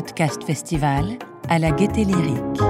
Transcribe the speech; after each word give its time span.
Podcast 0.00 0.42
Festival 0.44 1.18
à 1.50 1.58
la 1.58 1.72
Gaieté 1.72 2.04
Lyrique. 2.04 2.60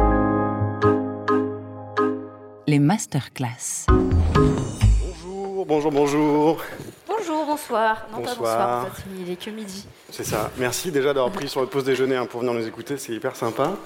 Les 2.66 2.80
masterclass. 2.80 3.86
Bonjour, 3.86 5.64
bonjour, 5.64 5.92
bonjour. 5.92 6.60
Bonjour, 7.06 7.46
bonsoir. 7.46 8.08
Non, 8.10 8.16
pas 8.20 8.34
Bonsoir. 8.34 8.36
bonsoir, 8.36 8.82
en 8.82 8.86
fait, 8.86 9.02
il 9.16 9.30
est 9.30 9.36
que 9.36 9.50
midi. 9.50 9.86
C'est 10.10 10.24
ça. 10.24 10.50
Merci 10.58 10.90
déjà 10.90 11.14
d'avoir 11.14 11.30
pris 11.30 11.48
sur 11.48 11.60
votre 11.60 11.70
pause 11.70 11.84
déjeuner 11.84 12.16
hein, 12.16 12.26
pour 12.26 12.40
venir 12.40 12.52
nous 12.52 12.66
écouter, 12.66 12.96
c'est 12.96 13.12
hyper 13.12 13.36
sympa. 13.36 13.76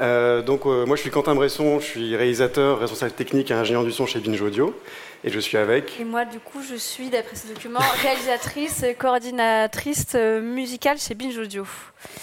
Euh, 0.00 0.42
donc 0.42 0.66
euh, 0.66 0.86
moi 0.86 0.96
je 0.96 1.02
suis 1.02 1.10
Quentin 1.10 1.34
Bresson, 1.34 1.78
je 1.78 1.84
suis 1.84 2.16
réalisateur, 2.16 2.80
responsable 2.80 3.12
technique 3.12 3.50
et 3.50 3.54
ingénieur 3.54 3.84
du 3.84 3.92
son 3.92 4.06
chez 4.06 4.18
Binge 4.20 4.40
Audio. 4.40 4.74
Et 5.26 5.30
je 5.30 5.40
suis 5.40 5.56
avec... 5.56 5.98
Et 5.98 6.04
moi, 6.04 6.26
du 6.26 6.38
coup, 6.38 6.60
je 6.62 6.74
suis, 6.74 7.08
d'après 7.08 7.34
ce 7.34 7.46
document, 7.46 7.80
réalisatrice 8.02 8.82
et 8.82 8.92
coordinatrice 8.92 10.08
euh, 10.14 10.42
musicale 10.42 10.98
chez 10.98 11.14
Binge 11.14 11.38
Audio. 11.38 11.66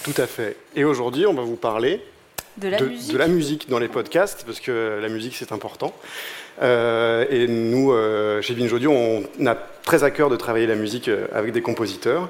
Tout 0.04 0.14
à 0.18 0.28
fait. 0.28 0.56
Et 0.76 0.84
aujourd'hui 0.84 1.26
on 1.26 1.34
va 1.34 1.42
vous 1.42 1.56
parler 1.56 2.00
De 2.58 2.68
la 2.68 2.78
de, 2.78 2.86
musique. 2.86 3.12
de 3.12 3.18
la 3.18 3.26
musique 3.26 3.68
dans 3.68 3.80
les 3.80 3.88
podcasts, 3.88 4.44
parce 4.46 4.60
que 4.60 5.00
la 5.02 5.08
musique 5.08 5.34
c'est 5.34 5.50
important. 5.50 5.92
Euh, 6.60 7.24
et 7.28 7.48
nous, 7.48 7.92
euh, 7.92 8.40
chez 8.40 8.54
Binge 8.54 8.72
Audio, 8.72 8.92
on 8.92 9.46
a 9.46 9.54
très 9.54 10.04
à 10.04 10.12
cœur 10.12 10.30
de 10.30 10.36
travailler 10.36 10.66
la 10.68 10.76
musique 10.76 11.10
avec 11.32 11.52
des 11.52 11.62
compositeurs. 11.62 12.28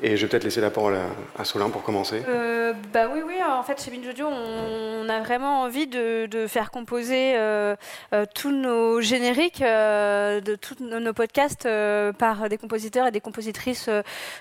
Et 0.00 0.16
je 0.16 0.22
vais 0.22 0.30
peut-être 0.30 0.44
laisser 0.44 0.60
la 0.60 0.70
parole 0.70 0.96
à, 1.38 1.44
Solin 1.44 1.68
pour 1.68 1.82
commencer. 1.82 2.22
Euh, 2.26 2.72
bah 2.92 3.08
oui, 3.12 3.20
oui, 3.26 3.34
en 3.46 3.62
fait, 3.62 3.82
chez 3.82 3.90
Binge 3.90 4.08
Audio, 4.08 4.26
on 4.26 5.08
a 5.08 5.20
vraiment 5.20 5.62
envie 5.62 5.86
de, 5.86 6.46
faire 6.48 6.70
composer 6.70 7.34
euh, 7.36 7.76
euh, 8.12 8.24
tous 8.34 8.50
nos 8.50 9.00
génériques 9.00 9.60
de 9.60 10.54
tous 10.56 10.76
nos, 10.80 11.12
podcasts 11.12 11.68
par 12.18 12.48
des 12.48 12.56
compositeurs 12.56 13.06
et 13.06 13.10
des 13.10 13.20
compositrices 13.20 13.90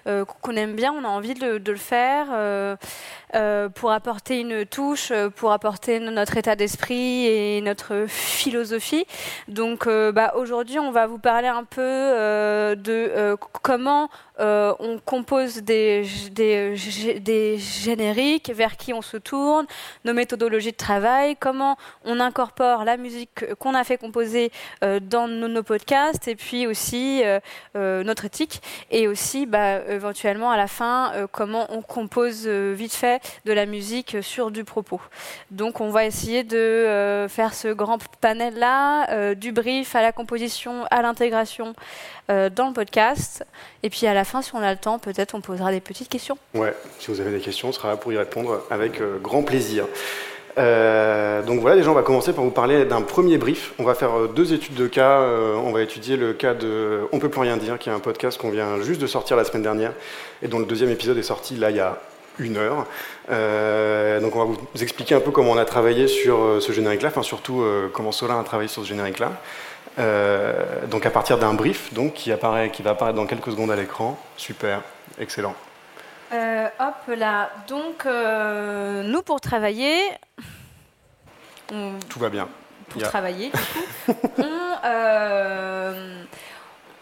qu'on 0.05 0.55
aime 0.55 0.73
bien. 0.73 0.93
On 0.93 1.03
a 1.03 1.09
envie 1.09 1.33
de, 1.33 1.71
le 1.71 1.75
faire 1.75 2.77
pour 3.75 3.91
apporter 3.91 4.39
une 4.39 4.65
touche, 4.65 5.11
pour 5.35 5.51
apporter 5.51 5.99
no- 5.99 6.11
notre 6.11 6.37
état 6.37 6.55
d'esprit 6.55 7.25
et 7.27 7.61
notre 7.61 8.05
philosophie. 8.07 9.05
Donc 9.47 9.87
bah, 9.87 10.33
aujourd'hui, 10.37 10.79
on 10.79 10.91
va 10.91 11.07
vous 11.07 11.19
parler 11.19 11.47
un 11.49 11.65
peu 11.65 11.81
de 11.81 13.35
comment 13.61 14.09
euh, 14.41 14.73
on 14.79 14.97
compose 14.97 15.57
des, 15.57 16.05
des, 16.31 16.75
des 17.19 17.57
génériques, 17.57 18.51
vers 18.53 18.75
qui 18.75 18.93
on 18.93 19.01
se 19.01 19.17
tourne, 19.17 19.67
nos 20.03 20.13
méthodologies 20.13 20.71
de 20.71 20.77
travail, 20.77 21.35
comment 21.39 21.77
on 22.05 22.19
incorpore 22.19 22.83
la 22.83 22.97
musique 22.97 23.53
qu'on 23.55 23.75
a 23.75 23.83
fait 23.83 23.97
composer 23.97 24.51
euh, 24.83 24.99
dans 24.99 25.27
nos, 25.27 25.61
podcasts, 25.63 26.27
et 26.27 26.35
puis 26.35 26.65
aussi 26.65 27.21
euh, 27.23 28.03
notre 28.03 28.25
éthique, 28.25 28.61
et 28.89 29.07
aussi 29.07 29.45
bah, 29.45 29.79
éventuellement 29.87 30.49
à 30.49 30.57
la 30.57 30.67
fin, 30.67 31.11
comment 31.31 31.67
on 31.69 31.81
compose 31.81 32.47
vite 32.47 32.93
fait 32.93 33.21
de 33.45 33.53
la 33.53 33.65
musique 33.65 34.17
sur 34.21 34.49
du 34.49 34.63
propos. 34.63 35.01
Donc 35.51 35.81
on 35.81 35.89
va 35.89 36.05
essayer 36.05 36.43
de 36.43 37.27
faire 37.29 37.53
ce 37.53 37.67
grand 37.67 37.99
panel-là, 38.21 39.35
du 39.35 39.51
brief 39.51 39.95
à 39.95 40.01
la 40.01 40.11
composition, 40.11 40.85
à 40.89 41.01
l'intégration 41.01 41.75
euh, 42.31 42.49
dans 42.49 42.67
le 42.67 42.73
podcast. 42.73 43.45
Et 43.83 43.89
puis 43.89 44.07
à 44.07 44.13
la 44.13 44.23
fin, 44.23 44.41
si 44.41 44.55
on 44.55 44.59
a 44.59 44.71
le 44.71 44.77
temps, 44.77 44.99
peut-être 44.99 45.35
on 45.35 45.41
posera 45.41 45.71
des 45.71 45.81
petites 45.81 46.07
questions. 46.07 46.37
Ouais, 46.53 46.73
si 46.97 47.11
vous 47.11 47.19
avez 47.19 47.31
des 47.31 47.39
questions, 47.39 47.69
on 47.69 47.71
sera 47.73 47.89
là 47.89 47.97
pour 47.97 48.13
y 48.13 48.17
répondre 48.17 48.61
avec 48.69 49.01
euh, 49.01 49.17
grand 49.21 49.43
plaisir. 49.43 49.85
Euh, 50.57 51.41
donc 51.41 51.59
voilà, 51.59 51.75
déjà 51.75 51.91
on 51.91 51.93
va 51.93 52.03
commencer 52.03 52.31
par 52.31 52.45
vous 52.45 52.51
parler 52.51 52.85
d'un 52.85 53.01
premier 53.01 53.37
brief. 53.37 53.73
On 53.79 53.83
va 53.83 53.95
faire 53.95 54.29
deux 54.33 54.53
études 54.53 54.75
de 54.75 54.87
cas. 54.87 55.21
On 55.21 55.71
va 55.71 55.81
étudier 55.81 56.15
le 56.15 56.31
cas 56.31 56.53
de 56.53 57.01
On 57.11 57.19
peut 57.19 57.29
plus 57.29 57.41
rien 57.41 57.57
dire, 57.57 57.77
qui 57.77 57.89
est 57.89 57.93
un 57.93 57.99
podcast 57.99 58.39
qu'on 58.39 58.49
vient 58.49 58.81
juste 58.81 59.01
de 59.01 59.07
sortir 59.07 59.35
la 59.35 59.43
semaine 59.43 59.63
dernière 59.63 59.93
et 60.41 60.47
dont 60.47 60.59
le 60.59 60.65
deuxième 60.65 60.89
épisode 60.89 61.17
est 61.17 61.23
sorti 61.23 61.55
là 61.55 61.69
il 61.69 61.77
y 61.77 61.81
a 61.81 61.99
une 62.39 62.57
heure. 62.57 62.85
Donc 64.21 64.35
on 64.35 64.39
va 64.39 64.45
vous 64.45 64.83
expliquer 64.83 65.15
un 65.15 65.21
peu 65.21 65.31
comment 65.31 65.51
on 65.51 65.57
a 65.57 65.65
travaillé 65.65 66.07
sur 66.07 66.61
ce 66.61 66.71
générique-là, 66.71 67.09
enfin 67.09 67.23
surtout 67.23 67.63
comment 67.93 68.11
Solin 68.11 68.39
a 68.39 68.43
travaillé 68.43 68.69
sur 68.69 68.83
ce 68.83 68.87
générique-là. 68.87 69.31
Euh, 69.99 70.85
donc 70.87 71.05
à 71.05 71.09
partir 71.11 71.37
d'un 71.37 71.53
brief 71.53 71.93
donc 71.93 72.13
qui 72.13 72.31
apparaît, 72.31 72.69
qui 72.69 72.81
va 72.81 72.91
apparaître 72.91 73.17
dans 73.17 73.25
quelques 73.27 73.51
secondes 73.51 73.71
à 73.71 73.75
l'écran. 73.75 74.17
Super, 74.37 74.81
excellent. 75.19 75.53
Euh, 76.33 76.67
hop 76.79 77.15
là, 77.17 77.49
donc 77.67 78.05
euh, 78.05 79.03
nous 79.03 79.21
pour 79.21 79.41
travailler, 79.41 79.97
on- 81.73 81.99
Tout 82.09 82.19
va 82.19 82.29
bien. 82.29 82.47
pour 82.89 83.01
travailler, 83.03 83.51
du 84.07 84.13
coup, 84.13 84.43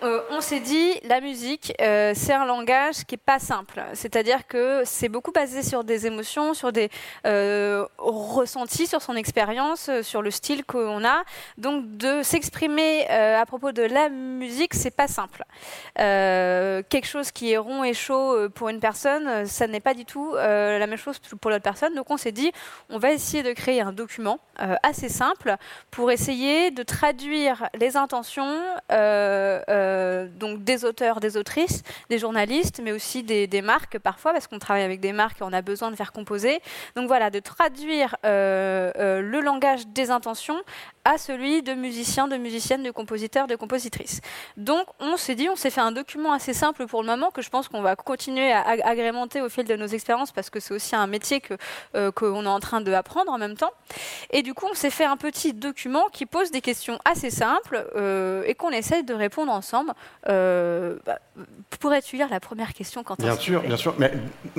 on, 0.01 0.18
on 0.31 0.41
s'est 0.41 0.59
dit, 0.59 0.93
la 1.03 1.21
musique, 1.21 1.73
euh, 1.81 2.13
c'est 2.15 2.33
un 2.33 2.45
langage 2.45 3.03
qui 3.05 3.15
est 3.15 3.17
pas 3.17 3.39
simple. 3.39 3.81
C'est-à-dire 3.93 4.45
que 4.47 4.83
c'est 4.85 5.09
beaucoup 5.09 5.31
basé 5.31 5.63
sur 5.63 5.83
des 5.83 6.05
émotions, 6.05 6.53
sur 6.53 6.71
des 6.71 6.89
euh, 7.25 7.85
ressentis, 7.97 8.85
sur 8.85 9.01
son 9.01 9.15
expérience, 9.15 9.89
euh, 9.89 10.03
sur 10.03 10.21
le 10.21 10.29
style 10.29 10.63
qu'on 10.65 11.03
a. 11.03 11.23
Donc, 11.57 11.97
de 11.97 12.21
s'exprimer 12.21 13.07
à 13.09 13.45
propos 13.45 13.71
de 13.71 13.81
la 13.81 14.09
musique, 14.09 14.73
c'est 14.73 14.95
pas 14.95 15.07
simple. 15.07 15.43
Quelque 15.95 17.07
chose 17.07 17.31
qui 17.31 17.51
est 17.51 17.57
rond 17.57 17.83
et 17.83 17.93
chaud 17.93 18.49
pour 18.53 18.69
une 18.69 18.79
personne, 18.79 19.45
ça 19.45 19.67
n'est 19.67 19.79
pas 19.79 19.93
du 19.93 20.05
tout 20.05 20.33
la 20.35 20.85
même 20.87 20.97
chose 20.97 21.19
pour 21.19 21.51
l'autre 21.51 21.63
personne. 21.63 21.95
Donc, 21.95 22.09
on 22.09 22.17
s'est 22.17 22.31
dit, 22.31 22.51
on 22.89 22.97
va 22.97 23.11
essayer 23.11 23.43
de 23.43 23.51
créer 23.53 23.81
un 23.81 23.91
document 23.91 24.39
assez 24.83 25.09
simple 25.09 25.55
pour 25.91 26.11
essayer 26.11 26.71
de 26.71 26.83
traduire 26.83 27.69
les 27.75 27.97
intentions 27.97 28.59
donc 30.27 30.63
des 30.63 30.85
auteurs, 30.85 31.19
des 31.19 31.37
autrices, 31.37 31.83
des 32.09 32.17
journalistes, 32.17 32.81
mais 32.83 32.91
aussi 32.91 33.23
des, 33.23 33.47
des 33.47 33.61
marques 33.61 33.99
parfois, 33.99 34.33
parce 34.33 34.47
qu'on 34.47 34.59
travaille 34.59 34.83
avec 34.83 34.99
des 34.99 35.13
marques 35.13 35.41
et 35.41 35.43
on 35.43 35.53
a 35.53 35.61
besoin 35.61 35.91
de 35.91 35.95
faire 35.95 36.11
composer. 36.11 36.59
Donc 36.95 37.07
voilà, 37.07 37.29
de 37.29 37.39
traduire 37.39 38.15
euh, 38.25 38.91
euh, 38.97 39.21
le 39.21 39.39
langage 39.41 39.87
des 39.87 40.11
intentions 40.11 40.59
à 41.09 41.17
celui 41.17 41.63
de 41.63 41.73
musiciens, 41.73 42.27
de 42.27 42.37
musiciennes, 42.37 42.83
de 42.83 42.91
compositeurs, 42.91 43.47
de 43.47 43.55
compositrices. 43.55 44.21
Donc 44.57 44.85
on 44.99 45.17
s'est 45.17 45.35
dit, 45.35 45.49
on 45.49 45.55
s'est 45.55 45.71
fait 45.71 45.81
un 45.81 45.91
document 45.91 46.33
assez 46.33 46.53
simple 46.53 46.85
pour 46.85 47.01
le 47.01 47.07
moment 47.07 47.31
que 47.31 47.41
je 47.41 47.49
pense 47.49 47.67
qu'on 47.67 47.81
va 47.81 47.95
continuer 47.95 48.51
à 48.51 48.61
ag- 48.61 48.81
agrémenter 48.83 49.41
au 49.41 49.49
fil 49.49 49.65
de 49.65 49.75
nos 49.75 49.87
expériences 49.87 50.31
parce 50.31 50.49
que 50.51 50.59
c'est 50.59 50.73
aussi 50.73 50.95
un 50.95 51.07
métier 51.07 51.41
que 51.41 51.55
euh, 51.95 52.11
qu'on 52.11 52.45
est 52.45 52.47
en 52.47 52.59
train 52.59 52.81
d'apprendre 52.81 53.31
en 53.31 53.39
même 53.39 53.57
temps. 53.57 53.71
Et 54.29 54.43
du 54.43 54.53
coup, 54.53 54.67
on 54.71 54.75
s'est 54.75 54.91
fait 54.91 55.05
un 55.05 55.17
petit 55.17 55.53
document 55.53 56.05
qui 56.11 56.25
pose 56.27 56.51
des 56.51 56.61
questions 56.61 56.99
assez 57.05 57.31
simples 57.31 57.87
euh, 57.95 58.43
et 58.45 58.53
qu'on 58.53 58.69
essaye 58.69 59.03
de 59.03 59.15
répondre 59.15 59.51
ensemble. 59.51 59.93
Euh, 60.27 60.97
bah, 61.05 61.17
Pourrais-tu 61.79 62.17
lire 62.17 62.27
la 62.29 62.39
première 62.39 62.73
question, 62.73 63.03
Quentin 63.03 63.23
Bien 63.23 63.37
sûr, 63.37 63.61
bien 63.61 63.77
sûr. 63.77 63.95
Mais 63.97 64.11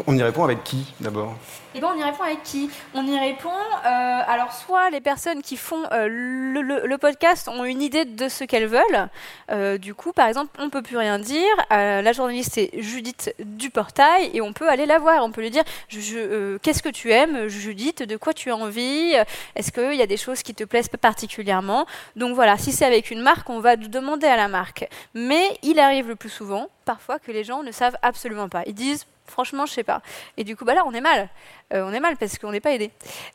on 0.06 0.16
y 0.16 0.22
répond 0.22 0.44
avec 0.44 0.64
qui 0.64 0.94
d'abord? 1.00 1.34
Eh 1.74 1.80
ben, 1.80 1.88
on 1.94 1.98
y 1.98 2.02
répond 2.02 2.22
avec 2.22 2.42
qui? 2.42 2.70
On 2.94 3.06
y 3.06 3.18
répond. 3.18 3.48
euh, 3.50 4.20
alors, 4.26 4.52
soit 4.52 4.90
les 4.90 5.00
personnes 5.00 5.42
qui 5.42 5.56
font 5.56 5.82
euh, 5.92 6.06
le, 6.08 6.62
le- 6.62 6.86
le 6.86 6.98
podcast 6.98 7.48
ont 7.48 7.64
une 7.64 7.82
idée 7.82 8.04
de 8.06 8.28
ce 8.28 8.44
qu'elles 8.44 8.66
veulent. 8.66 9.08
Euh, 9.50 9.76
du 9.76 9.94
coup, 9.94 10.12
par 10.12 10.26
exemple, 10.28 10.50
on 10.58 10.70
peut 10.70 10.82
plus 10.82 10.96
rien 10.96 11.18
dire. 11.18 11.44
Euh, 11.72 12.00
la 12.00 12.12
journaliste 12.12 12.56
est 12.58 12.70
Judith 12.80 13.34
Duportail 13.38 14.30
et 14.32 14.40
on 14.40 14.52
peut 14.54 14.68
aller 14.68 14.86
la 14.86 14.98
voir. 14.98 15.22
On 15.24 15.30
peut 15.30 15.42
lui 15.42 15.50
dire 15.50 15.64
je- 15.88 16.00
je, 16.00 16.16
euh, 16.18 16.58
Qu'est-ce 16.62 16.82
que 16.82 16.88
tu 16.88 17.12
aimes, 17.12 17.48
Judith? 17.48 18.02
De 18.02 18.16
quoi 18.16 18.32
tu 18.32 18.50
as 18.50 18.56
envie? 18.56 19.12
Est-ce 19.56 19.70
qu'il 19.72 19.94
y 19.94 20.02
a 20.02 20.06
des 20.06 20.16
choses 20.16 20.42
qui 20.42 20.54
te 20.54 20.64
plaisent 20.64 20.88
particulièrement? 20.88 21.84
Donc 22.16 22.34
voilà, 22.34 22.56
si 22.56 22.72
c'est 22.72 22.86
avec 22.86 23.10
une 23.10 23.20
marque, 23.20 23.50
on 23.50 23.60
va 23.60 23.76
demander 23.76 24.26
à 24.26 24.36
la 24.36 24.48
marque. 24.48 24.88
Mais 25.14 25.42
il 25.62 25.78
arrive 25.78 26.08
le 26.08 26.16
plus 26.16 26.30
souvent, 26.30 26.68
parfois, 26.84 27.18
que 27.18 27.30
les 27.32 27.44
gens 27.44 27.62
ne 27.62 27.72
savent 27.72 27.96
absolument 28.02 28.48
pas. 28.48 28.62
Ils 28.66 28.74
disent 28.74 29.06
franchement, 29.30 29.64
je 29.64 29.72
sais 29.72 29.84
pas. 29.84 30.02
Et 30.36 30.44
du 30.44 30.56
coup, 30.56 30.64
bah 30.64 30.74
là, 30.74 30.82
on 30.86 30.92
est 30.92 31.00
mal. 31.00 31.28
Euh, 31.72 31.84
on 31.86 31.92
est 31.92 32.00
mal 32.00 32.16
parce 32.16 32.36
qu'on 32.38 32.50
n'est 32.50 32.60
pas 32.60 32.72
aidé. 32.72 32.90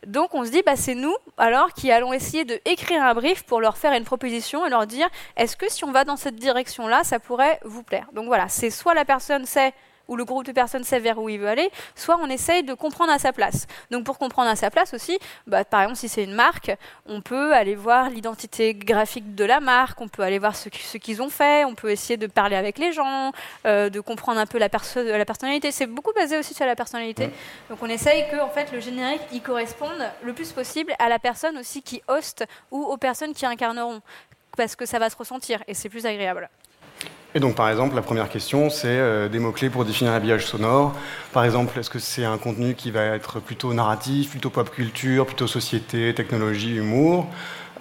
Donc, 0.05 0.33
on 0.35 0.45
se 0.45 0.51
dit, 0.51 0.61
bah, 0.63 0.75
c'est 0.75 0.93
nous, 0.93 1.15
alors, 1.37 1.73
qui 1.73 1.91
allons 1.91 2.13
essayer 2.13 2.45
de 2.45 2.59
écrire 2.65 3.01
un 3.01 3.13
brief 3.13 3.43
pour 3.43 3.61
leur 3.61 3.77
faire 3.77 3.93
une 3.93 4.03
proposition 4.03 4.65
et 4.65 4.69
leur 4.69 4.85
dire, 4.85 5.07
est-ce 5.37 5.55
que 5.55 5.71
si 5.71 5.83
on 5.83 5.91
va 5.91 6.03
dans 6.03 6.17
cette 6.17 6.35
direction-là, 6.35 7.03
ça 7.03 7.19
pourrait 7.19 7.59
vous 7.63 7.81
plaire? 7.81 8.07
Donc 8.13 8.25
voilà, 8.25 8.49
c'est 8.49 8.69
soit 8.69 8.93
la 8.93 9.05
personne 9.05 9.45
sait 9.45 9.73
ou 10.07 10.15
le 10.15 10.25
groupe 10.25 10.45
de 10.45 10.51
personnes 10.51 10.83
sait 10.83 10.99
vers 10.99 11.17
où 11.17 11.29
il 11.29 11.39
veut 11.39 11.47
aller, 11.47 11.69
soit 11.95 12.17
on 12.21 12.27
essaye 12.29 12.63
de 12.63 12.73
comprendre 12.73 13.11
à 13.11 13.19
sa 13.19 13.33
place. 13.33 13.67
Donc 13.91 14.03
pour 14.05 14.17
comprendre 14.17 14.49
à 14.49 14.55
sa 14.55 14.69
place 14.69 14.93
aussi, 14.93 15.17
bah, 15.47 15.63
par 15.65 15.81
exemple 15.81 15.97
si 15.97 16.09
c'est 16.09 16.23
une 16.23 16.33
marque, 16.33 16.71
on 17.07 17.21
peut 17.21 17.53
aller 17.53 17.75
voir 17.75 18.09
l'identité 18.09 18.73
graphique 18.73 19.35
de 19.35 19.45
la 19.45 19.59
marque, 19.59 19.99
on 20.01 20.07
peut 20.07 20.23
aller 20.23 20.39
voir 20.39 20.55
ce, 20.55 20.69
qui- 20.69 20.83
ce 20.83 20.97
qu'ils 20.97 21.21
ont 21.21 21.29
fait, 21.29 21.65
on 21.65 21.75
peut 21.75 21.89
essayer 21.91 22.17
de 22.17 22.27
parler 22.27 22.55
avec 22.55 22.77
les 22.77 22.91
gens, 22.93 23.31
euh, 23.65 23.89
de 23.89 23.99
comprendre 23.99 24.39
un 24.39 24.45
peu 24.45 24.57
la, 24.57 24.69
perso- 24.69 25.03
la 25.03 25.25
personnalité. 25.25 25.71
C'est 25.71 25.87
beaucoup 25.87 26.13
basé 26.13 26.37
aussi 26.37 26.53
sur 26.53 26.65
la 26.65 26.75
personnalité. 26.75 27.29
Donc 27.69 27.79
on 27.81 27.87
essaye 27.87 28.29
que 28.29 28.39
en 28.39 28.49
fait, 28.49 28.71
le 28.71 28.79
générique 28.79 29.21
y 29.31 29.41
corresponde 29.41 30.09
le 30.23 30.33
plus 30.33 30.51
possible 30.51 30.93
à 30.99 31.09
la 31.09 31.19
personne 31.19 31.57
aussi 31.57 31.81
qui 31.81 32.01
hoste 32.07 32.45
ou 32.71 32.83
aux 32.83 32.97
personnes 32.97 33.33
qui 33.33 33.45
incarneront. 33.45 34.01
Parce 34.57 34.75
que 34.75 34.85
ça 34.85 34.99
va 34.99 35.09
se 35.09 35.17
ressentir 35.17 35.61
et 35.67 35.73
c'est 35.73 35.89
plus 35.89 36.05
agréable. 36.05 36.49
Et 37.35 37.41
donc, 37.41 37.55
par 37.55 37.69
exemple, 37.69 37.95
la 37.95 38.01
première 38.01 38.29
question, 38.29 38.69
c'est 38.69 38.87
euh, 38.87 39.27
des 39.27 39.39
mots-clés 39.39 39.69
pour 39.69 39.83
définir 39.83 40.13
un 40.13 40.15
habillage 40.15 40.45
sonore. 40.45 40.95
Par 41.33 41.43
exemple, 41.43 41.77
est-ce 41.77 41.89
que 41.89 41.99
c'est 41.99 42.23
un 42.23 42.37
contenu 42.37 42.75
qui 42.75 42.91
va 42.91 43.03
être 43.03 43.41
plutôt 43.41 43.73
narratif, 43.73 44.29
plutôt 44.29 44.49
pop 44.49 44.69
culture, 44.69 45.25
plutôt 45.25 45.45
société, 45.45 46.13
technologie, 46.13 46.77
humour? 46.77 47.27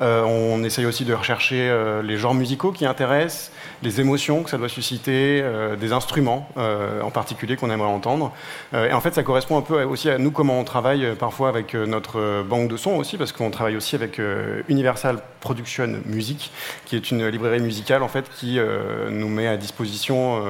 On 0.00 0.62
essaye 0.64 0.86
aussi 0.86 1.04
de 1.04 1.14
rechercher 1.14 1.72
les 2.02 2.16
genres 2.16 2.34
musicaux 2.34 2.72
qui 2.72 2.86
intéressent, 2.86 3.50
les 3.82 4.00
émotions 4.00 4.42
que 4.42 4.50
ça 4.50 4.58
doit 4.58 4.68
susciter, 4.68 5.44
des 5.78 5.92
instruments 5.92 6.48
en 6.56 7.10
particulier 7.10 7.56
qu'on 7.56 7.70
aimerait 7.70 7.88
entendre. 7.88 8.32
et 8.72 8.92
en 8.92 9.00
fait, 9.00 9.14
ça 9.14 9.22
correspond 9.22 9.58
un 9.58 9.62
peu 9.62 9.82
aussi 9.84 10.10
à 10.10 10.18
nous 10.18 10.30
comment 10.30 10.58
on 10.58 10.64
travaille 10.64 11.14
parfois 11.18 11.48
avec 11.48 11.74
notre 11.74 12.42
banque 12.42 12.68
de 12.68 12.76
sons 12.76 12.96
aussi, 12.96 13.16
parce 13.16 13.32
qu'on 13.32 13.50
travaille 13.50 13.76
aussi 13.76 13.94
avec 13.94 14.20
Universal 14.68 15.18
Production 15.40 15.88
Music, 16.06 16.50
qui 16.86 16.96
est 16.96 17.10
une 17.10 17.26
librairie 17.28 17.60
musicale 17.60 18.02
en 18.02 18.08
fait 18.08 18.28
qui 18.30 18.58
nous 19.10 19.28
met 19.28 19.46
à 19.46 19.56
disposition 19.56 20.42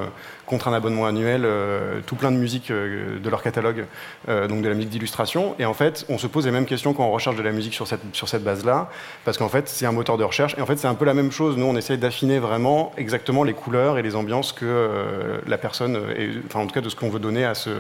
un 0.67 0.73
abonnement 0.73 1.07
annuel 1.07 1.43
euh, 1.45 2.01
tout 2.07 2.17
plein 2.17 2.31
de 2.31 2.37
musique 2.37 2.71
euh, 2.71 3.19
de 3.19 3.31
leur 3.31 3.43
catalogue, 3.43 3.87
euh, 4.29 4.47
donc 4.49 4.63
de 4.63 4.69
la 4.69 4.75
musique 4.75 4.91
d'illustration. 4.91 5.55
Et 5.59 5.65
en 5.65 5.75
fait, 5.75 6.07
on 6.09 6.19
se 6.19 6.27
pose 6.27 6.47
les 6.47 6.53
mêmes 6.53 6.67
questions 6.67 6.95
quand 6.95 7.05
on 7.05 7.11
recherche 7.11 7.37
de 7.37 7.43
la 7.43 7.53
musique 7.53 7.75
sur 7.75 7.87
cette, 7.87 8.01
sur 8.13 8.29
cette 8.29 8.45
base-là, 8.45 8.89
parce 9.25 9.37
qu'en 9.37 9.49
fait, 9.49 9.69
c'est 9.69 9.87
un 9.87 9.93
moteur 9.93 10.17
de 10.17 10.25
recherche. 10.25 10.55
Et 10.57 10.61
en 10.61 10.67
fait, 10.67 10.77
c'est 10.77 10.87
un 10.87 10.95
peu 10.95 11.05
la 11.05 11.15
même 11.15 11.33
chose. 11.33 11.57
Nous, 11.57 11.67
on 11.67 11.77
essaye 11.77 11.99
d'affiner 11.99 12.39
vraiment 12.39 12.93
exactement 12.97 13.45
les 13.45 13.53
couleurs 13.53 13.99
et 13.99 14.03
les 14.03 14.17
ambiances 14.17 14.53
que 14.53 15.41
la 15.47 15.59
personne, 15.59 15.99
enfin 16.47 16.61
en 16.61 16.67
tout 16.67 16.75
cas 16.75 16.81
de 16.81 16.89
ce 16.89 16.97
qu'on 16.97 17.11
veut 17.11 17.19
donner 17.19 17.45
à 17.45 17.55
ce, 17.55 17.71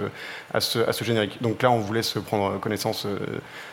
à 0.52 0.60
ce, 0.60 0.78
à 0.78 0.92
ce, 0.92 1.04
générique. 1.04 1.40
Donc 1.40 1.62
là, 1.62 1.70
on 1.70 1.78
voulait 1.78 2.02
se 2.02 2.18
prendre 2.18 2.58
connaissance 2.60 3.06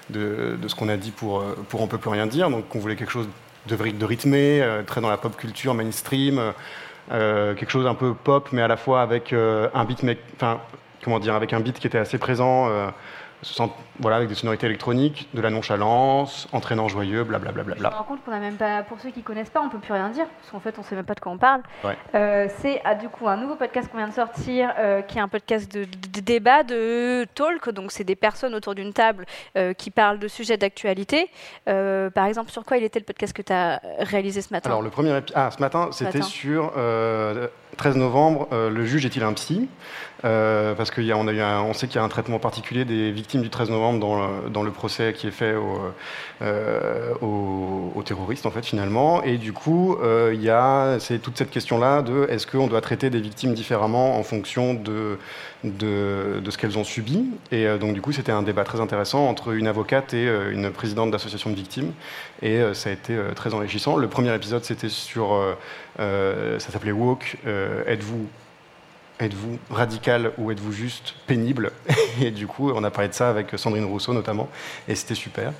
de, 0.09 0.57
de 0.61 0.67
ce 0.67 0.75
qu'on 0.75 0.89
a 0.89 0.97
dit 0.97 1.11
pour, 1.11 1.43
pour 1.69 1.81
On 1.81 1.87
peut 1.87 1.97
plus 1.97 2.09
rien 2.09 2.27
dire. 2.27 2.49
Donc 2.49 2.75
on 2.75 2.79
voulait 2.79 2.95
quelque 2.95 3.11
chose 3.11 3.27
de 3.67 4.05
rythmé, 4.05 4.65
très 4.87 5.01
dans 5.01 5.09
la 5.09 5.17
pop 5.17 5.35
culture 5.37 5.73
mainstream. 5.73 6.53
Euh, 7.11 7.55
quelque 7.55 7.71
chose 7.71 7.87
un 7.87 7.95
peu 7.95 8.13
pop, 8.13 8.49
mais 8.51 8.61
à 8.61 8.67
la 8.67 8.77
fois 8.77 9.01
avec 9.01 9.33
euh, 9.33 9.69
un 9.73 9.85
beat, 9.85 10.03
enfin, 10.35 10.59
comment 11.03 11.19
dire, 11.19 11.35
avec 11.35 11.53
un 11.53 11.59
beat 11.59 11.79
qui 11.79 11.87
était 11.87 11.97
assez 11.97 12.17
présent. 12.17 12.69
Euh, 12.69 12.87
voilà, 14.01 14.17
avec 14.17 14.29
des 14.29 14.35
sonorités 14.35 14.65
électroniques, 14.65 15.29
de 15.33 15.41
la 15.41 15.49
nonchalance, 15.49 16.47
entraînant 16.51 16.87
joyeux, 16.87 17.23
blablabla. 17.23 17.63
Je 17.77 17.83
me 17.83 17.87
rends 17.87 18.03
compte 18.03 18.23
qu'on 18.25 18.31
a 18.31 18.39
même 18.39 18.55
pas, 18.55 18.83
pour 18.83 18.99
ceux 18.99 19.11
qui 19.11 19.21
connaissent 19.21 19.49
pas, 19.49 19.61
on 19.61 19.69
peut 19.69 19.77
plus 19.77 19.93
rien 19.93 20.09
dire, 20.09 20.25
parce 20.25 20.51
qu'en 20.51 20.59
fait, 20.59 20.77
on 20.79 20.83
sait 20.83 20.95
même 20.95 21.05
pas 21.05 21.13
de 21.13 21.19
quoi 21.19 21.31
on 21.31 21.37
parle. 21.37 21.61
Euh, 22.15 22.47
c'est 22.59 22.81
ah, 22.83 22.95
du 22.95 23.09
coup 23.09 23.27
un 23.27 23.37
nouveau 23.37 23.55
podcast 23.55 23.89
qu'on 23.91 23.97
vient 23.97 24.07
de 24.07 24.13
sortir, 24.13 24.73
euh, 24.79 25.01
qui 25.01 25.17
est 25.17 25.21
un 25.21 25.27
podcast 25.27 25.71
de, 25.71 25.85
débat, 26.21 26.63
de 26.63 27.25
talk, 27.35 27.69
donc 27.69 27.91
c'est 27.91 28.03
des 28.03 28.15
personnes 28.15 28.55
autour 28.55 28.75
d'une 28.75 28.93
table 28.93 29.25
euh, 29.57 29.73
qui 29.73 29.91
parlent 29.91 30.19
de 30.19 30.27
sujets 30.27 30.57
d'actualité. 30.57 31.29
par 31.65 32.25
exemple, 32.25 32.51
sur 32.51 32.63
quoi 32.63 32.77
il 32.77 32.83
était 32.83 32.99
le 32.99 33.05
podcast 33.05 33.33
que 33.33 33.41
tu 33.41 33.53
as 33.53 33.81
réalisé 33.99 34.41
ce 34.41 34.51
matin? 34.53 34.69
Alors, 34.69 34.81
le 34.81 34.89
premier 34.89 35.19
ah, 35.35 35.51
ce 35.51 35.61
matin, 35.61 35.89
c'était 35.91 36.21
sur 36.21 36.73
13 37.77 37.95
novembre, 37.95 38.47
le 38.51 38.85
juge 38.85 39.05
est-il 39.05 39.23
un 39.23 39.33
psy? 39.33 39.69
Parce 40.21 40.91
qu'on 40.91 41.27
on 41.27 41.73
sait 41.73 41.87
qu'il 41.87 41.95
y 41.97 41.99
a 41.99 42.03
un 42.03 42.09
traitement 42.09 42.39
particulier 42.39 42.85
des 42.85 43.11
victimes 43.11 43.41
du 43.41 43.49
13 43.49 43.69
novembre 43.69 43.90
dans 43.99 44.63
le, 44.63 44.71
procès 44.71 45.13
qui 45.13 45.27
est 45.27 45.31
fait 45.31 45.55
euh, 46.41 47.13
aux, 47.21 48.01
terroristes, 48.03 48.45
en 48.45 48.51
fait, 48.51 48.65
finalement. 48.65 49.21
Et 49.23 49.37
du 49.37 49.53
coup, 49.53 49.95
euh, 50.01 50.31
il 50.33 50.41
y 50.41 50.49
a 50.49 50.97
c'est 50.99 51.19
toute 51.19 51.37
cette 51.37 51.51
question-là 51.51 52.01
de 52.01 52.25
est-ce 52.29 52.47
qu'on 52.47 52.67
doit 52.67 52.81
traiter 52.81 53.09
des 53.09 53.21
victimes 53.21 53.53
différemment 53.53 54.17
en 54.17 54.23
fonction 54.23 54.73
de, 54.73 55.19
de, 55.63 56.41
ce 56.49 56.57
qu'elles 56.57 56.77
ont 56.77 56.83
subi? 56.83 57.25
Et 57.51 57.67
euh, 57.67 57.77
donc, 57.77 57.93
du 57.93 58.01
coup, 58.01 58.11
c'était 58.11 58.31
un 58.31 58.41
débat 58.41 58.63
très 58.63 58.81
intéressant 58.81 59.27
entre 59.27 59.53
une 59.53 59.67
avocate 59.67 60.13
et 60.13 60.27
une 60.51 60.71
présidente 60.71 61.11
d'association 61.11 61.49
de 61.51 61.55
victimes. 61.55 61.91
Et 62.41 62.59
ça 62.73 62.89
a 62.89 62.93
été 62.93 63.15
très 63.35 63.53
enrichissant. 63.53 63.97
Le 63.97 64.07
premier 64.07 64.33
épisode, 64.33 64.63
c'était 64.63 64.89
sur. 64.89 65.39
ça 65.97 66.59
s'appelait 66.59 66.91
Walk. 66.91 67.37
Êtes-vous 67.85 68.27
Êtes-vous 69.21 69.59
radical 69.69 70.31
ou 70.39 70.49
êtes-vous 70.49 70.71
juste 70.71 71.13
pénible? 71.27 71.71
Et 72.21 72.31
du 72.31 72.47
coup, 72.47 72.71
on 72.71 72.83
a 72.83 72.89
parlé 72.89 73.07
de 73.07 73.13
ça 73.13 73.29
avec 73.29 73.51
Sandrine 73.55 73.85
Rousseau 73.85 74.13
notamment, 74.13 74.49
et 74.87 74.95
c'était 74.95 75.13
super 75.13 75.53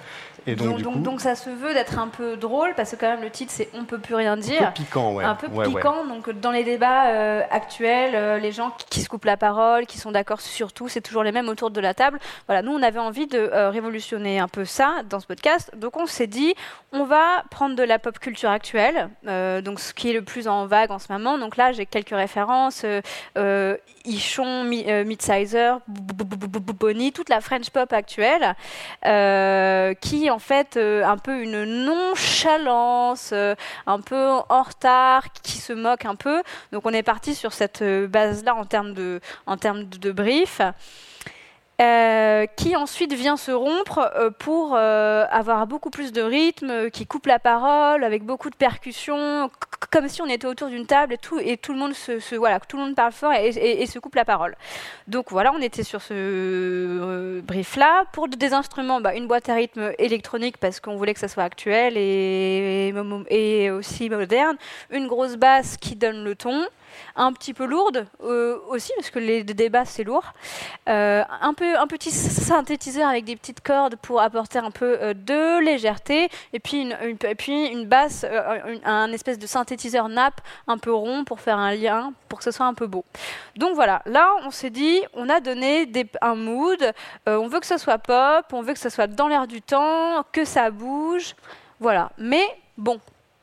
donc, 0.48 1.02
donc, 1.02 1.22
ça 1.22 1.36
se 1.36 1.50
veut 1.50 1.74
d'être 1.74 2.00
un 2.00 2.08
peu 2.08 2.36
drôle 2.36 2.74
parce 2.76 2.92
que 2.92 2.96
quand 2.96 3.10
même 3.10 3.22
le 3.22 3.30
titre 3.30 3.52
c'est 3.56 3.70
On 3.76 3.84
peut 3.84 4.00
plus 4.00 4.16
rien 4.16 4.38
dire. 4.38 4.62
Un 4.62 4.66
peu 4.68 4.74
piquant, 4.74 5.14
ouais. 5.14 5.24
Un 5.24 5.36
peu 5.36 5.48
piquant. 5.48 6.06
Donc 6.06 6.30
dans 6.30 6.52
les 6.52 6.64
débats 6.64 7.08
euh, 7.08 7.42
actuels, 7.52 8.16
euh, 8.16 8.40
les 8.40 8.52
gens 8.52 8.76
qui, 8.90 9.02
se 9.02 9.10
coupent 9.10 9.26
la 9.26 9.38
parole, 9.38 9.86
qui 9.86 10.00
sont 10.00 10.12
d'accord 10.12 10.42
sur 10.42 10.74
tout, 10.74 10.88
c'est 10.88 11.02
toujours 11.02 11.24
les 11.24 11.32
mêmes 11.32 11.48
autour 11.48 11.70
de 11.70 11.80
la 11.80 11.94
table. 11.94 12.20
Voilà, 12.48 12.64
nous 12.64 12.72
on 12.72 12.82
avait 12.82 13.00
envie 13.00 13.28
de 13.28 13.38
euh, 13.38 13.70
révolutionner 13.70 14.40
un 14.40 14.48
peu 14.48 14.66
ça 14.66 15.04
dans 15.10 15.20
ce 15.20 15.28
podcast. 15.28 15.72
Donc 15.78 15.98
on 15.98 16.08
s'est 16.08 16.28
dit, 16.28 16.56
on 16.92 17.04
va 17.04 17.44
prendre 17.52 17.76
de 17.76 17.84
la 17.84 18.00
pop 18.00 18.18
culture 18.18 18.50
actuelle, 18.50 19.10
donc 19.24 19.80
ce 19.80 19.94
qui 19.94 20.10
est 20.10 20.14
le 20.14 20.24
plus 20.24 20.48
en 20.48 20.66
vague 20.66 20.92
en 20.92 21.00
ce 21.00 21.12
moment. 21.12 21.38
Donc 21.38 21.56
là 21.56 21.72
j'ai 21.72 21.86
quelques 21.86 22.10
références. 22.10 22.86
Ichon, 24.04 24.64
Midsizer, 24.64 25.80
Bonnie, 25.88 27.12
toute 27.12 27.30
la 27.30 27.42
French 27.42 27.70
pop 27.70 27.94
actuelle, 27.94 28.56
qui 30.02 30.31
en 30.32 30.40
fait 30.40 30.78
euh, 30.78 31.04
un 31.04 31.18
peu 31.18 31.42
une 31.42 31.64
nonchalance, 31.86 33.32
euh, 33.34 33.56
un 33.86 34.00
peu 34.00 34.30
en 34.50 34.64
retard, 34.64 35.32
qui 35.44 35.58
se 35.58 35.74
moque 35.74 36.06
un 36.06 36.16
peu. 36.16 36.42
Donc 36.72 36.86
on 36.86 36.94
est 36.94 37.04
parti 37.04 37.36
sur 37.36 37.54
cette 37.54 37.82
euh, 37.82 38.08
base-là 38.08 38.56
en 38.56 38.66
termes 38.66 38.94
de, 38.94 39.20
en 39.46 39.58
termes 39.58 39.84
de 39.84 40.12
brief. 40.12 40.62
Euh, 41.82 42.46
qui 42.58 42.76
ensuite 42.76 43.12
vient 43.14 43.38
se 43.38 43.52
rompre 43.52 44.12
euh, 44.16 44.30
pour 44.30 44.76
euh, 44.76 45.26
avoir 45.32 45.66
beaucoup 45.66 45.90
plus 45.90 46.12
de 46.12 46.22
rythme, 46.22 46.92
qui 46.92 47.08
coupe 47.08 47.26
la 47.26 47.40
parole 47.40 48.04
avec 48.04 48.24
beaucoup 48.24 48.52
de 48.52 48.56
percussions, 48.56 49.50
comme 49.90 50.08
si 50.08 50.22
on 50.22 50.28
était 50.28 50.46
autour 50.46 50.68
d'une 50.68 50.86
table 50.86 51.14
et 51.14 51.18
tout, 51.18 51.40
et 51.40 51.58
tout 51.58 51.74
le 51.74 51.80
monde 51.80 51.94
se, 51.94 52.36
voilà, 52.36 52.60
tout 52.60 52.78
le 52.78 52.84
monde 52.84 52.96
parle 52.96 53.12
fort 53.12 53.34
et, 53.34 53.86
se 53.88 53.98
coupe 53.98 54.14
la 54.14 54.26
parole. 54.26 54.56
Donc 55.08 55.32
voilà, 55.32 55.52
on 55.56 55.62
était 55.62 55.82
sur 55.82 56.04
ce 56.04 57.40
brief-là. 57.42 58.04
Pour 58.12 58.28
des 58.28 58.54
instruments, 58.54 59.02
bah, 59.02 59.16
une 59.16 59.26
boîte 59.26 59.50
à 59.50 59.56
rythme 59.56 59.92
électronique 59.98 60.58
parce 60.58 60.80
qu'on 60.80 60.98
voulait 60.98 61.16
que 61.16 61.20
ça 61.20 61.30
soit 61.30 61.44
actuel 61.44 61.96
et 61.98 63.72
aussi 63.72 64.08
moderne, 64.10 64.58
une 64.92 65.08
grosse 65.08 65.36
basse 65.36 65.78
qui 65.78 65.96
donne 65.96 66.24
le 66.24 66.36
ton 66.36 66.64
un 67.16 67.34
petit 67.34 67.54
peu 67.54 67.66
lourde 67.66 68.08
euh, 68.24 68.58
aussi, 68.70 68.92
parce 68.96 69.10
que 69.10 69.20
les 69.20 69.44
débats 69.44 69.86
c'est 69.86 70.04
lourd. 70.04 70.34
Euh, 70.90 71.24
un, 71.42 71.54
peu, 71.54 71.78
un 71.78 71.88
petit 71.88 72.12
synthétiseur 72.12 73.08
avec 73.08 73.26
des 73.26 73.36
petites 73.36 73.62
cordes 73.62 73.96
pour 73.98 74.22
apporter 74.22 74.60
un 74.60 74.72
peu 74.72 74.98
euh, 75.02 75.14
de 75.14 75.64
légèreté, 75.64 76.30
et 76.54 76.60
puis 76.60 76.82
une, 76.82 76.98
et 77.24 77.36
puis 77.36 77.68
une 77.68 77.86
basse, 77.86 78.26
un 78.84 79.12
espèce 79.12 79.40
de 79.40 79.48
synthétiseur 79.48 80.10
nappe 80.10 80.42
un 80.68 80.78
peu 80.78 80.94
rond 80.94 81.24
pour 81.24 81.40
faire 81.40 81.58
un 81.58 81.74
lien, 81.74 82.14
pour 82.30 82.40
que 82.40 82.46
ce 82.46 82.52
soit 82.52 82.66
un 82.66 82.74
peu 82.74 82.88
beau. 82.88 83.04
Donc 83.56 83.76
voilà, 83.76 84.02
là 84.06 84.32
on 84.46 84.52
s'est 84.52 84.70
dit, 84.70 85.02
on 85.14 85.30
a 85.30 85.40
donné 85.40 85.86
des, 85.86 86.08
un 86.22 86.36
mood, 86.36 86.94
on 87.28 87.48
veut 87.48 87.60
que 87.60 87.68
ce 87.68 87.78
soit 87.78 87.98
pop, 87.98 88.46
on 88.54 88.62
veut 88.62 88.74
que 88.74 88.80
ce 88.80 88.90
soit 88.90 89.08
dans 89.08 89.28
l'air 89.28 89.48
du 89.48 89.62
temps, 89.62 90.24
que 90.32 90.46
ça 90.46 90.72
bouge, 90.72 91.36
voilà. 91.80 92.12
Mais 92.18 92.46
bon, 92.78 93.00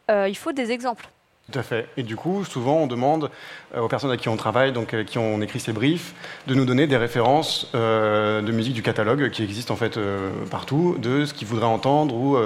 il 0.08 0.36
faut 0.36 0.52
des 0.52 0.72
exemples. 0.72 1.08
Tout 1.50 1.58
à 1.58 1.62
fait. 1.62 1.88
Et 1.96 2.02
du 2.02 2.14
coup, 2.14 2.44
souvent, 2.44 2.76
on 2.76 2.86
demande 2.86 3.30
euh, 3.74 3.80
aux 3.80 3.88
personnes 3.88 4.10
à 4.10 4.18
qui 4.18 4.28
on 4.28 4.36
travaille, 4.36 4.70
donc 4.70 4.92
à 4.92 5.02
qui 5.02 5.16
on 5.16 5.40
écrit 5.40 5.60
ces 5.60 5.72
briefs, 5.72 6.12
de 6.46 6.54
nous 6.54 6.66
donner 6.66 6.86
des 6.86 6.98
références 6.98 7.70
euh, 7.74 8.42
de 8.42 8.52
musique 8.52 8.74
du 8.74 8.82
catalogue 8.82 9.30
qui 9.30 9.42
existent 9.42 9.72
en 9.72 9.78
fait 9.78 9.96
euh, 9.96 10.30
partout, 10.50 10.96
de 10.98 11.24
ce 11.24 11.32
qu'ils 11.32 11.48
voudraient 11.48 11.64
entendre 11.64 12.14
ou, 12.14 12.36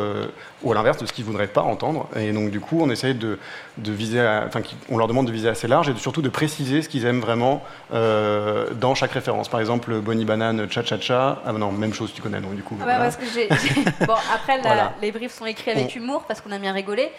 ou 0.62 0.72
à 0.72 0.74
l'inverse 0.76 0.98
de 0.98 1.06
ce 1.06 1.12
qu'ils 1.12 1.24
voudraient 1.24 1.48
pas 1.48 1.62
entendre. 1.62 2.08
Et 2.14 2.30
donc, 2.30 2.52
du 2.52 2.60
coup, 2.60 2.78
on 2.80 2.90
essaye 2.90 3.14
de, 3.14 3.40
de 3.78 3.90
viser, 3.90 4.20
enfin, 4.20 4.60
on 4.88 4.98
leur 4.98 5.08
demande 5.08 5.26
de 5.26 5.32
viser 5.32 5.48
assez 5.48 5.66
large 5.66 5.88
et 5.88 5.94
surtout 5.96 6.22
de 6.22 6.28
préciser 6.28 6.80
ce 6.82 6.88
qu'ils 6.88 7.04
aiment 7.04 7.20
vraiment 7.20 7.64
dans 7.90 8.94
chaque 8.94 9.12
référence. 9.12 9.48
Par 9.48 9.58
exemple, 9.58 9.94
Bonnie 9.98 10.24
Banane, 10.24 10.70
Cha 10.70 10.84
Cha 10.84 11.00
Cha. 11.00 11.42
Ah 11.44 11.52
non, 11.52 11.72
même 11.72 11.92
chose, 11.92 12.12
tu 12.14 12.22
connais, 12.22 12.40
donc 12.40 12.54
du 12.54 12.62
coup. 12.62 12.78
Ah 12.80 12.86
bah, 12.86 12.98
parce 12.98 13.16
que 13.16 13.24
bon, 14.06 14.14
après, 14.32 14.60
les 15.00 15.10
briefs 15.10 15.34
sont 15.34 15.46
écrits 15.46 15.72
avec 15.72 15.96
humour 15.96 16.24
parce 16.28 16.40
qu'on 16.40 16.52
a 16.52 16.58
bien 16.58 16.72
rigolé. 16.72 17.10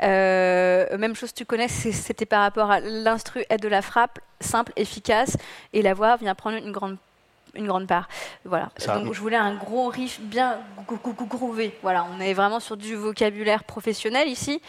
même 0.00 1.14
chose 1.14 1.29
tu 1.34 1.44
connais, 1.44 1.68
c'était 1.68 2.26
par 2.26 2.42
rapport 2.42 2.70
à 2.70 2.80
l'instru 2.80 3.44
aide 3.50 3.60
de 3.60 3.68
la 3.68 3.82
frappe, 3.82 4.18
simple, 4.40 4.72
efficace, 4.76 5.36
et 5.72 5.82
la 5.82 5.94
voix 5.94 6.16
vient 6.16 6.34
prendre 6.34 6.56
une 6.56 6.72
grande 6.72 6.96
une 7.54 7.66
grande 7.66 7.86
part. 7.86 8.08
Voilà. 8.44 8.70
Donc 9.02 9.12
je 9.12 9.20
voulais 9.20 9.36
un 9.36 9.54
gros 9.54 9.88
riff 9.88 10.20
bien 10.20 10.58
groové. 10.86 11.76
Voilà, 11.82 12.06
on 12.16 12.20
est 12.20 12.32
vraiment 12.32 12.60
sur 12.60 12.76
du 12.76 12.94
vocabulaire 12.94 13.64
professionnel 13.64 14.28
ici. 14.28 14.60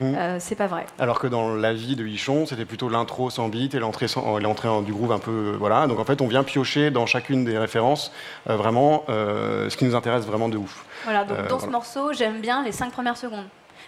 Mmh. 0.00 0.14
Euh, 0.14 0.36
c'est 0.40 0.54
pas 0.54 0.66
vrai. 0.66 0.86
Alors 0.98 1.18
que 1.18 1.26
dans 1.26 1.54
la 1.54 1.72
vie 1.72 1.96
de 1.96 2.06
Hichon, 2.06 2.46
c'était 2.46 2.64
plutôt 2.64 2.88
l'intro 2.88 3.30
sans 3.30 3.48
beat 3.48 3.74
et 3.74 3.78
l'entrée 3.78 4.06
l'entrée 4.40 4.68
du 4.84 4.92
groove 4.92 5.12
un 5.12 5.18
peu 5.18 5.56
voilà. 5.58 5.86
Donc 5.86 5.98
en 5.98 6.04
fait, 6.04 6.20
on 6.20 6.26
vient 6.28 6.44
piocher 6.44 6.90
dans 6.90 7.06
chacune 7.06 7.44
des 7.44 7.58
références 7.58 8.12
euh, 8.48 8.56
vraiment 8.56 9.04
euh, 9.08 9.68
ce 9.70 9.76
qui 9.76 9.84
nous 9.84 9.94
intéresse 9.94 10.24
vraiment 10.24 10.48
de 10.48 10.56
ouf. 10.56 10.84
Voilà. 11.04 11.24
Donc 11.24 11.48
dans 11.48 11.60
ce 11.60 11.66
morceau, 11.66 12.12
j'aime 12.12 12.40
bien 12.40 12.64
les 12.64 12.72
cinq 12.72 12.92
premières 12.92 13.16
secondes. 13.16 13.46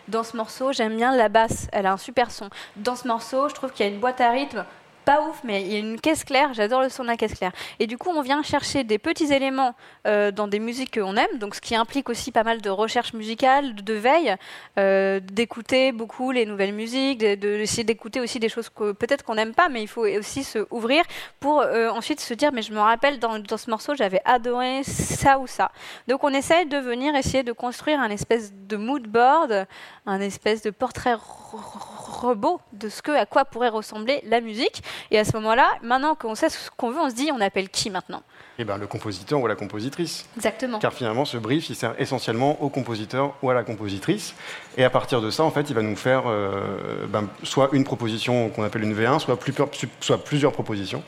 Dans 0.08 0.24
ce 0.24 0.36
morceau, 0.36 0.72
j'aime 0.72 0.96
bien 0.96 1.14
la 1.14 1.28
basse, 1.28 1.68
elle 1.72 1.86
a 1.86 1.92
un 1.92 1.96
super 1.96 2.30
son. 2.30 2.50
Dans 2.76 2.96
ce 2.96 3.06
morceau, 3.06 3.48
je 3.48 3.54
trouve 3.54 3.72
qu'il 3.72 3.86
y 3.86 3.88
a 3.88 3.92
une 3.92 4.00
boîte 4.00 4.20
à 4.20 4.30
rythme 4.30 4.64
pas 5.04 5.20
ouf, 5.22 5.40
mais 5.44 5.62
il 5.62 5.72
y 5.72 5.76
a 5.76 5.78
une 5.78 6.00
caisse 6.00 6.24
claire. 6.24 6.54
J'adore 6.54 6.82
le 6.82 6.88
son 6.88 7.02
de 7.02 7.08
la 7.08 7.16
caisse 7.16 7.34
claire. 7.34 7.52
Et 7.78 7.86
du 7.86 7.98
coup, 7.98 8.10
on 8.10 8.22
vient 8.22 8.42
chercher 8.42 8.84
des 8.84 8.98
petits 8.98 9.32
éléments 9.32 9.74
euh, 10.06 10.30
dans 10.30 10.48
des 10.48 10.58
musiques 10.58 10.98
qu'on 10.98 11.16
aime, 11.16 11.38
donc 11.38 11.54
ce 11.54 11.60
qui 11.60 11.74
implique 11.74 12.08
aussi 12.08 12.32
pas 12.32 12.44
mal 12.44 12.60
de 12.60 12.70
recherche 12.70 13.12
musicale, 13.12 13.74
de 13.74 13.94
veille, 13.94 14.34
euh, 14.78 15.20
d'écouter 15.20 15.92
beaucoup 15.92 16.30
les 16.30 16.46
nouvelles 16.46 16.74
musiques, 16.74 17.18
d'essayer 17.18 17.84
d'écouter 17.84 18.20
aussi 18.20 18.38
des 18.38 18.48
choses 18.48 18.68
que 18.68 18.92
peut-être 18.92 19.24
qu'on 19.24 19.34
n'aime 19.34 19.54
pas, 19.54 19.68
mais 19.68 19.82
il 19.82 19.88
faut 19.88 20.06
aussi 20.06 20.44
se 20.44 20.66
ouvrir 20.70 21.04
pour 21.40 21.60
euh, 21.60 21.88
ensuite 21.90 22.20
se 22.20 22.34
dire, 22.34 22.52
mais 22.52 22.62
je 22.62 22.72
me 22.72 22.80
rappelle 22.80 23.18
dans, 23.18 23.38
dans 23.38 23.56
ce 23.56 23.70
morceau, 23.70 23.94
j'avais 23.94 24.20
adoré 24.24 24.82
ça 24.84 25.38
ou 25.38 25.46
ça. 25.46 25.70
Donc 26.08 26.24
on 26.24 26.30
essaye 26.30 26.66
de 26.66 26.78
venir 26.78 27.14
essayer 27.14 27.42
de 27.42 27.52
construire 27.52 28.00
un 28.00 28.10
espèce 28.10 28.52
de 28.52 28.76
mood 28.76 29.06
board, 29.06 29.66
un 30.06 30.20
espèce 30.20 30.62
de 30.62 30.70
portrait 30.70 31.14
robot 31.52 32.60
de 32.72 32.88
ce 32.88 33.02
que, 33.02 33.12
à 33.12 33.26
quoi 33.26 33.44
pourrait 33.44 33.68
ressembler 33.68 34.22
la 34.24 34.40
musique. 34.40 34.82
Et 35.10 35.18
à 35.18 35.24
ce 35.24 35.32
moment-là, 35.36 35.68
maintenant 35.82 36.14
qu'on 36.14 36.34
sait 36.34 36.48
ce 36.48 36.70
qu'on 36.76 36.90
veut, 36.90 37.00
on 37.00 37.10
se 37.10 37.14
dit, 37.14 37.30
on 37.32 37.40
appelle 37.40 37.68
qui 37.68 37.90
maintenant? 37.90 38.22
Eh 38.58 38.64
ben, 38.64 38.78
le 38.78 38.86
compositeur 38.86 39.40
ou 39.40 39.46
la 39.46 39.54
compositrice. 39.54 40.26
Exactement. 40.36 40.78
Car 40.78 40.92
finalement, 40.92 41.24
ce 41.24 41.36
brief, 41.36 41.70
il 41.70 41.76
sert 41.76 41.94
essentiellement 41.98 42.62
au 42.62 42.68
compositeur 42.68 43.34
ou 43.42 43.50
à 43.50 43.54
la 43.54 43.62
compositrice. 43.62 44.34
Et 44.76 44.84
à 44.84 44.90
partir 44.90 45.20
de 45.20 45.30
ça, 45.30 45.42
en 45.44 45.50
fait, 45.50 45.70
il 45.70 45.74
va 45.74 45.82
nous 45.82 45.96
faire 45.96 46.24
euh, 46.26 47.06
ben, 47.08 47.28
soit 47.42 47.70
une 47.72 47.84
proposition 47.84 48.50
qu'on 48.50 48.62
appelle 48.62 48.82
une 48.82 48.94
V1, 48.94 49.18
soit, 49.18 49.38
plus, 49.38 49.54
soit 50.00 50.22
plusieurs 50.22 50.52
propositions. 50.52 51.02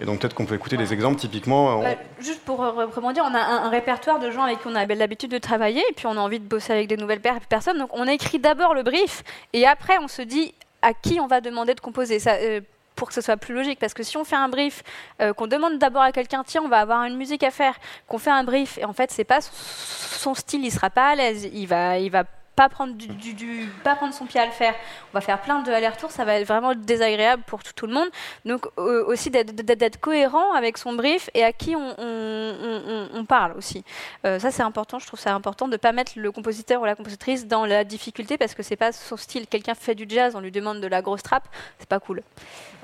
Et 0.00 0.06
donc 0.06 0.20
peut-être 0.20 0.34
qu'on 0.34 0.46
peut 0.46 0.54
écouter 0.54 0.78
des 0.78 0.92
exemples 0.92 1.20
typiquement. 1.20 1.82
Bah, 1.82 1.90
juste 2.20 2.40
pour 2.40 2.62
euh, 2.62 2.86
rebondir, 2.86 3.22
on 3.30 3.34
a 3.34 3.38
un, 3.38 3.68
répertoire 3.68 4.18
de 4.18 4.30
gens 4.30 4.42
avec 4.42 4.60
qui 4.60 4.66
on 4.66 4.74
a 4.74 4.86
l'habitude 4.86 5.30
de 5.30 5.38
travailler, 5.38 5.82
et 5.90 5.92
puis 5.92 6.06
on 6.06 6.16
a 6.16 6.20
envie 6.20 6.40
de 6.40 6.44
bosser 6.44 6.72
avec 6.72 6.88
des 6.88 6.96
nouvelles 6.96 7.20
personnes. 7.20 7.78
Donc 7.78 7.90
on 7.92 8.06
écrit 8.06 8.38
d'abord 8.38 8.74
le 8.74 8.82
brief, 8.82 9.22
et 9.52 9.66
après 9.66 9.98
on 10.02 10.08
se 10.08 10.22
dit 10.22 10.54
à 10.80 10.94
qui 10.94 11.20
on 11.20 11.26
va 11.26 11.42
demander 11.42 11.74
de 11.74 11.80
composer. 11.80 12.18
Ça, 12.18 12.32
euh, 12.36 12.60
pour 13.00 13.08
que 13.08 13.14
ce 13.14 13.22
soit 13.22 13.38
plus 13.38 13.54
logique. 13.54 13.78
Parce 13.78 13.94
que 13.94 14.02
si 14.02 14.18
on 14.18 14.24
fait 14.24 14.36
un 14.36 14.50
brief, 14.50 14.82
euh, 15.22 15.32
qu'on 15.32 15.46
demande 15.46 15.78
d'abord 15.78 16.02
à 16.02 16.12
quelqu'un, 16.12 16.44
tiens, 16.44 16.60
on 16.62 16.68
va 16.68 16.80
avoir 16.80 17.04
une 17.04 17.16
musique 17.16 17.42
à 17.42 17.50
faire, 17.50 17.74
qu'on 18.06 18.18
fait 18.18 18.30
un 18.30 18.44
brief, 18.44 18.76
et 18.76 18.84
en 18.84 18.92
fait, 18.92 19.10
c'est 19.10 19.24
pas 19.24 19.40
son 19.40 20.34
style, 20.34 20.66
il 20.66 20.70
sera 20.70 20.90
pas 20.90 21.08
à 21.08 21.14
l'aise, 21.14 21.48
il 21.50 21.66
va, 21.66 21.98
il 21.98 22.10
va 22.10 22.24
pas 22.56 22.68
prendre, 22.68 22.92
du, 22.92 23.70
pas 23.82 23.94
prendre 23.94 24.12
son 24.12 24.26
pied 24.26 24.38
à 24.38 24.44
le 24.44 24.52
faire. 24.52 24.74
On 24.74 25.14
va 25.14 25.22
faire 25.22 25.40
plein 25.40 25.62
de 25.62 25.72
allers-retours, 25.72 26.10
ça 26.10 26.26
va 26.26 26.34
être 26.34 26.46
vraiment 26.46 26.74
désagréable 26.74 27.42
pour 27.46 27.62
tout, 27.62 27.86
le 27.86 27.94
monde. 27.94 28.08
Donc 28.44 28.66
aussi 28.76 29.30
d'être 29.30 29.98
cohérent 29.98 30.52
avec 30.52 30.76
son 30.76 30.92
brief 30.92 31.30
et 31.32 31.42
à 31.42 31.54
qui 31.54 31.74
on, 31.74 33.24
parle 33.26 33.52
aussi. 33.56 33.82
Euh, 34.26 34.38
ça 34.38 34.50
c'est 34.50 34.62
important, 34.62 34.98
je 34.98 35.06
trouve 35.06 35.20
ça 35.20 35.32
important 35.32 35.68
de 35.68 35.78
pas 35.78 35.92
mettre 35.92 36.12
le 36.16 36.30
compositeur 36.32 36.82
ou 36.82 36.84
la 36.84 36.96
compositrice 36.96 37.46
dans 37.46 37.64
la 37.64 37.84
difficulté 37.84 38.36
parce 38.36 38.54
que 38.54 38.62
c'est 38.62 38.76
pas 38.76 38.92
son 38.92 39.16
style. 39.16 39.46
Quelqu'un 39.46 39.74
fait 39.74 39.94
du 39.94 40.04
jazz, 40.06 40.34
on 40.36 40.40
lui 40.40 40.50
demande 40.50 40.80
de 40.80 40.86
la 40.86 41.00
grosse 41.00 41.22
trappe, 41.22 41.48
c'est 41.78 41.88
pas 41.88 42.00
cool. 42.00 42.22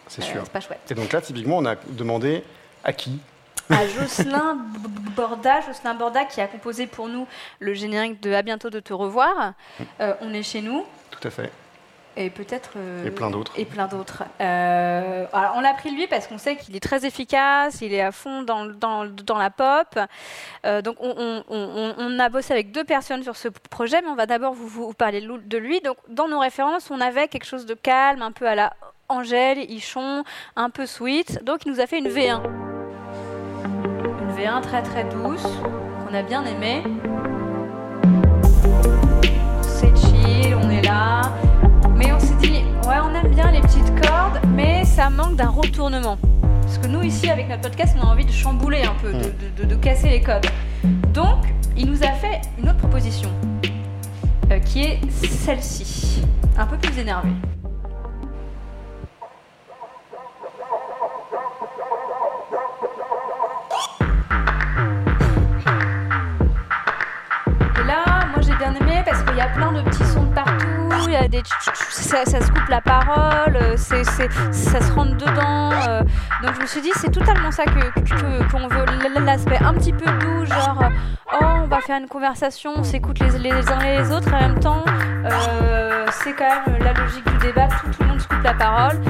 C'est 0.06 0.22
sûr. 0.22 0.42
C'est 0.44 0.52
pas 0.52 0.60
chouette. 0.60 0.80
Et 0.90 0.94
donc 0.94 1.12
là, 1.12 1.20
typiquement, 1.20 1.58
on 1.58 1.66
a 1.66 1.74
demandé 1.74 2.44
à 2.84 2.92
qui? 2.92 3.18
À 3.70 3.86
Jocelyn 3.88 4.58
Borda, 5.16 5.60
Jocelyn 5.60 5.94
Borda 5.94 6.24
qui 6.24 6.40
a 6.40 6.46
composé 6.46 6.86
pour 6.86 7.08
nous 7.08 7.26
le 7.58 7.74
générique 7.74 8.22
de 8.22 8.32
À 8.32 8.42
bientôt 8.42 8.70
de 8.70 8.78
te 8.80 8.92
revoir. 8.92 9.54
Euh, 10.00 10.14
on 10.20 10.32
est 10.32 10.44
chez 10.44 10.60
nous. 10.60 10.84
Tout 11.10 11.26
à 11.26 11.30
fait. 11.30 11.50
Et 12.18 12.30
peut-être. 12.30 12.70
Euh, 12.76 13.06
et 13.06 13.10
plein 13.10 13.28
d'autres. 13.28 13.52
Et 13.56 13.64
plein 13.64 13.88
d'autres. 13.88 14.22
Euh, 14.40 15.26
on 15.32 15.60
l'a 15.60 15.74
pris 15.74 15.90
lui 15.90 16.06
parce 16.06 16.28
qu'on 16.28 16.38
sait 16.38 16.56
qu'il 16.56 16.76
est 16.76 16.80
très 16.80 17.04
efficace, 17.04 17.80
il 17.82 17.92
est 17.92 18.00
à 18.00 18.12
fond 18.12 18.42
dans, 18.42 18.66
dans, 18.66 19.04
dans 19.04 19.36
la 19.36 19.50
pop. 19.50 19.98
donc 20.84 20.96
on, 21.00 21.42
on, 21.48 21.94
on, 21.98 22.18
a 22.18 22.28
bossé 22.28 22.54
avec 22.54 22.70
deux 22.70 22.84
personnes 22.84 23.22
sur 23.22 23.36
ce 23.36 23.48
projet, 23.48 24.00
mais 24.00 24.08
on 24.08 24.14
va 24.14 24.26
d'abord 24.26 24.54
vous, 24.54 24.68
vous, 24.68 24.94
parler 24.94 25.20
de 25.20 25.58
lui. 25.58 25.80
Donc 25.80 25.98
dans 26.08 26.28
nos 26.28 26.38
références, 26.38 26.90
on 26.90 27.00
avait 27.00 27.28
quelque 27.28 27.44
chose 27.44 27.66
de 27.66 27.74
calme, 27.74 28.22
un 28.22 28.32
peu 28.32 28.46
à 28.46 28.54
la 28.54 28.72
Angèle, 29.08 29.70
Ichon, 29.70 30.24
un 30.56 30.70
peu 30.70 30.86
sweet. 30.86 31.44
Donc 31.44 31.66
il 31.66 31.72
nous 31.72 31.80
a 31.80 31.86
fait 31.86 31.98
une 31.98 32.08
V1. 32.08 32.40
V1 34.36 34.60
très 34.62 34.82
très 34.82 35.04
douce, 35.04 35.46
qu'on 36.06 36.14
a 36.14 36.22
bien 36.22 36.44
aimé. 36.44 36.82
C'est 39.62 39.96
chill, 39.96 40.54
on 40.54 40.68
est 40.70 40.82
là. 40.82 41.22
Mais 41.94 42.12
on 42.12 42.20
s'est 42.20 42.34
dit, 42.36 42.64
ouais, 42.86 42.96
on 43.02 43.14
aime 43.14 43.32
bien 43.34 43.50
les 43.50 43.60
petites 43.60 44.00
cordes, 44.02 44.40
mais 44.54 44.84
ça 44.84 45.08
manque 45.08 45.36
d'un 45.36 45.48
retournement. 45.48 46.18
Parce 46.62 46.78
que 46.78 46.88
nous, 46.88 47.02
ici, 47.02 47.30
avec 47.30 47.48
notre 47.48 47.62
podcast, 47.62 47.96
on 47.98 48.06
a 48.06 48.10
envie 48.10 48.26
de 48.26 48.32
chambouler 48.32 48.82
un 48.82 48.94
peu, 49.00 49.12
de, 49.12 49.64
de, 49.64 49.74
casser 49.76 50.10
les 50.10 50.20
codes. 50.20 50.46
Donc, 51.14 51.44
il 51.76 51.86
nous 51.86 52.02
a 52.02 52.12
fait 52.12 52.40
une 52.58 52.68
autre 52.68 52.78
proposition, 52.78 53.30
euh, 54.50 54.58
qui 54.58 54.82
est 54.82 55.00
celle-ci, 55.10 56.22
un 56.58 56.66
peu 56.66 56.76
plus 56.76 56.98
énervée. 56.98 57.30
Ça, 71.90 72.24
se 72.24 72.50
coupe 72.50 72.68
la 72.68 72.80
parole, 72.80 73.56
euh, 73.56 73.76
ça 73.76 74.80
se 74.80 74.92
rentre 74.92 75.16
dedans. 75.16 75.70
Euh. 75.88 76.02
donc 76.42 76.54
je 76.56 76.60
me 76.60 76.66
suis 76.66 76.80
dit 76.80 76.90
c'est 76.96 77.10
totalement 77.10 77.50
ça 77.50 77.64
que, 77.64 78.50
qu'on 78.50 78.68
veut, 78.68 78.84
l'aspect 79.24 79.58
un 79.58 79.74
petit 79.74 79.92
peu 79.92 80.04
doux, 80.04 80.44
genre 80.46 80.90
oh 81.32 81.44
on 81.62 81.66
va 81.66 81.80
faire 81.80 81.98
une 81.98 82.08
conversation, 82.08 82.72
on 82.76 82.84
s'écoute 82.84 83.18
les, 83.18 83.30
uns 83.30 83.80
et 83.80 83.98
les 83.98 84.12
autres, 84.12 84.32
en 84.32 84.40
même 84.40 84.60
temps 84.60 84.84
euh, 85.24 86.06
c'est 86.22 86.32
quand 86.32 86.66
même 86.66 86.82
la 86.82 86.92
logique 86.92 87.24
du 87.24 87.38
débat, 87.38 87.68
tout, 87.68 88.02
le 88.02 88.06
monde 88.06 88.20
se 88.20 88.28
coupe 88.28 88.42
la 88.42 88.54
parole. 88.54 89.00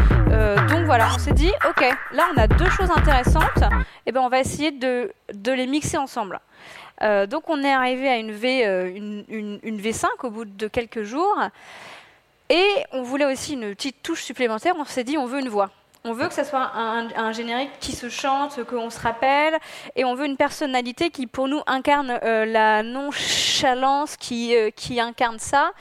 donc 0.68 0.87
voilà, 0.87 1.08
on 1.14 1.18
s'est 1.18 1.32
dit 1.32 1.52
ok, 1.68 1.85
là 2.12 2.25
on 2.35 2.38
a 2.38 2.46
deux 2.46 2.70
choses 2.70 2.90
intéressantes, 2.90 3.62
et 4.06 4.12
ben 4.12 4.20
on 4.20 4.28
va 4.28 4.40
essayer 4.40 4.70
de, 4.70 5.12
de 5.35 5.52
les 5.52 5.66
mixer 5.66 5.99
ensemble. 5.99 6.40
Euh, 7.02 7.26
donc 7.26 7.49
on 7.49 7.62
est 7.62 7.73
arrivé 7.73 8.08
à 8.08 8.16
une, 8.16 8.32
v, 8.32 8.66
euh, 8.66 8.90
une, 8.94 9.58
une, 9.62 9.80
V5 9.80 10.06
au 10.23 10.30
bout 10.30 10.44
de 10.44 10.66
quelques 10.66 11.02
jours. 11.02 11.37
Et 12.48 12.84
on 12.92 13.02
voulait 13.02 13.24
aussi 13.24 13.54
une 13.54 13.74
petite 13.74 14.02
touche 14.02 14.22
supplémentaire. 14.22 14.74
On 14.78 14.84
s'est 14.84 15.04
dit, 15.04 15.18
on 15.18 15.26
veut 15.26 15.40
une 15.40 15.48
voix. 15.48 15.70
On 16.08 16.12
veut 16.12 16.28
que 16.28 16.34
ce 16.34 16.44
soit 16.44 16.70
un, 16.76 17.32
générique 17.32 17.72
qui 17.80 17.90
se 17.90 18.08
chante, 18.08 18.62
qu'on 18.62 18.90
se 18.90 19.00
rappelle, 19.00 19.58
et 19.96 20.04
on 20.04 20.14
veut 20.14 20.26
une 20.26 20.36
personnalité 20.36 21.10
qui, 21.10 21.26
pour 21.26 21.48
nous, 21.48 21.62
incarne 21.66 22.20
euh, 22.22 22.44
la 22.44 22.84
nonchalance, 22.84 24.16
qui, 24.16 24.54
qui 24.76 25.00
incarne 25.00 25.40
ça. 25.40 25.72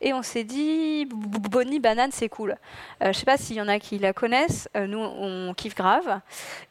Et 0.00 0.12
on 0.12 0.22
s'est 0.22 0.44
dit, 0.44 1.08
Bonnie 1.10 1.80
Banane, 1.80 2.12
c'est 2.12 2.28
cool. 2.28 2.56
Je 3.02 3.08
ne 3.08 3.12
sais 3.12 3.24
pas 3.24 3.36
s'il 3.36 3.56
y 3.56 3.60
en 3.60 3.68
a 3.68 3.78
qui 3.78 3.98
la 3.98 4.12
connaissent. 4.12 4.68
nous, 4.74 4.98
on 4.98 5.54
kiffe 5.54 5.74
grave. 5.74 6.20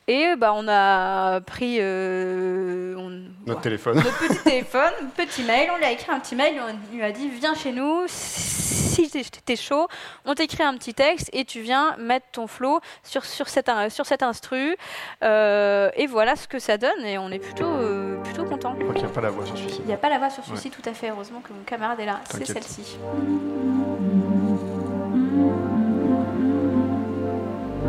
Et 0.08 0.36
bah, 0.36 0.54
on 0.54 0.68
a 0.68 1.40
pris 1.42 1.78
euh, 1.80 2.96
notre 3.46 3.62
téléphone. 3.62 3.96
Notre 3.96 4.28
petit 4.28 4.40
téléphone, 4.44 4.92
petit 5.16 5.44
mail. 5.44 5.70
On 5.74 5.78
lui 5.78 5.86
a 5.86 5.92
écrit 5.92 6.12
un 6.12 6.20
petit 6.20 6.36
mail. 6.36 6.56
On 6.60 6.96
lui 6.96 7.04
a 7.04 7.12
dit 7.12 7.30
Viens 7.30 7.54
chez 7.54 7.72
nous. 7.72 8.04
Si 8.08 9.10
t'es 9.46 9.56
chaud, 9.56 9.88
on 10.26 10.36
t'écrit 10.36 10.64
un 10.64 10.76
petit 10.76 10.94
texte 10.94 11.30
et 11.32 11.46
tu 11.46 11.62
viens 11.62 11.96
mettre 11.98 12.26
ton 12.34 12.48
flow 12.48 12.82
sur, 13.04 13.24
sur, 13.24 13.48
cet, 13.48 13.72
sur 13.90 14.06
cet 14.06 14.22
instru. 14.22 14.76
Euh, 15.24 15.90
et 15.96 16.08
voilà 16.08 16.36
ce 16.36 16.48
que 16.48 16.60
ça 16.60 16.78
donne. 16.78 17.06
Et 17.06 17.18
on 17.18 17.30
est 17.30 17.40
plutôt, 17.40 17.64
euh, 17.64 18.22
plutôt 18.22 18.44
content. 18.44 18.76
Il 18.80 18.92
n'y 18.92 19.04
a 19.04 19.08
pas 19.08 19.22
la 19.22 19.30
voix 19.30 19.46
sur 19.46 19.58
celui-ci. 19.58 19.80
Il 19.80 19.88
n'y 19.88 19.94
a 19.94 19.98
pas 19.98 20.10
la 20.10 20.18
voix 20.18 20.30
sur 20.30 20.44
celui-ci, 20.44 20.72
tout 20.72 20.90
à 20.90 20.94
fait. 20.94 21.10
Heureusement 21.10 21.40
que 21.40 21.54
mon 21.54 21.64
camarade 21.64 22.00
est 22.00 22.06
là. 22.06 22.20
C'est 22.30 22.46
celle-ci. 22.46 22.98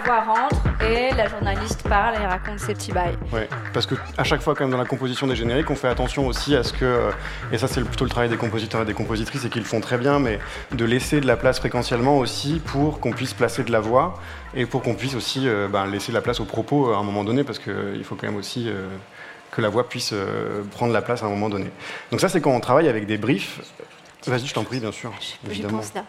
la 0.00 0.06
voix 0.06 0.34
rentre 0.34 0.56
et 0.82 1.14
la 1.14 1.28
journaliste 1.28 1.82
parle 1.88 2.14
et 2.14 2.26
raconte 2.26 2.58
ses 2.58 2.74
petits 2.74 2.92
bails. 2.92 3.16
Ouais, 3.32 3.48
parce 3.72 3.86
que 3.86 3.94
à 4.16 4.24
chaque 4.24 4.40
fois, 4.40 4.54
quand 4.54 4.64
même, 4.64 4.70
dans 4.70 4.78
la 4.78 4.84
composition 4.84 5.26
des 5.26 5.36
génériques, 5.36 5.70
on 5.70 5.76
fait 5.76 5.88
attention 5.88 6.26
aussi 6.26 6.56
à 6.56 6.62
ce 6.62 6.72
que, 6.72 6.84
euh, 6.84 7.10
et 7.52 7.58
ça 7.58 7.68
c'est 7.68 7.82
plutôt 7.82 8.04
le 8.04 8.10
travail 8.10 8.28
des 8.28 8.36
compositeurs 8.36 8.82
et 8.82 8.84
des 8.84 8.94
compositrices 8.94 9.44
et 9.44 9.50
qu'ils 9.50 9.64
font 9.64 9.80
très 9.80 9.98
bien, 9.98 10.18
mais 10.18 10.38
de 10.72 10.84
laisser 10.84 11.20
de 11.20 11.26
la 11.26 11.36
place 11.36 11.58
fréquentiellement 11.58 12.18
aussi 12.18 12.60
pour 12.64 13.00
qu'on 13.00 13.12
puisse 13.12 13.34
placer 13.34 13.62
de 13.62 13.72
la 13.72 13.80
voix 13.80 14.14
et 14.54 14.66
pour 14.66 14.82
qu'on 14.82 14.94
puisse 14.94 15.14
aussi 15.14 15.48
euh, 15.48 15.68
ben, 15.68 15.86
laisser 15.86 16.12
de 16.12 16.16
la 16.16 16.22
place 16.22 16.40
aux 16.40 16.44
propos 16.44 16.90
euh, 16.90 16.94
à 16.94 16.98
un 16.98 17.02
moment 17.02 17.24
donné, 17.24 17.44
parce 17.44 17.58
qu'il 17.58 18.04
faut 18.04 18.14
quand 18.14 18.26
même 18.26 18.36
aussi 18.36 18.70
que 19.50 19.60
la 19.60 19.68
voix 19.68 19.88
puisse 19.88 20.14
prendre 20.70 20.92
la 20.92 21.02
place 21.02 21.22
à 21.22 21.26
un 21.26 21.30
moment 21.30 21.48
donné. 21.48 21.70
Donc 22.10 22.20
ça 22.20 22.28
c'est 22.28 22.40
quand 22.40 22.52
on 22.52 22.60
travaille 22.60 22.88
avec 22.88 23.06
des 23.06 23.18
briefs 23.18 23.60
Vas-y, 24.26 24.46
je 24.46 24.54
t'en 24.54 24.64
prie, 24.64 24.80
bien 24.80 24.92
sûr. 24.92 25.12
Évidemment. 25.48 25.78
pense 25.78 25.94
là. 25.94 26.04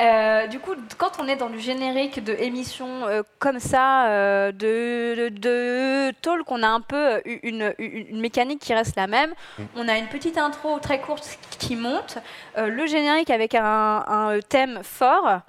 Euh, 0.00 0.46
du 0.46 0.58
coup, 0.60 0.72
quand 0.98 1.12
on 1.20 1.26
est 1.28 1.36
dans 1.36 1.50
du 1.50 1.58
générique 1.60 2.22
de 2.22 2.32
émissions 2.34 3.06
euh, 3.06 3.22
comme 3.38 3.58
ça, 3.58 4.06
euh, 4.08 4.52
de, 4.52 5.28
de, 5.28 5.28
de 5.30 6.12
talk, 6.22 6.50
on 6.50 6.62
a 6.62 6.68
un 6.68 6.80
peu 6.80 7.20
une, 7.24 7.74
une- 7.78 8.06
une 8.10 8.20
mécanique 8.20 8.60
qui 8.60 8.72
reste 8.74 8.96
la 8.96 9.06
même. 9.06 9.32
Mm. 9.58 9.62
On 9.76 9.88
a 9.88 9.98
une 9.98 10.06
petite 10.06 10.38
intro 10.38 10.78
très 10.78 11.00
courte 11.00 11.38
qui 11.58 11.76
monte, 11.76 12.18
le 12.56 12.86
générique 12.86 13.30
avec 13.30 13.54
un, 13.54 14.04
un 14.06 14.40
thème 14.40 14.80
fort. 14.82 15.40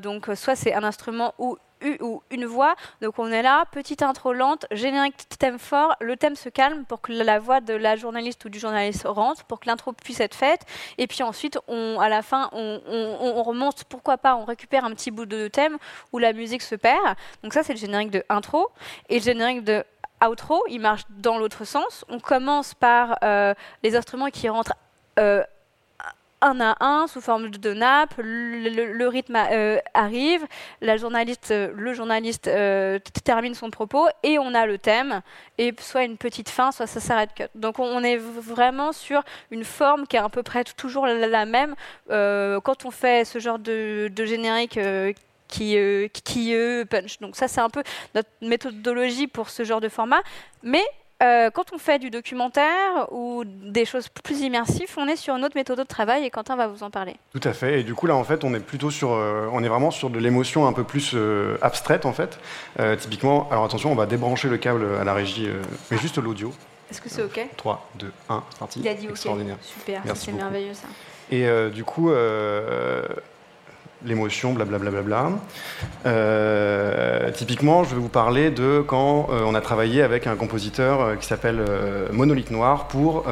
donc, 0.00 0.26
soit 0.34 0.56
c'est 0.56 0.74
un 0.74 0.84
instrument 0.84 1.34
ou 1.38 1.56
ou 2.00 2.22
une 2.30 2.46
voix. 2.46 2.74
Donc 3.00 3.18
on 3.18 3.30
est 3.30 3.42
là, 3.42 3.64
petite 3.70 4.02
intro 4.02 4.32
lente, 4.32 4.66
générique 4.70 5.28
thème 5.38 5.58
fort, 5.58 5.96
le 6.00 6.16
thème 6.16 6.36
se 6.36 6.48
calme 6.48 6.84
pour 6.84 7.00
que 7.00 7.12
la 7.12 7.38
voix 7.38 7.60
de 7.60 7.74
la 7.74 7.96
journaliste 7.96 8.44
ou 8.44 8.48
du 8.48 8.58
journaliste 8.58 9.04
rentre, 9.06 9.44
pour 9.44 9.60
que 9.60 9.66
l'intro 9.66 9.92
puisse 9.92 10.20
être 10.20 10.34
faite. 10.34 10.62
Et 10.98 11.06
puis 11.06 11.22
ensuite, 11.22 11.58
on, 11.68 11.98
à 12.00 12.08
la 12.08 12.22
fin, 12.22 12.50
on 12.52 13.42
remonte, 13.42 13.84
pourquoi 13.84 14.18
pas, 14.18 14.36
on 14.36 14.44
récupère 14.44 14.84
un 14.84 14.90
petit 14.92 15.10
bout 15.10 15.26
de 15.26 15.48
thème 15.48 15.78
où 16.12 16.18
la 16.18 16.32
musique 16.32 16.62
se 16.62 16.74
perd. 16.74 17.16
Donc 17.42 17.52
ça, 17.52 17.62
c'est 17.62 17.74
le 17.74 17.78
générique 17.78 18.10
de 18.10 18.24
intro. 18.28 18.70
Et 19.08 19.18
le 19.18 19.24
générique 19.24 19.64
de 19.64 19.84
outro, 20.28 20.64
il 20.68 20.80
marche 20.80 21.02
dans 21.10 21.38
l'autre 21.38 21.64
sens. 21.64 22.04
On 22.08 22.20
commence 22.20 22.74
par 22.74 23.18
euh, 23.22 23.54
les 23.82 23.96
instruments 23.96 24.30
qui 24.30 24.48
rentrent 24.48 24.74
euh, 25.18 25.42
un 26.44 26.60
à 26.60 26.76
un 26.80 27.06
sous 27.06 27.20
forme 27.20 27.50
de 27.50 27.72
nappe. 27.72 28.14
Le, 28.18 29.06
rythme 29.08 29.36
euh, 29.36 29.78
arrive, 29.94 30.46
la 30.80 30.96
journaliste, 30.96 31.50
euh, 31.50 31.72
le 31.74 31.94
journaliste 31.94 32.48
euh, 32.48 32.98
termine 33.24 33.54
son 33.54 33.70
propos 33.70 34.06
et 34.22 34.38
on 34.38 34.54
a 34.54 34.66
le 34.66 34.78
thème 34.78 35.22
et 35.58 35.74
soit 35.78 36.04
une 36.04 36.16
petite 36.16 36.48
fin, 36.48 36.72
soit 36.72 36.86
ça 36.86 37.00
s'arrête. 37.00 37.30
Donc 37.54 37.78
on, 37.78 38.04
est 38.04 38.16
vraiment 38.18 38.92
sur 38.92 39.22
une 39.50 39.64
forme 39.64 40.06
qui 40.06 40.16
est 40.16 40.20
à 40.20 40.28
peu 40.28 40.42
près 40.42 40.64
toujours 40.64 41.06
la, 41.06 41.46
même 41.46 41.74
quand 42.08 42.84
on 42.84 42.90
fait 42.90 43.24
ce 43.24 43.38
genre 43.38 43.58
de, 43.58 44.10
de 44.14 44.24
générique. 44.24 44.78
qui, 45.48 45.76
qui 46.12 46.54
punch. 46.90 47.20
Donc 47.20 47.36
ça, 47.36 47.46
c'est 47.46 47.60
un 47.60 47.70
peu 47.70 47.82
notre 48.14 48.30
méthodologie 48.40 49.28
pour 49.28 49.50
ce 49.50 49.62
genre 49.62 49.80
de 49.80 49.88
format. 49.88 50.22
Mais 50.62 50.84
euh, 51.22 51.50
quand 51.50 51.72
on 51.72 51.78
fait 51.78 51.98
du 51.98 52.10
documentaire 52.10 53.12
ou 53.12 53.44
des 53.46 53.84
choses 53.84 54.08
plus 54.08 54.40
immersives, 54.40 54.92
on 54.96 55.06
est 55.06 55.16
sur 55.16 55.36
une 55.36 55.44
autre 55.44 55.56
méthode 55.56 55.78
de 55.78 55.84
travail 55.84 56.24
et 56.24 56.30
Quentin 56.30 56.56
va 56.56 56.66
vous 56.66 56.82
en 56.82 56.90
parler. 56.90 57.16
Tout 57.32 57.46
à 57.48 57.52
fait. 57.52 57.80
Et 57.80 57.82
du 57.84 57.94
coup, 57.94 58.06
là, 58.06 58.16
en 58.16 58.24
fait, 58.24 58.44
on 58.44 58.52
est 58.54 58.60
plutôt 58.60 58.90
sur, 58.90 59.12
euh, 59.12 59.48
on 59.52 59.62
est 59.62 59.68
vraiment 59.68 59.90
sur 59.90 60.10
de 60.10 60.18
l'émotion 60.18 60.66
un 60.66 60.72
peu 60.72 60.84
plus 60.84 61.12
euh, 61.14 61.56
abstraite, 61.62 62.04
en 62.04 62.12
fait. 62.12 62.38
Euh, 62.80 62.96
typiquement, 62.96 63.48
alors 63.50 63.64
attention, 63.64 63.92
on 63.92 63.94
va 63.94 64.06
débrancher 64.06 64.48
le 64.48 64.56
câble 64.58 64.84
à 65.00 65.04
la 65.04 65.14
régie, 65.14 65.46
euh, 65.46 65.62
mais 65.90 65.98
juste 65.98 66.18
l'audio. 66.18 66.52
Est-ce 66.90 67.00
que 67.00 67.08
c'est 67.08 67.22
OK? 67.22 67.40
3, 67.56 67.88
2, 67.98 68.12
1, 68.28 68.44
c'est 68.50 68.58
parti. 68.58 68.80
Il 68.80 68.88
a 68.88 68.94
dit 68.94 69.06
OK. 69.06 69.12
Extraordinaire. 69.12 69.56
Super, 69.62 70.02
c'est 70.14 70.32
merveilleux 70.32 70.74
ça. 70.74 70.88
Et 71.30 71.46
euh, 71.46 71.70
du 71.70 71.84
coup, 71.84 72.10
euh, 72.10 73.02
l'émotion, 74.04 74.52
blablabla. 74.52 75.02
Bla, 75.02 75.30
Euh, 76.06 77.30
typiquement, 77.32 77.84
je 77.84 77.94
vais 77.94 78.00
vous 78.00 78.08
parler 78.08 78.50
de 78.50 78.84
quand 78.86 79.28
euh, 79.30 79.42
on 79.44 79.54
a 79.54 79.60
travaillé 79.60 80.02
avec 80.02 80.26
un 80.26 80.36
compositeur 80.36 81.00
euh, 81.00 81.16
qui 81.16 81.26
s'appelle 81.26 81.64
Monolithe 82.12 82.50
Noir 82.50 82.88
pour 82.88 83.26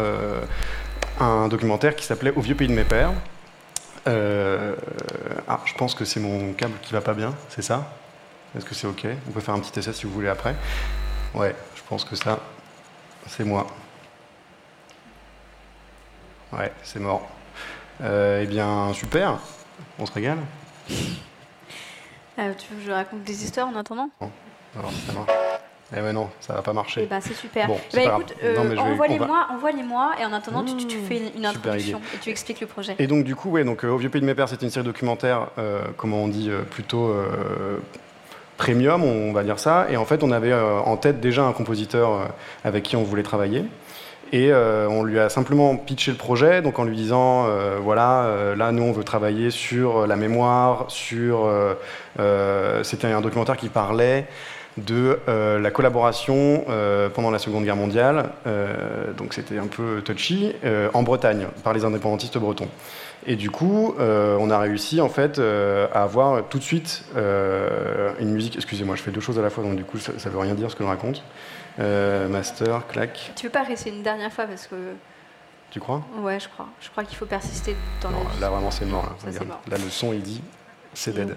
un 1.20 1.48
documentaire 1.48 1.94
qui 1.94 2.04
s'appelait 2.04 2.32
Au 2.34 2.40
vieux 2.40 2.54
pays 2.54 2.68
de 2.68 2.74
mes 2.74 2.84
pères. 2.84 3.12
Ah, 4.06 5.60
je 5.64 5.74
pense 5.74 5.94
que 5.94 6.04
c'est 6.04 6.20
mon 6.20 6.52
câble 6.52 6.74
qui 6.82 6.92
va 6.92 7.00
pas 7.00 7.14
bien, 7.14 7.34
c'est 7.48 7.62
ça? 7.62 7.92
Est-ce 8.56 8.64
que 8.64 8.74
c'est 8.74 8.86
OK? 8.86 9.06
On 9.28 9.32
peut 9.32 9.40
faire 9.40 9.54
un 9.54 9.60
petit 9.60 9.78
essai 9.78 9.92
si 9.92 10.06
vous 10.06 10.12
voulez 10.12 10.28
après. 10.28 10.54
Ouais, 11.34 11.54
je 11.74 11.82
pense 11.88 12.04
que 12.04 12.16
ça, 12.16 12.38
c'est 13.26 13.44
moi. 13.44 13.66
Ouais, 16.52 16.72
c'est 16.82 17.00
mort. 17.00 17.26
Eh 18.04 18.46
bien, 18.46 18.92
super. 18.92 19.38
On 19.98 20.06
se 20.06 20.12
régale. 20.12 20.38
Euh, 22.38 22.52
tu 22.56 22.72
veux 22.72 22.80
que 22.80 22.86
je 22.86 22.90
raconte 22.90 23.24
des 23.24 23.44
histoires 23.44 23.68
en 23.68 23.76
attendant? 23.76 24.08
Alors, 24.74 24.90
si 24.90 25.00
ça 25.02 25.12
marche. 25.12 25.30
Eh 25.94 26.00
ben 26.00 26.14
non, 26.14 26.30
ça 26.40 26.54
va 26.54 26.62
pas 26.62 26.70
Eh 26.70 26.74
marcher. 26.74 27.04
ben, 27.06 27.20
c'est 27.20 27.34
super. 27.34 27.66
Bon, 27.66 27.78
Bah, 27.92 28.00
écoute, 28.02 28.34
euh, 28.42 28.56
Non, 28.56 28.82
envoie-les-moi, 28.82 29.46
envoie-les-moi, 29.50 30.12
et 30.18 30.24
en 30.24 30.32
attendant, 30.32 30.64
tu, 30.64 30.74
tu- 30.78 30.86
tu 30.86 30.98
fais 31.00 31.20
une, 31.36 31.44
introduction 31.44 32.00
et 32.14 32.18
tu 32.18 32.30
expliques 32.30 32.62
le 32.62 32.66
projet. 32.66 32.96
Et 32.98 33.06
donc, 33.06 33.24
du 33.24 33.36
coup, 33.36 33.50
ouais, 33.50 33.64
donc, 33.64 33.84
euh, 33.84 33.90
Au 33.90 33.98
Vieux 33.98 34.08
Pays 34.08 34.22
de 34.22 34.26
mes 34.26 34.34
Pères, 34.34 34.48
c'est 34.48 34.62
une 34.62 34.70
série 34.70 34.86
documentaire, 34.86 35.48
euh, 35.58 35.82
comment 35.98 36.22
on 36.22 36.28
dit, 36.28 36.50
plutôt 36.70 37.14
premium, 38.56 39.04
on 39.04 39.32
va 39.34 39.42
dire 39.44 39.58
ça. 39.58 39.86
Et 39.90 39.98
en 39.98 40.06
fait, 40.06 40.22
on 40.22 40.30
avait 40.32 40.54
en 40.54 40.96
tête 40.96 41.20
déjà 41.20 41.44
un 41.44 41.52
compositeur 41.52 42.30
avec 42.64 42.82
qui 42.84 42.96
on 42.96 43.02
voulait 43.02 43.22
travailler. 43.22 43.66
Et 44.32 44.50
euh, 44.50 44.88
on 44.88 45.04
lui 45.04 45.18
a 45.18 45.28
simplement 45.28 45.76
pitché 45.76 46.10
le 46.10 46.16
projet, 46.16 46.62
donc 46.62 46.78
en 46.78 46.84
lui 46.84 46.96
disant, 46.96 47.44
euh, 47.46 47.76
voilà, 47.78 48.24
euh, 48.24 48.56
là, 48.56 48.72
nous, 48.72 48.82
on 48.82 48.92
veut 48.92 49.04
travailler 49.04 49.50
sur 49.50 50.06
la 50.06 50.16
mémoire, 50.16 50.86
sur... 50.88 51.48
C'était 52.82 53.08
un 53.08 53.20
documentaire 53.20 53.56
qui 53.56 53.68
parlait 53.68 54.26
de 54.78 55.18
la 55.26 55.70
collaboration 55.70 56.64
pendant 57.14 57.30
la 57.30 57.38
Seconde 57.38 57.64
Guerre 57.64 57.76
mondiale, 57.76 58.30
donc 59.16 59.34
c'était 59.34 59.58
un 59.58 59.66
peu 59.66 60.02
touchy, 60.02 60.54
en 60.92 61.02
Bretagne, 61.02 61.46
par 61.64 61.72
les 61.72 61.84
indépendantistes 61.84 62.38
bretons. 62.38 62.68
Et 63.26 63.36
du 63.36 63.50
coup, 63.50 63.94
on 63.98 64.50
a 64.50 64.58
réussi 64.58 65.00
en 65.00 65.08
fait 65.08 65.40
à 65.40 66.02
avoir 66.02 66.44
tout 66.44 66.58
de 66.58 66.62
suite 66.62 67.04
une 67.16 68.30
musique. 68.30 68.56
Excusez-moi, 68.56 68.96
je 68.96 69.02
fais 69.02 69.10
deux 69.10 69.20
choses 69.20 69.38
à 69.38 69.42
la 69.42 69.50
fois, 69.50 69.64
donc 69.64 69.76
du 69.76 69.84
coup, 69.84 69.98
ça, 69.98 70.12
ça 70.18 70.28
veut 70.28 70.38
rien 70.38 70.54
dire 70.54 70.70
ce 70.70 70.76
que 70.76 70.84
je 70.84 70.88
raconte. 70.88 71.22
Euh, 71.78 72.28
master, 72.28 72.86
clac. 72.86 73.32
Tu 73.36 73.46
veux 73.46 73.52
pas 73.52 73.62
réessayer 73.62 73.94
une 73.96 74.02
dernière 74.02 74.32
fois 74.32 74.44
parce 74.46 74.66
que 74.66 74.76
Tu 75.70 75.80
crois? 75.80 76.02
Ouais, 76.18 76.38
je 76.38 76.48
crois. 76.48 76.68
Je 76.80 76.90
crois 76.90 77.04
qu'il 77.04 77.16
faut 77.16 77.26
persister 77.26 77.74
dans 78.02 78.10
Non, 78.10 78.24
la 78.24 78.30
vie. 78.30 78.40
là 78.40 78.50
vraiment 78.50 78.70
c'est 78.70 78.84
mort. 78.84 79.04
Là, 79.24 79.32
Ça, 79.32 79.44
mort. 79.44 79.60
Là, 79.70 79.78
le 79.78 79.88
son 79.90 80.12
il 80.12 80.22
dit 80.22 80.42
c'est 80.94 81.14
dead. 81.14 81.36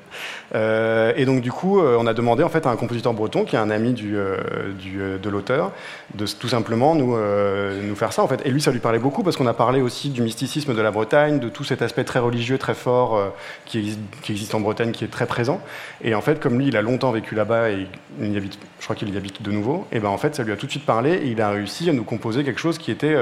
Euh, 0.54 1.14
et 1.16 1.26
donc 1.26 1.42
du 1.42 1.52
coup, 1.52 1.80
euh, 1.80 1.98
on 2.00 2.08
a 2.08 2.14
demandé 2.14 2.44
en 2.44 2.50
fait 2.50 2.66
à 2.66 2.70
un 2.70 2.76
compositeur 2.76 3.14
breton 3.14 3.46
qui 3.46 3.56
est 3.56 3.60
un 3.60 3.70
ami 3.70 3.94
du, 3.94 4.18
euh, 4.18 4.38
du, 4.78 5.00
de 5.22 5.30
l'auteur 5.30 5.72
de 6.14 6.26
tout 6.26 6.48
simplement 6.48 6.96
nous, 6.96 7.16
euh, 7.16 7.82
nous 7.82 7.96
faire 7.96 8.14
ça 8.14 8.24
en 8.24 8.28
fait. 8.28 8.46
Et 8.46 8.52
lui, 8.52 8.62
ça 8.62 8.72
lui 8.72 8.80
parlait 8.80 9.00
beaucoup 9.00 9.24
parce 9.24 9.38
qu'on 9.38 9.48
a 9.48 9.54
parlé 9.54 9.82
aussi 9.82 10.10
du 10.10 10.22
mysticisme 10.22 10.74
de 10.74 10.82
la 10.82 10.92
Bretagne, 10.92 11.40
de 11.40 11.50
tout 11.50 11.64
cet 11.64 11.82
aspect 11.82 12.04
très 12.04 12.20
religieux, 12.20 12.58
très 12.58 12.74
fort 12.74 13.16
euh, 13.16 13.30
qui, 13.66 13.80
existe, 13.80 14.00
qui 14.22 14.32
existe 14.34 14.56
en 14.56 14.60
Bretagne, 14.60 14.92
qui 14.92 15.06
est 15.06 15.12
très 15.12 15.26
présent. 15.26 15.62
Et 16.04 16.16
en 16.16 16.22
fait, 16.22 16.40
comme 16.40 16.60
lui, 16.60 16.68
il 16.68 16.78
a 16.78 16.82
longtemps 16.82 17.12
vécu 17.12 17.36
là-bas 17.36 17.70
et 17.70 17.88
il 18.22 18.34
y 18.34 18.38
habite, 18.38 18.60
je 18.80 18.84
crois 18.84 18.96
qu'il 18.96 19.14
y 19.14 19.18
habite 19.18 19.42
de 19.42 19.52
nouveau, 19.52 19.88
et 19.92 20.00
ben 20.00 20.10
en 20.10 20.18
fait, 20.18 20.36
ça 20.36 20.44
lui 20.44 20.52
a 20.52 20.58
tout 20.58 20.66
de 20.66 20.72
suite 20.72 20.86
parlé 20.86 21.14
et 21.14 21.28
il 21.28 21.42
a 21.42 21.50
réussi 21.50 21.90
à 21.90 21.94
nous 21.94 22.04
composer 22.04 22.44
quelque 22.44 22.60
chose 22.60 22.78
qui 22.78 22.92
était 22.92 23.16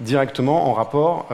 directement 0.00 0.68
en 0.68 0.72
rapport 0.72 1.28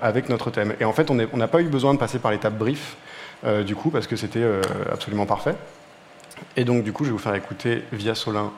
avec 0.00 0.28
notre 0.28 0.50
thème. 0.50 0.74
Et 0.80 0.84
en 0.84 0.92
fait, 0.92 1.10
on 1.10 1.14
n'a 1.14 1.48
pas 1.48 1.60
eu 1.60 1.68
besoin 1.68 1.94
de 1.94 1.98
passer 1.98 2.18
par 2.18 2.30
l'étape 2.30 2.56
brief. 2.56 2.96
Euh, 3.44 3.62
du 3.62 3.76
coup, 3.76 3.90
parce 3.90 4.06
que 4.06 4.16
c'était 4.16 4.42
euh, 4.42 4.62
absolument 4.90 5.26
parfait. 5.26 5.54
Et 6.56 6.64
donc, 6.64 6.84
du 6.84 6.92
coup, 6.92 7.04
je 7.04 7.10
vais 7.10 7.12
vous 7.12 7.18
faire 7.18 7.34
écouter 7.34 7.84
via 7.92 8.14
Solin 8.14 8.52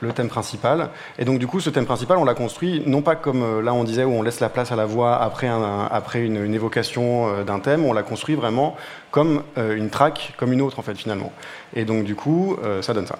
le 0.00 0.12
thème 0.12 0.28
principal. 0.28 0.90
Et 1.18 1.24
donc, 1.24 1.40
du 1.40 1.48
coup, 1.48 1.58
ce 1.58 1.70
thème 1.70 1.86
principal, 1.86 2.18
on 2.18 2.24
l'a 2.24 2.34
construit 2.34 2.82
non 2.86 3.02
pas 3.02 3.16
comme 3.16 3.42
euh, 3.42 3.62
là 3.62 3.74
on 3.74 3.82
disait 3.82 4.04
où 4.04 4.12
on 4.12 4.22
laisse 4.22 4.38
la 4.38 4.48
place 4.48 4.70
à 4.70 4.76
la 4.76 4.86
voix 4.86 5.16
après, 5.20 5.48
après 5.48 6.24
une, 6.24 6.44
une 6.44 6.54
évocation 6.54 7.42
d'un 7.42 7.58
thème, 7.58 7.84
on 7.84 7.92
l'a 7.92 8.04
construit 8.04 8.36
vraiment 8.36 8.76
comme 9.10 9.42
une 9.56 9.90
track, 9.90 10.34
comme 10.36 10.52
une 10.52 10.62
autre 10.62 10.78
en 10.78 10.82
fait 10.82 10.94
finalement. 10.94 11.32
Et 11.74 11.84
donc, 11.84 12.04
du 12.04 12.14
coup, 12.14 12.56
ça 12.80 12.94
donne 12.94 13.06
ça. 13.06 13.18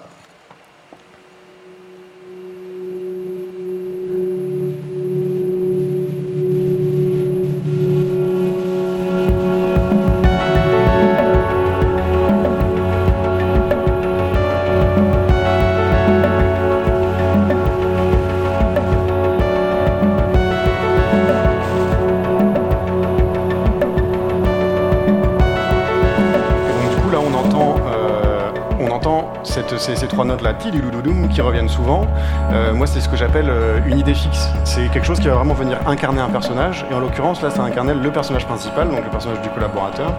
Ces, 29.89 29.95
ces 29.95 30.07
trois 30.07 30.25
notes 30.25 30.41
là, 30.41 30.53
tidiloulouloum, 30.53 31.29
qui 31.29 31.41
reviennent 31.41 31.69
souvent. 31.69 32.05
Euh, 32.51 32.73
moi 32.73 32.87
c'est 32.87 33.01
ce 33.01 33.09
que 33.09 33.15
j'appelle 33.15 33.49
euh, 33.49 33.79
une 33.85 33.99
idée 33.99 34.13
fixe. 34.13 34.49
C'est 34.63 34.89
quelque 34.89 35.05
chose 35.05 35.19
qui 35.19 35.27
va 35.27 35.35
vraiment 35.35 35.53
venir 35.53 35.77
incarner 35.87 36.21
un 36.21 36.29
personnage. 36.29 36.85
Et 36.91 36.93
en 36.93 36.99
l'occurrence 36.99 37.41
là 37.41 37.49
ça 37.49 37.63
incarnait 37.63 37.93
le 37.93 38.11
personnage 38.11 38.45
principal, 38.45 38.89
donc 38.89 39.03
le 39.03 39.09
personnage 39.09 39.41
du 39.41 39.49
collaborateur 39.49 40.13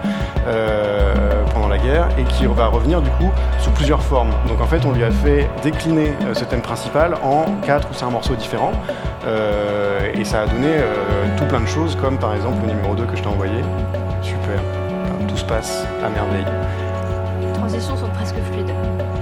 euh, 0.46 1.14
pendant 1.54 1.68
la 1.68 1.78
guerre, 1.78 2.09
et 2.18 2.24
qui 2.24 2.46
va 2.46 2.66
revenir 2.66 3.00
du 3.00 3.11
coup 3.11 3.30
sous 3.59 3.70
plusieurs 3.70 4.02
formes. 4.02 4.30
Donc 4.48 4.61
en 4.61 4.66
fait 4.66 4.85
on 4.85 4.92
lui 4.92 5.04
a 5.04 5.11
fait 5.11 5.48
décliner 5.62 6.12
ce 6.33 6.44
thème 6.44 6.62
principal 6.62 7.14
en 7.22 7.44
quatre 7.64 7.88
ou 7.90 7.94
cinq 7.94 8.11
morceaux 8.11 8.35
différents. 8.35 8.72
Et 10.14 10.24
ça 10.24 10.42
a 10.42 10.46
donné 10.46 10.76
tout 11.37 11.44
plein 11.44 11.61
de 11.61 11.66
choses, 11.66 11.96
comme 11.96 12.18
par 12.18 12.35
exemple 12.35 12.66
le 12.66 12.74
numéro 12.74 12.94
2 12.94 13.04
que 13.04 13.16
je 13.16 13.22
t'ai 13.22 13.28
envoyé. 13.28 13.62
Super. 14.22 14.61
Tout 15.28 15.37
se 15.37 15.44
passe 15.44 15.85
à 16.04 16.09
merveille. 16.09 16.44
Les 17.40 17.52
transitions 17.52 17.96
sont 17.96 18.09
presque 18.09 18.37
fluides. 18.50 18.72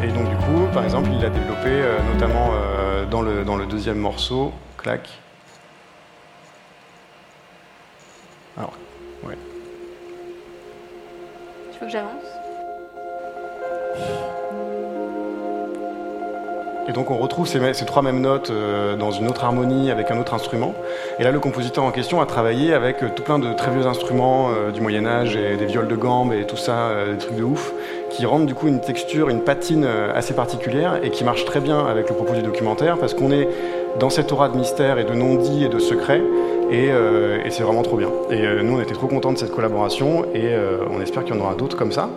Et 0.03 0.09
donc 0.09 0.29
du 0.29 0.37
coup, 0.37 0.67
par 0.73 0.85
exemple, 0.85 1.11
il 1.13 1.21
l'a 1.21 1.29
développé 1.29 1.69
euh, 1.69 1.99
notamment 2.13 2.51
euh, 2.53 3.05
dans, 3.07 3.21
le, 3.21 3.45
dans 3.45 3.57
le 3.57 3.67
deuxième 3.67 3.99
morceau, 3.99 4.53
clac. 4.77 5.09
Alors, 8.57 8.75
ouais. 9.25 9.37
Tu 11.73 11.81
veux 11.81 11.87
que 11.87 11.93
j'avance 11.93 12.25
Et 16.89 16.93
donc 16.93 17.11
on 17.11 17.19
retrouve 17.19 17.47
ces, 17.47 17.75
ces 17.75 17.85
trois 17.85 18.01
mêmes 18.01 18.23
notes 18.23 18.49
euh, 18.49 18.97
dans 18.97 19.11
une 19.11 19.29
autre 19.29 19.45
harmonie 19.45 19.91
avec 19.91 20.11
un 20.11 20.19
autre 20.19 20.33
instrument. 20.33 20.75
Et 21.19 21.23
là, 21.23 21.31
le 21.31 21.39
compositeur 21.39 21.85
en 21.85 21.91
question 21.91 22.23
a 22.23 22.27
travaillé 22.27 22.73
avec 22.73 23.15
tout 23.15 23.23
plein 23.23 23.39
de 23.39 23.53
très 23.53 23.71
vieux 23.71 23.87
instruments 23.87 24.49
euh, 24.49 24.71
du 24.71 24.81
Moyen 24.81 25.05
Âge 25.05 25.37
et 25.37 25.59
des 25.59 25.67
viols 25.67 25.87
de 25.87 25.97
gambe 25.97 26.33
et 26.33 26.47
tout 26.47 26.57
ça, 26.57 26.89
euh, 26.89 27.13
des 27.13 27.19
trucs 27.19 27.37
de 27.37 27.43
ouf, 27.43 27.75
qui 28.11 28.27
rendent 28.27 28.47
du 28.47 28.55
coup 28.55 28.69
une 28.69 28.81
texture, 28.81 29.29
une 29.29 29.43
patine 29.43 29.85
euh, 29.85 30.13
assez 30.15 30.35
particulière 30.35 31.01
et 31.03 31.11
qui 31.11 31.25
marche 31.25 31.45
très 31.45 31.61
bien 31.61 31.87
avec 31.87 32.09
le 32.09 32.15
propos 32.15 32.35
du 32.35 32.43
documentaire 32.43 32.99
parce 32.99 33.15
qu'on 33.15 33.31
est 33.31 33.49
dans 33.99 34.11
cette 34.11 34.33
aura 34.33 34.49
de 34.49 34.57
mystère 34.57 34.99
et 34.99 35.05
de 35.05 35.15
non-dit 35.15 35.65
et 35.65 35.69
de 35.69 35.79
secret. 35.79 36.23
Et, 36.71 36.91
euh, 36.91 37.39
c'est 37.51 37.63
vraiment 37.63 37.83
trop 37.83 37.97
bien. 37.97 38.11
Et 38.31 38.47
euh, 38.47 38.63
nous, 38.63 38.77
on 38.77 38.81
était 38.81 38.95
trop 38.95 39.07
contents 39.07 39.33
de 39.33 39.39
cette 39.39 39.53
collaboration 39.53 40.27
et 40.35 40.55
on 40.91 41.01
espère 41.01 41.25
qu'il 41.25 41.35
y 41.35 41.39
en 41.39 41.41
aura 41.41 41.55
d'autres 41.55 41.77
comme 41.77 41.93
ça. 41.93 42.11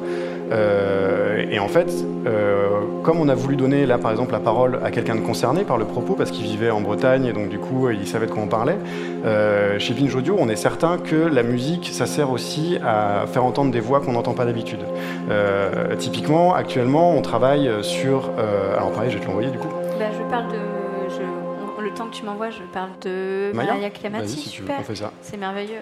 Euh, 0.51 1.45
et 1.49 1.59
en 1.59 1.67
fait, 1.67 1.89
euh, 2.27 2.67
comme 3.03 3.19
on 3.19 3.29
a 3.29 3.35
voulu 3.35 3.55
donner 3.55 3.85
là 3.85 3.97
par 3.97 4.11
exemple 4.11 4.31
la 4.33 4.39
parole 4.39 4.79
à 4.83 4.91
quelqu'un 4.91 5.15
de 5.15 5.21
concerné 5.21 5.63
par 5.63 5.77
le 5.77 5.85
propos 5.85 6.13
parce 6.13 6.31
qu'il 6.31 6.43
vivait 6.43 6.69
en 6.69 6.81
Bretagne 6.81 7.25
et 7.25 7.33
donc 7.33 7.49
du 7.49 7.57
coup 7.57 7.89
il 7.89 8.05
savait 8.07 8.25
de 8.27 8.31
quoi 8.31 8.43
on 8.43 8.47
parlait, 8.47 8.77
euh, 9.25 9.79
chez 9.79 9.93
Binge 9.93 10.13
Audio 10.15 10.35
on 10.37 10.49
est 10.49 10.55
certain 10.55 10.97
que 10.97 11.15
la 11.15 11.43
musique 11.43 11.89
ça 11.91 12.05
sert 12.05 12.31
aussi 12.31 12.77
à 12.85 13.25
faire 13.27 13.45
entendre 13.45 13.71
des 13.71 13.79
voix 13.79 14.01
qu'on 14.01 14.11
n'entend 14.11 14.33
pas 14.33 14.45
d'habitude. 14.45 14.81
Typiquement 15.97 16.53
actuellement 16.53 17.11
on 17.15 17.21
travaille 17.21 17.69
sur... 17.81 18.29
alors 18.77 18.91
pareil 18.91 19.09
je 19.09 19.17
vais 19.17 19.21
te 19.23 19.27
l'envoyer 19.27 19.49
du 19.51 19.57
coup. 19.57 19.69
Bah, 19.99 20.05
Je 20.11 20.29
parle 20.29 20.47
de. 20.51 20.57
je- 21.09 21.41
le 21.83 21.89
temps 21.91 22.05
que 22.05 22.13
tu 22.15 22.23
m'envoies, 22.23 22.51
je 22.51 22.61
parle 22.71 22.91
de 23.03 23.51
Maya 23.53 23.73
Maya 23.73 23.89
Clamati. 23.89 24.27
Si 24.29 24.49
Super. 24.49 24.77
C'est 25.21 25.37
merveilleux. 25.37 25.81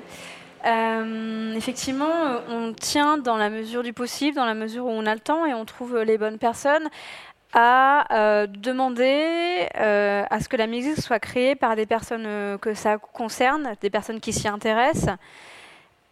Euh, 0.65 1.53
effectivement, 1.55 2.25
euh, 2.25 2.39
on 2.49 2.73
tient 2.73 3.17
dans 3.17 3.37
la 3.37 3.49
mesure 3.49 3.83
du 3.83 3.93
possible, 3.93 4.35
dans 4.35 4.45
la 4.45 4.53
mesure 4.53 4.85
où 4.85 4.89
on 4.89 5.05
a 5.05 5.13
le 5.13 5.21
temps 5.21 5.45
et 5.45 5.53
on 5.53 5.65
trouve 5.65 5.99
les 5.99 6.17
bonnes 6.17 6.37
personnes 6.37 6.89
à 7.53 8.05
euh, 8.13 8.47
demander 8.47 9.67
à 9.73 10.39
ce 10.39 10.49
que 10.49 10.57
la 10.57 10.67
musique 10.67 11.01
soit 11.01 11.19
créée 11.19 11.55
par 11.55 11.75
des 11.75 11.85
personnes 11.85 12.57
que 12.59 12.73
ça 12.73 12.97
concerne, 12.97 13.73
des 13.81 13.89
personnes 13.89 14.19
qui 14.19 14.33
s'y 14.33 14.47
intéressent. 14.47 15.15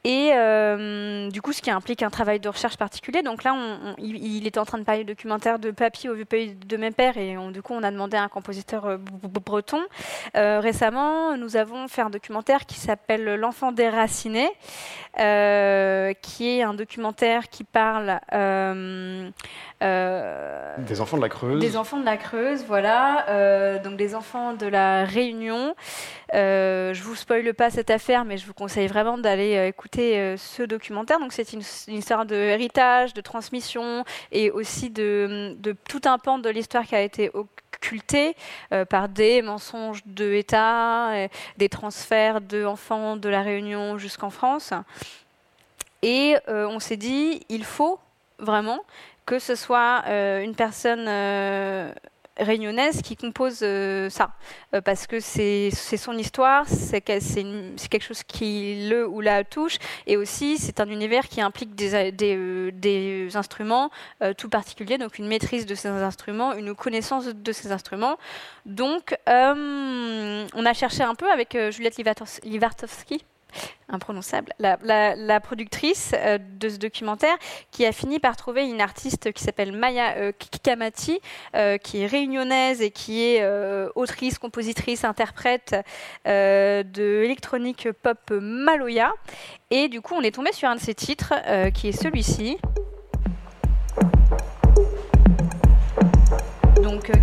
Et 0.09 0.31
euh, 0.33 1.29
du 1.31 1.41
coup, 1.41 1.51
ce 1.51 1.61
qui 1.61 1.69
implique 1.69 2.01
un 2.01 2.09
travail 2.09 2.39
de 2.39 2.47
recherche 2.47 2.77
particulier. 2.77 3.23
Donc 3.23 3.43
là, 3.43 3.53
on- 3.53 3.89
on- 3.89 3.95
il, 3.97 4.15
il 4.37 4.47
était 4.47 4.57
en 4.59 4.63
train 4.63 4.77
de 4.77 4.83
parler 4.85 5.03
du 5.03 5.11
documentaire 5.13 5.59
de 5.59 5.69
Papy 5.71 6.07
au 6.07 6.13
vieux 6.13 6.23
pays 6.23 6.55
de 6.55 6.77
mes 6.77 6.91
pères, 6.91 7.17
et 7.17 7.37
on- 7.37 7.51
du 7.51 7.61
coup, 7.61 7.73
on 7.73 7.83
a 7.83 7.91
demandé 7.91 8.15
à 8.15 8.23
un 8.23 8.29
compositeur 8.29 8.85
euh, 8.85 8.97
breton. 8.97 9.81
Euh, 10.37 10.61
récemment, 10.61 11.35
nous 11.35 11.57
avons 11.57 11.89
fait 11.89 12.01
un 12.03 12.09
documentaire 12.09 12.65
qui 12.65 12.75
s'appelle 12.75 13.25
L'enfant 13.35 13.73
déraciné, 13.73 14.47
euh, 15.19 16.13
qui 16.21 16.57
est 16.57 16.63
un 16.63 16.73
documentaire 16.73 17.49
qui 17.49 17.65
parle 17.65 18.19
Des 19.81 21.01
enfants 21.01 21.17
de 21.17 21.21
la 21.21 21.29
Creuse. 21.29 21.59
des 21.59 21.75
enfants 21.75 21.97
de 21.99 22.05
la 22.05 22.17
Creuse, 22.17 22.63
voilà, 22.65 23.77
donc 23.83 23.97
des 23.97 24.15
enfants 24.15 24.53
de 24.53 24.67
la 24.67 25.03
Réunion. 25.03 25.75
Je 26.33 27.01
vous 27.03 27.15
spoile 27.15 27.53
pas 27.53 27.69
cette 27.69 27.89
affaire, 27.89 28.23
mais 28.25 28.37
je 28.37 28.45
vous 28.45 28.53
conseille 28.53 28.87
vraiment 28.87 29.17
d'aller 29.17 29.67
écouter 29.67 29.96
euh, 29.99 30.37
ce 30.37 30.63
documentaire. 30.63 31.19
Donc 31.19 31.33
c'est 31.33 31.53
une, 31.53 31.63
histoire 31.87 32.25
de 32.25 32.35
héritage, 32.35 33.13
de 33.13 33.21
transmission 33.21 34.03
et 34.31 34.51
aussi 34.51 34.89
de, 34.89 35.57
tout 35.87 36.01
un 36.05 36.17
pan 36.17 36.39
de 36.39 36.49
l'histoire 36.49 36.85
qui 36.85 36.95
a 36.95 37.01
été 37.01 37.31
occulté 37.33 38.35
euh, 38.71 38.85
par 38.85 39.09
des 39.09 39.41
mensonges 39.41 40.01
de 40.05 40.33
État, 40.33 41.13
euh, 41.13 41.27
des 41.57 41.69
transferts 41.69 42.41
d'enfants 42.41 43.17
de 43.17 43.29
la 43.29 43.41
Réunion 43.41 43.97
jusqu'en 43.97 44.29
France. 44.29 44.73
Et 46.03 46.35
on 46.47 46.79
s'est 46.79 46.95
dit, 46.95 47.43
il 47.49 47.63
faut 47.65 47.99
vraiment 48.37 48.83
que 49.25 49.39
ce 49.39 49.55
soit 49.55 50.03
une 50.07 50.53
personne 50.53 51.07
réunionnaise 52.39 53.01
qui 53.01 53.15
compose 53.15 53.59
euh, 53.61 54.09
ça, 54.09 54.31
Euh, 54.73 54.81
parce 54.81 55.07
que 55.07 55.19
c'est 55.19 55.71
son 55.71 56.17
histoire, 56.17 56.67
c'est 56.67 57.01
quelque 57.01 58.01
chose 58.01 58.23
qui 58.23 58.87
le 58.89 59.07
ou 59.07 59.21
la 59.21 59.43
touche, 59.43 59.77
et 60.05 60.17
aussi 60.17 60.57
c'est 60.57 60.79
un 60.79 60.89
univers 60.89 61.27
qui 61.27 61.39
implique 61.41 61.73
des, 61.75 61.93
euh, 61.95 62.71
des 62.73 63.35
instruments 63.35 63.89
tout 64.37 64.49
particuliers, 64.49 64.97
donc 64.97 65.17
une 65.19 65.27
maîtrise 65.27 65.65
de 65.65 65.75
ces 65.75 65.87
instruments, 65.87 66.53
une 66.53 66.75
connaissance 66.75 67.27
de 67.27 67.51
ces 67.51 67.71
instruments. 67.71 68.17
Donc 68.65 69.15
on 69.25 70.65
a 70.65 70.73
cherché 70.73 71.03
un 71.03 71.15
peu 71.15 71.29
avec 71.31 71.57
Juliette 71.71 71.97
Livartowski, 72.43 73.23
imprononçable, 73.89 74.53
la, 74.59 75.39
productrice 75.39 76.11
euh, 76.15 76.37
de 76.59 76.69
ce 76.69 76.77
documentaire, 76.77 77.35
qui 77.71 77.85
a 77.85 77.91
fini 77.91 78.19
par 78.19 78.35
trouver 78.35 78.67
une 78.67 78.81
artiste 78.81 79.31
qui 79.31 79.43
s'appelle 79.43 79.71
Maya 79.71 80.15
euh, 80.17 80.31
Kikamati, 80.37 81.19
euh, 81.55 81.77
qui 81.77 82.01
est 82.01 82.07
réunionnaise 82.07 82.81
et 82.81 82.91
qui 82.91 83.23
est 83.23 83.45
autrice, 83.95 84.37
compositrice, 84.37 85.03
interprète 85.03 85.75
de 86.25 87.23
électronique 87.23 87.89
pop 88.03 88.31
Maloya. 88.31 89.11
Et 89.69 89.87
du 89.89 90.01
coup, 90.01 90.15
on 90.15 90.21
est 90.21 90.31
tombé 90.31 90.51
sur 90.51 90.69
un 90.69 90.75
de 90.75 90.81
ses 90.81 90.95
titres, 90.95 91.33
qui 91.73 91.89
est 91.89 91.91
celui-ci. 91.91 92.57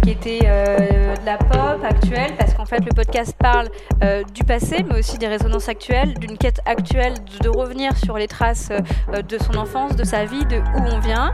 Qui 0.03 0.11
était 0.13 0.41
euh, 0.47 1.15
de 1.15 1.27
la 1.27 1.37
pop 1.37 1.85
actuelle, 1.85 2.33
parce 2.39 2.55
qu'en 2.55 2.65
fait, 2.65 2.79
le 2.79 2.91
podcast 2.95 3.37
parle 3.39 3.69
euh, 4.03 4.23
du 4.35 4.43
passé, 4.43 4.83
mais 4.89 4.99
aussi 4.99 5.19
des 5.19 5.27
résonances 5.27 5.69
actuelles, 5.69 6.15
d'une 6.15 6.39
quête 6.39 6.61
actuelle 6.65 7.13
de, 7.43 7.51
revenir 7.51 7.95
sur 7.99 8.17
les 8.17 8.27
traces 8.27 8.71
euh, 8.71 9.21
de 9.21 9.37
son 9.37 9.57
enfance, 9.59 9.95
de 9.95 10.05
sa 10.05 10.25
vie, 10.25 10.47
de 10.47 10.57
où 10.57 10.87
on 10.91 11.01
vient. 11.01 11.33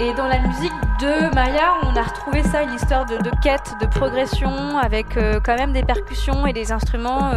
Et 0.00 0.12
dans 0.14 0.26
la 0.26 0.40
musique 0.40 0.72
de 1.00 1.32
Maya, 1.32 1.74
on 1.84 1.94
a 1.94 2.02
retrouvé 2.02 2.42
ça, 2.42 2.64
une 2.64 2.74
histoire 2.74 3.06
de, 3.06 3.18
quête, 3.40 3.74
de 3.80 3.86
progression, 3.86 4.78
avec 4.78 5.06
quand 5.44 5.56
même 5.56 5.72
des 5.72 5.84
percussions 5.84 6.44
et 6.44 6.52
des 6.52 6.72
instruments 6.72 7.30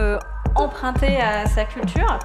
empruntés 0.56 1.22
à 1.22 1.46
sa 1.46 1.64
culture. 1.64 2.20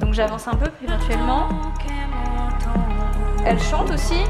Donc 0.00 0.14
j'avance 0.14 0.48
un 0.48 0.56
peu 0.56 0.70
éventuellement. 0.82 1.48
Elle 3.44 3.60
chante 3.60 3.90
aussi, 3.92 4.24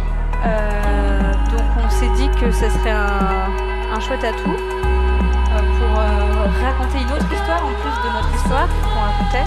donc 0.44 1.66
on 1.84 1.90
s'est 1.90 2.10
dit 2.16 2.28
que 2.40 2.50
ce 2.50 2.68
serait 2.70 2.90
un, 2.90 3.48
un 3.92 4.00
chouette 4.00 4.24
atout 4.24 4.50
euh, 4.50 5.62
pour 5.78 5.98
euh, 5.98 6.46
raconter 6.62 6.98
une 7.00 7.12
autre 7.12 7.32
histoire 7.32 7.64
en 7.64 7.72
plus 7.80 7.96
de 8.04 8.08
notre 8.12 8.34
histoire 8.34 8.68
qu'on 8.82 9.00
racontait. 9.00 9.46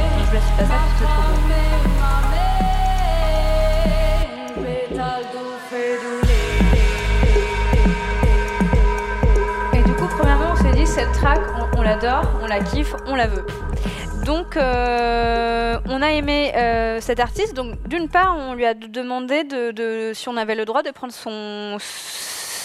Donc, 0.00 0.26
je 0.26 0.32
laisse 0.32 0.50
pas 0.56 0.64
ça 0.64 0.68
parce 0.68 0.92
que 0.92 0.98
c'est 0.98 1.04
trop 1.04 1.22
beau. 1.22 1.36
Et 9.74 9.82
du 9.82 9.92
coup, 9.92 10.08
premièrement, 10.16 10.52
on 10.52 10.56
s'est 10.56 10.72
dit, 10.72 10.86
cette 10.86 11.12
track, 11.12 11.40
on 11.76 11.82
l'adore, 11.82 12.24
on 12.42 12.46
la 12.46 12.60
kiffe, 12.60 12.94
on 13.06 13.16
la 13.16 13.26
veut. 13.26 13.44
Donc, 14.24 14.56
euh, 14.56 15.78
on 15.88 16.02
a 16.02 16.10
aimé 16.10 16.52
euh, 16.56 17.00
cet 17.00 17.20
artiste. 17.20 17.54
Donc, 17.54 17.76
d'une 17.88 18.08
part, 18.08 18.36
on 18.36 18.54
lui 18.54 18.64
a 18.66 18.74
demandé 18.74 19.44
de, 19.44 19.70
de- 19.70 20.12
si 20.14 20.28
on 20.28 20.36
avait 20.36 20.56
le 20.56 20.64
droit 20.64 20.82
de 20.82 20.90
prendre 20.90 21.12
son 21.12 21.76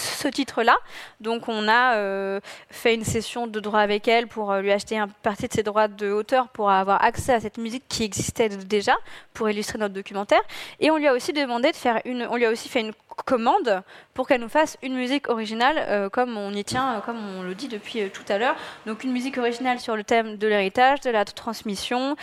ce 0.02 0.28
titre-là. 0.28 0.76
Donc, 1.20 1.48
on 1.48 1.68
a 1.68 1.96
euh, 1.96 2.40
fait 2.70 2.94
une 2.94 3.04
session 3.04 3.46
de 3.46 3.60
droit 3.60 3.80
avec 3.80 4.08
elle 4.08 4.26
pour 4.26 4.50
euh, 4.50 4.60
lui 4.60 4.72
acheter 4.72 4.96
une 4.96 5.06
partie 5.22 5.48
de 5.48 5.52
ses 5.52 5.62
droits 5.62 5.88
de 5.88 6.10
auteur 6.10 6.48
pour 6.48 6.70
avoir 6.70 7.02
accès 7.02 7.32
à 7.32 7.40
cette 7.40 7.58
musique 7.58 7.84
qui 7.88 8.04
existait 8.04 8.48
déjà 8.48 8.94
pour 9.32 9.48
illustrer 9.48 9.78
notre 9.78 9.94
documentaire. 9.94 10.42
Et 10.80 10.90
on 10.90 10.96
lui 10.96 11.06
a 11.06 11.12
aussi 11.12 11.32
demandé 11.32 11.70
de 11.70 11.76
faire 11.76 12.00
une, 12.04 12.26
on 12.30 12.36
lui 12.36 12.46
a 12.46 12.50
aussi 12.50 12.68
fait 12.68 12.80
une 12.80 12.92
commande 13.26 13.82
pour 14.14 14.26
qu'elle 14.26 14.40
nous 14.40 14.48
fasse 14.48 14.78
une 14.82 14.94
musique 14.94 15.28
originale, 15.28 15.76
euh, 15.78 16.08
comme 16.08 16.36
on 16.36 16.52
y 16.52 16.64
tient, 16.64 17.02
comme 17.04 17.18
on 17.38 17.42
le 17.42 17.54
dit 17.54 17.68
depuis 17.68 18.10
tout 18.10 18.24
à 18.28 18.38
l'heure. 18.38 18.56
Donc 18.86 19.04
une 19.04 19.12
musique 19.12 19.38
originale 19.38 19.80
sur 19.80 19.96
le 19.96 20.04
thème 20.04 20.36
de 20.36 20.46
l'héritage, 20.46 21.00
de 21.00 21.10
la 21.10 21.24
transmission, 21.24 22.16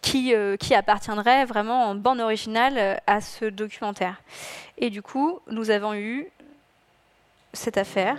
qui, 0.00 0.34
qui 0.58 0.74
appartiendrait 0.74 1.44
vraiment 1.44 1.86
en 1.86 1.94
bande 1.94 2.20
originale 2.20 3.00
à 3.06 3.20
ce 3.20 3.44
documentaire. 3.46 4.20
Et 4.78 4.90
du 4.90 5.02
coup, 5.02 5.40
nous 5.48 5.70
avons 5.70 5.94
eu 5.94 6.28
cette 7.54 7.78
affaire. 7.78 8.16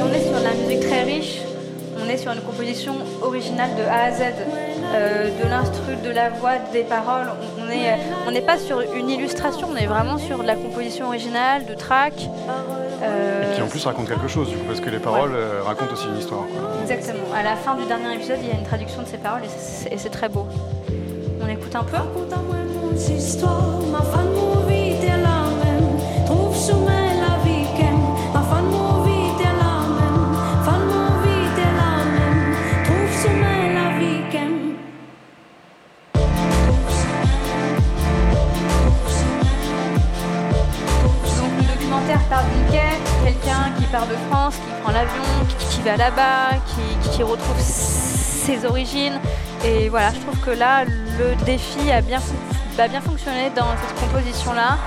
On 0.00 0.12
est 0.12 0.22
sur 0.22 0.40
la 0.42 0.54
musique 0.54 0.80
très 0.80 1.02
riche, 1.02 1.40
on 1.98 2.08
est 2.08 2.16
sur 2.16 2.32
une 2.32 2.40
composition 2.40 2.94
originale 3.22 3.70
de 3.76 3.82
A 3.82 4.04
à 4.04 4.12
Z, 4.12 4.22
de 4.92 5.48
l'instru, 5.48 5.96
de 6.04 6.10
la 6.10 6.30
voix, 6.30 6.52
des 6.72 6.82
paroles. 6.82 7.26
On- 7.30 7.58
On 7.68 7.70
est, 7.70 7.98
on 8.26 8.30
n'est 8.30 8.40
pas 8.40 8.56
sur 8.56 8.80
une 8.80 9.10
illustration, 9.10 9.68
on 9.70 9.76
est 9.76 9.86
vraiment 9.86 10.16
sur 10.16 10.38
de 10.38 10.46
la 10.46 10.54
composition 10.54 11.06
originale, 11.08 11.66
de 11.66 11.74
track. 11.74 12.14
Euh, 13.02 13.52
Et 13.52 13.56
qui 13.56 13.62
en 13.62 13.66
plus 13.66 13.84
raconte 13.84 14.08
quelque 14.08 14.26
chose, 14.26 14.48
du 14.48 14.56
coup, 14.56 14.64
parce 14.66 14.80
que 14.80 14.88
les 14.88 14.98
paroles 14.98 15.32
euh, 15.34 15.60
racontent 15.64 15.92
aussi 15.92 16.06
une 16.08 16.18
histoire. 16.18 16.44
quoi. 16.46 16.70
Exactement. 16.82 17.24
À 17.36 17.42
la 17.42 17.56
fin 17.56 17.74
du 17.74 17.84
dernier 17.84 18.14
épisode, 18.14 18.38
il 18.42 18.48
y 18.48 18.50
a 18.50 18.54
une 18.54 18.64
traduction 18.64 19.02
de 19.02 19.06
ces 19.08 19.18
paroles 19.18 19.42
et 19.90 19.98
c'est 19.98 20.08
très 20.10 20.28
beau. 20.30 20.46
On 21.44 21.48
écoute 21.48 21.74
un 21.76 21.84
peu 21.84 21.96
mon 21.98 22.94
histoire, 22.96 23.78
ma 23.92 23.98
fan 24.02 24.26
mon 24.34 24.66
vie 24.66 24.92
est 24.94 25.06
la 25.06 25.44
même. 25.64 26.24
Trouve 26.26 26.56
sur 26.56 26.76
qui 43.78 43.84
part 43.84 44.06
de 44.06 44.14
France, 44.30 44.56
qui 44.56 44.82
prend 44.82 44.92
l'avion, 44.92 45.22
qui, 45.70 45.80
va 45.82 45.96
là-bas, 45.96 46.56
qui, 47.12 47.22
retrouve 47.22 47.58
ses 47.58 48.64
origines. 48.64 49.18
Et 49.64 49.88
voilà, 49.88 50.12
je 50.12 50.20
trouve 50.20 50.38
que 50.40 50.50
là, 50.50 50.84
le 50.84 51.34
défi 51.44 51.90
a 51.90 52.00
bien, 52.00 52.20
fonctionné 53.00 53.50
dans 53.56 53.66
cette 53.86 54.00
composition-là. 54.00 54.78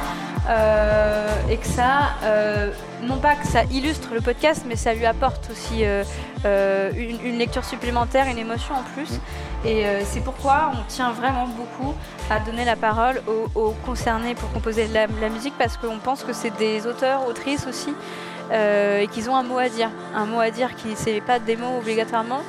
Euh, 0.50 1.30
et 1.50 1.58
que 1.58 1.68
ça, 1.68 2.16
euh, 2.24 2.72
non 3.04 3.18
pas 3.18 3.36
que 3.36 3.46
ça 3.46 3.64
illustre 3.66 4.10
le 4.14 4.22
podcast, 4.22 4.64
mais 4.68 4.76
ça 4.76 4.94
lui 4.94 5.06
apporte 5.06 5.50
aussi 5.52 5.86
euh, 5.86 6.92
une, 6.96 7.38
lecture 7.38 7.64
supplémentaire, 7.64 8.28
une 8.28 8.40
émotion 8.40 8.74
en 8.76 8.84
plus. 8.96 9.20
Et 9.64 9.86
c'est 10.06 10.22
pourquoi 10.22 10.72
on 10.74 10.84
tient 10.88 11.12
vraiment 11.12 11.46
beaucoup 11.46 11.94
à 12.32 12.40
donner 12.40 12.66
la 12.66 12.76
parole 12.76 13.22
aux, 13.54 13.76
concernés 13.86 14.34
pour 14.34 14.52
composer 14.52 14.88
la, 14.88 15.30
musique, 15.30 15.54
parce 15.60 15.78
qu'on 15.78 16.00
pense 16.00 16.24
que 16.24 16.34
c'est 16.34 16.58
des 16.58 16.88
auteurs, 16.88 17.28
autrices 17.28 17.68
aussi, 17.68 17.94
et 18.52 19.08
qu'ils 19.08 19.30
ont 19.30 19.36
un 19.36 19.44
mot 19.44 19.58
à 19.58 19.70
dire. 19.70 19.90
Un 20.16 20.26
mot 20.26 20.40
à 20.40 20.52
dire 20.52 20.76
qui 20.76 20.96
c'est 20.96 21.22
pas 21.22 21.40
des 21.40 21.56
mots 21.56 21.78
obligatoirement, 21.80 22.42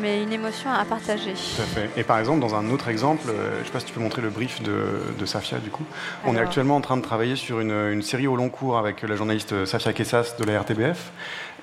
mais 0.00 0.22
une 0.22 0.32
émotion 0.32 0.70
à 0.70 0.84
partager. 0.84 1.32
Tout 1.32 1.62
à 1.62 1.64
fait. 1.64 1.90
Et 1.96 2.04
par 2.04 2.18
exemple, 2.18 2.40
dans 2.40 2.54
un 2.54 2.70
autre 2.70 2.88
exemple, 2.88 3.28
euh, 3.28 3.54
je 3.56 3.60
ne 3.60 3.64
sais 3.64 3.70
pas 3.72 3.80
si 3.80 3.86
tu 3.86 3.92
peux 3.92 4.00
montrer 4.00 4.22
le 4.22 4.30
brief 4.30 4.62
de, 4.62 4.84
de 5.18 5.26
Safia 5.26 5.58
du 5.58 5.70
coup. 5.70 5.84
On 6.24 6.36
est 6.36 6.40
actuellement 6.40 6.76
en 6.76 6.80
train 6.80 6.96
de 6.96 7.02
travailler 7.02 7.36
sur 7.36 7.60
une, 7.60 7.72
une 7.72 8.02
série 8.02 8.26
au 8.26 8.36
long 8.36 8.48
cours 8.48 8.78
avec 8.78 9.02
la 9.02 9.16
journaliste 9.16 9.64
Safia 9.64 9.92
Kessas 9.92 10.36
de 10.38 10.44
la 10.44 10.60
RTBF. 10.60 11.10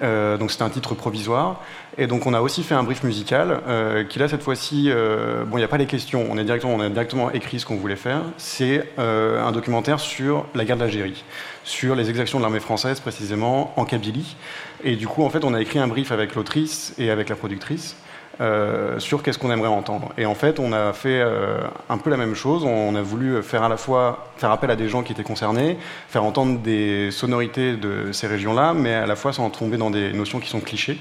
Euh, 0.02 0.38
donc 0.38 0.52
c'est 0.52 0.62
un 0.62 0.70
titre 0.70 0.96
provisoire. 0.96 1.62
Et 1.98 2.08
donc 2.08 2.26
on 2.26 2.34
a 2.34 2.42
aussi 2.42 2.64
fait 2.64 2.76
un 2.76 2.84
brief 2.84 3.04
musical 3.04 3.62
euh, 3.68 4.04
qui 4.04 4.20
là 4.20 4.28
cette 4.28 4.44
fois-ci, 4.44 4.86
euh, 4.90 5.44
bon 5.46 5.58
il 5.58 5.62
n'y 5.62 5.66
a 5.66 5.68
pas 5.68 5.78
les 5.78 5.88
questions, 5.88 6.26
on, 6.30 6.38
est 6.38 6.44
directement, 6.44 6.76
on 6.76 6.80
a 6.80 6.90
directement 6.90 7.32
écrit 7.32 7.60
ce 7.60 7.66
qu'on 7.66 7.78
voulait 7.78 7.96
faire. 7.96 8.22
C'est 8.38 8.88
un 8.98 9.52
documentaire 9.52 10.00
sur 10.00 10.46
la 10.54 10.66
guerre 10.66 10.78
d'Algérie, 10.78 11.24
sur 11.64 11.96
les 11.96 12.10
exactions 12.10 12.40
de 12.40 12.44
l'armée 12.44 12.60
française 12.60 13.00
précisément 13.00 13.74
en 13.78 13.86
Kabylie. 13.86 14.36
Et 14.84 14.96
du 14.96 15.08
coup 15.08 15.24
en 15.24 15.30
fait 15.30 15.44
on 15.44 15.54
a 15.54 15.62
écrit 15.62 15.80
un 15.80 15.88
brief 15.88 16.12
avec 16.12 16.36
l'autrice 16.36 16.94
et 16.98 17.10
avec 17.10 17.30
la 17.30 17.36
productrice. 17.36 17.96
Euh, 18.40 19.00
sur 19.00 19.24
qu'est-ce 19.24 19.40
qu'on 19.40 19.52
aimerait 19.52 19.68
entendre. 19.68 20.14
Et 20.18 20.26
en 20.26 20.36
fait, 20.36 20.60
on 20.60 20.72
a 20.74 20.94
fait 20.94 21.20
euh, 21.22 21.60
un 21.90 21.98
peu 21.98 22.10
la 22.10 22.18
même 22.18 22.36
chose. 22.36 22.64
On 22.64 22.96
a 22.96 23.02
voulu 23.02 23.42
faire 23.42 23.64
à 23.64 23.70
la 23.70 23.78
fois 23.78 24.28
faire 24.38 24.52
appel 24.52 24.70
à 24.70 24.76
des 24.76 24.90
gens 24.90 25.04
qui 25.04 25.12
étaient 25.12 25.24
concernés, 25.24 25.78
faire 26.08 26.24
entendre 26.24 26.60
des 26.60 27.10
sonorités 27.12 27.76
de 27.76 28.12
ces 28.12 28.28
régions-là, 28.28 28.74
mais 28.74 28.94
à 28.94 29.08
la 29.08 29.16
fois 29.16 29.34
sans 29.34 29.50
tomber 29.50 29.78
dans 29.78 29.90
des 29.90 30.14
notions 30.14 30.40
qui 30.40 30.50
sont 30.50 30.60
clichés. 30.60 31.00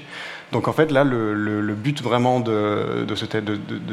Donc 0.51 0.69
en 0.69 0.73
fait, 0.73 0.91
là, 0.91 1.03
le, 1.03 1.73
but 1.73 2.01
vraiment 2.01 2.39
de, 2.39 3.05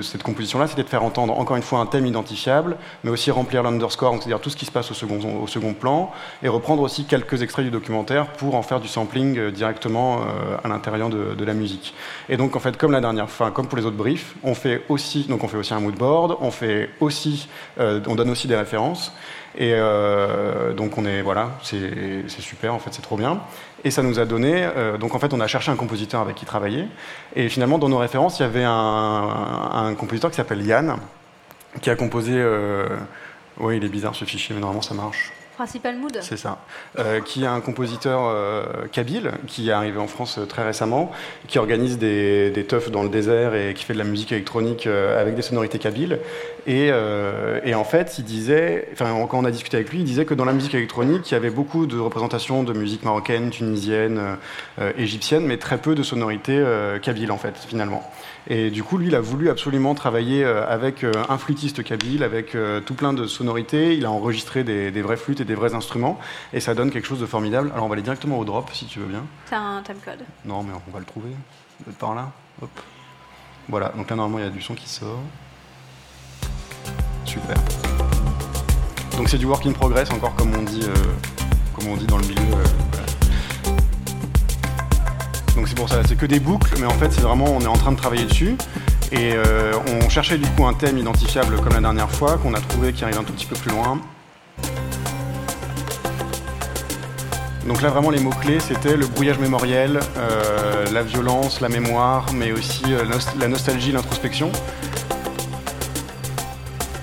cette 0.03 0.23
composition-là, 0.23 0.69
c'était 0.69 0.85
de 0.85 0.89
faire 0.89 1.03
entendre 1.03 1.39
encore 1.39 1.57
une 1.57 1.63
fois 1.63 1.81
un 1.81 1.87
thème 1.87 2.07
identifiable, 2.07 2.77
mais 3.03 3.11
aussi 3.11 3.31
remplir 3.31 3.63
l'underscore, 3.63 4.15
c'est-à-dire 4.15 4.41
tout 4.41 4.51
ce 4.51 4.57
qui 4.57 4.65
se 4.65 4.71
passe 4.71 4.91
au 4.91 4.95
second, 4.95 5.19
au 5.43 5.47
second 5.49 5.75
plan, 5.75 6.13
et 6.43 6.49
reprendre 6.49 6.83
aussi 6.83 7.05
quelques 7.05 7.43
extraits 7.43 7.65
du 7.65 7.71
documentaire 7.73 8.29
pour 8.29 8.55
en 8.55 8.63
faire 8.63 8.81
du 8.81 8.89
sampling 8.89 9.37
euh, 9.37 9.51
directement 9.51 10.21
euh, 10.21 10.57
à 10.63 10.69
l'intérieur 10.69 11.11
de, 11.11 11.45
la 11.45 11.55
musique. 11.55 11.95
Et 12.29 12.37
donc 12.37 12.57
en 12.57 12.61
fait, 12.61 12.77
comme 12.77 12.93
la 12.93 13.01
dernière 13.01 13.29
fois, 13.29 13.51
comme 13.51 13.67
pour 13.67 13.77
les 13.77 13.85
autres 13.85 13.97
briefs, 13.97 14.35
on 14.43 14.55
fait 14.55 14.83
aussi, 14.89 15.25
donc 15.25 15.45
on 15.45 15.49
fait 15.49 15.59
aussi 15.59 15.75
un 15.75 15.81
mood 15.81 15.95
board, 15.95 16.37
on 16.41 16.51
fait 16.51 16.89
aussi, 17.01 17.49
euh, 17.79 18.01
on 18.07 18.15
donne 18.15 18.31
aussi 18.31 18.49
des 18.49 18.57
références. 18.57 19.13
Et 19.57 19.73
donc 20.77 20.99
on 20.99 21.07
est 21.07 21.23
voilà, 21.23 21.53
c'est 21.63 22.29
super 22.29 22.75
en 22.75 22.81
fait, 22.81 22.91
c'est 22.93 23.03
trop 23.03 23.17
bien. 23.17 23.41
Et 23.87 23.91
ça 23.91 24.03
nous 24.03 24.19
a 24.19 24.25
donné, 24.25 24.65
euh, 24.65 24.97
donc 24.97 25.15
en 25.15 25.19
fait 25.19 25.35
on 25.35 25.41
a 25.41 25.47
cherché 25.47 25.71
un 25.71 25.77
compositeur 25.77 26.23
avec 26.23 26.37
qui 26.37 26.47
travailler. 26.47 26.87
Et 27.37 27.51
finalement 27.51 27.79
dans 27.79 27.91
nos 27.91 27.99
références 27.99 28.39
il 28.39 28.43
y 28.43 28.47
avait 28.47 28.65
un, 28.65 29.95
compositeur 29.99 30.31
qui 30.31 30.37
s'appelle 30.37 30.65
Yann, 30.65 30.97
qui 31.83 31.91
a 31.91 31.97
composé. 31.97 32.33
Euh, 32.35 32.89
oui, 33.59 33.77
il 33.77 33.85
est 33.85 33.89
bizarre 33.89 34.15
ce 34.15 34.25
fichier, 34.25 34.55
mais 34.55 34.61
normalement 34.61 34.83
ça 34.83 34.95
marche. 34.95 35.33
Principal 35.57 35.97
mood 35.97 36.19
C'est 36.21 36.37
ça. 36.37 36.59
Euh, 36.99 37.21
qui 37.21 37.45
est 37.45 37.47
un 37.47 37.61
compositeur 37.61 38.23
euh, 38.25 38.65
kabyle, 38.91 39.31
qui 39.47 39.69
est 39.69 39.73
arrivé 39.73 39.99
en 39.99 40.09
France 40.09 40.39
euh, 40.39 40.47
très 40.47 40.65
récemment, 40.65 41.13
qui 41.47 41.61
organise 41.61 41.97
des, 41.97 42.51
des 42.51 42.65
teufs 42.65 42.91
dans 42.91 43.05
le 43.05 43.09
désert 43.09 43.55
et 43.55 43.73
qui 43.75 43.85
fait 43.85 43.93
de 43.93 43.99
la 43.99 44.05
musique 44.05 44.33
électronique 44.33 44.87
avec 44.87 45.37
des 45.37 45.43
sonorités 45.43 45.79
kabyles. 45.79 46.19
Et, 46.67 46.89
et 47.65 47.75
en 47.75 47.85
fait, 47.85 48.17
il 48.19 48.25
disait, 48.25 48.89
enfin, 48.93 49.27
quand 49.29 49.39
on 49.39 49.45
a 49.45 49.51
discuté 49.51 49.77
avec 49.77 49.91
lui, 49.91 49.99
il 49.99 50.05
disait 50.05 50.25
que 50.25 50.35
dans 50.35 50.45
la 50.45 50.53
musique 50.53 50.75
électronique, 50.75 51.31
il 51.31 51.35
y 51.35 51.37
avait 51.37 51.51
beaucoup 51.51 51.87
de 51.87 51.99
représentations 51.99 52.63
de 52.63 52.73
musique 52.73 53.05
marocaine, 53.05 53.51
tunisienne, 53.51 54.39
égyptienne, 54.97 55.45
mais 55.45 55.59
très 55.59 55.79
peu 55.79 55.95
de 55.95 56.03
sonorités 56.03 56.63
kabyles, 57.03 57.33
en 57.33 57.39
fait, 57.39 57.55
finalement. 57.69 58.11
Et 58.47 58.71
du 58.71 58.83
coup, 58.83 58.99
lui, 58.99 59.07
il 59.07 59.15
a 59.15 59.21
voulu 59.21 59.49
absolument 59.49 59.95
travailler 59.95 60.45
euh, 60.45 60.67
avec 60.69 61.03
euh, 61.03 61.13
un 61.31 61.39
flûtiste 61.39 61.83
kabyle, 61.83 62.23
avec 62.23 62.55
euh, 62.55 62.81
tout 62.81 62.93
plein 62.95 63.15
de 63.15 63.27
sonorités. 63.27 63.95
Il 63.97 64.05
a 64.05 64.11
enregistré 64.11 64.65
des, 64.65 64.91
des 64.91 65.01
vraies 65.01 65.17
flûtes 65.17 65.41
et 65.41 65.47
des 65.47 65.55
vrais 65.55 65.75
instruments, 65.75 66.19
et 66.53 66.61
ça 66.61 66.75
donne 66.75 66.91
quelque 66.91 67.07
chose 67.07 67.21
de 67.21 67.27
formidable. 67.27 67.71
Alors, 67.73 67.87
on 67.87 67.89
va 67.89 67.95
aller 67.95 68.03
directement 68.03 68.39
au 68.39 68.45
drop, 68.45 68.69
si 68.75 68.85
tu 68.85 68.99
veux 68.99 69.07
bien. 69.07 69.25
C'est 69.47 69.55
un 69.55 69.83
timecode. 69.83 70.25
Non, 70.45 70.63
mais 70.63 70.73
on 70.87 70.91
va 70.93 70.99
le 70.99 71.07
trouver. 71.07 71.31
Par 71.99 72.15
là. 72.15 72.33
Hop. 72.61 72.71
Voilà, 73.69 73.89
donc 73.97 74.11
là, 74.11 74.17
normalement, 74.17 74.39
il 74.39 74.45
y 74.45 74.49
a 74.49 74.51
du 74.51 74.61
son 74.61 74.75
qui 74.75 74.89
sort. 74.91 75.21
Super. 77.25 77.57
Donc, 79.17 79.31
c'est 79.31 79.39
du 79.39 79.47
work 79.47 79.65
in 79.65 79.73
progress, 79.73 80.11
encore 80.11 80.35
comme 80.35 80.55
on 80.55 80.63
dit, 80.63 80.83
euh, 80.85 80.95
comme 81.75 81.89
on 81.89 81.97
dit 81.97 82.07
dans 82.07 82.19
le 82.19 82.27
milieu. 82.27 82.43
euh, 82.43 82.65
voilà. 82.93 83.07
Donc, 85.57 85.69
c'est 85.69 85.77
pour 85.77 85.89
ça, 85.89 86.03
c'est 86.07 86.17
que 86.17 86.27
des 86.27 86.41
boucles, 86.41 86.75
mais 86.81 86.87
en 86.87 86.91
fait, 86.99 87.13
c'est 87.13 87.21
vraiment, 87.21 87.47
on 87.47 87.61
est 87.61 87.67
en 87.67 87.77
train 87.77 87.93
de 87.93 87.97
travailler 87.97 88.25
dessus. 88.25 88.57
Et 89.13 89.33
euh, 89.35 89.73
on 90.03 90.09
cherchait 90.09 90.39
du 90.39 90.49
coup 90.51 90.67
un 90.67 90.75
thème 90.75 90.99
identifiable 90.99 91.57
comme 91.57 91.75
la 91.75 91.81
dernière 91.81 92.11
fois, 92.11 92.39
qu'on 92.39 92.55
a 92.55 92.61
trouvé 92.61 92.93
qui 92.93 93.05
arrive 93.05 93.19
un 93.19 93.23
tout 93.23 93.33
petit 93.33 93.47
peu 93.47 93.55
plus 93.55 93.71
loin. 93.71 94.01
Donc 97.67 97.81
là, 97.81 97.89
vraiment, 97.91 98.11
les 98.11 98.21
mots-clés, 98.21 98.61
c'était 98.61 98.97
le 98.97 99.07
brouillage 99.07 99.39
mémoriel, 99.39 100.01
euh, 100.17 100.85
la 100.93 101.03
violence, 101.03 101.61
la 101.61 101.69
mémoire, 101.69 102.27
mais 102.35 102.53
aussi 102.53 102.83
euh, 102.89 103.05
la 103.39 103.49
nostalgie, 103.49 103.93
l'introspection. 103.93 104.51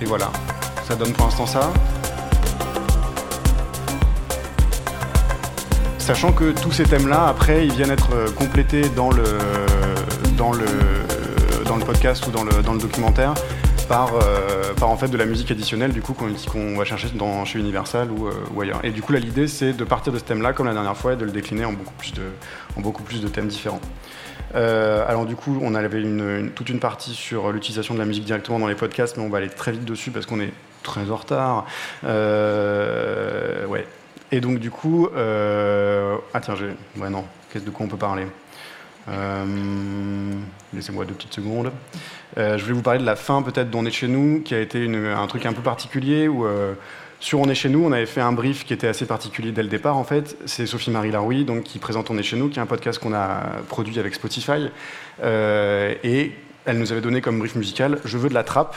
Et 0.02 0.06
voilà, 0.06 0.32
ça 0.88 0.96
donne 0.96 1.14
pour 1.14 1.26
l'instant 1.26 1.48
ça. 1.48 1.72
Sachant 6.02 6.32
que 6.34 6.52
tous 6.52 6.72
ces 6.72 6.84
thèmes-là, 6.84 7.28
après, 7.28 7.68
ils 7.68 7.74
viennent 7.74 7.92
être 7.92 8.16
euh, 8.16 8.32
complétés 8.32 8.90
dans 8.90 9.12
le, 9.12 9.24
podcast 11.86 12.26
ou 12.26 12.32
dans 12.32 12.44
le, 12.44 12.80
documentaire 12.80 13.36
par, 13.88 14.16
euh, 14.16 14.74
par 14.74 14.90
en 14.90 14.98
fait 14.98 15.10
de 15.10 15.18
la 15.18 15.26
musique 15.26 15.52
additionnelle 15.52 15.92
du 15.92 16.02
coup 16.02 16.14
qu'on 16.14 16.76
va 16.76 16.86
chercher 16.86 17.10
dans, 17.14 17.46
chez 17.46 17.60
Universal 17.60 18.10
ou, 18.12 18.28
euh, 18.28 18.32
ou 18.54 18.62
ailleurs. 18.62 18.80
Et 18.84 18.90
du 18.90 19.04
coup, 19.04 19.14
là, 19.14 19.20
l'idée, 19.20 19.48
c'est 19.48 19.74
de 19.74 19.84
partir 19.84 20.12
de 20.12 20.18
ce 20.18 20.24
thème-là, 20.24 20.54
comme 20.54 20.66
la 20.66 20.74
dernière 20.74 20.98
fois, 20.98 21.14
et 21.14 21.16
de 21.18 21.24
le 21.24 21.32
décliner 21.32 21.66
en 21.66 21.74
beaucoup 21.74 21.94
plus 23.04 23.22
de, 23.22 23.28
thèmes 23.28 23.48
différents. 23.48 23.82
Alors 24.56 25.28
du 25.28 25.36
coup, 25.36 25.60
on 25.62 25.76
avait 25.76 26.04
toute 26.56 26.70
une 26.70 26.80
partie 26.80 27.14
sur 27.14 27.52
l'utilisation 27.52 27.94
de 27.94 28.00
la 28.00 28.06
musique 28.06 28.26
directement 28.26 28.58
dans 28.58 28.68
les 28.68 28.76
podcasts, 28.76 29.18
mais 29.18 29.24
on 29.24 29.30
va 29.30 29.38
aller 29.38 29.50
très 29.50 29.72
vite 29.72 29.86
dessus 29.86 30.10
parce 30.10 30.26
qu'on 30.26 30.40
est 30.40 30.52
très 30.82 31.12
en 31.12 31.16
retard. 31.16 31.66
Ouais. 32.04 33.86
Et 34.32 34.40
donc 34.40 34.60
du 34.60 34.72
coup, 34.72 35.08
euh, 35.16 36.18
ah 36.34 36.40
tiens, 36.40 36.56
j'ai, 36.56 37.02
ouais 37.02 37.10
non, 37.10 37.26
qu'est-ce 37.52 37.66
de 37.66 37.70
quoi 37.70 37.86
on 37.86 37.90
peut 37.90 37.98
parler? 37.98 38.26
Euh, 39.10 39.46
Laissez-moi 40.74 41.06
deux 41.06 41.14
petites 41.14 41.34
secondes. 41.34 41.72
Euh, 42.38 42.58
je 42.58 42.64
voulais 42.64 42.76
vous 42.76 42.82
parler 42.82 43.00
de 43.00 43.06
la 43.06 43.18
fin 43.18 43.42
peut-être 43.42 43.70
d'On 43.70 43.86
est 43.86 43.92
chez 43.92 44.08
nous, 44.08 44.42
qui 44.42 44.56
a 44.56 44.60
été 44.60 44.86
un 44.86 45.28
truc 45.28 45.46
un 45.46 45.54
peu 45.54 45.62
particulier 45.62 46.30
sur 47.20 47.40
On 47.40 47.50
est 47.50 47.56
chez 47.56 47.70
nous, 47.70 47.84
on 47.84 47.92
avait 47.92 48.06
fait 48.06 48.22
un 48.22 48.32
brief 48.32 48.66
qui 48.66 48.74
était 48.74 48.88
assez 48.88 49.06
particulier 49.06 49.52
dès 49.52 49.64
le 49.64 49.70
départ 49.70 49.98
en 49.98 50.06
fait. 50.06 50.38
C'est 50.46 50.66
Sophie-Marie 50.66 51.12
Laroui 51.12 51.44
donc, 51.44 51.64
qui 51.64 51.78
présente 51.78 52.10
On 52.10 52.18
est 52.18 52.24
chez 52.24 52.38
nous, 52.38 52.50
qui 52.50 52.58
est 52.58 52.62
un 52.62 52.68
podcast 52.68 53.00
qu'on 53.00 53.14
a 53.14 53.42
produit 53.68 54.00
avec 54.00 54.16
Spotify. 54.16 54.70
Et 55.22 56.32
elle 56.66 56.78
nous 56.78 56.92
avait 56.94 57.02
donné 57.02 57.20
comme 57.22 57.38
brief 57.38 57.56
musical 57.56 58.00
Je 58.06 58.18
veux 58.18 58.30
de 58.30 58.34
la 58.34 58.44
trappe 58.44 58.76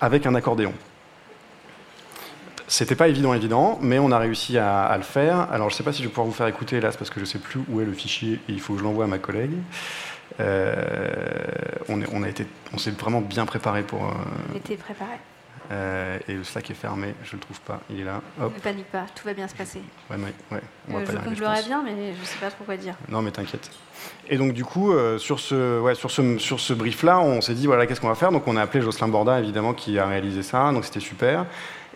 avec 0.00 0.24
un 0.24 0.34
accordéon. 0.34 0.72
C'était 2.66 2.94
pas 2.96 3.08
évident, 3.08 3.34
évident, 3.34 3.78
mais 3.82 3.98
on 3.98 4.10
a 4.10 4.18
réussi 4.18 4.56
à, 4.58 4.82
à 4.84 4.96
le 4.96 5.02
faire. 5.02 5.48
Alors, 5.52 5.68
je 5.70 5.74
sais 5.76 5.82
pas 5.82 5.92
si 5.92 5.98
je 6.02 6.04
vais 6.04 6.10
pouvoir 6.10 6.26
vous 6.26 6.32
faire 6.32 6.46
écouter 6.46 6.80
c'est 6.80 6.96
parce 6.98 7.10
que 7.10 7.20
je 7.20 7.24
sais 7.26 7.38
plus 7.38 7.60
où 7.68 7.80
est 7.80 7.84
le 7.84 7.92
fichier 7.92 8.34
et 8.48 8.52
il 8.52 8.60
faut 8.60 8.72
que 8.74 8.78
je 8.80 8.84
l'envoie 8.84 9.04
à 9.04 9.08
ma 9.08 9.18
collègue. 9.18 9.52
Euh, 10.40 11.14
on, 11.88 12.00
est- 12.00 12.08
on 12.12 12.22
a 12.22 12.28
été, 12.28 12.46
on 12.72 12.78
s'est 12.78 12.90
vraiment 12.90 13.20
bien 13.20 13.46
préparé 13.46 13.82
pour. 13.82 14.04
euh, 14.04 14.56
Était 14.56 14.76
préparé. 14.76 15.12
Euh, 15.72 16.18
et 16.28 16.34
le 16.34 16.44
Slack 16.44 16.70
est 16.70 16.74
fermé, 16.74 17.14
je 17.24 17.32
le 17.32 17.38
trouve 17.38 17.58
pas. 17.60 17.80
Il 17.88 18.00
est 18.00 18.04
là. 18.04 18.20
Hop. 18.40 18.52
Ne 18.54 18.60
panique 18.60 18.90
pas, 18.90 19.06
tout 19.14 19.24
va 19.26 19.32
bien 19.32 19.48
se 19.48 19.54
passer. 19.54 19.80
Ouais, 20.10 20.16
ouais, 20.16 20.32
ouais. 20.52 20.60
On 20.90 20.94
va 20.94 20.98
Euh, 21.00 21.04
pas 21.06 21.12
je 21.12 21.18
comblerai 21.18 21.62
bien, 21.66 21.82
mais 21.82 22.12
je 22.20 22.24
sais 22.26 22.38
pas 22.38 22.50
trop 22.50 22.64
quoi 22.64 22.76
dire. 22.76 22.94
Non, 23.08 23.22
mais 23.22 23.30
t'inquiète. 23.30 23.70
Et 24.28 24.36
donc, 24.36 24.52
du 24.52 24.62
coup, 24.64 24.92
euh, 24.92 25.16
sur 25.16 25.40
ce, 25.40 25.80
ouais, 25.80 25.94
sur 25.94 26.10
ce, 26.10 26.36
sur 26.36 26.60
ce 26.60 26.74
brief-là, 26.74 27.18
on 27.20 27.40
s'est 27.40 27.54
dit, 27.54 27.66
voilà, 27.66 27.86
qu'est-ce 27.86 28.00
qu'on 28.02 28.08
va 28.08 28.14
faire? 28.14 28.30
Donc, 28.30 28.46
on 28.46 28.56
a 28.56 28.62
appelé 28.62 28.82
Jocelyn 28.84 29.08
Borda, 29.08 29.38
évidemment, 29.40 29.72
qui 29.72 29.98
a 29.98 30.06
réalisé 30.06 30.42
ça. 30.42 30.70
Donc, 30.72 30.84
c'était 30.84 31.00
super. 31.00 31.46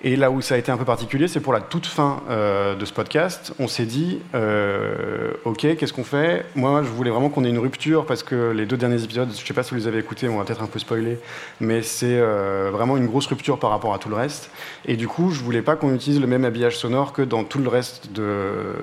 Et 0.04 0.14
là 0.14 0.30
où 0.30 0.40
ça 0.40 0.54
a 0.54 0.58
été 0.58 0.70
un 0.70 0.76
peu 0.76 0.84
particulier, 0.84 1.26
c'est 1.26 1.40
pour 1.40 1.52
la 1.52 1.60
toute 1.60 1.86
fin 1.86 2.22
euh, 2.30 2.76
de 2.76 2.84
ce 2.84 2.92
podcast. 2.92 3.52
On 3.58 3.66
s'est 3.66 3.84
dit, 3.84 4.20
euh, 4.34 5.32
OK, 5.44 5.60
qu'est-ce 5.76 5.92
qu'on 5.92 6.04
fait? 6.04 6.46
Moi, 6.54 6.82
je 6.84 6.88
voulais 6.88 7.10
vraiment 7.10 7.30
qu'on 7.30 7.44
ait 7.44 7.48
une 7.48 7.58
rupture 7.58 8.06
parce 8.06 8.22
que 8.22 8.52
les 8.52 8.64
deux 8.64 8.76
derniers 8.76 9.02
épisodes, 9.02 9.28
je 9.32 9.44
sais 9.44 9.54
pas 9.54 9.64
si 9.64 9.70
vous 9.70 9.76
les 9.76 9.88
avez 9.88 9.98
écoutés, 9.98 10.28
on 10.28 10.38
va 10.38 10.44
peut-être 10.44 10.62
un 10.62 10.68
peu 10.68 10.78
spoiler, 10.78 11.18
mais 11.60 11.82
c'est 11.82 12.18
euh, 12.18 12.70
vraiment 12.72 12.96
une 12.96 13.06
grosse 13.06 13.26
rupture 13.26 13.58
par 13.58 13.70
rapport 13.70 13.92
à 13.92 13.98
tout 13.98 14.08
le 14.08 14.14
reste. 14.14 14.50
Et 14.86 14.96
du 14.96 15.08
coup, 15.08 15.30
je 15.30 15.42
voulais 15.42 15.62
pas 15.62 15.74
qu'on 15.74 15.92
utilise 15.92 16.20
le 16.20 16.28
même 16.28 16.44
habillage 16.44 16.78
sonore 16.78 17.12
que 17.12 17.22
dans 17.22 17.42
tout 17.42 17.58
le 17.58 17.68
reste 17.68 18.12
de, 18.12 18.74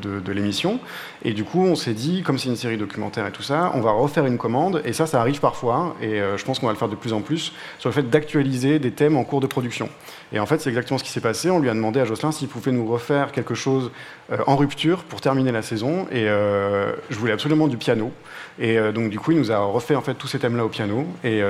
de 0.00 0.32
l'émission. 0.32 0.80
Et 1.24 1.34
du 1.34 1.44
coup, 1.44 1.62
on 1.64 1.76
s'est 1.76 1.94
dit, 1.94 2.22
comme 2.22 2.36
c'est 2.36 2.48
une 2.48 2.56
série 2.56 2.76
documentaire 2.76 3.26
et 3.26 3.30
tout 3.30 3.42
ça, 3.42 3.70
on 3.74 3.80
va 3.80 3.92
refaire 3.92 4.26
une 4.26 4.38
commande. 4.38 4.82
Et 4.84 4.92
ça, 4.92 5.06
ça 5.06 5.20
arrive 5.20 5.38
parfois. 5.38 5.94
Et 6.00 6.20
euh, 6.20 6.36
je 6.36 6.44
pense 6.44 6.58
qu'on 6.58 6.66
va 6.66 6.72
le 6.72 6.78
faire 6.78 6.88
de 6.88 6.96
plus 6.96 7.12
en 7.12 7.20
plus 7.20 7.52
sur 7.78 7.90
le 7.90 7.94
fait 7.94 8.02
d'actualiser 8.02 8.80
des 8.80 8.90
thèmes 8.90 9.16
en 9.16 9.22
cours 9.22 9.40
de 9.40 9.46
production. 9.46 9.88
Et 10.32 10.40
en 10.40 10.46
fait, 10.46 10.60
c'est 10.60 10.70
exactement 10.70 10.98
ce 10.98 11.04
qui 11.04 11.10
s'est 11.10 11.20
passé. 11.20 11.48
On 11.48 11.60
lui 11.60 11.70
a 11.70 11.74
demandé 11.74 12.00
à 12.00 12.04
Jocelyn 12.04 12.32
s'il 12.32 12.48
pouvait 12.48 12.72
nous 12.72 12.86
refaire 12.86 13.30
quelque 13.30 13.54
chose 13.54 13.92
euh, 14.32 14.38
en 14.48 14.56
rupture 14.56 15.04
pour 15.04 15.20
terminer 15.20 15.52
la 15.52 15.62
saison. 15.62 16.08
Et 16.10 16.28
euh, 16.28 16.92
je 17.08 17.16
voulais 17.16 17.32
absolument 17.32 17.68
du 17.68 17.76
piano. 17.76 18.10
Et 18.58 18.78
donc, 18.92 19.08
du 19.08 19.18
coup, 19.18 19.32
il 19.32 19.38
nous 19.38 19.50
a 19.50 19.58
refait 19.58 19.94
en 19.94 20.02
fait 20.02 20.14
tous 20.14 20.26
ces 20.26 20.38
thèmes-là 20.38 20.64
au 20.66 20.68
piano. 20.68 21.06
Et, 21.24 21.42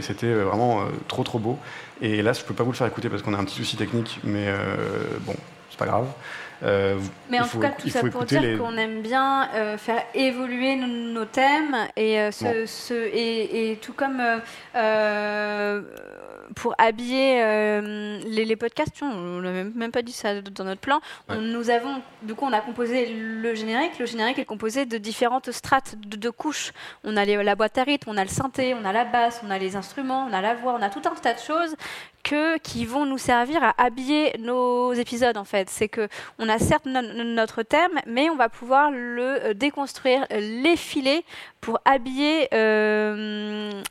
c'était 0.00 0.32
vraiment 0.32 0.80
trop, 1.06 1.22
trop 1.22 1.38
beau. 1.38 1.58
Et 2.00 2.20
là, 2.22 2.32
je 2.32 2.42
peux 2.42 2.54
pas 2.54 2.62
vous 2.64 2.72
le 2.72 2.76
faire 2.76 2.86
écouter 2.86 3.08
parce 3.08 3.22
qu'on 3.22 3.34
a 3.34 3.38
un 3.38 3.44
petit 3.44 3.56
souci 3.56 3.76
technique. 3.76 4.20
Mais 4.24 4.46
euh, 4.48 4.56
bon, 5.20 5.34
c'est 5.70 5.78
pas 5.78 5.86
grave. 5.86 6.06
Euh, 6.62 6.96
Mais 7.30 7.38
en 7.38 7.44
faut- 7.44 7.58
tout 7.58 7.62
cas, 7.62 7.70
tout 7.78 7.88
ça 7.90 8.00
pour 8.08 8.24
dire 8.24 8.40
les- 8.40 8.56
qu'on 8.56 8.76
aime 8.78 9.02
bien 9.02 9.48
euh, 9.54 9.76
faire 9.76 10.02
évoluer 10.14 10.76
nos, 10.76 10.86
nos 10.86 11.24
thèmes 11.26 11.76
et, 11.96 12.18
euh, 12.18 12.30
ce, 12.30 12.44
Bon. 12.44 12.52
ce- 12.66 12.94
et, 12.94 13.72
et 13.72 13.76
tout 13.76 13.92
comme 13.92 14.22
pour 16.54 16.74
habiller 16.78 17.42
euh, 17.42 18.20
les, 18.26 18.44
les 18.44 18.56
podcasts, 18.56 18.94
tu 18.94 19.04
vois, 19.04 19.14
on 19.14 19.40
n'a 19.40 19.50
même, 19.52 19.72
même 19.74 19.90
pas 19.90 20.02
dit 20.02 20.12
ça 20.12 20.40
dans 20.40 20.64
notre 20.64 20.80
plan. 20.80 21.00
Ouais. 21.28 21.36
On- 21.36 21.40
nous 21.40 21.70
avons, 21.70 22.00
du 22.22 22.34
coup, 22.34 22.44
on 22.44 22.52
a 22.52 22.60
composé 22.60 23.06
le 23.12 23.54
générique. 23.54 23.98
Le 23.98 24.06
générique 24.06 24.38
est 24.38 24.44
composé 24.44 24.86
de 24.86 24.98
différentes 24.98 25.50
strates 25.50 25.94
de, 25.98 26.16
de 26.16 26.30
couches. 26.30 26.72
On 27.04 27.16
a 27.16 27.24
les- 27.24 27.42
la 27.42 27.54
boîte 27.56 27.78
à 27.78 27.82
rythme, 27.82 28.10
on 28.10 28.16
a 28.16 28.22
le 28.24 28.30
synthé, 28.30 28.74
on 28.74 28.84
a 28.84 28.92
la 28.92 29.04
basse, 29.04 29.40
on 29.46 29.50
a 29.50 29.58
les 29.58 29.76
instruments, 29.76 30.26
on 30.30 30.32
a 30.32 30.40
la 30.40 30.54
voix, 30.54 30.76
on 30.78 30.82
a 30.82 30.90
tout 30.90 31.02
un 31.04 31.14
tas 31.14 31.34
de 31.34 31.40
choses 31.40 31.74
que, 32.26 32.58
qui 32.58 32.84
vont 32.84 33.06
nous 33.06 33.18
servir 33.18 33.62
à 33.62 33.72
habiller 33.78 34.34
nos 34.40 34.92
épisodes 34.92 35.36
en 35.36 35.44
fait. 35.44 35.70
C'est 35.70 35.88
que 35.88 36.08
on 36.40 36.48
a 36.48 36.58
certes 36.58 36.84
no- 36.84 37.00
no- 37.00 37.22
notre 37.22 37.62
thème, 37.62 38.00
mais 38.04 38.28
on 38.30 38.36
va 38.36 38.48
pouvoir 38.48 38.90
le 38.90 39.44
euh, 39.44 39.54
déconstruire, 39.54 40.26
euh, 40.32 40.40
l'effiler 40.40 41.24
pour 41.60 41.78
habiller 41.84 42.48
euh, 42.52 43.82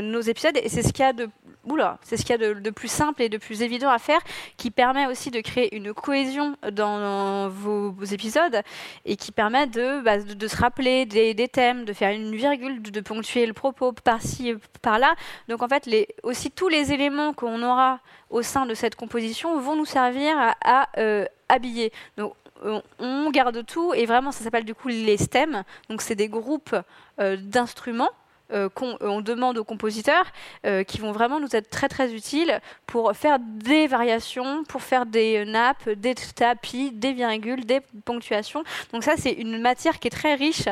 nos 0.00 0.20
épisodes. 0.22 0.56
Et 0.56 0.70
c'est 0.70 0.82
ce 0.82 0.92
qu'il 0.94 1.04
y 1.04 1.08
a 1.08 1.12
de 1.12 1.28
Oula, 1.64 1.98
c'est 2.02 2.16
ce 2.16 2.22
qu'il 2.24 2.30
y 2.40 2.44
a 2.44 2.54
de, 2.54 2.70
plus 2.70 2.90
simple 2.90 3.22
et 3.22 3.28
de 3.28 3.38
plus 3.38 3.62
évident 3.62 3.88
à 3.88 3.98
faire, 3.98 4.18
qui 4.56 4.70
permet 4.72 5.06
aussi 5.06 5.30
de 5.30 5.40
créer 5.40 5.74
une 5.76 5.94
cohésion 5.94 6.56
dans 6.72 7.48
vos, 7.48 7.94
épisodes 8.10 8.62
et 9.04 9.16
qui 9.16 9.30
permet 9.30 9.68
de, 9.68 10.00
bah, 10.00 10.18
de, 10.18 10.48
se 10.48 10.56
rappeler 10.56 11.06
des, 11.06 11.48
thèmes, 11.48 11.84
de 11.84 11.92
faire 11.92 12.12
une 12.12 12.34
virgule, 12.34 12.82
de, 12.82 13.00
ponctuer 13.00 13.46
le 13.46 13.52
propos 13.52 13.92
par-ci, 13.92 14.54
par-là. 14.80 15.14
Donc 15.48 15.62
en 15.62 15.68
fait, 15.68 15.86
les, 15.86 16.08
aussi 16.24 16.50
tous 16.50 16.68
les 16.68 16.92
éléments 16.92 17.32
qu'on 17.32 17.62
aura 17.62 17.81
au 18.30 18.42
sein 18.42 18.66
de 18.66 18.74
cette 18.74 18.94
composition 18.96 19.58
vont 19.58 19.76
nous 19.76 19.84
servir 19.84 20.34
à, 20.64 20.88
euh, 20.98 21.24
habiller. 21.48 21.92
Donc 22.16 22.34
on- 22.64 22.82
on 22.98 23.30
garde 23.30 23.64
tout 23.66 23.92
et 23.94 24.06
vraiment 24.06 24.32
ça 24.32 24.44
s'appelle 24.44 24.64
du 24.64 24.74
coup 24.74 24.88
les 24.88 25.16
stems. 25.16 25.64
Donc 25.88 26.00
c'est 26.02 26.14
des 26.14 26.28
groupes 26.28 26.74
euh, 27.20 27.36
d'instruments. 27.36 28.10
Euh, 28.52 28.68
qu'on 28.68 28.96
on 29.00 29.20
demande 29.20 29.58
aux 29.58 29.64
compositeurs 29.64 30.26
euh, 30.66 30.82
qui 30.84 30.98
vont 30.98 31.12
vraiment 31.12 31.40
nous 31.40 31.54
être 31.56 31.70
très 31.70 31.88
très 31.88 32.12
utiles 32.12 32.60
pour 32.86 33.12
faire 33.16 33.38
des 33.40 33.86
variations, 33.86 34.64
pour 34.64 34.82
faire 34.82 35.06
des 35.06 35.44
nappes, 35.44 35.88
des 35.88 36.14
tapis, 36.14 36.90
des 36.92 37.12
virgules, 37.12 37.64
des 37.64 37.80
ponctuations. 38.04 38.64
Donc 38.92 39.04
ça 39.04 39.14
c'est 39.16 39.32
une 39.32 39.60
matière 39.60 39.98
qui 39.98 40.08
est 40.08 40.10
très 40.10 40.34
riche 40.34 40.66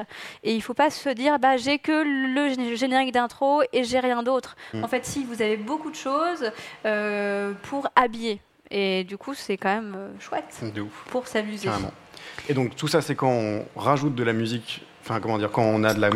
et 0.44 0.52
il 0.52 0.56
ne 0.58 0.62
faut 0.62 0.74
pas 0.74 0.90
se 0.90 1.08
dire 1.10 1.38
bah 1.38 1.56
j'ai 1.56 1.78
que 1.78 1.92
le 1.92 2.48
gé- 2.54 2.76
générique 2.76 3.12
d'intro 3.12 3.62
et 3.72 3.84
j'ai 3.84 4.00
rien 4.00 4.22
d'autre. 4.22 4.56
Mm. 4.74 4.84
En 4.84 4.88
fait 4.88 5.04
si 5.06 5.24
vous 5.24 5.40
avez 5.42 5.56
beaucoup 5.56 5.90
de 5.90 5.96
choses 5.96 6.50
euh, 6.86 7.52
pour 7.62 7.88
habiller 7.96 8.40
et 8.70 9.04
du 9.04 9.16
coup 9.16 9.34
c'est 9.34 9.56
quand 9.56 9.74
même 9.74 9.94
euh, 9.96 10.08
chouette 10.20 10.60
De 10.74 10.80
ouf. 10.82 11.04
pour 11.10 11.26
s'amuser. 11.26 11.68
Et 12.48 12.54
donc 12.54 12.74
tout 12.76 12.88
ça, 12.88 13.00
c'est 13.02 13.14
quand 13.14 13.30
on 13.30 13.64
rajoute 13.76 14.14
de 14.14 14.22
la 14.24 14.32
musique, 14.32 14.82
enfin 15.02 15.20
comment 15.20 15.38
dire, 15.38 15.50
quand 15.50 15.62
on 15.62 15.84
a 15.84 15.94
de 15.94 16.00
la 16.00 16.10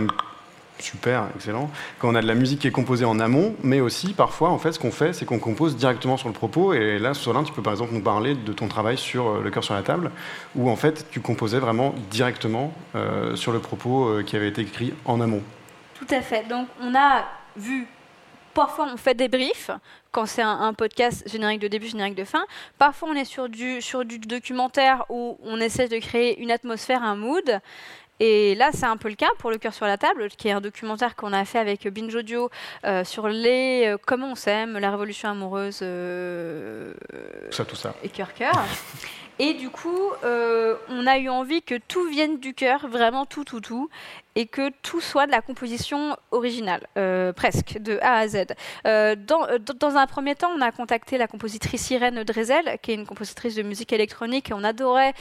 super, 0.85 1.29
excellent, 1.35 1.71
quand 1.99 2.11
on 2.11 2.15
a 2.15 2.21
de 2.21 2.27
la 2.27 2.35
musique 2.35 2.61
qui 2.61 2.69
est 2.69 2.73
composée 2.73 3.05
en 3.05 3.19
amont, 3.19 3.57
mais 3.63 3.81
aussi 3.81 4.13
parfois, 4.13 4.51
en 4.51 4.59
fait, 4.59 4.73
ce 4.73 4.79
qu'on 4.79 4.93
fait, 4.93 5.13
c'est 5.13 5.25
qu'on 5.25 5.39
compose 5.39 5.77
directement 5.77 6.17
sur 6.17 6.29
le 6.29 6.35
propos. 6.35 6.75
Et 6.75 6.99
là, 6.99 7.15
Solin, 7.15 7.43
tu 7.43 7.53
peux 7.53 7.63
par 7.63 7.73
exemple 7.73 7.95
nous 7.95 8.03
parler 8.03 8.35
de 8.35 8.53
ton 8.53 8.69
travail 8.69 8.99
sur 8.99 9.29
euh, 9.29 9.43
Le 9.43 9.51
cœur 9.51 9.65
sur 9.65 9.75
la 9.75 9.83
table, 9.83 10.11
où 10.55 10.71
en 10.71 10.77
fait, 10.77 11.07
tu 11.11 11.21
composais 11.21 11.59
vraiment 11.59 11.95
directement 12.11 12.73
euh, 12.95 13.35
sur 13.37 13.53
le 13.53 13.61
propos 13.61 14.09
euh, 14.09 14.23
qui 14.23 14.37
avait 14.37 14.49
été 14.49 14.63
écrit 14.63 14.93
en 15.07 15.21
amont. 15.21 15.43
Tout 15.95 16.07
à 16.11 16.21
fait. 16.21 16.47
Donc, 16.49 16.69
on 16.81 16.95
a 16.95 17.25
vu. 17.57 17.87
Parfois, 18.53 18.87
on 18.93 18.97
fait 18.97 19.15
des 19.15 19.27
briefs 19.27 19.73
quand 20.13 20.27
c'est 20.27 20.43
un, 20.43 20.61
un 20.61 20.75
podcast 20.75 21.29
générique 21.29 21.61
de 21.61 21.67
début, 21.67 21.89
générique 21.89 22.15
de 22.15 22.23
fin. 22.23 22.45
Parfois, 22.79 23.09
on 23.11 23.15
est 23.15 23.25
sur 23.25 23.49
du, 23.49 23.83
sur 23.83 24.05
du 24.05 24.21
documentaire 24.21 25.05
où 25.09 25.39
on 25.43 25.61
essaie 25.61 25.89
de 25.89 25.99
créer 25.99 26.41
une 26.41 26.53
atmosphère, 26.53 27.03
un 27.03 27.17
mood. 27.17 27.61
Et 28.21 28.55
là, 28.55 28.71
c'est 28.73 28.87
un 28.87 28.97
peu 28.97 29.09
le 29.09 29.17
cas 29.17 29.31
pour 29.39 29.51
Le 29.51 29.59
cœur 29.59 29.75
sur 29.75 29.87
la 29.87 29.99
table, 29.99 30.29
qui 30.29 30.49
est 30.49 30.53
un 30.53 30.61
documentaire 30.61 31.17
qu'on 31.17 31.33
a 31.33 31.45
fait 31.45 31.59
avec 31.59 31.87
Binge 31.89 32.15
Audio 32.15 32.51
euh, 32.85 33.05
sur 33.05 33.29
les 33.29 33.85
euh, 33.87 33.97
comment 34.05 34.33
on 34.33 34.35
s'aime, 34.35 34.79
la 34.79 34.91
révolution 34.91 35.29
amoureuse 35.29 35.81
euh, 35.83 36.95
Tout 37.51 37.57
ça, 37.57 37.65
tout 37.65 37.77
ça. 37.77 37.95
et 38.03 38.09
cœur 38.09 38.33
cœur. 38.35 38.53
Et 39.41 39.55
du 39.55 39.69
coup, 39.69 40.13
euh, 40.23 40.77
on 40.89 41.09
a 41.09 41.19
eu 41.19 41.29
envie 41.29 41.61
que 41.61 41.75
tout 41.75 42.07
vienne 42.09 42.39
du 42.39 42.55
cœur, 42.55 42.87
vraiment 42.87 43.27
tout, 43.27 43.43
tout, 43.43 43.61
tout, 43.61 43.91
et 44.37 44.47
que 44.47 44.71
tout 44.83 45.01
soit 45.01 45.27
de 45.27 45.33
la 45.33 45.41
composition 45.41 46.17
originale, 46.31 46.87
euh, 46.97 47.33
presque, 47.33 47.79
de 47.79 47.99
A 48.01 48.19
à 48.19 48.29
Z. 48.29 48.47
Euh, 48.87 49.17
dans, 49.17 49.97
un 49.97 50.07
premier 50.07 50.37
temps, 50.37 50.51
on 50.57 50.61
a 50.61 50.71
contacté 50.71 51.19
la 51.19 51.27
compositrice 51.27 51.91
Irène 51.91 52.23
Drezel, 52.23 52.79
qui 52.81 52.93
est 52.93 52.95
une 52.95 53.07
compositrice 53.07 53.57
de 53.57 53.63
musique 53.63 53.93
électronique, 53.93 54.51
et 54.51 54.55
on 54.55 54.63
adorait 54.63 55.15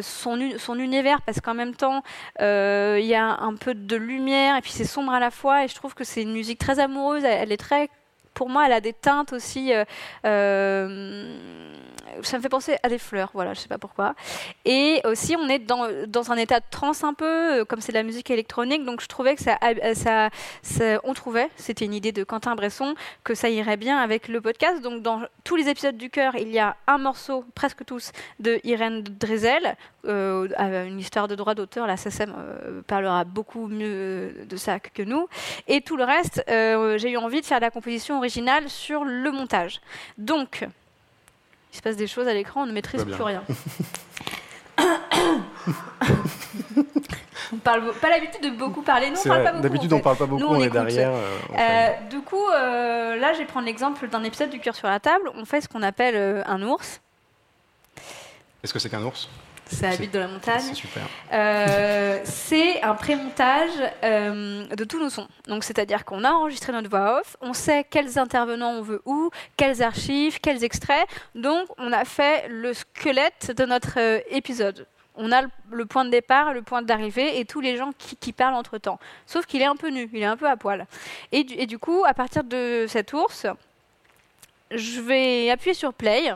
son, 0.00 0.38
son 0.56 0.78
univers, 0.78 1.20
parce 1.22 1.40
qu'en 1.40 1.54
même 1.54 1.74
temps, 1.74 2.02
il 2.40 3.04
y 3.04 3.14
a 3.14 3.38
un 3.40 3.54
peu 3.54 3.74
de 3.74 3.96
lumière, 3.96 4.56
et 4.56 4.62
puis 4.62 4.72
c'est 4.72 4.84
sombre 4.84 5.12
à 5.12 5.20
la 5.20 5.30
fois, 5.30 5.64
et 5.64 5.68
je 5.68 5.74
trouve 5.74 5.94
que 5.94 6.04
c'est 6.04 6.22
une 6.22 6.32
musique 6.32 6.58
très 6.58 6.78
amoureuse, 6.78 7.24
elle 7.24 7.52
est 7.52 7.58
très... 7.58 7.90
Pour 8.38 8.48
moi, 8.48 8.66
elle 8.66 8.72
a 8.72 8.80
des 8.80 8.92
teintes 8.92 9.32
aussi... 9.32 9.72
euh, 9.74 9.84
euh, 10.24 11.34
ça 12.22 12.36
me 12.36 12.42
fait 12.42 12.48
penser 12.48 12.76
à 12.82 12.88
des 12.88 12.98
fleurs, 12.98 13.30
voilà, 13.34 13.52
je 13.54 13.60
sais 13.60 13.68
pas 13.68 13.78
pourquoi. 13.78 14.14
Et 14.64 15.00
aussi, 15.04 15.36
on 15.36 15.48
est 15.48 15.58
dans, 15.58 15.88
dans 16.06 16.32
un 16.32 16.36
état 16.36 16.58
de 16.58 16.64
transe 16.70 17.04
un 17.04 17.14
peu, 17.14 17.60
euh, 17.60 17.64
comme 17.64 17.80
c'est 17.80 17.92
de 17.92 17.96
la 17.98 18.02
musique 18.02 18.30
électronique, 18.30 18.84
donc 18.84 19.00
je 19.00 19.06
trouvais 19.06 19.36
que 19.36 19.42
ça, 19.42 19.58
ça, 19.94 20.30
on 21.04 21.14
trouvait, 21.14 21.48
c'était 21.56 21.84
une 21.84 21.94
idée 21.94 22.12
de 22.12 22.24
Quentin 22.24 22.54
Bresson, 22.54 22.94
que 23.24 23.34
ça 23.34 23.48
irait 23.48 23.76
bien 23.76 23.98
avec 23.98 24.28
le 24.28 24.40
podcast. 24.40 24.80
Donc 24.82 25.02
dans 25.02 25.22
tous 25.44 25.56
les 25.56 25.68
épisodes 25.68 25.96
du 25.96 26.10
cœur, 26.10 26.34
il 26.36 26.50
y 26.50 26.58
a 26.58 26.76
un 26.86 26.98
morceau, 26.98 27.44
presque 27.54 27.84
tous, 27.84 28.12
de 28.40 28.60
Irène 28.64 29.02
Drezel, 29.02 29.76
une 30.04 30.98
histoire 30.98 31.28
de 31.28 31.34
droit 31.34 31.54
d'auteur. 31.54 31.86
La 31.86 31.96
SSM 31.96 32.34
parlera 32.86 33.24
beaucoup 33.24 33.66
mieux 33.68 34.46
de 34.48 34.56
ça 34.56 34.80
que 34.80 35.02
nous. 35.02 35.28
Et 35.66 35.82
tout 35.82 35.96
le 35.96 36.04
reste, 36.04 36.42
j'ai 36.48 37.10
eu 37.10 37.16
envie 37.16 37.42
de 37.42 37.46
faire 37.46 37.60
la 37.60 37.70
composition 37.70 38.16
originale 38.16 38.27
sur 38.68 39.04
le 39.04 39.30
montage. 39.30 39.80
Donc, 40.16 40.66
il 41.72 41.76
se 41.76 41.82
passe 41.82 41.96
des 41.96 42.06
choses 42.06 42.28
à 42.28 42.34
l'écran, 42.34 42.62
on 42.62 42.66
ne 42.66 42.72
maîtrise 42.72 43.04
plus 43.04 43.22
rien. 43.22 43.42
on 47.52 47.56
parle 47.58 47.92
pas 47.94 48.10
l'habitude 48.10 48.42
de 48.42 48.50
beaucoup 48.50 48.82
parler. 48.82 49.10
Nous, 49.10 49.16
on 49.18 49.28
parle 49.28 49.40
vrai, 49.40 49.44
pas 49.44 49.50
beaucoup. 49.52 49.62
D'habitude, 49.62 49.92
en 49.92 49.96
on 49.96 49.98
fait. 49.98 50.02
parle 50.04 50.16
pas 50.16 50.26
beaucoup, 50.26 50.42
Nous, 50.42 50.48
on, 50.48 50.56
on 50.58 50.62
est 50.62 50.70
derrière. 50.70 51.10
euh, 51.12 51.38
on 51.50 51.56
Euh, 51.58 52.08
du 52.10 52.20
coup, 52.20 52.46
euh, 52.48 53.16
là, 53.16 53.32
je 53.32 53.38
vais 53.38 53.44
prendre 53.44 53.66
l'exemple 53.66 54.08
d'un 54.08 54.22
épisode 54.24 54.50
du 54.50 54.60
cœur 54.60 54.74
sur 54.74 54.88
la 54.88 55.00
table. 55.00 55.30
On 55.34 55.44
fait 55.44 55.60
ce 55.60 55.68
qu'on 55.68 55.82
appelle 55.82 56.42
un 56.46 56.62
ours. 56.62 57.00
Est-ce 58.62 58.72
que 58.72 58.78
c'est 58.78 58.88
qu'un 58.90 59.02
ours? 59.04 59.28
Ça 59.68 59.90
habite 59.90 60.12
dans 60.12 60.20
la 60.20 60.28
montagne. 60.28 60.60
C'est 60.60 60.74
super. 60.74 61.02
Euh, 61.32 62.20
c'est 62.24 62.82
un 62.82 62.94
pré-montage 62.94 63.70
euh, 64.02 64.66
de 64.66 64.84
tous 64.84 64.98
nos 64.98 65.10
sons. 65.10 65.28
Donc, 65.46 65.64
c'est-à-dire 65.64 66.04
qu'on 66.04 66.24
a 66.24 66.30
enregistré 66.30 66.72
notre 66.72 66.88
voix 66.88 67.20
off, 67.20 67.36
on 67.40 67.52
sait 67.52 67.84
quels 67.88 68.18
intervenants 68.18 68.72
on 68.72 68.82
veut 68.82 69.02
où, 69.04 69.30
quels 69.56 69.82
archives, 69.82 70.40
quels 70.40 70.64
extraits. 70.64 71.06
Donc, 71.34 71.68
on 71.78 71.92
a 71.92 72.04
fait 72.04 72.48
le 72.48 72.72
squelette 72.72 73.52
de 73.56 73.64
notre 73.64 73.98
euh, 73.98 74.20
épisode. 74.30 74.86
On 75.14 75.32
a 75.32 75.42
le, 75.42 75.48
le 75.72 75.84
point 75.84 76.04
de 76.04 76.10
départ, 76.10 76.54
le 76.54 76.62
point 76.62 76.80
d'arrivée 76.82 77.40
et 77.40 77.44
tous 77.44 77.60
les 77.60 77.76
gens 77.76 77.90
qui, 77.98 78.16
qui 78.16 78.32
parlent 78.32 78.54
entre 78.54 78.78
temps. 78.78 78.98
Sauf 79.26 79.46
qu'il 79.46 79.60
est 79.60 79.66
un 79.66 79.76
peu 79.76 79.90
nu, 79.90 80.08
il 80.12 80.22
est 80.22 80.26
un 80.26 80.36
peu 80.36 80.48
à 80.48 80.56
poil. 80.56 80.86
Et 81.32 81.44
du, 81.44 81.54
et 81.54 81.66
du 81.66 81.78
coup, 81.78 82.04
à 82.06 82.14
partir 82.14 82.44
de 82.44 82.86
cet 82.88 83.12
ours, 83.12 83.46
je 84.70 85.00
vais 85.00 85.50
appuyer 85.50 85.74
sur 85.74 85.92
play 85.92 86.32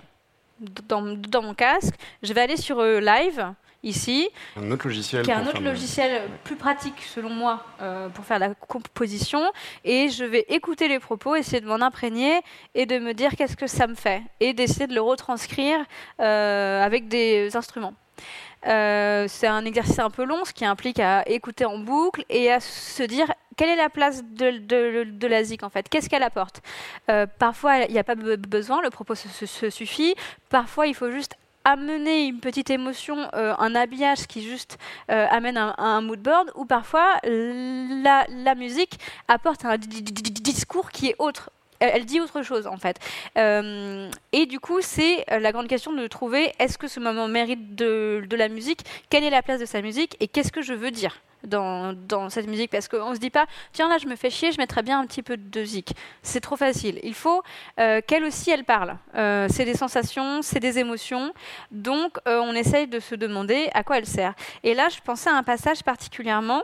dans, 0.89 1.03
dans 1.03 1.43
mon 1.43 1.55
casque, 1.55 1.95
je 2.23 2.33
vais 2.33 2.41
aller 2.43 2.57
sur 2.57 2.79
euh, 2.81 3.01
live 3.01 3.53
ici, 3.85 4.29
Un 4.57 4.71
autre 4.71 4.87
logiciel. 4.87 5.25
qui 5.25 5.31
est 5.31 5.35
un 5.35 5.45
autre 5.47 5.59
le- 5.61 5.71
logiciel 5.71 6.23
plus 6.45 6.55
pratique 6.55 7.03
selon 7.15 7.31
moi 7.31 7.65
euh, 7.81 8.09
pour 8.11 8.25
faire 8.25 8.39
la 8.39 8.55
composition 8.55 9.43
et 9.85 10.09
je 10.09 10.23
vais 10.25 10.45
écouter 10.49 10.87
les 10.87 11.01
propos, 11.01 11.35
essayer 11.35 11.61
de 11.61 11.67
m'en 11.67 11.81
imprégner 11.85 12.41
et 12.77 12.87
de 12.87 12.99
me 13.01 13.13
dire 13.13 13.33
qu'est-ce 13.37 13.57
que 13.57 13.67
ça 13.67 13.89
me 13.89 13.97
fait 13.97 14.23
et 14.39 14.53
d'essayer 14.53 14.87
de 14.87 14.95
le 14.95 15.01
retranscrire 15.01 15.79
euh, 16.21 16.81
avec 16.85 17.09
des 17.09 17.57
instruments. 17.57 17.95
Euh, 18.67 19.27
c'est 19.29 19.47
un 19.47 19.65
exercice 19.65 19.99
un 19.99 20.11
peu 20.11 20.25
long, 20.25 20.45
ce 20.45 20.53
qui 20.53 20.65
implique 20.65 21.01
à 21.01 21.29
écouter 21.29 21.65
en 21.65 21.79
boucle 21.79 22.25
et 22.29 22.51
à 22.53 22.61
se 22.61 23.03
dire 23.03 23.33
quelle 23.57 23.69
est 23.71 23.77
la 23.77 23.89
place 23.91 24.23
de, 24.25 25.27
la 25.27 25.45
zik 25.45 25.63
en 25.63 25.69
fait, 25.69 25.89
qu'est-ce 25.89 26.09
qu'elle 26.09 26.23
apporte? 26.23 26.63
Euh, 27.11 27.27
parfois 27.39 27.79
il 27.79 27.93
n'y 27.93 27.99
a 27.99 28.05
pas 28.05 28.15
be- 28.15 28.37
besoin, 28.37 28.81
le 28.83 28.91
propos 28.91 29.15
se, 29.15 29.71
suffit. 29.71 30.15
Parfois 30.49 30.87
il 30.87 30.95
faut 30.95 31.11
juste 31.11 31.35
amener 31.65 32.27
une 32.27 32.41
petite 32.41 32.71
émotion, 32.71 33.29
euh, 33.35 33.55
un 33.59 33.75
habillage 33.75 34.27
qui 34.27 34.43
juste 34.43 34.79
amène 35.09 35.57
un, 35.57 35.75
un 35.79 36.01
mood 36.01 36.21
board, 36.21 36.51
ou 36.55 36.65
parfois 36.65 37.19
la, 37.25 38.55
musique 38.57 38.99
apporte 39.29 39.65
un 39.65 39.77
di- 39.77 40.03
di- 40.03 40.13
di- 40.13 40.31
discours 40.43 40.91
qui 40.91 41.09
est 41.09 41.17
autre. 41.19 41.51
Elle, 41.83 42.05
dit 42.05 42.20
autre 42.20 42.43
chose 42.43 42.68
en 42.68 42.76
fait. 42.76 42.99
Euh, 43.37 44.09
et 44.30 44.47
du 44.47 44.61
coup, 44.61 44.80
c'est 44.80 45.24
euh, 45.33 45.41
la 45.41 45.51
grande 45.51 45.66
question 45.66 45.93
de 45.93 46.07
trouver 46.07 46.53
est-ce 46.61 46.78
que 46.78 46.87
ce 46.87 47.01
moment 47.01 47.26
mérite 47.26 47.74
de, 47.74 48.24
la 48.30 48.49
musique? 48.49 48.85
Quelle 49.11 49.24
est 49.24 49.30
la 49.30 49.43
place 49.43 49.61
de 49.61 49.66
sa 49.66 49.83
musique? 49.83 50.16
Et 50.20 50.28
qu'est-ce 50.28 50.53
que 50.53 50.62
je 50.62 50.74
veux 50.74 50.93
dire 50.93 51.20
dans, 51.43 51.93
dans 51.93 52.30
cette 52.30 52.47
musique? 52.47 52.70
Parce 52.70 52.87
qu'on 52.87 53.14
se 53.14 53.18
dit 53.18 53.30
pas 53.30 53.47
tiens 53.72 53.89
là 53.89 53.99
je 53.99 54.07
me 54.07 54.14
fais 54.14 54.30
chier, 54.30 54.53
je 54.53 54.59
mettrais 54.59 54.85
bien 54.85 55.01
un 55.01 55.07
petit 55.07 55.24
peu 55.24 55.37
de 55.37 55.64
zik. 55.64 55.93
C'est 56.22 56.41
trop 56.41 56.55
facile. 56.55 57.01
Il 57.03 57.14
faut 57.14 57.43
euh, 57.80 58.01
qu'elle 58.07 58.22
aussi 58.22 58.51
elle 58.51 58.64
parle. 58.64 58.97
C'est 59.14 59.64
des 59.64 59.76
sensations, 59.76 60.41
c'est 60.43 60.61
des 60.61 60.78
émotions. 60.78 61.33
Donc, 61.72 62.18
on 62.26 62.55
essaye 62.55 62.87
de 62.87 63.01
se 63.01 63.16
demander 63.16 63.70
à 63.74 63.83
quoi 63.83 63.99
elle 63.99 64.07
sert. 64.07 64.35
Et 64.62 64.74
là, 64.74 64.89
je 64.89 65.01
pensais 65.01 65.30
à 65.30 65.35
un 65.35 65.43
passage 65.43 65.83
particulièrement. 65.83 66.62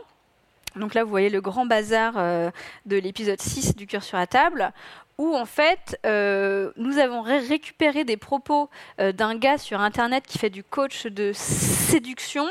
Donc 0.75 0.93
là, 0.93 1.03
vous 1.03 1.09
voyez 1.09 1.29
le 1.29 1.41
grand 1.41 1.65
bazar 1.65 2.13
de 2.13 2.97
l'épisode 2.97 3.41
6 3.41 3.75
du 3.75 3.87
Cœur 3.87 4.03
sur 4.03 4.17
la 4.17 4.27
table, 4.27 4.71
où 5.19 5.35
en 5.35 5.45
fait, 5.45 5.99
euh, 6.05 6.71
nous 6.77 6.97
avons 6.97 7.21
ré- 7.21 7.39
récupéré 7.39 8.05
des 8.05 8.15
propos 8.15 8.69
euh, 9.01 9.11
d'un 9.11 9.35
gars 9.35 9.57
sur 9.57 9.81
Internet 9.81 10.25
qui 10.25 10.37
fait 10.39 10.49
du 10.49 10.63
coach 10.63 11.05
de 11.07 11.33
séduction 11.33 12.47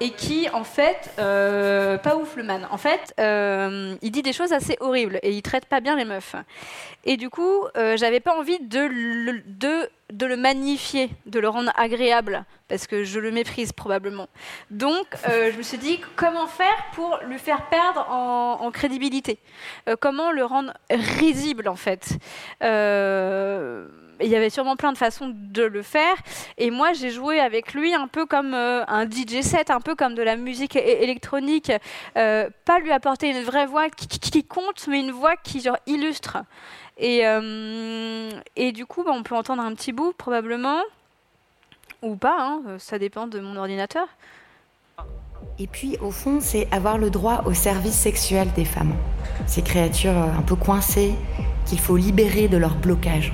et 0.00 0.10
qui, 0.10 0.48
en 0.52 0.64
fait, 0.64 1.10
euh, 1.18 1.96
pas 1.96 2.16
ouf 2.16 2.36
le 2.36 2.42
man, 2.42 2.66
en 2.70 2.76
fait, 2.76 3.14
euh, 3.20 3.94
il 4.02 4.10
dit 4.10 4.22
des 4.22 4.32
choses 4.32 4.52
assez 4.52 4.76
horribles 4.80 5.20
et 5.22 5.30
il 5.30 5.42
traite 5.42 5.66
pas 5.66 5.80
bien 5.80 5.96
les 5.96 6.04
meufs. 6.04 6.34
Et 7.04 7.16
du 7.16 7.30
coup, 7.30 7.66
euh, 7.76 7.96
j'avais 7.96 8.20
pas 8.20 8.36
envie 8.36 8.58
de 8.58 8.80
le, 8.80 9.42
de, 9.46 10.26
le 10.26 10.36
magnifier, 10.36 11.10
de 11.26 11.38
le 11.38 11.48
rendre 11.48 11.72
agréable, 11.76 12.44
parce 12.68 12.86
que 12.86 13.04
je 13.04 13.20
le 13.20 13.30
méprise 13.30 13.72
probablement. 13.72 14.28
Donc, 14.70 15.06
euh, 15.28 15.52
je 15.52 15.58
me 15.58 15.62
suis 15.62 15.78
dit, 15.78 16.00
comment 16.16 16.46
faire 16.46 16.86
pour 16.94 17.18
lui 17.26 17.38
faire 17.38 17.68
perdre 17.68 18.06
en, 18.10 18.70
crédibilité 18.72 19.38
Comment 20.00 20.32
le 20.32 20.44
rendre 20.44 20.72
risible, 20.90 21.68
en 21.68 21.76
fait 21.76 22.18
il 24.22 24.30
y 24.30 24.36
avait 24.36 24.50
sûrement 24.50 24.76
plein 24.76 24.92
de 24.92 24.98
façons 24.98 25.32
de 25.34 25.62
le 25.62 25.82
faire. 25.82 26.14
Et 26.58 26.70
moi, 26.70 26.92
j'ai 26.92 27.10
joué 27.10 27.40
avec 27.40 27.74
lui 27.74 27.94
un 27.94 28.08
peu 28.08 28.26
comme 28.26 28.54
euh, 28.54 28.84
un 28.86 29.08
DJ 29.08 29.42
set, 29.42 29.70
un 29.70 29.80
peu 29.80 29.94
comme 29.94 30.14
de 30.14 30.22
la 30.22 30.36
musique 30.36 30.76
électronique. 30.76 31.72
Euh, 32.16 32.48
pas 32.64 32.78
lui 32.78 32.92
apporter 32.92 33.30
une 33.30 33.42
vraie 33.42 33.66
voix 33.66 33.88
qui, 33.90 34.44
compte, 34.44 34.86
mais 34.88 35.00
une 35.00 35.12
voix 35.12 35.36
qui 35.36 35.60
genre, 35.60 35.78
illustre. 35.86 36.38
Et, 36.98 37.26
euh, 37.26 38.30
et 38.56 38.72
du 38.72 38.86
coup, 38.86 39.02
bah, 39.04 39.12
on 39.14 39.22
peut 39.22 39.34
entendre 39.34 39.62
un 39.62 39.74
petit 39.74 39.92
bout, 39.92 40.12
probablement. 40.12 40.80
Ou 42.02 42.16
pas, 42.16 42.36
hein, 42.38 42.62
ça 42.78 42.98
dépend 42.98 43.26
de 43.26 43.38
mon 43.40 43.56
ordinateur. 43.56 44.06
Et 45.58 45.66
puis, 45.66 45.96
au 46.00 46.10
fond, 46.10 46.38
c'est 46.40 46.66
avoir 46.72 46.98
le 46.98 47.10
droit 47.10 47.42
au 47.46 47.54
service 47.54 47.94
sexuel 47.94 48.48
des 48.54 48.64
femmes. 48.64 48.94
Ces 49.46 49.62
créatures 49.62 50.16
un 50.16 50.42
peu 50.42 50.56
coincées 50.56 51.14
qu'il 51.66 51.78
faut 51.78 51.96
libérer 51.96 52.48
de 52.48 52.56
leur 52.56 52.74
blocage. 52.74 53.32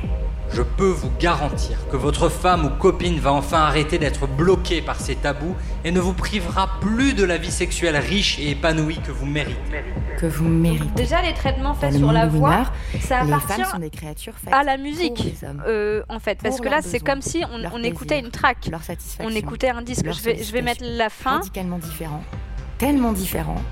Je 0.52 0.62
peux 0.62 0.88
vous 0.88 1.10
garantir 1.20 1.76
que 1.90 1.96
votre 1.96 2.28
femme 2.28 2.64
ou 2.64 2.70
copine 2.70 3.18
va 3.18 3.32
enfin 3.32 3.58
arrêter 3.58 3.98
d'être 3.98 4.26
bloquée 4.26 4.80
par 4.80 5.00
ces 5.00 5.14
tabous 5.14 5.54
et 5.84 5.90
ne 5.90 6.00
vous 6.00 6.14
privera 6.14 6.70
plus 6.80 7.14
de 7.14 7.24
la 7.24 7.36
vie 7.36 7.50
sexuelle 7.50 7.96
riche 7.96 8.38
et 8.38 8.50
épanouie 8.50 8.98
que 9.06 9.12
vous 9.12 9.26
méritez. 9.26 9.58
Que 10.18 10.26
vous 10.26 10.48
méritez. 10.48 10.88
Déjà, 10.96 11.22
les 11.22 11.34
traitements 11.34 11.74
faits 11.74 11.94
sur 11.94 12.12
la 12.12 12.26
voix, 12.26 12.64
ça 13.00 13.24
les 13.24 13.32
appartient 13.32 13.62
femmes 13.62 13.70
sont 13.72 13.78
des 13.78 13.90
créatures 13.90 14.34
faites 14.42 14.52
à 14.52 14.62
la 14.62 14.76
musique. 14.78 15.14
pour 15.14 15.24
les 15.24 15.44
hommes. 15.48 15.62
euh, 15.66 16.02
en 16.08 16.18
fait, 16.18 16.38
parce 16.42 16.60
que 16.60 16.68
là, 16.68 16.80
c'est 16.82 17.00
comme 17.00 17.22
si 17.22 17.44
on, 17.52 17.82
écoutait 17.82 18.06
plaisir, 18.06 18.24
une 18.24 18.30
track, 18.30 18.68
leur 18.70 18.82
satisfaction. 18.82 19.32
on 19.32 19.36
écoutait 19.36 19.70
un 19.70 19.82
disque. 19.82 20.04
Je 20.10 20.22
vais, 20.22 20.42
je 20.42 20.52
vais 20.52 20.62
mettre 20.62 20.82
la 20.84 21.10
fin. 21.10 21.38
Radicalement 21.38 21.78
différents. 21.78 22.24
Tellement 22.78 23.12
différents 23.12 23.62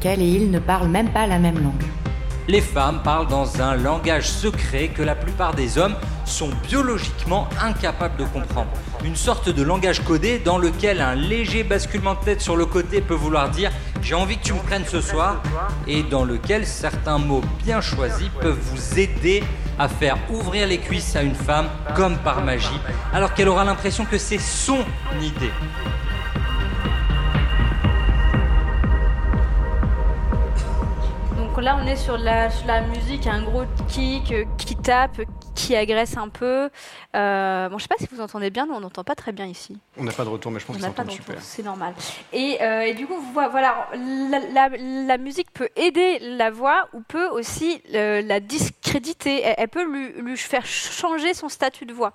qu'elle 0.00 0.20
et 0.20 0.26
il 0.26 0.50
ne 0.50 0.58
parlent 0.58 0.88
même 0.88 1.10
pas 1.10 1.26
la 1.26 1.38
même 1.38 1.62
langue. 1.62 2.03
Les 2.46 2.60
femmes 2.60 3.00
parlent 3.02 3.26
dans 3.26 3.62
un 3.62 3.74
langage 3.74 4.28
secret 4.28 4.88
que 4.88 5.02
la 5.02 5.14
plupart 5.14 5.54
des 5.54 5.78
hommes 5.78 5.94
sont 6.26 6.50
biologiquement 6.68 7.48
incapables 7.58 8.18
de 8.18 8.24
comprendre. 8.24 8.68
Une 9.02 9.16
sorte 9.16 9.48
de 9.48 9.62
langage 9.62 10.00
codé 10.04 10.38
dans 10.38 10.58
lequel 10.58 11.00
un 11.00 11.14
léger 11.14 11.64
basculement 11.64 12.14
de 12.14 12.20
tête 12.20 12.42
sur 12.42 12.56
le 12.56 12.66
côté 12.66 13.00
peut 13.00 13.14
vouloir 13.14 13.48
dire 13.48 13.70
j'ai 14.02 14.14
envie 14.14 14.36
que 14.36 14.44
tu 14.44 14.52
me 14.52 14.58
prennes 14.58 14.84
ce 14.84 15.00
soir 15.00 15.42
et 15.86 16.02
dans 16.02 16.24
lequel 16.24 16.66
certains 16.66 17.16
mots 17.16 17.42
bien 17.62 17.80
choisis 17.80 18.28
peuvent 18.40 18.60
vous 18.60 18.98
aider 18.98 19.42
à 19.78 19.88
faire 19.88 20.18
ouvrir 20.30 20.66
les 20.66 20.78
cuisses 20.78 21.16
à 21.16 21.22
une 21.22 21.34
femme 21.34 21.68
comme 21.96 22.18
par 22.18 22.42
magie 22.42 22.80
alors 23.12 23.32
qu'elle 23.32 23.48
aura 23.48 23.64
l'impression 23.64 24.04
que 24.04 24.18
c'est 24.18 24.38
son 24.38 24.84
idée. 25.22 25.52
Là, 31.64 31.78
on 31.82 31.86
est 31.86 31.96
sur 31.96 32.16
la, 32.18 32.50
sur 32.50 32.66
la 32.66 32.82
musique, 32.82 33.26
un 33.26 33.42
gros 33.42 33.64
kick 33.88 34.30
euh, 34.32 34.44
qui 34.58 34.76
tape, 34.76 35.20
qui 35.54 35.74
agresse 35.74 36.16
un 36.16 36.28
peu. 36.28 36.68
Euh, 37.16 37.68
bon, 37.68 37.78
je 37.78 37.82
sais 37.82 37.88
pas 37.88 37.96
si 37.98 38.06
vous 38.12 38.20
entendez 38.20 38.50
bien, 38.50 38.66
nous 38.66 38.74
on 38.74 38.80
n'entend 38.80 39.02
pas 39.04 39.14
très 39.14 39.32
bien 39.32 39.46
ici. 39.46 39.78
On 39.96 40.04
n'a 40.04 40.12
pas 40.12 40.24
de 40.24 40.28
retour, 40.28 40.52
mais 40.52 40.60
je 40.60 40.66
pense 40.66 40.76
On 40.76 40.78
que 40.78 40.84
ça 40.84 40.90
entend 40.90 41.08
super. 41.10 41.36
c'est 41.40 41.62
normal. 41.62 41.94
Et, 42.32 42.58
euh, 42.60 42.82
et 42.82 42.94
du 42.94 43.06
coup, 43.06 43.16
vo- 43.32 43.50
voilà, 43.50 43.88
la, 44.30 44.38
la- 44.68 44.76
la 44.76 45.18
musique 45.18 45.50
peut 45.52 45.68
aider 45.76 46.18
la 46.20 46.50
voix 46.50 46.88
ou 46.92 47.00
peut 47.00 47.28
aussi 47.28 47.80
euh, 47.94 48.20
la 48.22 48.40
discréditer. 48.40 49.42
Elle, 49.42 49.54
elle 49.58 49.68
peut 49.68 49.84
lui, 49.84 50.12
lui 50.22 50.36
faire 50.36 50.66
changer 50.66 51.34
son 51.34 51.48
statut 51.48 51.86
de 51.86 51.92
voix. 51.94 52.12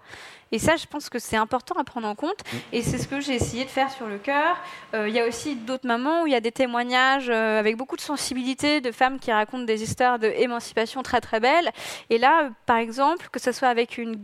Et 0.51 0.59
ça, 0.59 0.75
je 0.75 0.85
pense 0.85 1.09
que 1.09 1.19
c'est 1.19 1.37
important 1.37 1.75
à 1.79 1.83
prendre 1.83 2.07
en 2.07 2.15
compte. 2.15 2.39
Et 2.73 2.81
c'est 2.81 2.97
ce 2.97 3.07
que 3.07 3.19
j'ai 3.19 3.35
essayé 3.35 3.65
de 3.65 3.69
faire 3.69 3.91
sur 3.91 4.07
le 4.07 4.17
cœur. 4.17 4.57
Euh, 4.93 5.07
Il 5.07 5.13
y 5.13 5.19
a 5.19 5.27
aussi 5.27 5.55
d'autres 5.55 5.87
moments 5.87 6.23
où 6.23 6.27
il 6.27 6.33
y 6.33 6.35
a 6.35 6.41
des 6.41 6.51
témoignages 6.51 7.29
euh, 7.29 7.59
avec 7.59 7.77
beaucoup 7.77 7.95
de 7.95 8.01
sensibilité 8.01 8.81
de 8.81 8.91
femmes 8.91 9.19
qui 9.19 9.31
racontent 9.31 9.63
des 9.63 9.83
histoires 9.83 10.19
d'émancipation 10.19 11.03
très 11.03 11.21
très 11.21 11.39
belles. 11.39 11.69
Et 12.09 12.17
là, 12.17 12.43
euh, 12.43 12.49
par 12.65 12.77
exemple, 12.77 13.27
que 13.31 13.39
ce 13.39 13.51
soit 13.51 13.67
avec 13.67 13.97
une, 13.97 14.19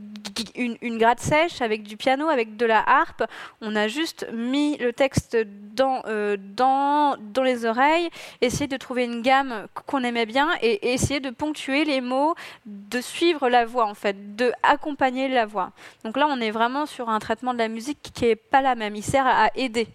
une, 0.56 0.78
une 0.82 0.98
gratte 0.98 1.20
sèche, 1.20 1.62
avec 1.62 1.84
du 1.84 1.98
piano, 1.98 2.28
avec 2.28 2.58
de 2.58 2.66
la 2.66 2.84
harpe, 2.88 3.24
on 3.62 3.76
a 3.76 3.88
juste 3.88 4.28
mis 4.34 4.78
le 4.78 4.94
texte 4.94 5.38
dans, 5.76 6.02
euh, 6.08 6.38
dans, 6.40 7.16
dans 7.20 7.44
les 7.44 7.66
oreilles, 7.66 8.10
essayé 8.42 8.68
de 8.68 8.78
trouver 8.78 9.04
une 9.06 9.22
gamme 9.22 9.68
qu'on 9.86 10.04
aimait 10.04 10.26
bien 10.26 10.50
et, 10.62 10.88
et 10.88 10.94
essayer 10.94 11.20
de 11.20 11.30
ponctuer 11.30 11.86
les 11.86 12.02
mots, 12.02 12.34
de 12.66 13.02
suivre 13.02 13.50
la 13.50 13.66
voix 13.66 13.86
en 13.86 13.94
fait, 13.94 14.36
de 14.36 14.52
accompagner 14.64 15.28
la 15.28 15.46
voix. 15.46 15.72
Donc 16.04 16.15
là, 16.20 16.28
on 16.30 16.40
est 16.40 16.52
vraiment 16.52 16.86
sur 16.86 17.10
un 17.10 17.20
traitement 17.20 17.54
de 17.54 17.60
la 17.60 17.68
musique 17.68 18.12
qui 18.14 18.26
n'est 18.26 18.36
pas 18.36 18.62
la 18.62 18.76
même. 18.76 18.96
Il 18.96 19.04
sert 19.04 19.26
à, 19.26 19.50
aider. 19.56 19.88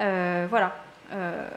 Euh, 0.00 0.46
voilà. 0.48 0.76
Euh, 1.12 1.48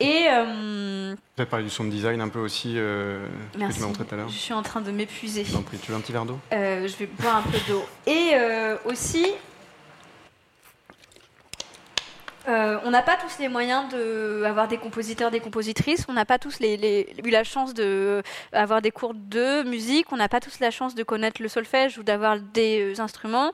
et 0.00 0.26
euh, 0.30 1.14
Tu 1.36 1.42
as 1.42 1.46
parlé 1.46 1.64
du 1.64 1.70
sound 1.70 1.90
design 1.90 2.20
un 2.20 2.28
peu 2.28 2.40
aussi, 2.40 2.74
euh, 2.76 3.26
que 3.52 3.58
merci. 3.58 3.76
tu 3.76 3.80
m'as 3.80 3.86
montré 3.88 4.04
tout 4.04 4.14
à 4.14 4.18
l'heure. 4.18 4.28
Je 4.28 4.38
suis 4.38 4.54
en 4.54 4.62
train 4.62 4.80
de 4.80 4.90
m'épuiser. 4.90 5.44
Tu 5.44 5.50
veux 5.52 5.96
un 5.96 6.00
petit 6.00 6.12
verre 6.12 6.24
d'eau? 6.24 6.38
Je 6.50 6.96
vais 6.96 7.06
boire 7.06 7.36
un 7.36 7.42
peu 7.42 7.58
d'eau. 7.68 7.84
Et 8.06 8.34
aussi, 8.84 9.26
euh, 12.46 12.78
on 12.84 12.90
n'a 12.90 13.02
pas 13.02 13.16
tous 13.16 13.38
les 13.38 13.48
moyens 13.48 13.88
d'avoir 13.90 14.68
des 14.68 14.76
compositeurs, 14.76 15.30
des 15.30 15.40
compositrices. 15.40 16.04
On 16.08 16.12
n'a 16.12 16.24
pas 16.24 16.38
tous 16.38 16.60
eu 16.60 17.30
la 17.30 17.44
chance 17.44 17.72
d'avoir 17.74 18.82
des 18.82 18.90
cours 18.90 19.14
de 19.14 19.62
musique. 19.62 20.12
On 20.12 20.16
n'a 20.16 20.28
pas 20.28 20.40
tous 20.40 20.60
la 20.60 20.70
chance 20.70 20.94
de 20.94 21.02
connaître 21.02 21.40
le 21.40 21.48
solfège 21.48 21.98
ou 21.98 22.02
d'avoir 22.02 22.38
des 22.38 22.94
euh, 22.94 23.00
instruments. 23.00 23.52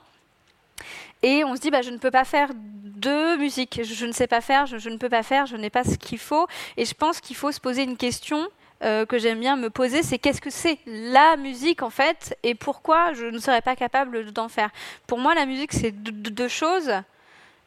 Et 1.23 1.43
on 1.43 1.55
se 1.55 1.61
dit, 1.61 1.69
bah, 1.71 1.81
je 1.81 1.91
ne 1.91 1.97
peux 1.97 2.11
pas 2.11 2.25
faire 2.25 2.49
de 2.53 3.37
musique. 3.37 3.81
Je, 3.83 4.05
ne 4.05 4.11
sais 4.11 4.27
pas 4.27 4.41
faire, 4.41 4.65
je, 4.65 4.89
ne 4.89 4.97
peux 4.97 5.09
pas 5.09 5.23
faire, 5.23 5.45
je 5.45 5.55
n'ai 5.55 5.69
pas 5.69 5.83
ce 5.83 5.95
qu'il 5.95 6.19
faut. 6.19 6.47
Et 6.77 6.85
je 6.85 6.93
pense 6.93 7.21
qu'il 7.21 7.35
faut 7.35 7.51
se 7.51 7.59
poser 7.59 7.83
une 7.83 7.97
question 7.97 8.47
euh, 8.83 9.05
que 9.05 9.19
j'aime 9.19 9.39
bien 9.39 9.55
me 9.57 9.69
poser, 9.69 10.01
c'est 10.01 10.17
qu'est-ce 10.17 10.41
que 10.41 10.49
c'est 10.49 10.79
la 10.87 11.37
musique 11.37 11.83
en 11.83 11.91
fait 11.91 12.35
et 12.41 12.55
pourquoi 12.55 13.13
je 13.13 13.25
ne 13.25 13.37
serais 13.37 13.61
pas 13.61 13.75
capable 13.75 14.31
d'en 14.31 14.49
faire. 14.49 14.71
Pour 15.05 15.19
moi, 15.19 15.35
la 15.35 15.45
musique, 15.45 15.71
c'est 15.71 15.91
deux- 15.91 16.31
deux 16.31 16.47
choses. 16.47 16.91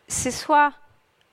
C'est 0.09 0.33
soit 0.33 0.73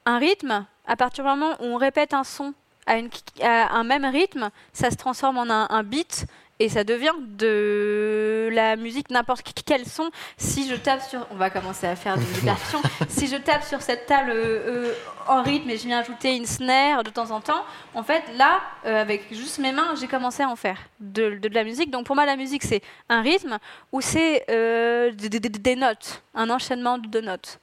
un 0.06 0.18
rythme, 0.18 0.66
à 0.88 0.96
partir 0.96 1.24
du 1.24 1.30
moment 1.30 1.52
où 1.60 1.66
on 1.66 1.78
répète 1.78 2.14
un 2.14 2.24
son 2.24 2.54
à, 2.88 2.98
une- 2.98 3.10
à 3.42 3.76
un 3.76 3.84
même 3.84 4.06
rythme, 4.06 4.50
ça 4.74 4.90
se 4.92 4.96
transforme 4.98 5.38
en 5.38 5.50
un, 5.50 5.68
un 5.70 5.84
beat 5.84 6.26
et 6.60 6.70
ça 6.70 6.84
devient 6.84 7.14
de 7.22 8.50
la 8.52 8.76
musique 8.76 9.10
n'importe 9.10 9.42
quel 9.66 9.86
son. 9.86 10.10
Si 10.38 10.68
je 10.70 10.76
tape 10.76 11.02
sur, 11.02 11.26
on 11.32 11.36
va 11.36 11.50
commencer 11.50 11.88
à 11.88 11.96
faire 11.96 12.18
des 12.18 12.26
percussions. 12.44 12.82
si 13.08 13.28
je 13.28 13.36
tape 13.38 13.64
sur 13.64 13.82
cette 13.82 14.06
table 14.06 14.30
euh, 14.32 14.90
euh, 14.90 14.94
en 15.28 15.42
rythme 15.44 15.70
et 15.70 15.78
je 15.78 15.86
viens 15.88 16.00
ajouter 16.00 16.36
une 16.36 16.46
snare 16.46 17.04
de 17.04 17.10
temps 17.10 17.32
en 17.32 17.40
temps, 17.42 17.64
en 17.96 18.04
fait 18.04 18.24
là, 18.38 18.60
euh, 18.86 19.02
avec 19.02 19.34
juste 19.34 19.60
mes 19.60 19.72
mains, 19.72 19.94
j'ai 20.00 20.08
commencé 20.08 20.44
à 20.44 20.50
en 20.50 20.56
faire 20.56 20.78
de, 21.00 21.32
de- 21.40 21.48
de 21.48 21.54
la 21.56 21.64
musique. 21.64 21.90
Donc 21.92 22.06
pour 22.06 22.16
moi, 22.16 22.26
la 22.26 22.36
musique 22.36 22.64
c'est 22.64 22.82
un 23.10 23.22
rythme 23.22 23.58
ou 23.92 24.02
c'est 24.02 24.46
euh, 24.50 25.12
des, 25.12 25.30
des- 25.30 25.40
des- 25.40 25.50
des 25.50 25.76
notes, 25.76 26.22
un 26.36 26.50
enchaînement 26.50 26.98
de 27.00 27.22
notes. 27.22 27.60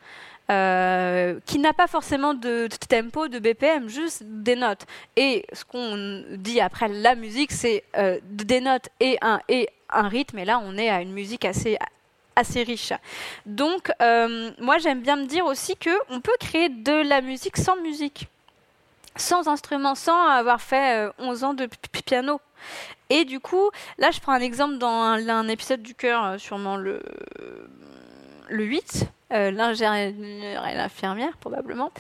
Euh, 0.51 1.39
qui 1.45 1.59
n'a 1.59 1.75
pas 1.75 1.87
forcément 1.87 2.33
de, 2.33 2.69
tempo, 2.89 3.29
de 3.29 3.39
BPM, 3.39 3.89
juste 3.89 4.23
des 4.25 4.57
notes. 4.57 4.87
Et 5.17 5.45
ce 5.53 5.63
qu'on 5.65 6.25
dit 6.37 6.61
après 6.61 6.89
la 6.89 7.15
musique, 7.15 7.53
c'est 7.53 7.85
euh, 7.99 8.19
des 8.25 8.63
notes 8.63 8.89
et 8.99 9.19
un, 9.21 9.41
rythme. 10.09 10.39
Et 10.39 10.47
là, 10.47 10.59
on 10.65 10.79
est 10.79 10.89
à 10.89 11.03
une 11.03 11.13
musique 11.13 11.45
assez, 11.45 11.77
riche. 12.63 12.95
Donc, 13.45 13.93
euh, 14.01 14.51
moi, 14.59 14.79
j'aime 14.79 15.03
bien 15.03 15.17
me 15.17 15.27
dire 15.27 15.45
aussi 15.45 15.77
que 15.77 15.91
on 16.09 16.23
peut 16.23 16.37
créer 16.41 16.71
de 16.71 16.93
la 16.93 17.21
musique 17.21 17.59
sans 17.59 17.77
musique, 17.77 18.29
sans 19.17 19.49
instrument, 19.49 19.95
sans 19.95 20.29
avoir 20.29 20.63
fait 20.63 21.09
euh, 21.09 21.13
11 21.19 21.45
ans 21.45 21.55
de 21.55 21.67
pi- 21.67 21.77
pi- 21.93 22.03
piano. 22.03 22.41
Et 23.11 23.27
du 23.27 23.39
coup, 23.39 23.71
là, 23.99 24.11
je 24.13 24.21
prends 24.21 24.33
un 24.33 24.41
exemple 24.41 24.79
dans 24.79 25.03
un, 25.03 25.49
épisode 25.49 25.83
du 25.83 25.95
cœur, 25.95 26.41
sûrement 26.41 26.77
le, 26.77 27.03
le 28.49 28.65
8, 28.65 29.09
euh, 29.31 29.51
l'ingénieur 29.51 30.67
et 30.67 30.75
l'infirmière 30.75 31.37
probablement, 31.37 31.93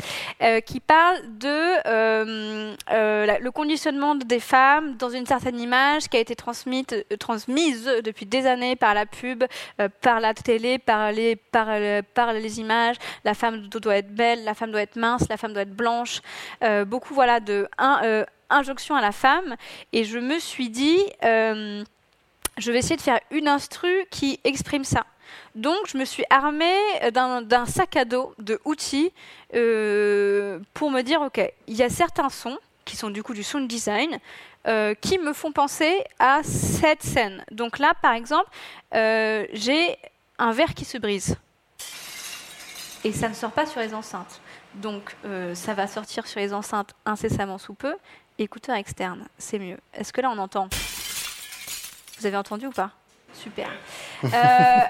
euh, 0.43 0.61
qui 0.61 0.81
parle 0.81 1.18
de 1.39 1.87
euh, 1.87 2.74
le 2.89 3.51
conditionnement 3.51 4.14
des 4.14 4.41
femmes 4.41 4.97
dans 4.97 5.11
une 5.11 5.26
certaine 5.26 5.61
image 5.61 6.09
qui 6.09 6.16
a 6.16 6.20
été 6.20 6.35
transmise, 6.35 6.87
depuis 8.03 8.24
des 8.24 8.47
années 8.47 8.76
par 8.76 8.95
la 8.95 9.05
pub, 9.05 9.45
par 10.01 10.20
la 10.20 10.33
télé, 10.33 10.79
par 10.79 11.12
les, 11.12 11.37
images. 12.61 12.97
La 13.24 13.35
femme 13.35 13.68
do- 13.68 13.79
doit 13.79 13.97
être 13.97 14.14
belle, 14.14 14.45
la 14.45 14.55
femme 14.55 14.70
doit 14.70 14.83
être 14.83 14.97
mince, 14.97 15.29
la 15.29 15.37
femme 15.37 15.53
doit 15.53 15.62
être 15.62 15.76
blanche. 15.76 16.22
Beaucoup 16.87 17.12
voilà 17.12 17.41
de 17.41 17.68
un, 17.76 18.01
euh, 18.05 18.24
injonction 18.49 18.95
à 18.95 19.03
la 19.03 19.12
femme. 19.12 19.57
Et 19.93 20.05
je 20.05 20.18
me 20.18 20.39
suis 20.39 20.70
dit, 20.70 20.99
je 21.22 21.85
vais 22.72 22.79
essayer 22.79 22.97
de 22.97 23.03
faire 23.03 23.20
une 23.31 23.49
instru 23.49 24.07
qui 24.11 24.41
exprime 24.45 24.85
ça. 24.85 25.05
Donc, 25.59 25.88
je 25.88 25.98
me 25.98 26.04
suis 26.04 26.22
armée 26.30 26.78
d'un 27.11 27.66
sac 27.66 27.96
à 27.96 28.04
dos 28.04 28.32
de 28.38 28.61
outils 28.64 29.12
euh, 29.54 30.61
pour 30.72 30.92
me 30.92 31.02
dire, 31.02 31.20
OK, 31.20 31.40
il 31.66 31.74
y 31.74 31.82
a 31.82 31.88
certains 31.88 32.28
sons 32.28 32.56
qui 32.84 32.94
sont 32.96 33.11
du 33.11 33.24
coup 33.24 33.34
du 33.34 33.42
sound 33.42 33.66
design 33.66 34.20
euh, 34.68 34.94
qui 34.94 35.18
me 35.18 35.32
font 35.32 35.50
penser 35.50 36.04
à 36.20 36.44
cette 36.44 37.02
scène. 37.02 37.44
Donc 37.50 37.80
là, 37.80 37.92
par 38.00 38.12
exemple, 38.12 38.48
euh, 38.94 39.46
j'ai 39.52 39.98
un 40.38 40.52
verre 40.52 40.74
qui 40.74 40.84
se 40.84 40.96
brise. 40.96 41.34
Et 43.02 43.11
ça 43.11 43.28
ne 43.28 43.34
sort 43.34 43.50
pas 43.50 43.66
sur 43.66 43.80
les 43.80 43.94
enceintes. 43.94 44.40
Donc, 44.74 45.16
ça 45.54 45.74
va 45.74 45.88
sortir 45.88 46.28
sur 46.28 46.38
les 46.38 46.54
enceintes 46.54 46.94
incessamment 47.04 47.59
sous 47.59 47.74
peu. 47.74 47.96
Écouteur 48.38 48.76
externe, 48.76 49.26
c'est 49.38 49.59
mieux. 49.59 49.78
Est-ce 49.92 50.12
que 50.12 50.20
là, 50.20 50.30
on 50.30 50.38
entend? 50.38 50.68
Vous 52.18 52.26
avez 52.26 52.36
entendu 52.36 52.66
ou 52.66 52.70
pas? 52.70 52.92
Super. 53.33 53.68
Euh, 54.24 54.29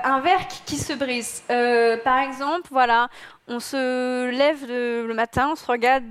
un 0.05 0.21
verre 0.21 0.47
qui, 0.65 0.79
se 0.79 0.93
brise. 0.95 1.43
Euh, 1.51 1.99
par 1.99 2.19
exemple, 2.21 2.69
voilà, 2.71 3.09
on 3.47 3.61
se 3.61 4.31
lève 4.31 4.65
le 4.67 5.13
matin, 5.13 5.51
on 5.53 5.57
se 5.57 5.67
regarde 5.67 6.05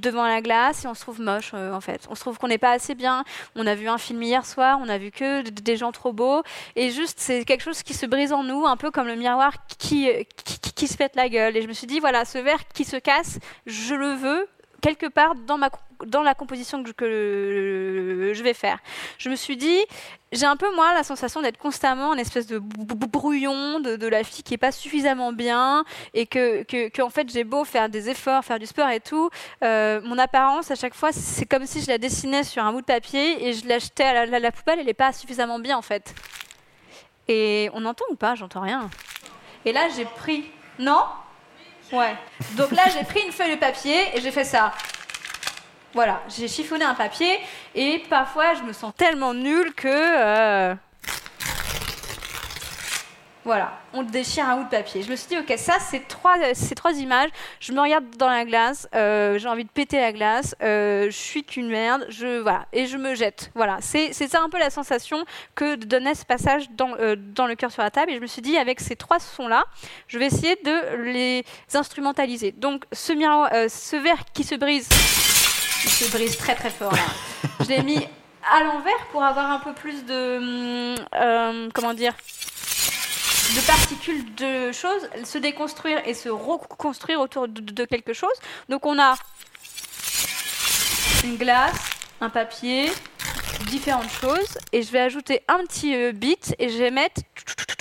devant 0.00 0.26
la 0.26 0.40
glace 0.40 0.84
et 0.84 0.88
on 0.88 0.94
se 0.94 1.02
trouve 1.02 1.20
moche, 1.20 1.52
euh, 1.54 1.72
en 1.72 1.80
fait. 1.80 2.06
On 2.10 2.14
se 2.14 2.20
trouve 2.20 2.38
qu'on 2.38 2.48
n'est 2.48 2.58
pas 2.58 2.72
assez 2.72 2.94
bien. 2.94 3.22
On 3.54 3.66
a 3.66 3.74
vu 3.74 3.86
un 3.88 3.98
film 3.98 4.22
hier 4.22 4.44
soir, 4.44 4.78
on 4.82 4.88
a 4.88 4.98
vu 4.98 5.10
que 5.12 5.42
des 5.48 5.76
gens 5.76 5.92
trop 5.92 6.12
beaux. 6.12 6.42
Et 6.74 6.90
juste, 6.90 7.20
c'est 7.20 7.44
quelque 7.44 7.62
chose 7.62 7.82
qui 7.82 7.94
se 7.94 8.06
brise 8.06 8.32
en 8.32 8.42
nous, 8.42 8.66
un 8.66 8.76
peu 8.76 8.90
comme 8.90 9.06
le 9.06 9.14
miroir 9.16 9.52
qui, 9.78 10.08
qui, 10.44 10.58
qui- 10.60 10.72
qui 10.72 10.88
se 10.88 10.96
pète 10.96 11.14
la 11.14 11.28
gueule. 11.28 11.56
Et 11.56 11.62
je 11.62 11.68
me 11.68 11.72
suis 11.74 11.86
dit, 11.86 12.00
voilà, 12.00 12.24
ce 12.24 12.38
verre 12.38 12.66
qui 12.74 12.84
se 12.84 12.96
casse, 12.96 13.38
je 13.66 13.94
le 13.94 14.14
veux 14.14 14.48
quelque 14.84 15.06
part 15.06 15.34
dans, 15.34 15.56
la 16.22 16.34
composition 16.34 16.82
que 16.82 18.32
je, 18.34 18.42
vais 18.42 18.52
faire. 18.52 18.78
Je 19.16 19.30
me 19.30 19.36
suis 19.36 19.56
dit, 19.56 19.78
j'ai 20.30 20.44
un 20.44 20.56
peu 20.56 20.74
moi 20.74 20.92
la 20.92 21.02
sensation 21.02 21.40
d'être 21.40 21.56
constamment 21.56 22.10
en 22.10 22.18
espèce 22.18 22.46
de 22.46 22.58
brouillon 22.58 23.80
de, 23.80 24.06
la 24.06 24.22
fille 24.24 24.42
qui 24.42 24.52
est 24.52 24.58
pas 24.58 24.72
suffisamment 24.72 25.32
bien 25.32 25.86
et 26.12 26.26
que, 26.26 27.02
en 27.02 27.08
fait 27.08 27.30
j'ai 27.32 27.44
beau 27.44 27.64
faire 27.64 27.88
des 27.88 28.10
efforts, 28.10 28.44
faire 28.44 28.58
du 28.58 28.66
sport 28.66 28.90
et 28.90 29.00
tout, 29.00 29.30
euh, 29.62 30.02
mon 30.04 30.18
apparence 30.18 30.70
à 30.70 30.74
chaque 30.74 30.94
fois 30.94 31.12
c'est 31.12 31.46
comme 31.46 31.64
si 31.64 31.80
je 31.80 31.88
la 31.88 31.96
dessinais 31.96 32.44
sur 32.44 32.62
un 32.62 32.70
bout 32.70 32.82
de 32.82 32.86
papier 32.86 33.48
et 33.48 33.54
je 33.54 33.66
l'achetais 33.66 34.04
à 34.04 34.12
la, 34.12 34.26
la- 34.26 34.38
la 34.38 34.52
poubelle, 34.52 34.80
elle 34.80 34.88
est 34.90 34.92
pas 34.92 35.14
suffisamment 35.14 35.58
bien 35.58 35.78
en 35.78 35.82
fait. 35.82 36.14
Et 37.26 37.70
on 37.72 37.86
entend 37.86 38.04
ou 38.10 38.16
pas? 38.16 38.34
J'entends 38.34 38.60
rien. 38.60 38.90
Et 39.64 39.72
là 39.72 39.88
j'ai 39.96 40.04
pris, 40.04 40.44
non? 40.78 41.04
Ouais. 41.94 42.14
Donc 42.56 42.70
là 42.72 42.82
j'ai 42.92 43.04
pris 43.04 43.20
une 43.24 43.32
feuille 43.32 43.52
de 43.52 43.60
papier 43.60 44.16
et 44.16 44.20
j'ai 44.20 44.30
fait 44.30 44.44
ça. 44.44 44.72
Voilà, 45.92 46.20
j'ai 46.36 46.48
chiffonné 46.48 46.84
un 46.84 46.94
papier 46.94 47.38
et 47.74 48.02
parfois 48.10 48.54
je 48.54 48.62
me 48.62 48.72
sens 48.72 48.92
tellement 48.96 49.32
nulle 49.32 49.72
que. 49.74 49.88
euh, 49.88 50.74
Voilà, 53.44 53.78
on 53.92 54.02
déchire 54.02 54.48
un 54.48 54.56
bout 54.56 54.64
de 54.64 54.70
papier. 54.70 55.02
Je 55.02 55.10
me 55.10 55.16
suis 55.16 55.28
dit, 55.28 55.36
ok, 55.36 55.52
ça, 55.58 55.74
c'est 55.78 56.08
trois, 56.08 56.36
ces 56.54 56.74
trois 56.74 56.92
images. 56.92 57.28
Je 57.60 57.74
me 57.74 57.80
regarde 57.80 58.04
dans 58.16 58.30
la 58.30 58.46
glace, 58.46 58.88
euh, 58.94 59.38
j'ai 59.38 59.48
envie 59.48 59.64
de 59.64 59.68
péter 59.70 60.00
la 60.00 60.12
glace, 60.12 60.56
euh, 60.62 61.06
je 61.06 61.16
suis 61.16 61.44
qu'une 61.44 61.68
merde, 61.68 62.06
je, 62.08 62.40
voilà, 62.40 62.64
et 62.72 62.86
je 62.86 62.96
me 62.96 63.14
jette. 63.14 63.50
Voilà, 63.54 63.76
c'est 63.80 64.14
c'est 64.14 64.28
ça 64.28 64.40
un 64.40 64.48
peu 64.48 64.58
la 64.58 64.70
sensation 64.70 65.26
que 65.54 65.74
donnait 65.74 66.14
ce 66.14 66.24
passage 66.24 66.70
dans, 66.70 66.94
euh, 66.98 67.16
dans 67.18 67.46
le 67.46 67.54
cœur 67.54 67.70
sur 67.70 67.82
la 67.82 67.90
table. 67.90 68.12
Et 68.12 68.14
je 68.14 68.20
me 68.20 68.26
suis 68.26 68.40
dit, 68.40 68.56
avec 68.56 68.80
ces 68.80 68.96
trois 68.96 69.18
sons-là, 69.18 69.64
je 70.08 70.18
vais 70.18 70.26
essayer 70.26 70.56
de 70.64 71.02
les 71.02 71.44
instrumentaliser. 71.74 72.52
Donc, 72.52 72.84
ce, 72.92 73.12
miroir, 73.12 73.50
euh, 73.52 73.68
ce 73.68 73.96
verre 73.96 74.24
qui 74.32 74.44
se 74.44 74.54
brise, 74.54 74.88
il 75.84 75.90
se 75.90 76.10
brise 76.10 76.38
très 76.38 76.54
très 76.54 76.70
fort 76.70 76.92
là. 76.92 77.02
Je 77.60 77.68
l'ai 77.68 77.82
mis 77.82 77.98
à 78.50 78.64
l'envers 78.64 79.06
pour 79.12 79.22
avoir 79.22 79.50
un 79.50 79.58
peu 79.58 79.74
plus 79.74 80.04
de. 80.06 80.38
hum, 80.38 81.04
euh, 81.14 81.68
comment 81.74 81.92
dire 81.92 82.14
de 83.54 83.60
particules 83.66 84.34
de 84.34 84.72
choses, 84.72 85.08
se 85.24 85.38
déconstruire 85.38 86.00
et 86.06 86.14
se 86.14 86.28
reconstruire 86.28 87.20
autour 87.20 87.46
de, 87.48 87.84
quelque 87.84 88.12
chose. 88.12 88.32
Donc 88.68 88.84
on 88.86 88.98
a 88.98 89.14
une 91.22 91.36
glace, 91.36 91.76
un 92.20 92.30
papier, 92.30 92.90
différentes 93.66 94.10
choses, 94.10 94.58
et 94.72 94.82
je 94.82 94.90
vais 94.90 95.00
ajouter 95.00 95.42
un 95.48 95.58
petit 95.64 95.94
euh, 95.94 96.12
beat 96.12 96.54
et 96.58 96.68
je 96.68 96.78
vais 96.78 96.90
mettre 96.90 97.22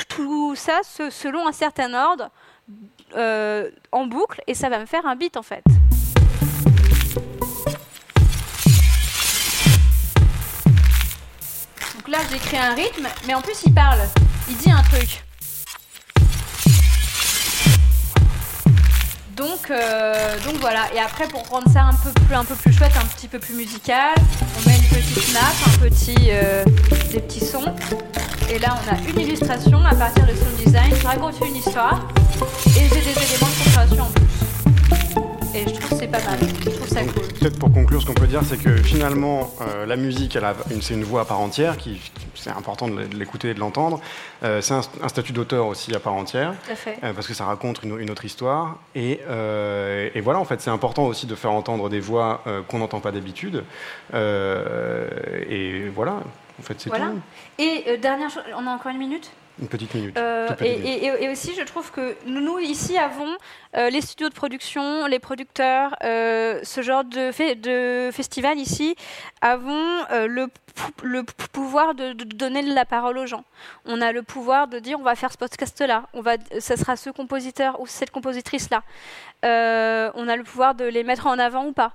tout 0.09 0.55
ça 0.55 0.81
se- 0.83 1.09
selon 1.09 1.47
un 1.47 1.51
certain 1.51 1.93
ordre 1.93 2.29
euh, 3.15 3.69
en 3.91 4.05
boucle, 4.05 4.41
et 4.47 4.53
ça 4.53 4.69
va 4.69 4.79
me 4.79 4.85
faire 4.85 5.05
un 5.05 5.15
beat 5.15 5.37
en 5.37 5.43
fait. 5.43 5.63
Donc 11.95 12.07
là, 12.07 12.19
j'ai 12.31 12.37
créé 12.37 12.59
un 12.59 12.73
rythme, 12.73 13.07
mais 13.27 13.33
en 13.33 13.41
plus, 13.41 13.63
il 13.65 13.73
parle. 13.73 13.99
Il 14.49 14.57
dit 14.57 14.71
un 14.71 14.81
truc. 14.83 15.23
Donc, 19.35 19.71
euh, 19.71 20.35
donc 20.45 20.55
voilà. 20.59 20.85
Et 20.95 20.99
après, 20.99 21.27
pour 21.27 21.47
rendre 21.47 21.69
ça 21.71 21.83
un 21.83 21.93
peu 21.93 22.11
plus, 22.21 22.35
un 22.35 22.45
peu 22.45 22.55
plus 22.55 22.73
chouette, 22.73 22.91
un 23.01 23.05
petit 23.05 23.27
peu 23.27 23.39
plus 23.39 23.55
musical, 23.55 24.13
on 24.57 24.69
met 24.69 24.77
une 24.77 24.83
petite 24.83 25.33
nappe, 25.33 25.55
un 25.67 25.77
petit, 25.79 26.29
euh, 26.31 26.63
des 27.11 27.19
petits 27.19 27.45
sons. 27.45 27.73
Et 28.51 28.59
là, 28.59 28.75
on 28.75 28.93
a 28.93 29.09
une 29.09 29.19
illustration 29.19 29.83
à 29.85 29.95
partir 29.95 30.25
de 30.25 30.33
sound 30.35 30.55
design. 30.63 30.93
Je 30.99 31.07
raconte 31.07 31.35
une 31.47 31.55
histoire 31.55 32.01
et 32.67 32.81
j'ai 32.81 32.89
des 32.89 32.99
éléments 32.99 33.47
de 33.47 33.63
compréhension 33.63 34.03
en 34.03 34.11
plus. 34.11 34.32
Et 35.55 35.59
je 35.67 35.73
trouve 35.79 35.89
que 35.91 35.95
c'est 35.97 36.07
pas 36.07 36.23
mal. 36.23 36.39
Je 36.39 36.69
trouve 36.69 36.87
ça 36.87 37.03
cool. 37.03 37.27
Peut-être 37.39 37.59
pour 37.59 37.71
conclure, 37.71 38.01
ce 38.01 38.07
qu'on 38.07 38.13
peut 38.15 38.25
dire, 38.27 38.41
c'est 38.43 38.57
que 38.57 38.75
finalement, 38.77 39.51
euh, 39.61 39.85
la 39.85 39.95
musique, 39.95 40.37
c'est 40.81 40.93
une 40.95 41.03
voix 41.03 41.21
à 41.21 41.25
part 41.25 41.39
entière, 41.39 41.77
qui, 41.77 41.99
c'est 42.33 42.49
important 42.49 42.87
de 42.87 43.01
l'écouter 43.15 43.49
et 43.49 43.53
de 43.53 43.59
l'entendre. 43.59 44.01
Euh, 44.43 44.61
c'est 44.61 44.73
un, 44.73 44.81
un 45.03 45.07
statut 45.07 45.31
d'auteur 45.31 45.67
aussi 45.67 45.93
à 45.93 45.99
part 45.99 46.13
entière, 46.13 46.55
Tout 46.65 46.71
à 46.71 46.75
fait. 46.75 46.97
euh, 47.03 47.13
parce 47.13 47.27
que 47.27 47.33
ça 47.35 47.45
raconte 47.45 47.83
une, 47.83 47.99
une 47.99 48.09
autre 48.09 48.25
histoire. 48.25 48.77
Et, 48.95 49.19
et 50.15 50.21
voilà, 50.21 50.39
en 50.39 50.45
fait, 50.45 50.59
c'est 50.61 50.71
important 50.71 51.05
aussi 51.05 51.27
de 51.27 51.35
faire 51.35 51.51
entendre 51.51 51.89
des 51.89 51.99
voix 51.99 52.43
qu'on 52.67 52.79
n'entend 52.79 52.99
pas 52.99 53.11
d'habitude. 53.11 53.63
Et 54.13 55.89
voilà, 55.93 56.13
en 56.59 56.63
fait, 56.63 56.75
c'est 56.79 56.89
Voilà. 56.89 57.07
tout. 57.07 57.61
Et 57.61 57.97
dernière 57.97 58.29
chose, 58.29 58.43
on 58.57 58.65
a 58.67 58.71
encore 58.71 58.91
une 58.91 58.97
minute? 58.97 59.31
Une 59.61 59.67
petite 59.67 59.93
minute. 59.93 60.17
Euh, 60.17 60.47
et, 60.47 60.55
petite 60.55 60.61
minute. 60.83 60.85
et- 60.87 61.05
et- 61.05 61.23
et 61.25 61.29
aussi, 61.29 61.53
je 61.55 61.61
trouve 61.63 61.91
que 61.91 62.15
nous, 62.25 62.57
ici, 62.59 62.97
avons 62.97 63.35
euh, 63.75 63.89
les 63.89 64.01
studios 64.01 64.29
de 64.29 64.33
production, 64.33 65.05
les 65.05 65.19
producteurs, 65.19 65.95
euh, 66.03 66.59
ce 66.63 66.81
genre 66.81 67.03
de, 67.03 67.31
fe- 67.31 67.59
de 67.59 68.09
festival 68.11 68.57
ici, 68.59 68.95
avons 69.41 70.03
le, 70.11 70.47
pou- 70.75 70.91
le 71.05 71.23
pou- 71.23 71.33
pouvoir 71.51 71.93
de, 71.95 72.13
de 72.13 72.23
donner 72.23 72.61
la 72.63 72.85
parole 72.85 73.17
aux 73.17 73.25
gens. 73.27 73.43
On 73.85 74.01
a 74.01 74.11
le 74.11 74.23
pouvoir 74.23 74.67
de 74.67 74.79
dire 74.79 74.99
on 74.99 75.03
va 75.03 75.15
faire 75.15 75.31
ce 75.31 75.37
podcast-là, 75.37 76.03
ça 76.59 76.75
sera 76.77 76.95
ce 76.95 77.09
compositeur 77.11 77.79
ou 77.79 77.87
cette 77.87 78.11
compositrice-là. 78.11 78.83
Euh, 79.43 80.09
on 80.15 80.27
a 80.27 80.35
le 80.35 80.43
pouvoir 80.43 80.75
de 80.75 80.85
les 80.85 81.03
mettre 81.03 81.27
en 81.27 81.37
avant 81.39 81.65
ou 81.65 81.73
pas. 81.73 81.93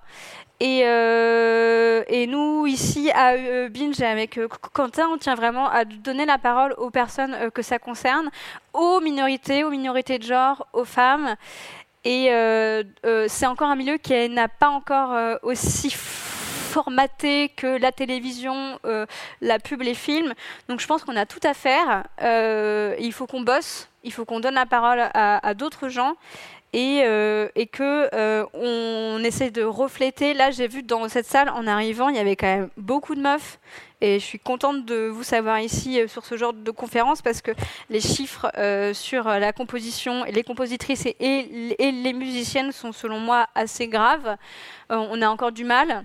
Et, 0.61 0.83
euh, 0.85 2.03
nous, 2.27 2.67
ici, 2.67 3.11
à 3.13 3.33
euh, 3.33 3.69
Binge, 3.69 4.01
avec 4.01 4.39
Quentin, 4.73 5.09
on 5.13 5.17
tient 5.17 5.35
vraiment 5.35 5.69
à 5.69 5.85
donner 5.85 6.27
la 6.27 6.39
parole 6.39 6.75
aux 6.79 6.91
personnes 6.91 7.51
que 7.53 7.63
ça 7.63 7.79
concerne, 7.79 8.31
aux 8.73 9.01
minorités, 9.01 9.65
aux 9.65 9.71
minorités 9.71 10.19
de 10.19 10.25
genre, 10.25 10.67
aux 10.73 10.85
femmes. 10.85 11.37
Et 12.05 12.31
c'est 13.29 13.47
encore 13.47 13.69
un 13.69 13.77
milieu 13.77 13.99
qui 13.99 14.29
n'a 14.29 14.49
pas 14.49 14.69
encore 14.69 15.39
aussi 15.43 15.91
formaté 15.91 17.51
que 17.51 17.79
la 17.79 17.93
télévision, 17.93 18.79
la 19.43 19.59
pub, 19.59 19.83
les 19.83 19.95
films. 19.95 20.33
Donc 20.69 20.81
je 20.81 20.87
pense 20.87 21.05
qu'on 21.05 21.17
a 21.17 21.27
tout 21.27 21.41
à 21.43 21.53
faire. 21.55 22.05
Il 22.99 23.13
faut 23.13 23.27
qu'on 23.27 23.43
bosse, 23.43 23.89
il 24.05 24.13
faut 24.13 24.25
qu'on 24.25 24.41
donne 24.41 24.55
la 24.55 24.67
parole 24.67 25.11
à 25.13 25.55
d'autres 25.55 25.89
gens 25.89 26.15
et, 26.73 27.03
euh, 27.05 27.49
que 27.73 28.09
euh, 28.15 28.45
on 28.55 29.23
essaie 29.25 29.51
de 29.51 29.63
refléter. 29.63 30.35
Là, 30.35 30.51
j'ai 30.51 30.69
vu 30.69 30.83
dans 30.83 31.09
cette 31.09 31.27
salle, 31.27 31.49
en 31.49 31.67
arrivant, 31.67 32.09
il 32.09 32.17
y 32.17 32.19
avait 32.19 32.37
quand 32.37 32.47
même 32.47 32.69
beaucoup 32.77 33.15
de 33.15 33.21
meufs. 33.21 33.59
Et 34.01 34.21
je 34.21 34.25
suis 34.25 34.39
contente 34.39 34.85
de 34.85 35.09
vous 35.09 35.25
savoir 35.25 35.61
ici 35.61 36.01
euh, 36.01 36.07
sur 36.07 36.25
ce 36.25 36.37
genre 36.37 36.53
de 36.53 36.71
conférence 36.71 37.21
parce 37.21 37.41
que 37.41 37.51
les 37.91 38.01
chiffres 38.01 38.51
euh, 38.57 38.95
sur 38.95 39.25
la 39.25 39.53
composition 39.53 40.23
les 40.25 40.45
compositrices 40.45 41.07
et, 41.07 41.75
les 41.79 42.13
musiciennes 42.13 42.71
sont 42.71 42.93
selon 42.93 43.19
moi 43.19 43.49
assez 43.57 43.89
graves. 43.89 44.37
On 44.89 45.21
a 45.21 45.29
encore 45.29 45.53
du 45.53 45.65
mal. 45.65 46.05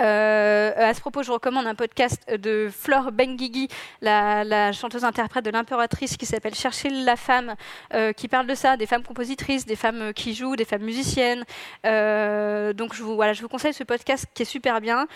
Euh, 0.00 0.72
à 0.76 0.92
ce 0.92 1.00
propos, 1.00 1.22
je 1.22 1.30
recommande 1.30 1.66
un 1.66 1.74
podcast 1.74 2.20
de 2.30 2.68
Flore 2.70 3.12
Benguigui, 3.12 3.68
la, 4.00 4.42
la 4.44 4.72
chanteuse-interprète 4.72 5.44
de 5.44 5.50
l'impératrice, 5.50 6.16
qui 6.16 6.26
s'appelle 6.26 6.54
Chercher 6.54 6.90
la 6.90 7.16
femme, 7.16 7.54
euh, 7.94 8.12
qui 8.12 8.28
parle 8.28 8.46
de 8.46 8.54
ça, 8.54 8.76
des 8.76 8.86
femmes 8.86 9.04
compositrices, 9.04 9.66
des 9.66 9.76
femmes 9.76 10.02
euh, 10.02 10.12
qui 10.12 10.34
jouent, 10.34 10.56
des 10.56 10.64
femmes 10.64 10.82
musiciennes. 10.82 11.44
Donc 11.84 12.94
voilà, 12.96 13.32
je 13.32 13.42
vous 13.42 13.48
conseille 13.48 13.74
ce 13.74 13.84
podcast 13.84 14.26
qui 14.34 14.42
est 14.42 14.46
super 14.46 14.80
bien. 14.80 15.06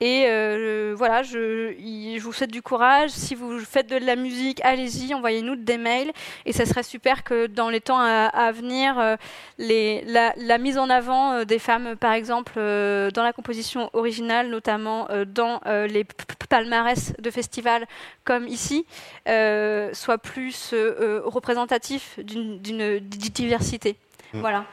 Et 0.00 0.24
euh, 0.26 0.94
voilà, 0.96 1.22
je, 1.22 2.18
vous 2.18 2.32
souhaite 2.32 2.52
du 2.52 2.60
courage. 2.60 3.10
Si 3.10 3.34
vous 3.34 3.58
faites 3.60 3.88
de 3.88 3.96
la 3.96 4.14
musique, 4.14 4.60
allez-y, 4.62 5.14
envoyez-nous 5.14 5.56
des 5.56 5.78
mails. 5.78 6.12
Et 6.44 6.52
ça 6.52 6.66
serait 6.66 6.82
super 6.82 7.24
que 7.24 7.46
dans 7.46 7.70
les 7.70 7.80
temps 7.80 7.98
à, 7.98 8.26
à 8.26 8.52
venir, 8.52 8.98
euh, 8.98 9.16
les, 9.58 10.02
la, 10.06 10.34
la 10.36 10.58
mise 10.58 10.76
en 10.76 10.90
avant 10.90 11.32
euh, 11.32 11.44
des 11.44 11.58
femmes, 11.58 11.96
par 11.96 12.12
exemple, 12.12 12.54
dans 12.56 13.22
la 13.22 13.32
composition 13.32 13.88
originale, 13.94 14.48
notamment 14.48 15.08
dans 15.26 15.60
les 15.66 16.04
palmarès 16.48 17.12
de 17.18 17.30
festivals 17.30 17.86
comme 18.24 18.46
ici, 18.46 18.86
euh, 19.28 19.90
soit 19.92 20.18
plus 20.18 20.70
euh, 20.72 21.22
représentatif 21.24 22.18
d'une 22.18 22.58
d'une 22.60 22.98
di- 23.00 23.30
diversité. 23.30 23.96
Mm. 24.32 24.40
Voilà. 24.40 24.64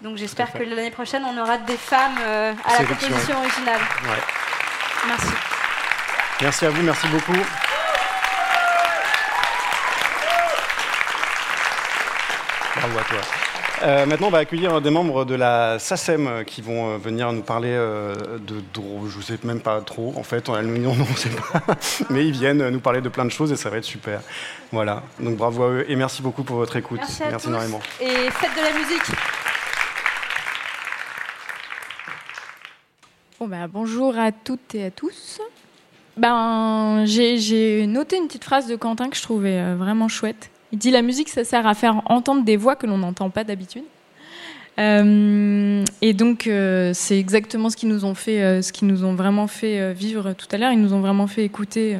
Donc 0.00 0.16
j'espère 0.16 0.52
que 0.52 0.62
l'année 0.62 0.90
prochaine, 0.90 1.24
on 1.24 1.40
aura 1.40 1.58
des 1.58 1.76
femmes 1.76 2.18
à 2.18 2.78
la 2.78 2.84
composition 2.86 3.38
originale. 3.38 3.80
Ouais. 4.02 4.22
Merci. 5.06 5.26
Merci 6.40 6.66
à 6.66 6.70
vous, 6.70 6.82
merci 6.82 7.06
beaucoup. 7.08 7.32
Bravo 12.76 12.98
à 12.98 13.02
toi. 13.04 13.20
Euh, 13.82 14.06
maintenant, 14.06 14.28
on 14.28 14.30
va 14.30 14.38
accueillir 14.38 14.80
des 14.80 14.90
membres 14.90 15.24
de 15.24 15.34
la 15.34 15.78
SACEM 15.78 16.44
qui 16.46 16.62
vont 16.62 16.90
euh, 16.90 16.96
venir 16.96 17.32
nous 17.32 17.42
parler 17.42 17.72
euh, 17.72 18.14
de. 18.38 18.62
Je 19.08 19.18
ne 19.18 19.22
sais 19.22 19.38
même 19.44 19.60
pas 19.60 19.80
trop, 19.82 20.14
en 20.16 20.22
fait. 20.22 20.48
On 20.48 20.54
a 20.54 20.62
le 20.62 20.78
nom, 20.78 20.92
on 20.92 21.10
ne 21.10 21.16
sait 21.16 21.28
pas. 21.28 21.60
Mais 22.10 22.26
ils 22.26 22.32
viennent 22.32 22.68
nous 22.70 22.80
parler 22.80 23.00
de 23.00 23.08
plein 23.08 23.24
de 23.24 23.30
choses 23.30 23.52
et 23.52 23.56
ça 23.56 23.68
va 23.68 23.76
être 23.76 23.84
super. 23.84 24.20
Voilà. 24.72 25.02
Donc 25.20 25.36
bravo 25.36 25.64
à 25.64 25.68
eux 25.68 25.84
et 25.88 25.96
merci 25.96 26.22
beaucoup 26.22 26.44
pour 26.44 26.56
votre 26.56 26.76
écoute. 26.76 26.98
Merci 27.00 27.22
à 27.22 27.32
tous. 27.32 27.48
énormément. 27.48 27.80
Et 28.00 28.30
faites 28.30 28.54
de 28.56 28.62
la 28.62 28.78
musique. 28.78 29.02
Bah, 33.48 33.66
bonjour 33.70 34.16
à 34.18 34.32
toutes 34.32 34.74
et 34.74 34.84
à 34.84 34.90
tous. 34.90 35.40
Ben, 36.16 37.04
j'ai- 37.04 37.86
noté 37.86 38.16
une 38.16 38.26
petite 38.26 38.44
phrase 38.44 38.66
de 38.68 38.76
Quentin 38.76 39.08
que 39.10 39.16
je 39.16 39.22
trouvais 39.22 39.58
euh, 39.58 39.74
vraiment 39.76 40.08
chouette. 40.08 40.50
Il 40.72 40.78
dit 40.78 40.90
la 40.90 41.02
musique, 41.02 41.28
ça 41.28 41.44
sert 41.44 41.66
à 41.66 41.74
faire 41.74 42.02
entendre 42.06 42.44
des 42.44 42.56
voix 42.56 42.76
que 42.76 42.86
l'on 42.86 42.98
n'entend 42.98 43.30
pas 43.30 43.44
d'habitude. 43.44 43.82
Euh, 44.78 45.84
et 46.02 46.14
donc 46.14 46.46
euh, 46.46 46.90
c'est 46.94 47.18
exactement 47.18 47.70
ce 47.70 47.76
qu'ils 47.76 47.88
nous 47.88 48.04
ont 48.04 48.14
fait, 48.14 48.60
ce 48.62 48.72
qu'ils 48.72 48.88
nous 48.88 49.04
ont 49.04 49.14
vraiment 49.14 49.46
fait 49.46 49.92
vivre 49.92 50.32
tout 50.32 50.48
à 50.50 50.56
l'heure. 50.58 50.72
Ils 50.72 50.80
nous 50.80 50.94
ont 50.94 51.00
vraiment 51.00 51.26
fait 51.26 51.44
écouter 51.44 51.98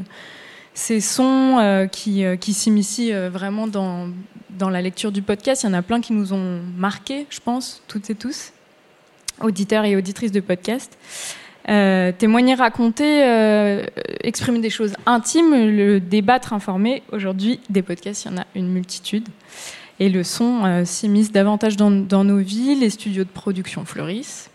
ces 0.72 1.00
sons 1.00 1.88
qui, 1.92 2.24
qui 2.40 2.52
s'immiscient 2.54 3.28
vraiment 3.30 3.66
dans, 3.66 4.08
dans 4.50 4.70
la 4.70 4.80
lecture 4.82 5.12
du 5.12 5.22
podcast. 5.22 5.62
Il 5.62 5.66
y 5.66 5.70
en 5.70 5.74
a 5.74 5.82
plein 5.82 6.00
qui 6.00 6.12
nous 6.12 6.32
ont 6.32 6.60
marqués, 6.76 7.26
je 7.30 7.40
pense, 7.40 7.82
toutes 7.86 8.10
et 8.10 8.14
tous, 8.14 8.52
auditeurs 9.40 9.84
et 9.84 9.96
auditrices 9.96 10.32
de 10.32 10.40
podcast. 10.40 10.96
Euh, 11.68 12.12
témoigner, 12.12 12.54
raconter, 12.54 13.24
euh, 13.24 13.86
exprimer 14.22 14.58
des 14.60 14.68
choses 14.70 14.92
intimes, 15.06 15.54
le 15.54 15.98
débattre, 15.98 16.52
informer. 16.52 17.02
Aujourd'hui, 17.10 17.58
des 17.70 17.80
podcasts, 17.82 18.24
il 18.26 18.32
y 18.32 18.34
en 18.34 18.38
a 18.38 18.44
une 18.54 18.68
multitude. 18.68 19.26
Et 19.98 20.08
le 20.10 20.24
son 20.24 20.64
euh, 20.64 20.84
s'immisce 20.84 21.32
davantage 21.32 21.76
dans, 21.76 21.90
nos 21.90 22.38
vies, 22.38 22.74
les 22.74 22.90
studios 22.90 23.24
de 23.24 23.28
production 23.30 23.84
fleurissent, 23.84 24.50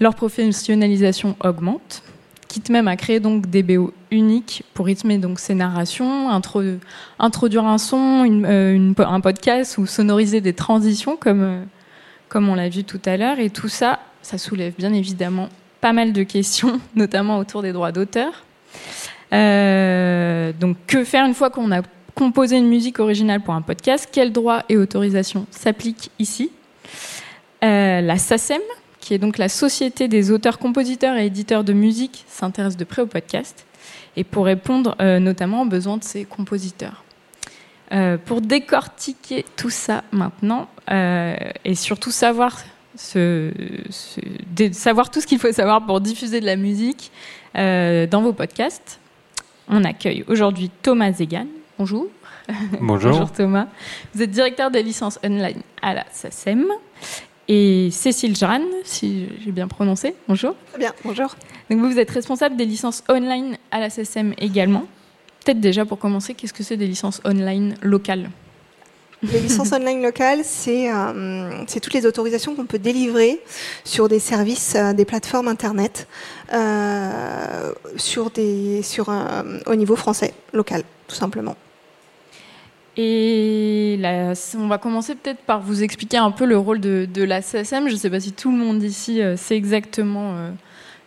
leur 0.00 0.14
professionnalisation 0.16 1.36
augmente, 1.44 2.02
quitte 2.48 2.70
même 2.70 2.88
à 2.88 2.96
créer 2.96 3.20
donc 3.20 3.48
des 3.48 3.62
BO 3.62 3.92
uniques 4.10 4.64
pour 4.74 4.86
rythmer 4.86 5.18
donc 5.18 5.38
ces 5.38 5.54
narrations, 5.54 6.30
intro- 6.30 6.78
introduire 7.18 7.64
un 7.66 7.78
son, 7.78 8.24
euh, 8.44 8.92
un 8.98 9.20
podcast 9.20 9.76
ou 9.78 9.86
sonoriser 9.86 10.40
des 10.40 10.52
transitions 10.52 11.16
comme, 11.16 11.42
euh, 11.42 11.62
comme 12.28 12.48
on 12.48 12.54
l'a 12.54 12.68
vu 12.68 12.84
tout 12.84 13.00
à 13.04 13.16
l'heure. 13.16 13.38
Et 13.38 13.50
tout 13.50 13.68
ça, 13.68 14.00
ça 14.22 14.38
soulève 14.38 14.74
bien 14.76 14.92
évidemment 14.92 15.48
pas 15.80 15.92
mal 15.92 16.12
de 16.12 16.22
questions, 16.22 16.80
notamment 16.94 17.38
autour 17.38 17.62
des 17.62 17.72
droits 17.72 17.92
d'auteur. 17.92 18.44
Euh, 19.32 20.52
donc, 20.58 20.76
que 20.86 21.04
faire 21.04 21.26
une 21.26 21.34
fois 21.34 21.50
qu'on 21.50 21.72
a 21.72 21.82
composé 22.14 22.56
une 22.56 22.68
musique 22.68 23.00
originale 23.00 23.40
pour 23.40 23.54
un 23.54 23.62
podcast? 23.62 24.08
Quels 24.10 24.32
droits 24.32 24.62
et 24.68 24.76
autorisations 24.76 25.46
s'appliquent 25.50 26.10
ici? 26.18 26.50
Euh, 27.64 28.00
La 28.00 28.16
SACEM, 28.16 28.62
qui 29.00 29.14
est 29.14 29.18
donc 29.18 29.38
la 29.38 29.48
Société 29.48 30.08
des 30.08 30.30
auteurs, 30.30 30.58
compositeurs 30.58 31.16
et 31.16 31.26
éditeurs 31.26 31.64
de 31.64 31.72
musique, 31.72 32.24
s'intéresse 32.28 32.76
de 32.76 32.84
près 32.84 33.02
au 33.02 33.06
podcast 33.06 33.66
et 34.16 34.24
pour 34.24 34.46
répondre 34.46 34.96
euh, 35.00 35.18
notamment 35.18 35.62
aux 35.62 35.66
besoins 35.66 35.96
de 35.96 36.04
ses 36.04 36.24
compositeurs. 36.24 37.02
Pour 38.24 38.40
décortiquer 38.40 39.44
tout 39.54 39.70
ça 39.70 40.02
maintenant 40.10 40.66
euh, 40.90 41.36
et 41.64 41.74
surtout 41.74 42.10
savoir 42.10 42.58
ce- 42.96 43.50
ce- 43.90 44.20
dé- 44.54 44.72
savoir 44.72 45.10
tout 45.10 45.20
ce 45.20 45.26
qu'il 45.26 45.38
faut 45.38 45.52
savoir 45.52 45.84
pour 45.84 46.00
diffuser 46.00 46.40
de 46.40 46.46
la 46.46 46.56
musique 46.56 47.10
euh, 47.56 48.06
dans 48.06 48.22
vos 48.22 48.32
podcasts. 48.32 49.00
On 49.68 49.82
accueille 49.84 50.24
aujourd'hui 50.28 50.70
Thomas 50.82 51.12
Zegan. 51.12 51.46
Bonjour. 51.78 52.06
Bonjour. 52.80 53.32
Thomas. 53.32 53.66
Vous 54.14 54.22
êtes 54.22 54.30
directeur 54.30 54.70
des 54.70 54.82
licences 54.82 55.18
online 55.24 55.62
à 55.80 55.94
la 55.94 56.04
SACEM. 56.12 56.66
Et 57.48 57.90
Cécile 57.90 58.34
Jeanne, 58.36 58.64
si 58.84 59.26
j'ai 59.44 59.52
bien 59.52 59.68
prononcé. 59.68 60.14
Bonjour. 60.28 60.54
Très 60.70 60.78
bien, 60.78 60.92
bonjour. 61.04 61.34
Donc 61.68 61.78
vous, 61.80 61.90
vous 61.90 61.98
êtes 61.98 62.10
responsable 62.10 62.56
des 62.56 62.64
licences 62.64 63.02
online 63.08 63.56
à 63.70 63.80
la 63.80 63.90
SACEM 63.90 64.34
également. 64.38 64.84
Peut-être 65.44 65.60
déjà 65.60 65.84
pour 65.84 65.98
commencer, 65.98 66.32
qu'est-ce 66.34 66.54
que 66.54 66.62
c'est 66.62 66.78
des 66.78 66.86
licences 66.86 67.20
online 67.24 67.74
locales? 67.82 68.30
Les 69.32 69.40
licences 69.40 69.72
online 69.72 70.02
locales, 70.02 70.40
c'est 70.42 70.92
euh, 70.92 71.50
c'est 71.66 71.80
toutes 71.80 71.94
les 71.94 72.06
autorisations 72.06 72.54
qu'on 72.54 72.66
peut 72.66 72.78
délivrer 72.78 73.40
sur 73.84 74.08
des 74.08 74.18
services, 74.18 74.74
euh, 74.76 74.92
des 74.92 75.04
plateformes 75.04 75.48
Internet, 75.48 76.06
euh, 76.52 77.72
sur 77.96 78.30
des, 78.30 78.82
au 79.66 79.74
niveau 79.74 79.96
français, 79.96 80.34
local, 80.52 80.82
tout 81.08 81.14
simplement. 81.14 81.56
Et 82.96 83.98
on 84.56 84.68
va 84.68 84.78
commencer 84.78 85.14
peut-être 85.14 85.40
par 85.40 85.60
vous 85.60 85.82
expliquer 85.82 86.18
un 86.18 86.30
peu 86.30 86.44
le 86.44 86.56
rôle 86.56 86.80
de, 86.80 87.22
la 87.22 87.42
SACEM. 87.42 87.88
Je 87.88 87.94
ne 87.94 87.98
sais 87.98 88.10
pas 88.10 88.20
si 88.20 88.32
tout 88.32 88.52
le 88.52 88.58
monde 88.58 88.82
ici 88.84 89.20
sait 89.36 89.56
exactement 89.56 90.36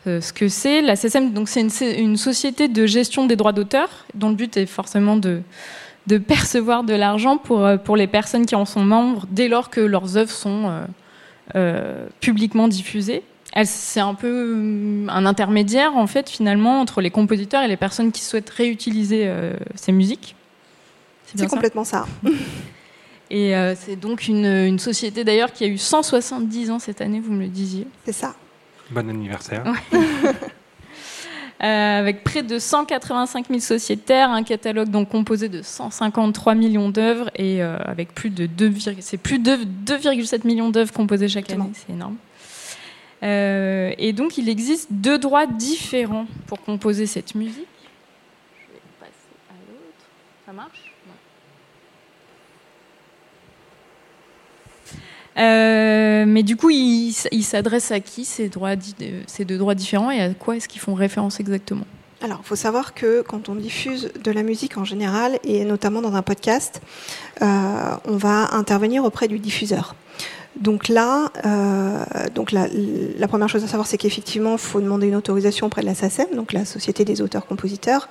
ce 0.05 0.33
que 0.33 0.49
c'est. 0.49 0.81
La 0.81 0.95
une, 0.95 1.45
c'est 1.45 1.93
une 1.97 2.17
société 2.17 2.67
de 2.67 2.85
gestion 2.85 3.25
des 3.25 3.37
droits 3.37 3.53
d'auteur 3.53 4.05
dont 4.15 4.27
le 4.27 4.35
but 4.35 4.57
est 4.57 4.65
forcément 4.65 5.15
de, 5.15 5.41
de 6.07 6.17
percevoir 6.17 6.83
de 6.83 6.93
l'argent 6.93 7.37
pour, 7.37 7.65
euh, 7.65 7.77
pour 7.77 7.95
les 7.97 8.07
personnes 8.07 8.45
qui 8.45 8.55
en 8.55 8.65
sont 8.65 8.83
membres 8.83 9.25
dès 9.29 9.47
lors 9.47 9.69
que 9.69 9.81
leurs 9.81 10.17
œuvres 10.17 10.31
sont 10.31 10.69
euh, 10.69 10.85
euh, 11.55 12.07
publiquement 12.21 12.67
diffusées. 12.67 13.23
Elle- 13.53 13.67
C'est 13.67 13.99
un 13.99 14.13
peu 14.13 15.05
un 15.09 15.25
intermédiaire, 15.25 15.95
en 15.95 16.07
fait, 16.07 16.29
finalement, 16.29 16.79
entre 16.81 17.01
les 17.01 17.09
compositeurs 17.11 17.61
et 17.63 17.67
les 17.67 17.77
personnes 17.77 18.11
qui 18.11 18.21
souhaitent 18.21 18.49
réutiliser 18.49 19.23
euh, 19.27 19.53
ces 19.75 19.91
musiques. 19.91 20.35
C'est 21.25 21.39
ça 21.39 21.47
complètement 21.47 21.83
ça. 21.83 22.05
et 23.29 23.53
euh, 23.55 23.75
c'est 23.75 23.97
donc 23.97 24.27
une, 24.29 24.45
une 24.45 24.79
société 24.79 25.23
d'ailleurs 25.25 25.51
qui 25.51 25.65
a 25.65 25.67
eu 25.67 25.77
170 25.77 26.71
ans 26.71 26.79
cette 26.79 27.01
année, 27.01 27.19
vous 27.19 27.33
me 27.33 27.41
le 27.41 27.49
disiez. 27.49 27.85
C'est 28.05 28.13
ça. 28.13 28.33
Bon 28.91 29.09
anniversaire. 29.09 29.63
Euh, 31.63 31.99
avec 31.99 32.23
près 32.23 32.43
de 32.43 32.59
185 32.59 33.47
000 33.47 33.59
sociétaires, 33.59 34.29
un 34.29 34.43
catalogue 34.43 34.89
donc 34.89 35.09
composé 35.09 35.49
de 35.49 35.63
153 35.63 36.53
millions 36.53 36.89
d'œuvres 36.89 37.31
et 37.35 37.63
euh, 37.63 37.77
avec 37.83 38.13
plus 38.13 38.29
de 38.29 38.45
2, 38.45 38.73
c'est 38.99 39.17
plus 39.17 39.39
de 39.39 39.55
2,7 39.85 40.45
millions 40.45 40.69
d'œuvres 40.69 40.93
composées 40.93 41.27
chaque 41.27 41.49
année, 41.49 41.71
c'est 41.73 41.91
énorme. 41.91 42.17
Euh, 43.23 43.91
et 43.97 44.13
donc 44.13 44.37
il 44.37 44.49
existe 44.49 44.89
deux 44.91 45.17
droits 45.17 45.47
différents 45.47 46.27
pour 46.45 46.61
composer 46.61 47.07
cette 47.07 47.33
musique. 47.33 47.65
Je 48.67 48.73
vais 48.73 48.81
passer 48.99 49.11
à 49.49 49.53
l'autre. 49.67 50.05
Ça 50.45 50.53
marche? 50.53 50.86
Euh, 55.37 56.25
mais 56.27 56.43
du 56.43 56.55
coup, 56.55 56.69
ils 56.69 57.13
il 57.31 57.43
s'adressent 57.43 57.91
à 57.91 57.99
qui 57.99 58.25
ces, 58.25 58.49
droits, 58.49 58.75
deux 58.75 59.57
droits 59.57 59.75
différents 59.75 60.11
et 60.11 60.21
à 60.21 60.29
quoi 60.33 60.55
est-ce 60.55 60.67
qu'ils 60.67 60.81
font 60.81 60.93
référence 60.93 61.39
exactement? 61.39 61.85
Alors, 62.23 62.39
il 62.43 62.47
faut 62.47 62.55
savoir 62.55 62.95
que 62.95 63.21
quand 63.21 63.47
on 63.47 63.55
diffuse 63.55 64.11
de 64.23 64.31
la 64.31 64.41
musique 64.41 64.77
en 64.77 64.83
général, 64.83 65.37
et 65.43 65.63
notamment 65.65 66.01
dans 66.01 66.15
un 66.15 66.23
podcast, 66.23 66.81
euh, 67.41 67.45
on 68.05 68.17
va 68.17 68.55
intervenir 68.55 69.03
auprès 69.03 69.27
du 69.27 69.37
diffuseur. 69.37 69.95
Donc 70.59 70.87
là, 70.87 71.31
euh, 71.45 72.03
donc 72.33 72.51
la, 72.51 72.67
la 72.71 73.27
première 73.27 73.47
chose 73.47 73.63
à 73.63 73.67
savoir, 73.67 73.85
c'est 73.85 73.99
qu'effectivement, 73.99 74.53
il 74.53 74.57
faut 74.57 74.81
demander 74.81 75.07
une 75.07 75.15
autorisation 75.15 75.67
auprès 75.67 75.81
de 75.81 75.85
la 75.85 75.93
SACEM, 75.93 76.29
donc 76.35 76.53
la 76.53 76.65
Société 76.65 77.05
des 77.05 77.21
auteurs-compositeurs 77.21 78.09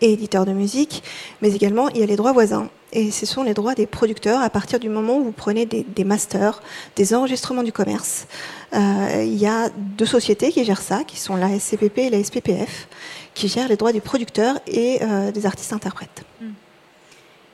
et 0.00 0.12
éditeurs 0.12 0.46
de 0.46 0.52
musique, 0.52 1.02
mais 1.42 1.52
également 1.52 1.88
il 1.88 1.98
y 1.98 2.02
a 2.04 2.06
les 2.06 2.14
droits 2.14 2.32
voisins. 2.32 2.68
Et 2.92 3.10
ce 3.10 3.26
sont 3.26 3.42
les 3.42 3.52
droits 3.52 3.74
des 3.74 3.86
producteurs 3.86 4.40
à 4.40 4.48
partir 4.48 4.80
du 4.80 4.88
moment 4.88 5.18
où 5.18 5.24
vous 5.24 5.32
prenez 5.32 5.66
des, 5.66 5.84
des 5.84 6.04
masters, 6.04 6.62
des 6.96 7.14
enregistrements 7.14 7.62
du 7.62 7.72
commerce. 7.72 8.26
Euh, 8.72 9.24
il 9.24 9.36
y 9.36 9.46
a 9.46 9.68
deux 9.76 10.06
sociétés 10.06 10.50
qui 10.50 10.64
gèrent 10.64 10.80
ça, 10.80 11.04
qui 11.04 11.18
sont 11.18 11.36
la 11.36 11.58
SCPP 11.58 11.98
et 11.98 12.10
la 12.10 12.22
SPPF, 12.22 12.88
qui 13.34 13.48
gèrent 13.48 13.68
les 13.68 13.76
droits 13.76 13.92
du 13.92 14.00
producteur 14.00 14.58
et 14.66 15.00
euh, 15.02 15.30
des 15.30 15.44
artistes-interprètes. 15.44 16.24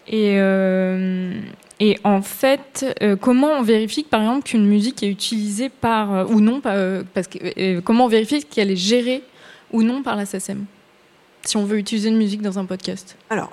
Et, 0.07 0.37
euh, 0.39 1.41
et 1.81 1.99
en 2.05 2.23
fait, 2.23 2.87
comment 3.21 3.49
on 3.49 3.63
vérifie 3.63 4.05
que, 4.05 4.11
par 4.11 4.21
exemple 4.21 4.45
qu'une 4.45 4.67
musique 4.67 5.03
est 5.03 5.09
utilisée 5.09 5.69
par 5.69 6.31
ou 6.31 6.41
non 6.41 6.61
par, 6.61 6.77
parce 7.15 7.27
que 7.27 7.81
comment 7.81 8.05
on 8.05 8.09
vérifie 8.09 8.45
qu'elle 8.45 8.71
est 8.71 8.77
gérée 8.77 9.23
ou 9.73 9.83
non 9.83 10.03
par 10.03 10.15
la 10.15 10.27
SACEM 10.27 10.67
si 11.43 11.57
on 11.57 11.65
veut 11.65 11.79
utiliser 11.79 12.11
une 12.11 12.19
musique 12.19 12.43
dans 12.43 12.59
un 12.59 12.67
podcast? 12.67 13.17
Alors, 13.31 13.51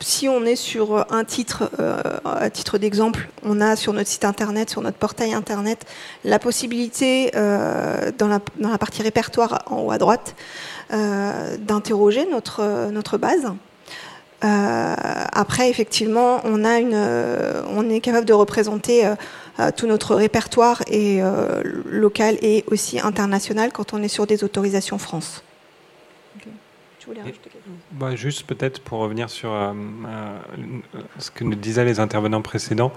si 0.00 0.28
on 0.28 0.44
est 0.44 0.56
sur 0.56 1.06
un 1.12 1.24
titre, 1.24 1.70
euh, 1.80 2.00
à 2.24 2.50
titre 2.50 2.78
d'exemple, 2.78 3.28
on 3.42 3.60
a 3.60 3.76
sur 3.76 3.92
notre 3.92 4.08
site 4.08 4.24
internet, 4.24 4.70
sur 4.70 4.82
notre 4.82 4.98
portail 4.98 5.34
internet, 5.34 5.84
la 6.24 6.38
possibilité, 6.38 7.30
euh, 7.34 8.10
dans, 8.18 8.28
la, 8.28 8.78
partie 8.78 9.02
répertoire 9.02 9.62
en 9.66 9.80
haut 9.80 9.90
à 9.90 9.98
droite, 9.98 10.34
euh, 10.92 11.56
d'interroger 11.58 12.26
notre, 12.30 12.90
notre 12.90 13.18
base. 13.18 13.52
Euh, 14.44 14.94
après, 15.32 15.70
effectivement, 15.70 16.40
on, 16.44 16.64
a 16.64 16.78
une, 16.78 16.92
euh, 16.94 17.62
on 17.74 17.88
est 17.88 18.00
capable 18.00 18.26
de 18.26 18.34
représenter 18.34 19.06
euh, 19.06 19.14
euh, 19.60 19.70
tout 19.74 19.86
notre 19.86 20.14
répertoire 20.14 20.82
et, 20.88 21.22
euh, 21.22 21.62
local 21.86 22.36
et 22.42 22.64
aussi 22.70 23.00
international 23.00 23.72
quand 23.72 23.94
on 23.94 24.02
est 24.02 24.08
sur 24.08 24.26
des 24.26 24.44
autorisations 24.44 24.98
France. 24.98 25.42
Tu 27.06 27.10
voulais 27.10 27.22
rajouter 27.22 27.50
quelque 27.50 27.64
chose? 27.64 27.74
Bah, 27.92 28.16
juste 28.16 28.42
peut-être 28.46 28.80
pour 28.82 28.98
revenir 28.98 29.30
sur 29.30 29.52
euh, 29.52 29.72
euh, 30.06 30.38
ce 31.18 31.30
que 31.30 31.44
nous 31.44 31.54
disaient 31.54 31.84
les 31.84 32.00
intervenants 32.00 32.42
précédents, 32.42 32.92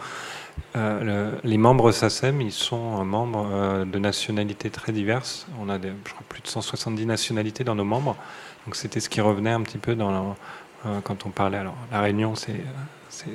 euh, 0.76 1.32
le- 1.34 1.40
les 1.50 1.58
membres 1.60 1.92
SACEM, 1.92 2.42
ils 2.42 2.52
sont 2.52 3.06
membres 3.06 3.86
de 3.86 4.00
nationalités 4.00 4.72
très 4.72 4.92
diverses. 4.92 5.46
On 5.62 5.70
a 5.70 5.78
des, 5.78 5.90
je 6.06 6.12
crois, 6.12 6.24
plus 6.28 6.42
de 6.42 6.48
170 6.48 7.06
nationalités 7.06 7.64
dans 7.64 7.76
nos 7.76 7.84
membres. 7.86 8.16
Donc 8.66 8.76
c'était 8.76 9.00
ce 9.00 9.10
qui 9.10 9.22
revenait 9.22 9.52
un 9.52 9.62
petit 9.62 9.78
peu 9.78 9.94
dans 9.96 10.12
la- 10.12 11.02
quand 11.04 11.26
on 11.26 11.30
parlait. 11.30 11.58
Alors 11.58 11.76
la 11.92 12.02
Réunion, 12.02 12.34
c'est, 12.36 12.62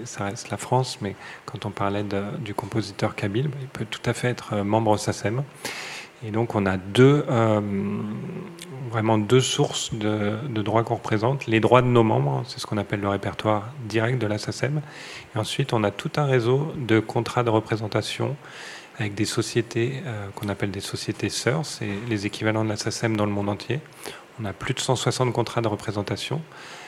ça 0.05 0.25
reste 0.25 0.51
la 0.51 0.57
France, 0.57 0.99
mais 1.03 1.14
quand 1.47 1.66
on 1.66 1.70
parlait 1.70 2.03
de- 2.03 2.37
du 2.39 2.53
compositeur 2.55 3.14
kabyle, 3.14 3.47
bah, 3.49 3.59
il 3.61 3.68
peut 3.68 3.85
tout 3.89 4.03
à 4.11 4.12
fait 4.12 4.29
être 4.29 4.57
membre 4.62 4.97
SACEM. 4.97 5.45
Et 6.27 6.31
donc 6.31 6.55
on 6.55 6.64
a 6.64 6.79
deux, 6.79 7.25
euh, 7.29 7.61
vraiment 8.91 9.18
deux 9.18 9.41
sources 9.41 9.93
de, 9.93 10.39
droits 10.62 10.83
qu'on 10.83 10.95
représente. 10.95 11.47
Les 11.47 11.61
droits 11.61 11.83
de 11.83 11.87
nos 11.87 12.03
membres, 12.03 12.43
c'est 12.47 12.59
ce 12.59 12.66
qu'on 12.66 12.79
appelle 12.79 13.01
le 13.01 13.09
répertoire 13.09 13.72
direct 13.87 14.20
de 14.20 14.27
la 14.27 14.39
SACEM. 14.39 14.81
Et 15.35 15.39
ensuite 15.39 15.72
on 15.75 15.85
a 15.85 15.91
tout 15.91 16.11
un 16.16 16.25
réseau 16.25 16.72
de 16.79 16.99
contrats 16.99 17.43
de 17.43 17.51
représentation 17.51 18.37
avec 18.99 19.14
des 19.14 19.25
sociétés 19.25 20.03
euh, 20.07 20.29
qu'on 20.35 20.49
appelle 20.49 20.70
des 20.70 20.81
sociétés 20.81 21.29
sœurs, 21.29 21.66
c'est 21.66 21.89
les 22.09 22.27
équivalents 22.27 22.64
de 22.64 22.68
la 22.68 22.77
SACEM 22.77 23.16
dans 23.16 23.27
le 23.27 23.33
monde 23.33 23.49
entier. 23.49 23.81
On 24.41 24.45
a 24.45 24.53
plus 24.53 24.72
de 24.72 24.81
160 24.81 25.33
contrats 25.33 25.61
de 25.61 25.68
représentation, 25.68 26.41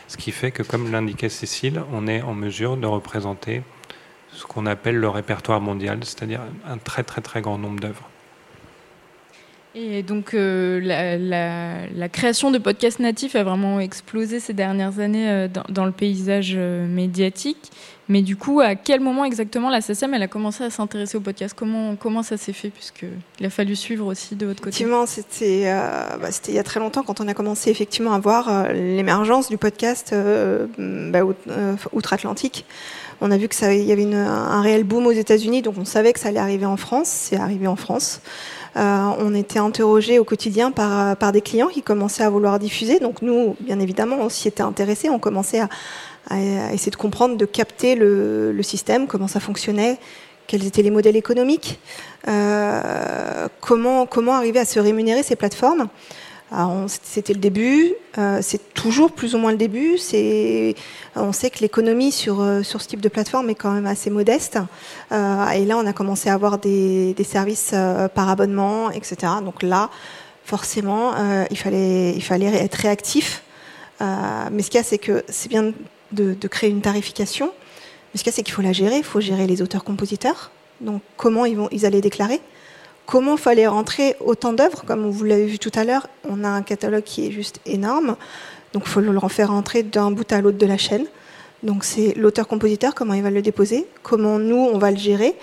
ce 0.09 0.17
qui 0.17 0.31
fait 0.31 0.51
que, 0.51 0.63
comme 0.63 0.91
l'indiquait 0.91 1.29
Cécile, 1.29 1.83
on 1.93 2.07
est 2.07 2.23
en 2.23 2.35
mesure 2.35 2.77
de 2.77 2.87
représenter 2.87 3.63
ce 4.33 4.45
qu'on 4.45 4.67
appelle 4.67 4.97
le 4.97 5.09
répertoire 5.09 5.61
mondial, 5.61 5.99
c'est-à-dire 6.03 6.41
un 6.67 6.79
très 6.79 7.03
très 7.03 7.23
très 7.23 7.41
grand 7.41 7.59
nombre 7.59 7.81
d'œuvres. 7.81 8.09
Et 9.79 10.03
donc 10.03 10.33
euh, 10.33 10.81
la, 11.95 12.09
création 12.09 12.51
de 12.51 12.57
podcasts 12.57 12.99
natifs 12.99 13.37
a 13.37 13.45
vraiment 13.45 13.79
explosé 13.79 14.41
ces 14.41 14.55
dernières 14.55 15.01
années 15.01 15.29
euh, 15.29 15.49
dans, 15.69 15.85
le 15.85 15.93
paysage 15.93 16.55
euh, 16.57 16.87
médiatique. 16.87 17.71
Mais 18.09 18.23
du 18.23 18.37
coup, 18.37 18.61
à 18.61 18.75
quel 18.75 19.01
moment 19.01 19.27
exactement 19.27 19.69
la 19.69 19.81
elle 19.87 20.23
a 20.23 20.29
commencé 20.29 20.65
à 20.65 20.71
s'intéresser 20.71 21.19
aux 21.19 21.21
podcasts 21.21 21.55
comment, 21.55 22.23
ça 22.23 22.39
s'est 22.39 22.55
fait? 22.55 22.71
Puisqu'il 22.71 23.45
a 23.45 23.51
fallu 23.51 23.77
suivre 23.77 24.07
aussi 24.07 24.35
de 24.35 24.47
votre 24.47 24.61
côté. 24.61 24.77
Effectivement, 24.77 25.05
c'était 25.05 25.65
bah, 25.65 26.29
il 26.49 26.55
y 26.55 26.59
a 26.59 26.63
très 26.63 26.81
longtemps 26.81 27.03
quand 27.03 27.21
on 27.21 27.29
a 27.29 27.35
commencé 27.35 27.69
effectivement 27.69 28.13
à 28.13 28.21
voir 28.21 28.73
l'émergence 28.73 29.49
du 29.49 29.59
podcast 29.59 30.13
euh, 30.13 30.69
bah, 30.79 31.25
out- 31.25 31.37
outre-Atlantique. 31.93 32.65
On 33.21 33.31
a 33.31 33.37
vu 33.37 33.49
que 33.49 33.55
ça, 33.55 33.75
il 33.75 33.85
y 33.85 33.93
avait 33.93 34.05
un 34.15 34.61
réel 34.63 34.85
boom 34.85 35.07
aux 35.07 35.13
États-Unis, 35.13 35.63
donc 35.63 35.75
on 35.77 35.85
savait 35.85 36.13
que 36.13 36.21
ça 36.21 36.29
allait 36.29 36.39
arriver 36.39 36.67
en 36.67 36.77
France. 36.77 37.09
C'est 37.09 37.37
arrivé 37.37 37.67
en 37.67 37.77
France. 37.77 38.21
Euh, 38.77 39.09
on 39.19 39.35
était 39.35 39.59
interrogé 39.59 40.19
au 40.19 40.25
quotidien 40.25 40.71
par, 40.71 41.17
par 41.17 41.33
des 41.33 41.41
clients 41.41 41.69
qui 41.69 41.83
commençaient 41.83 42.25
à 42.25 42.31
vouloir 42.31 42.59
diffuser. 42.59 42.99
Donc 42.99 43.23
nous, 43.23 43.57
bien 43.61 43.81
évidemment, 43.81 44.17
on 44.21 44.29
s'y 44.29 44.49
était 44.49 44.63
intéressés. 44.63 45.09
On 45.09 45.19
commençait 45.19 45.61
à, 45.61 45.69
essayer 46.73 46.91
de 46.91 46.97
comprendre, 46.97 47.37
de 47.37 47.47
capter 47.47 47.95
le, 47.95 48.59
système, 48.63 49.07
comment 49.07 49.29
ça 49.29 49.41
fonctionnait, 49.41 49.99
quels 50.47 50.67
étaient 50.67 50.83
les 50.83 50.91
modèles 50.91 51.17
économiques, 51.17 51.79
euh, 52.29 53.49
comment 53.61 54.35
arriver 54.35 54.59
à 54.59 54.65
se 54.65 54.81
rémunérer 54.81 55.23
ces 55.23 55.37
plateformes. 55.37 55.89
C'était 57.03 57.33
le 57.33 57.41
début, 57.41 57.95
euh, 58.19 58.39
c'est 58.41 58.73
toujours 58.73 59.11
plus 59.11 59.35
ou 59.35 59.39
moins 59.39 59.51
le 59.51 59.57
début. 59.57 59.99
On 61.17 61.33
sait 61.33 61.51
que 61.51 61.59
l'économie 61.61 62.13
sur, 62.13 62.41
euh, 62.41 62.63
sur 62.63 62.81
ce 62.81 62.89
type 62.89 63.01
de 63.01 63.09
plateforme 63.09 63.51
est 63.51 63.57
quand 63.57 63.73
même 63.73 63.87
assez 63.87 64.11
modeste. 64.11 64.59
Euh, 65.11 65.49
et 65.51 65.65
là, 65.65 65.77
on 65.77 65.87
a 65.87 65.93
commencé 65.93 66.29
à 66.29 66.35
avoir 66.35 66.59
des, 66.59 67.15
services 67.25 67.75
par 68.15 68.29
abonnement, 68.29 68.91
etc. 68.93 69.17
Donc 69.45 69.63
là, 69.63 69.91
forcément, 70.45 71.15
il, 71.51 71.57
fallait, 71.57 72.17
être 72.17 72.77
réactif. 72.77 73.43
Mais 74.01 74.63
ce 74.63 74.71
qu'il 74.71 74.79
y 74.79 74.81
a, 74.81 74.85
c'est 74.85 74.99
que 74.99 75.25
c'est 75.29 75.49
bien 75.49 75.73
de, 76.13 76.35
de 76.35 76.49
créer 76.49 76.71
une 76.71 76.83
tarification. 76.83 77.51
Mais 78.13 78.19
ce 78.19 78.23
qu'il 78.23 78.31
y 78.31 78.35
a, 78.35 78.37
c'est 78.37 78.43
qu'il 78.45 78.55
faut 78.55 78.63
la 78.63 78.73
gérer. 78.73 78.99
Il 78.99 79.05
faut 79.05 79.21
gérer 79.21 79.49
les 79.49 79.63
auteurs-compositeurs. 79.63 80.53
Donc, 80.81 81.03
comment 81.17 81.45
ils, 81.45 81.57
vont, 81.57 81.69
ils 81.73 81.85
allaient 81.87 82.01
déclarer? 82.01 82.41
Comment 83.07 83.37
fallait 83.37 83.69
rentrer 83.69 84.17
autant 84.19 84.53
d'œuvres 84.53 84.83
Comme 84.85 85.09
vous 85.09 85.25
l'avez 85.25 85.47
vu 85.47 85.61
tout 85.61 85.71
à 85.77 85.85
l'heure, 85.85 86.09
on 86.29 86.43
a 86.43 86.49
un 86.49 86.63
catalogue 86.63 87.05
qui 87.05 87.27
est 87.27 87.31
juste 87.31 87.61
énorme. 87.65 88.17
Donc, 88.73 88.83
il 88.85 88.89
faut 88.89 89.01
le 89.01 89.17
faire 89.29 89.51
rentrer 89.51 89.85
d'un 89.85 90.11
bout 90.11 90.31
à 90.33 90.41
l'autre 90.41 90.59
de 90.59 90.67
la 90.67 90.77
chaîne. 90.77 91.07
Donc, 91.63 91.85
c'est 91.85 92.15
l'auteur-compositeur, 92.17 92.97
comment 92.97 93.15
il 93.15 93.23
va 93.23 93.31
le 93.31 93.43
déposer, 93.43 93.87
comment 94.03 94.41
nous, 94.41 94.57
on 94.57 94.79
va 94.79 94.91
le 94.91 94.97
gérer 94.97 95.37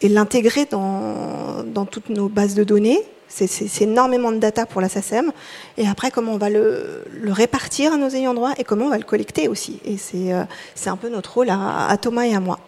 et 0.00 0.08
l'intégrer 0.08 0.64
dans, 0.64 1.86
toutes 1.90 2.08
nos 2.08 2.28
bases 2.28 2.54
de 2.54 2.64
données. 2.64 3.00
C'est- 3.28 3.82
énormément 3.82 4.32
de 4.32 4.38
data 4.38 4.66
pour 4.66 4.80
la 4.80 4.88
SACEM. 4.88 5.30
Et 5.76 5.86
après, 5.86 6.10
comment 6.10 6.32
on 6.32 6.38
va 6.38 6.48
le, 6.48 7.04
répartir 7.26 7.92
à 7.92 7.96
nos 7.98 8.08
ayants 8.08 8.34
droit 8.34 8.52
et 8.56 8.64
comment 8.64 8.86
on 8.86 8.90
va 8.90 8.98
le 8.98 9.04
collecter 9.04 9.46
aussi. 9.48 9.78
Et 9.84 9.98
c'est 9.98 10.32
euh, 10.32 10.44
un 10.86 10.96
peu 10.96 11.10
notre 11.10 11.34
rôle 11.34 11.50
à 11.50 11.96
Thomas 12.00 12.24
et 12.24 12.34
à 12.34 12.40
moi. 12.40 12.58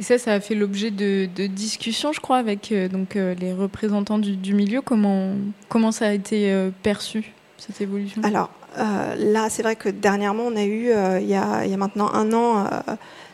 Et 0.00 0.02
ça, 0.02 0.18
ça 0.18 0.32
a 0.32 0.40
fait 0.40 0.54
l'objet 0.54 0.90
de, 0.90 1.26
discussions, 1.46 2.12
je 2.12 2.20
crois, 2.20 2.38
avec 2.38 2.72
euh, 2.72 2.88
donc, 2.88 3.16
euh, 3.16 3.34
les 3.34 3.52
représentants 3.52 4.18
du, 4.18 4.54
milieu. 4.54 4.80
Comment, 4.80 5.32
comment 5.68 5.92
ça 5.92 6.08
a 6.08 6.12
été 6.12 6.52
euh, 6.52 6.70
perçu, 6.82 7.32
cette 7.58 7.80
évolution? 7.80 8.22
Alors 8.24 8.50
là, 8.76 9.50
c'est 9.50 9.62
vrai 9.62 9.76
que 9.76 9.90
dernièrement, 9.90 10.44
on 10.44 10.56
a 10.56 10.64
eu, 10.64 10.90
il, 11.20 11.28
y 11.28 11.34
a, 11.34 11.76
maintenant 11.76 12.10
un 12.12 12.32
an, 12.32 12.66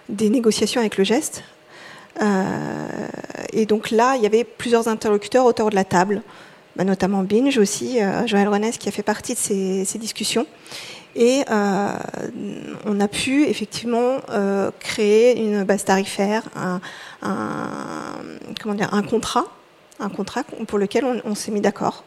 des 0.09 0.31
négociations 0.31 0.81
avec 0.81 0.99
le 0.99 1.05
geste. 1.05 1.45
Et 3.53 3.65
donc 3.65 3.93
là, 3.93 4.17
il 4.17 4.23
y 4.23 4.27
avait 4.27 4.43
plusieurs 4.43 4.89
interlocuteurs 4.89 5.45
autour 5.45 5.71
de 5.71 5.77
la 5.77 5.85
table, 5.85 6.23
bah, 6.75 6.83
notamment 6.83 7.23
Binge 7.23 7.57
aussi, 7.57 8.01
Joël 8.27 8.49
Renès 8.49 8.79
qui 8.79 8.89
a 8.89 8.93
fait 8.93 9.05
partie 9.05 9.35
de 9.35 9.39
ces 9.39 9.99
discussions. 10.01 10.45
Et 11.19 11.43
euh, 11.51 11.99
on 12.87 13.01
a 13.01 13.09
pu 13.09 13.45
effectivement 13.47 14.21
euh, 14.31 14.71
créer 14.79 15.37
une 15.37 15.65
base 15.65 15.85
tarifaire, 15.85 16.45
un, 16.55 16.81
comment 18.63 18.77
dire, 18.77 18.95
un 18.95 19.03
contrat, 19.03 19.47
un 19.99 20.11
contrat 20.11 20.45
pour 20.45 20.79
lequel 20.79 21.05
on, 21.25 21.35
s'est 21.35 21.51
mis 21.51 21.61
d'accord. 21.61 22.05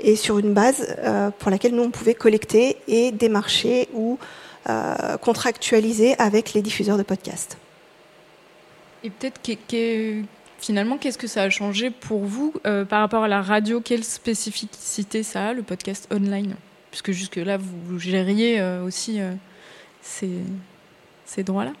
et 0.00 0.16
sur 0.16 0.40
une 0.40 0.52
base 0.52 0.96
euh, 0.98 1.30
pour 1.38 1.52
laquelle 1.52 1.76
nous 1.76 1.84
on 1.84 1.90
pouvait 1.90 2.14
collecter 2.14 2.76
et 2.88 3.12
démarcher 3.12 3.88
ou 3.94 4.18
contractualiser 5.22 6.16
avec 6.18 6.52
les 6.52 6.60
diffuseurs 6.60 6.98
de 6.98 7.02
podcasts. 7.02 7.56
Et 9.02 9.10
peut-être 9.10 9.40
finalement, 10.58 10.98
qu'est-ce 10.98 11.18
que 11.18 11.26
ça 11.26 11.42
a 11.42 11.50
changé 11.50 11.90
pour 11.90 12.24
vous 12.24 12.52
par 12.88 13.00
rapport 13.00 13.22
à 13.22 13.28
la 13.28 13.42
radio? 13.42 13.80
Quelle 13.80 14.04
spécificité 14.04 15.22
ça 15.22 15.48
a, 15.48 15.52
le 15.54 15.62
podcast 15.62 16.08
online? 16.12 16.56
Puisque 16.90 17.12
jusque-là, 17.12 17.56
vous, 17.56 17.98
gériez 17.98 18.60
euh, 18.60 18.82
aussi 18.82 19.20
euh, 19.20 19.32
ces, 20.02 21.42
droits-là. 21.44 21.72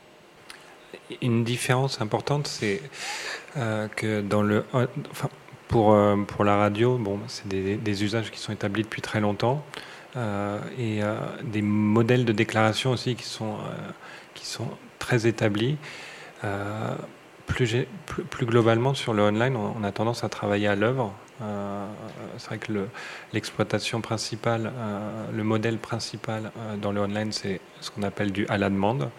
Une 1.20 1.42
différence 1.42 2.00
importante, 2.00 2.46
c'est 2.46 2.80
euh, 3.56 3.88
que 3.88 4.20
dans 4.20 4.42
le, 4.42 4.64
pour, 5.68 5.96
pour 6.28 6.44
la 6.44 6.56
radio, 6.56 6.96
bon, 6.96 7.18
c'est 7.26 7.48
des, 7.48 8.04
usages 8.04 8.30
qui 8.30 8.38
sont 8.38 8.52
établis 8.52 8.82
depuis 8.82 9.02
très 9.02 9.20
longtemps 9.20 9.64
et 10.78 11.00
des 11.44 11.62
modèles 11.62 12.24
de 12.24 12.32
déclaration 12.32 12.90
aussi 12.90 13.14
qui 13.14 13.24
sont, 13.24 13.58
très 14.98 15.26
établis. 15.26 15.76
Plus, 17.46 17.86
globalement, 18.46 18.94
sur 18.94 19.12
le 19.12 19.22
online, 19.22 19.56
on, 19.56 19.74
on 19.80 19.84
a 19.84 19.90
tendance 19.90 20.22
à 20.22 20.28
travailler 20.28 20.68
à 20.68 20.76
l'œuvre. 20.76 21.12
Euh, 21.42 21.86
c'est 22.38 22.46
vrai 22.48 22.58
que 22.58 22.72
le- 22.72 22.88
l'exploitation 23.32 24.00
principale, 24.00 24.72
euh, 24.76 25.26
le 25.32 25.42
modèle 25.42 25.78
principal 25.78 26.52
euh, 26.58 26.76
dans 26.76 26.92
le 26.92 27.00
online, 27.00 27.32
c'est 27.32 27.60
ce 27.80 27.90
qu'on 27.90 28.02
appelle 28.02 28.32
du 28.32 28.46
à 28.48 28.58
la 28.58 28.68
demande. 28.68 29.10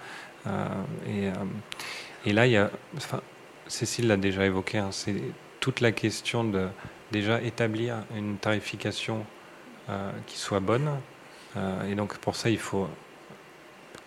Et, 2.25 2.33
là, 2.33 2.47
il 2.47 2.51
y 2.51 2.57
a, 2.57 2.71
enfin, 2.97 3.21
Cécile 3.67 4.07
l'a 4.07 4.17
déjà 4.17 4.45
évoqué, 4.45 4.79
hein, 4.79 4.89
c'est 4.91 5.15
toute 5.59 5.81
la 5.81 5.91
question 5.91 6.43
de 6.43 6.67
déjà 7.11 7.41
établir 7.41 7.97
une 8.15 8.37
tarification 8.37 9.25
qui 10.25 10.37
soit 10.37 10.61
bonne. 10.61 10.89
Et 11.87 11.95
donc 11.95 12.17
pour 12.17 12.35
ça, 12.35 12.49
il 12.49 12.57
faut, 12.57 12.87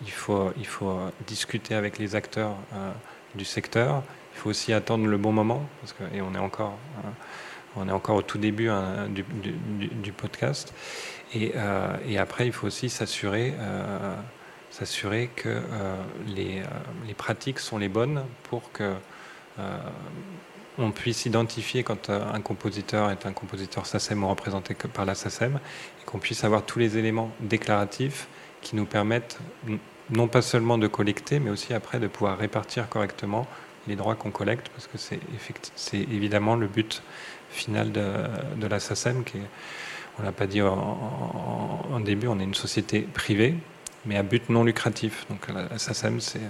il 0.03 0.11
faut, 0.11 0.53
il 0.57 0.67
faut 0.67 0.99
discuter 1.27 1.75
avec 1.75 1.99
les 1.99 2.17
acteurs 2.17 2.57
du 3.35 3.45
secteur. 3.45 4.03
Il 4.35 4.41
faut 4.41 4.51
aussi 4.51 4.73
attendre 4.73 5.07
le 5.07 5.17
bon 5.17 5.33
moment, 5.33 5.63
parce 5.81 5.93
que, 5.93 6.03
et 6.15 6.21
on 6.21 6.35
est 6.35 6.39
encore, 6.39 6.77
euh, 7.05 7.09
on 7.77 7.89
est 7.89 7.93
encore 7.93 8.17
au 8.17 8.23
tout 8.23 8.39
début 8.39 8.69
hein, 8.69 9.09
du, 9.09 10.13
podcast. 10.13 10.75
Et, 11.35 11.53
euh, 11.57 11.97
et 12.07 12.19
après, 12.19 12.47
il 12.47 12.53
faut 12.53 12.67
aussi 12.67 12.89
s'assurer, 12.89 13.55
euh, 13.59 14.17
que 15.37 15.49
euh, 15.49 15.97
les, 16.27 16.63
pratiques 17.15 17.59
sont 17.59 17.79
les 17.79 17.89
bonnes 17.89 18.25
pour 18.45 18.71
que 18.73 18.95
on 20.77 20.91
puisse 20.91 21.25
identifier 21.27 21.85
quand 21.85 22.11
un 22.11 22.41
compositeur 22.41 23.13
est 23.13 23.27
un 23.27 23.33
compositeur 23.33 23.87
SACEM 23.87 24.25
ou 24.25 24.29
représenté 24.29 24.75
par 24.75 25.05
la 25.05 25.15
SACEM, 25.15 25.61
et 26.03 26.05
qu'on 26.05 26.19
puisse 26.19 26.43
avoir 26.43 26.65
tous 26.65 26.81
les 26.81 26.99
éléments 26.99 27.31
déclaratifs 27.39 28.27
qui 28.61 28.75
nous 28.75 28.85
permettent 28.85 29.39
non 30.11 30.27
pas 30.27 30.43
seulement 30.43 30.77
de 30.77 30.89
collecter, 30.89 31.39
mais 31.39 31.51
aussi 31.51 31.73
après 31.75 32.01
de 32.01 32.09
pouvoir 32.09 32.37
répartir 32.37 32.89
correctement 32.89 33.47
les 33.87 33.97
droits 33.97 34.15
qu'on 34.15 34.31
collecte, 34.31 34.69
parce 34.71 34.87
que 34.87 34.99
c'est 34.99 35.99
évidemment 35.99 36.57
le 36.57 36.67
but 36.67 37.03
final 37.55 37.93
de, 37.93 38.05
de 38.57 38.67
la 38.67 38.81
SACEM, 38.81 39.25
qui 39.25 39.39
est, 39.39 39.49
on 40.19 40.23
l'a 40.23 40.33
pas 40.33 40.47
dit 40.47 40.63
en, 40.63 42.01
début, 42.01 42.27
on 42.29 42.39
est 42.39 42.45
une 42.45 42.55
société 42.55 43.01
privée, 43.01 43.55
mais 44.07 44.17
à 44.17 44.23
but 44.23 44.49
non 44.51 44.65
lucratif. 44.65 45.27
Donc 45.31 45.49
la, 45.49 45.79
SACEM, 45.79 46.21
c'est 46.21 46.41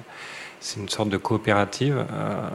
une 0.80 0.88
sorte 0.88 1.08
de 1.10 1.16
coopérative. 1.16 2.04
Euh, 2.12 2.48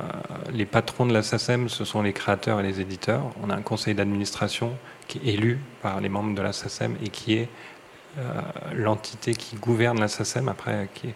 les 0.52 0.66
patrons 0.66 1.06
de 1.06 1.14
la 1.14 1.24
SACEM, 1.24 1.70
ce 1.70 1.86
sont 1.86 2.02
les 2.02 2.14
créateurs 2.14 2.60
et 2.60 2.64
les 2.64 2.82
éditeurs. 2.82 3.24
On 3.42 3.50
a 3.50 3.56
un 3.56 3.62
conseil 3.62 3.96
d'administration 3.96 4.74
qui 5.08 5.20
est 5.20 5.34
élu 5.34 5.60
par 5.82 6.02
les 6.02 6.10
membres 6.10 6.36
de 6.36 6.42
la 6.42 6.54
SACEM 6.54 6.96
et 7.04 7.10
qui 7.10 7.34
est 7.36 7.50
euh, 8.18 8.42
l'entité 8.74 9.34
qui 9.34 9.56
gouverne 9.56 10.00
la 10.00 10.08
SACEM, 10.08 10.50
après, 10.50 10.90
qui 10.94 11.08
est 11.08 11.10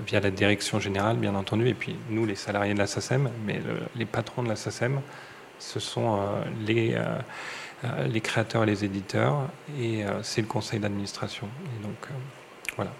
euh, 0.00 0.02
via 0.06 0.20
la 0.20 0.30
direction 0.30 0.80
générale, 0.80 1.16
bien 1.16 1.34
entendu, 1.34 1.68
et 1.68 1.74
puis 1.74 1.96
nous, 2.10 2.24
les 2.26 2.36
salariés 2.36 2.74
de 2.74 2.78
la 2.78 2.86
SACEM, 2.86 3.28
mais 3.44 3.54
le- 3.54 3.82
les 3.96 4.06
patrons 4.06 4.42
de 4.42 4.48
la 4.48 4.56
SACEM, 4.56 5.00
ce 5.62 5.80
sont 5.80 6.16
euh, 6.16 6.42
les, 6.66 6.94
euh, 6.94 7.04
euh, 7.84 8.06
les 8.08 8.20
créateurs 8.20 8.64
et 8.64 8.66
les 8.66 8.84
éditeurs, 8.84 9.48
et 9.80 10.04
euh, 10.04 10.22
c'est 10.22 10.40
le 10.40 10.46
conseil 10.46 10.80
d'administration. 10.80 11.48
Et 11.76 11.82
donc, 11.82 11.96
euh, 12.10 12.14
voilà. 12.76 12.90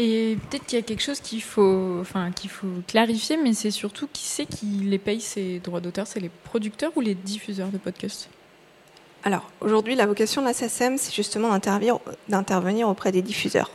Et 0.00 0.36
peut-être 0.36 0.64
qu'il 0.66 0.78
y 0.78 0.82
a 0.82 0.84
quelque 0.84 1.02
chose 1.02 1.20
qu'il 1.20 1.42
faut, 1.42 1.98
enfin, 2.00 2.30
qu'il 2.30 2.50
faut 2.50 2.68
clarifier, 2.86 3.36
mais 3.36 3.52
c'est 3.52 3.72
surtout 3.72 4.08
qui 4.12 4.24
c'est 4.24 4.46
qui 4.46 4.66
les 4.66 4.98
paye 4.98 5.20
ces 5.20 5.58
droits 5.58 5.80
d'auteur? 5.80 6.06
C'est 6.06 6.20
les 6.20 6.30
producteurs 6.44 6.92
ou 6.96 7.00
les 7.00 7.14
diffuseurs 7.14 7.68
de 7.68 7.78
podcasts? 7.78 8.28
Alors, 9.24 9.50
aujourd'hui, 9.60 9.96
la 9.96 10.06
vocation 10.06 10.40
de 10.42 10.46
la 10.46 10.54
SACEM, 10.54 10.98
c'est 10.98 11.12
justement 11.12 11.50
d'intervenir, 11.50 11.98
d'intervenir 12.28 12.88
auprès 12.88 13.10
des 13.10 13.22
diffuseurs. 13.22 13.70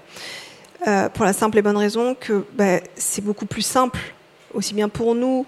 Euh, 0.88 1.10
pour 1.10 1.26
la 1.26 1.34
simple 1.34 1.58
et 1.58 1.62
bonne 1.62 1.78
raison 1.78 2.16
que 2.16 2.46
bah, 2.54 2.80
c'est 2.96 3.24
beaucoup 3.24 3.46
plus 3.46 3.62
simple, 3.62 4.00
aussi 4.54 4.74
bien 4.74 4.88
pour 4.88 5.16
nous 5.16 5.46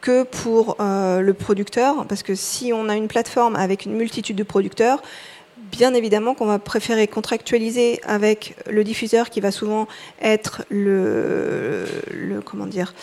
que 0.00 0.22
pour 0.22 0.76
euh, 0.80 1.20
le 1.20 1.34
producteur, 1.34 2.06
parce 2.06 2.22
que 2.22 2.34
si 2.34 2.72
on 2.72 2.88
a 2.88 2.96
une 2.96 3.08
plateforme 3.08 3.56
avec 3.56 3.84
une 3.84 3.94
multitude 3.94 4.36
de 4.36 4.42
producteurs, 4.42 5.02
bien 5.70 5.94
évidemment 5.94 6.34
qu'on 6.34 6.46
va 6.46 6.58
préférer 6.58 7.06
contractualiser 7.06 8.00
avec 8.04 8.56
le 8.70 8.84
diffuseur 8.84 9.30
qui 9.30 9.40
va 9.40 9.50
souvent 9.50 9.86
être 10.22 10.62
le, 10.70 11.84
comment 12.44 12.66
dire, 12.66 12.94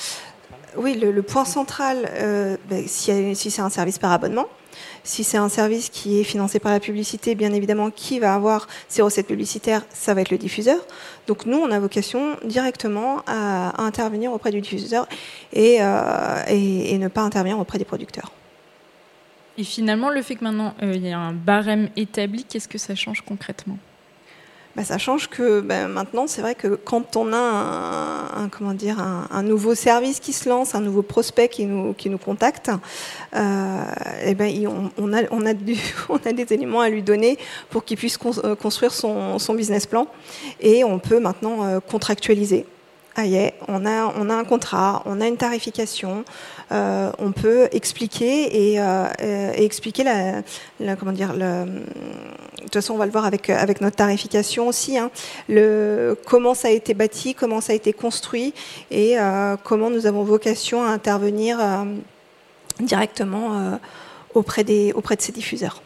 oui, 0.78 0.96
le, 0.96 1.22
point 1.22 1.46
central 1.46 2.10
euh, 2.16 2.58
ben, 2.70 2.86
si 2.88 3.36
c'est 3.36 3.62
un 3.62 3.70
service 3.70 4.00
par 4.00 4.12
abonnement. 4.12 4.48
Si 5.04 5.24
c'est 5.24 5.38
un 5.38 5.50
service 5.50 5.90
qui 5.90 6.20
est 6.20 6.24
financé 6.24 6.60
par 6.60 6.72
la 6.72 6.80
publicité, 6.80 7.36
bien 7.36 7.54
évidemment, 7.54 7.92
qui 7.92 8.20
va 8.20 8.34
avoir 8.34 8.68
ses 8.88 9.02
recettes 9.02 9.28
publicitaires, 9.28 9.84
ça 9.90 10.14
va 10.14 10.22
être 10.22 10.32
le 10.32 10.38
diffuseur. 10.38 10.80
Donc 11.28 11.46
nous, 11.46 11.58
on 11.58 11.72
a 11.72 11.80
vocation 11.80 12.38
directement 12.44 13.22
à, 13.28 13.84
intervenir 13.84 14.32
auprès 14.32 14.52
du 14.52 14.62
diffuseur 14.62 15.08
et, 15.54 15.78
euh, 15.82 16.98
ne 16.98 17.08
pas 17.08 17.22
intervenir 17.22 17.60
auprès 17.60 17.78
des 17.78 17.86
producteurs. 17.86 18.32
Et 19.58 19.64
finalement, 19.64 20.10
le 20.10 20.22
fait 20.22 20.36
que 20.36 20.44
maintenant 20.44 20.74
euh, 20.84 20.94
il 20.96 21.06
y 21.06 21.12
a 21.12 21.20
un 21.20 21.34
barème 21.34 21.90
établi, 21.96 22.44
qu'est-ce 22.44 22.68
que 22.68 22.78
ça 22.78 22.96
change 22.96 23.22
concrètement? 23.22 23.78
Bah, 24.76 24.84
ça 24.84 24.98
change 24.98 25.30
que 25.30 25.62
bah, 25.62 25.88
maintenant, 25.88 26.28
c'est 26.28 26.42
vrai 26.42 26.54
que 26.54 26.68
quand 26.68 27.16
on 27.16 27.32
a 27.32 27.38
un, 27.38 28.44
un 28.44 28.50
comment 28.50 28.74
dire, 28.74 29.00
un, 29.00 29.28
un, 29.32 29.42
nouveau 29.42 29.74
service 29.74 30.20
qui 30.20 30.34
se 30.34 30.50
lance, 30.50 30.76
un 30.76 30.82
nouveau 30.82 31.02
prospect 31.02 31.48
qui 31.48 31.66
nous, 31.66 31.94
qui 31.94 32.10
nous 32.10 32.18
contacte, 32.18 32.70
euh, 33.36 33.84
et 34.26 34.36
ben, 34.36 34.52
on, 34.68 34.92
on, 34.98 35.14
a, 35.14 35.22
on, 35.32 35.46
a 35.46 35.54
du, 35.54 35.78
on 36.10 36.18
a 36.18 36.34
des 36.34 36.54
éléments 36.54 36.82
à 36.82 36.90
lui 36.90 37.04
donner 37.04 37.38
pour 37.70 37.86
qu'il 37.86 37.98
puisse 37.98 38.18
construire 38.18 38.94
son, 38.94 39.40
son, 39.40 39.54
business 39.54 39.86
plan. 39.86 40.08
Et 40.60 40.84
on 40.84 41.00
peut 41.00 41.22
maintenant 41.22 41.64
euh, 41.64 41.80
contractualiser. 41.80 42.66
Ah 43.16 43.26
yeah, 43.26 43.52
on 43.70 43.86
a, 43.86 44.14
on 44.18 44.30
a 44.30 44.36
un 44.36 44.44
contrat, 44.44 45.02
on 45.06 45.22
a 45.22 45.28
une 45.28 45.38
tarification, 45.38 46.26
euh, 46.72 47.12
on 47.20 47.32
peut 47.32 47.68
expliquer 47.72 48.72
et, 48.72 48.80
euh, 48.80 49.08
et 49.58 49.64
expliquer 49.66 50.04
la, 50.04 50.96
comment 50.96 51.12
dire, 51.12 51.34
de 51.34 51.66
toute 52.64 52.74
façon 52.74 52.96
on 52.96 52.98
va 52.98 53.06
le 53.06 53.12
voir 53.12 53.26
avec, 53.26 53.50
notre 53.82 53.96
tarification 53.96 54.68
aussi, 54.68 54.98
hein, 54.98 55.12
le, 55.48 56.18
comment 56.26 56.54
ça 56.54 56.70
a 56.70 56.72
été 56.72 56.94
bâti, 56.94 57.36
comment 57.36 57.62
ça 57.62 57.74
a 57.74 57.76
été 57.76 57.94
construit 57.94 58.54
et 58.92 59.20
euh, 59.20 59.56
comment 59.64 59.90
nous 59.90 60.08
avons 60.08 60.24
vocation 60.24 60.84
à 60.84 60.88
intervenir 60.88 61.60
euh, 61.60 61.84
directement 62.80 63.60
euh, 63.60 63.76
auprès, 64.34 64.66
auprès 64.94 65.16
de 65.16 65.22
ces 65.22 65.32
diffuseurs. 65.32 65.82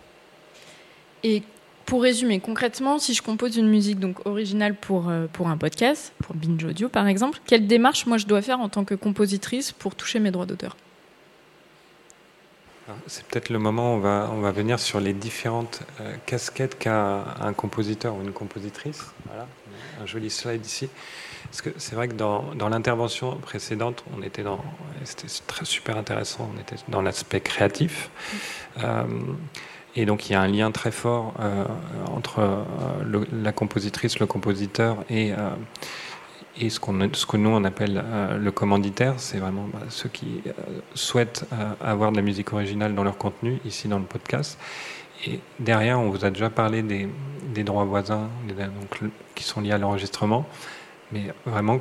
Pour 1.90 2.04
résumer, 2.04 2.40
concrètement, 2.40 3.00
si 3.00 3.16
je 3.16 3.24
compose 3.24 3.58
une 3.58 3.68
musique 3.68 4.00
donc 4.00 4.24
originale 4.28 4.76
pour, 4.76 5.10
euh, 5.10 5.26
pour 5.34 5.48
un 5.48 5.58
podcast, 5.58 6.14
pour 6.20 6.36
Binge 6.36 6.64
Audio 6.64 6.88
par 6.88 7.08
exemple, 7.08 7.40
quelle 7.48 7.66
démarche 7.66 8.06
moi 8.06 8.18
je 8.18 8.28
dois 8.28 8.44
faire 8.44 8.60
en 8.60 8.70
tant 8.70 8.86
que 8.86 8.94
compositrice 8.94 9.72
pour 9.72 9.96
toucher 9.96 10.20
mes 10.20 10.30
droits 10.30 10.46
d'auteur? 10.46 10.78
C'est 13.08 13.26
peut-être 13.26 13.50
le 13.50 13.60
moment 13.60 13.94
où 13.94 13.98
on 13.98 14.00
va, 14.00 14.30
on 14.32 14.40
va 14.40 14.52
venir 14.52 14.80
sur 14.80 15.00
les 15.00 15.14
différentes 15.14 15.82
euh, 16.00 16.16
casquettes 16.28 16.78
qu'a 16.78 17.24
un 17.42 17.54
compositeur 17.54 18.16
ou 18.16 18.22
une 18.22 18.34
compositrice. 18.34 19.06
Voilà, 19.28 19.48
un 20.02 20.06
joli 20.06 20.30
slide 20.30 20.66
ici. 20.66 20.90
Parce 21.46 21.62
que 21.62 21.70
c'est 21.78 21.96
vrai 21.96 22.08
que 22.08 22.14
dans, 22.14 22.54
dans 22.56 22.70
l'intervention 22.70 23.36
précédente, 23.38 24.04
on 24.16 24.22
était 24.22 24.44
dans, 24.44 24.64
c'était 25.04 25.28
super 25.64 25.98
intéressant, 25.98 26.52
on 26.56 26.60
était 26.60 26.76
dans 26.88 27.02
l'aspect 27.02 27.42
créatif. 27.42 28.10
Euh, 28.84 29.06
et 29.96 30.06
donc 30.06 30.30
il 30.30 30.34
y 30.34 30.36
a 30.36 30.42
un 30.42 30.48
lien 30.48 30.72
très 30.72 30.92
fort 30.92 31.34
euh, 31.40 31.66
entre 32.16 32.40
euh, 32.40 33.26
la 33.32 33.52
compositrice, 33.52 34.20
le 34.20 34.28
compositeur 34.28 34.98
et, 35.10 35.32
euh, 35.34 35.50
et 36.60 36.70
ce, 36.70 36.80
qu'on, 36.80 37.10
ce 37.14 37.26
que 37.26 37.38
nous 37.38 37.50
on 37.50 37.64
appelle 37.64 38.04
le 38.40 38.52
commanditaire. 38.52 39.16
C'est 39.18 39.40
vraiment 39.40 39.68
bah, 39.74 39.80
ceux 39.90 40.10
qui 40.10 40.42
souhaitent 40.94 41.46
avoir 41.82 42.12
de 42.12 42.18
la 42.18 42.22
musique 42.22 42.54
originale 42.54 42.94
dans 42.96 43.04
leur 43.04 43.18
contenu, 43.18 43.60
ici 43.66 43.88
dans 43.88 44.00
le 44.00 44.06
podcast. 44.06 44.60
Et 45.26 45.40
derrière, 45.60 46.00
on 46.00 46.10
vous 46.10 46.24
a 46.24 46.30
déjà 46.30 46.50
parlé 46.50 46.82
des, 46.82 47.10
droits 47.64 47.84
voisins 47.84 48.30
qui 49.36 49.44
sont 49.44 49.60
liés 49.60 49.74
à 49.74 49.78
l'enregistrement. 49.78 50.46
Mais 51.12 51.34
vraiment, 51.46 51.80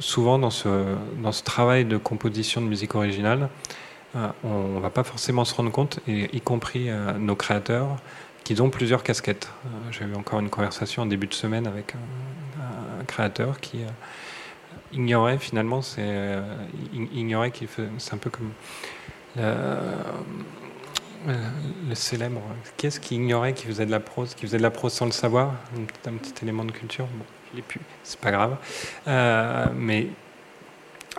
souvent 0.00 0.38
dans 0.38 0.50
ce, 0.50 0.68
dans 1.22 1.32
ce 1.32 1.42
travail 1.44 1.84
de 1.84 1.96
composition 1.96 2.60
de 2.60 2.66
musique 2.66 2.94
originale, 2.94 3.48
on 4.14 4.68
ne 4.74 4.80
va 4.80 4.90
pas 4.90 5.04
forcément 5.04 5.44
se 5.44 5.54
rendre 5.54 5.70
compte, 5.70 6.00
y 6.06 6.40
compris 6.40 6.90
euh, 6.90 7.12
nos 7.18 7.36
créateurs, 7.36 7.96
qu'ils 8.44 8.62
ont 8.62 8.70
plusieurs 8.70 9.02
casquettes. 9.02 9.50
Euh, 9.66 9.68
J'ai 9.90 10.04
eu 10.04 10.14
encore 10.14 10.40
une 10.40 10.50
conversation 10.50 11.02
en 11.02 11.06
début 11.06 11.26
de 11.26 11.34
semaine 11.34 11.66
avec 11.66 11.94
un, 11.94 13.04
créateur 13.04 13.60
qui 13.60 13.82
euh, 13.82 13.88
ignorait 14.92 15.38
finalement, 15.38 15.82
c'est 15.82 16.38
ig- 16.94 17.08
ignorait 17.12 17.50
qu'il 17.50 17.68
c'est 17.98 18.14
un 18.14 18.18
peu 18.18 18.30
comme 18.30 18.52
le, 19.36 19.74
célèbre. 21.94 22.40
Qui 22.76 22.86
est-ce 22.86 23.00
qui 23.00 23.16
ignorait 23.16 23.54
qui 23.54 23.66
faisait 23.66 23.86
de 23.86 23.90
la 23.90 24.00
prose, 24.00 24.34
qui 24.34 24.46
faisait 24.46 24.58
de 24.58 24.62
la 24.62 24.70
prose 24.70 24.92
sans 24.92 25.06
le 25.06 25.12
savoir? 25.12 25.54
Un, 25.76 26.10
un 26.10 26.16
petit 26.16 26.34
élément 26.42 26.64
de 26.64 26.72
culture? 26.72 27.06
Bon, 27.06 27.24
je 27.56 27.60
c'est 28.04 28.20
pas 28.20 28.30
grave. 28.30 28.56
Mais 29.74 30.08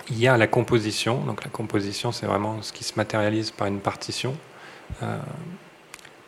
il 0.10 0.20
y 0.20 0.28
a 0.28 0.38
la 0.38 0.48
composition. 0.48 1.18
Donc 1.26 1.44
la 1.44 1.50
composition, 1.50 2.12
c'est 2.12 2.26
vraiment 2.26 2.62
ce 2.62 2.74
qui 2.74 2.84
se 2.84 2.94
matérialise 2.96 3.52
par 3.52 3.68
une 3.68 3.80
partition. 3.80 4.36
Euh, 5.02 5.18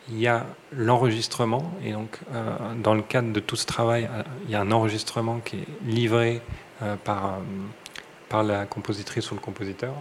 il 0.08 0.18
y 0.20 0.28
a 0.28 0.46
l'enregistrement, 0.72 1.72
et 1.84 1.92
donc 1.92 2.18
euh, 2.32 2.56
dans 2.82 2.94
le 2.94 3.02
cadre 3.02 3.32
de 3.32 3.40
tout 3.40 3.56
ce 3.56 3.66
travail, 3.66 4.08
euh, 4.12 4.22
il 4.44 4.50
y 4.50 4.54
a 4.54 4.60
un 4.60 4.70
enregistrement 4.70 5.40
qui 5.44 5.56
est 5.56 5.66
livré 5.84 6.40
par, 7.04 7.38
par 8.28 8.42
la 8.42 8.66
compositrice 8.66 9.30
ou 9.30 9.34
le 9.34 9.40
compositeur. 9.40 9.94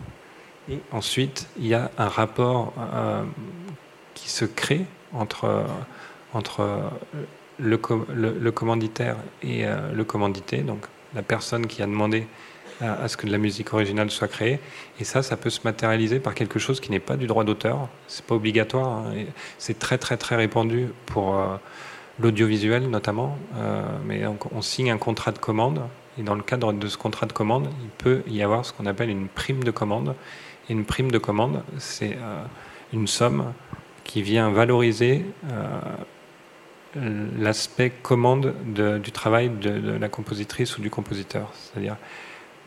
Et 0.70 0.80
ensuite, 0.91 1.47
il 1.57 1.68
y 1.68 1.74
a 1.74 1.89
un 1.97 2.09
rapport 2.09 2.74
qui 4.13 4.30
se 4.30 4.43
crée 4.45 4.86
entre, 5.13 5.63
entre 6.34 6.82
le, 7.59 7.80
le- 8.13 8.51
commanditaire 8.51 9.16
et 9.41 9.63
le 9.93 10.03
commandité, 10.03 10.57
donc 10.63 10.86
la 11.13 11.22
personne 11.22 11.66
qui 11.66 11.82
a 11.82 11.86
demandé 11.86 12.28
à, 12.82 13.07
ce 13.07 13.17
que 13.17 13.26
de 13.26 13.32
la 13.32 13.38
musique 13.38 13.73
originale 13.73 14.09
soit 14.11 14.28
créée. 14.28 14.59
Et 14.99 15.03
ça, 15.03 15.21
ça 15.23 15.38
peut 15.38 15.49
se 15.49 15.61
matérialiser 15.63 16.19
par 16.19 16.34
quelque 16.36 16.59
chose 16.59 16.80
qui 16.80 16.91
n'est 16.91 16.99
pas 16.99 17.15
du 17.17 17.28
droit 17.28 17.43
d'auteur. 17.43 17.88
C'est 18.07 18.26
pas 18.26 18.36
obligatoire. 18.36 19.05
hein, 19.07 19.13
C'est 19.57 19.80
très 19.80 19.97
très 19.97 20.17
très 20.17 20.36
répandu 20.36 20.88
pour 21.05 21.36
euh, 21.38 21.55
l'audiovisuel 22.19 22.89
notamment. 22.89 23.38
Euh, 23.57 23.84
mais 24.05 24.23
on 24.51 24.61
signe 24.61 24.91
un 24.91 24.97
contrat 24.97 25.32
de 25.32 25.39
commande. 25.39 25.82
Et 26.17 26.23
dans 26.23 26.36
le 26.36 26.43
cadre 26.43 26.71
de 26.73 26.88
ce 26.88 26.97
contrat 26.97 27.26
de 27.26 27.34
commande, 27.34 27.69
il 27.82 27.89
peut 27.89 28.21
y 28.28 28.41
avoir 28.41 28.65
ce 28.65 28.71
qu'on 28.73 28.86
appelle 28.86 29.09
une 29.09 29.28
prime 29.28 29.63
de 29.63 29.71
commande. 29.71 30.15
Et 30.69 30.73
une 30.73 30.86
prime 30.86 31.11
de 31.11 31.17
commande, 31.17 31.63
c'est 31.78 32.17
euh, 32.17 32.43
une 32.93 33.07
somme 33.07 33.53
qui 34.03 34.21
vient 34.21 34.49
valoriser 34.51 35.26
l'aspect 37.39 37.89
commande 37.89 38.53
de- 38.67 38.97
du 38.99 39.11
travail 39.11 39.49
de, 39.49 39.80
de 39.80 39.91
la 39.97 40.07
compositrice 40.09 40.78
ou 40.78 40.82
du 40.82 40.89
compositeur. 40.89 41.51
C'est-à-dire, 41.53 41.97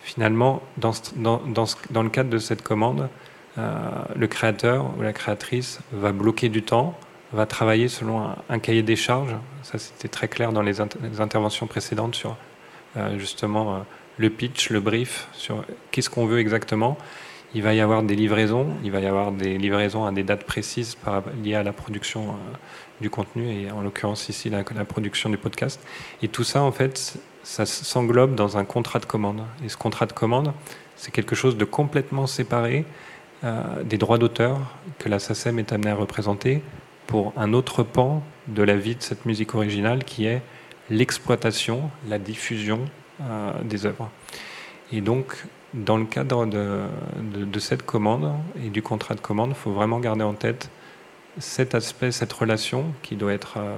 finalement, 0.08 0.62
dans, 0.78 0.92
le 1.22 2.08
cadre 2.08 2.30
de 2.30 2.38
cette 2.38 2.62
commande, 2.62 3.10
euh, 3.58 3.78
le 4.16 4.26
créateur 4.26 4.90
ou 4.96 5.02
la 5.02 5.12
créatrice 5.12 5.80
va 5.92 6.12
bloquer 6.12 6.48
du 6.48 6.62
temps, 6.62 6.98
va 7.34 7.44
travailler 7.44 7.88
selon 7.88 8.26
un, 8.48 8.58
cahier 8.58 8.82
des 8.82 8.96
charges. 8.96 9.36
Ça, 9.62 9.76
c'était 9.78 10.08
très 10.08 10.26
clair 10.26 10.52
dans 10.52 10.62
les 10.62 10.80
interventions 11.20 11.66
précédentes 11.66 12.14
sur 12.14 12.36
euh, 12.96 13.18
justement 13.18 13.74
euh, 13.74 13.78
le 14.16 14.30
pitch, 14.30 14.70
le 14.70 14.80
brief, 14.80 15.28
sur 15.34 15.62
qu'est-ce 15.90 16.08
qu'on 16.08 16.24
veut 16.24 16.38
exactement. 16.38 16.96
Il 17.54 17.62
va 17.62 17.72
y 17.74 17.80
avoir 17.80 18.02
des 18.02 18.14
livraisons, 18.14 18.68
il 18.84 18.90
va 18.90 19.00
y 19.00 19.06
avoir 19.06 19.32
des 19.32 19.56
livraisons 19.56 20.04
à 20.04 20.12
des 20.12 20.22
dates 20.22 20.44
précises 20.44 20.98
liées 21.42 21.54
à 21.54 21.62
la 21.62 21.72
production 21.72 22.28
euh, 22.28 22.32
du 23.00 23.08
contenu 23.08 23.50
et 23.50 23.70
en 23.70 23.80
l'occurrence 23.80 24.28
ici 24.28 24.50
la, 24.50 24.64
la 24.74 24.84
production 24.84 25.30
du 25.30 25.38
podcast. 25.38 25.80
Et 26.22 26.28
tout 26.28 26.44
ça, 26.44 26.62
en 26.62 26.72
fait, 26.72 27.18
ça 27.42 27.64
s'englobe 27.64 28.34
dans 28.34 28.58
un 28.58 28.64
contrat 28.64 28.98
de 28.98 29.06
commande. 29.06 29.42
Et 29.64 29.68
ce 29.70 29.76
contrat 29.76 30.04
de 30.04 30.12
commande, 30.12 30.52
c'est 30.96 31.10
quelque 31.10 31.34
chose 31.34 31.56
de 31.56 31.64
complètement 31.64 32.26
séparé 32.26 32.84
euh, 33.44 33.82
des 33.84 33.98
droits 33.98 34.18
d'auteur 34.18 34.58
que 34.98 35.08
la 35.08 35.18
SACEM 35.18 35.58
est 35.58 35.72
amenée 35.72 35.90
à 35.90 35.94
représenter 35.94 36.60
pour 37.06 37.32
un 37.36 37.52
autre 37.52 37.84
pan 37.84 38.22
de 38.48 38.62
la 38.62 38.76
vie 38.76 38.96
de 38.96 39.02
cette 39.02 39.24
musique 39.24 39.54
originale 39.54 40.04
qui 40.04 40.26
est 40.26 40.42
l'exploitation, 40.90 41.90
la 42.08 42.18
diffusion 42.18 42.80
euh, 43.22 43.52
des 43.62 43.86
œuvres. 43.86 44.10
Et 44.92 45.00
donc, 45.00 45.44
dans 45.74 45.96
le 45.96 46.04
cadre 46.04 46.46
de, 46.46 47.58
cette 47.58 47.84
commande 47.84 48.32
et 48.64 48.70
du 48.70 48.82
contrat 48.82 49.14
de 49.14 49.20
commande, 49.20 49.50
il 49.50 49.54
faut 49.54 49.72
vraiment 49.72 50.00
garder 50.00 50.24
en 50.24 50.34
tête 50.34 50.70
cet 51.38 51.74
aspect, 51.74 52.10
cette 52.10 52.32
relation 52.32 52.86
qui 53.02 53.16
doit 53.16 53.32
être 53.32 53.58
euh, 53.58 53.76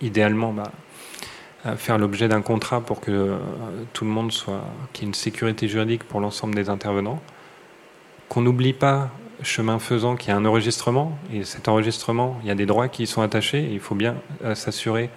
idéalement 0.00 0.52
bah, 0.52 0.72
euh, 1.66 1.76
faire 1.76 1.98
l'objet 1.98 2.28
d'un 2.28 2.42
contrat 2.42 2.80
pour 2.80 3.00
que 3.00 3.10
euh, 3.10 3.36
tout 3.92 4.04
le 4.04 4.10
monde 4.10 4.32
soit, 4.32 4.64
qu'il 4.92 5.04
y 5.04 5.06
ait 5.06 5.08
une 5.10 5.14
sécurité 5.14 5.68
juridique 5.68 6.04
pour 6.04 6.20
l'ensemble 6.20 6.54
des 6.54 6.70
intervenants. 6.70 7.20
Qu'on 8.28 8.40
n'oublie 8.40 8.72
pas, 8.72 9.10
chemin 9.42 9.78
faisant, 9.78 10.16
qu'il 10.16 10.30
y 10.30 10.32
a 10.32 10.36
un 10.36 10.44
enregistrement, 10.44 11.16
et 11.32 11.44
cet 11.44 11.68
enregistrement, 11.68 12.38
il 12.42 12.48
y 12.48 12.50
a 12.50 12.54
des 12.54 12.66
droits 12.66 12.88
qui 12.88 13.04
y 13.04 13.06
sont 13.06 13.22
attachés, 13.22 13.62
et 13.62 13.72
il 13.72 13.80
faut 13.80 13.94
bien 13.94 14.16
s'assurer 14.54 15.10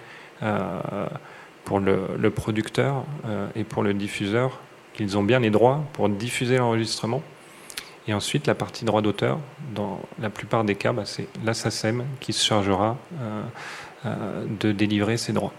pour 1.64 1.80
le, 1.80 2.30
producteur 2.30 3.04
et 3.54 3.64
pour 3.64 3.82
le 3.82 3.94
diffuseur 3.94 4.60
qu'ils 4.96 5.16
ont 5.16 5.22
bien 5.22 5.40
les 5.40 5.50
droits 5.50 5.84
pour 5.92 6.08
diffuser 6.08 6.56
l'enregistrement. 6.56 7.22
Et 8.08 8.14
ensuite, 8.14 8.46
la 8.46 8.54
partie 8.54 8.84
droit 8.84 9.02
d'auteur, 9.02 9.38
dans 9.74 10.00
la 10.20 10.30
plupart 10.30 10.64
des 10.64 10.76
cas, 10.76 10.92
bah, 10.92 11.02
c'est 11.04 11.26
la 11.44 11.54
SACEM 11.54 12.04
qui 12.20 12.32
se 12.32 12.44
chargera 12.44 12.96
euh, 13.20 13.42
euh, 14.06 14.44
de 14.60 14.72
délivrer 14.72 15.16
ces 15.16 15.32
droits. 15.32 15.52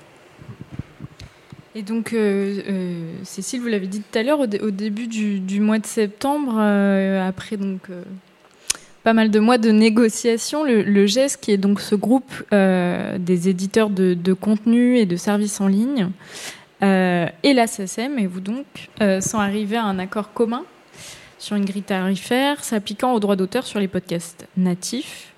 Et 1.75 1.83
donc, 1.83 2.13
euh, 2.13 3.11
Cécile, 3.23 3.61
vous 3.61 3.67
l'avez 3.67 3.87
dit 3.87 4.01
tout 4.01 4.17
à 4.17 4.23
l'heure, 4.23 4.39
au, 4.39 4.47
dé- 4.47 4.59
au 4.61 4.71
début 4.71 5.07
du, 5.07 5.59
mois 5.59 5.77
de 5.77 5.85
septembre, 5.85 6.57
après 6.57 7.57
donc 7.57 7.89
pas 9.03 9.13
mal 9.13 9.29
de 9.29 9.39
mois 9.39 9.57
de 9.57 9.69
négociations, 9.69 10.63
le, 10.63 11.05
GES, 11.05 11.37
qui 11.39 11.51
est 11.51 11.57
donc 11.57 11.79
ce 11.79 11.93
groupe 11.95 12.31
des 12.51 13.49
éditeurs 13.49 13.89
de, 13.91 14.15
de 14.15 14.33
contenu 14.33 14.97
et 14.97 15.05
de 15.05 15.15
services 15.17 15.61
en 15.61 15.67
ligne, 15.67 16.09
euh, 16.83 17.27
et 17.43 17.53
la 17.53 17.67
SACEM, 17.67 18.19
et 18.19 18.27
vous 18.27 18.39
donc, 18.39 18.65
euh, 19.01 19.21
sont 19.21 19.39
arrivés 19.39 19.77
à 19.77 19.83
un 19.83 19.99
accord 19.99 20.33
commun 20.33 20.63
sur 21.39 21.55
une 21.55 21.65
grille 21.65 21.83
tarifaire 21.83 22.63
s'appliquant 22.63 23.13
aux 23.13 23.19
droits 23.19 23.35
d'auteur 23.35 23.65
sur 23.65 23.79
les 23.79 23.87
podcasts 23.87 24.47
natifs. 24.57 25.33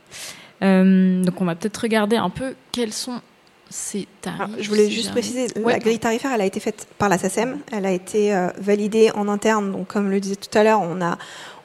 Euh, 0.62 1.24
donc, 1.24 1.40
on 1.42 1.46
va 1.46 1.56
peut-être 1.56 1.78
regarder 1.78 2.18
un 2.18 2.30
peu 2.30 2.56
quels 2.72 2.94
sont 2.94 3.22
ces 3.70 4.08
tarifs. 4.22 4.42
Alors, 4.42 4.56
je 4.60 4.70
voulais 4.70 4.90
juste 4.90 5.12
préciser, 5.12 5.48
Ouais, 5.58 5.74
la 5.74 5.80
grille 5.80 6.00
tarifaire, 6.00 6.32
elle 6.34 6.42
a 6.42 6.46
été 6.46 6.60
faite 6.60 6.88
par 6.98 7.08
la 7.08 7.18
SACEM, 7.18 7.60
elle 7.72 7.86
a 7.86 7.92
été 7.92 8.34
euh, 8.34 8.50
validée 8.58 9.12
en 9.14 9.28
interne. 9.28 9.72
Donc, 9.72 9.88
comme 9.88 10.10
le 10.10 10.20
disait 10.20 10.36
tout 10.36 10.58
à 10.58 10.64
l'heure, 10.64 10.82
on 10.82 11.02
a, 11.02 11.18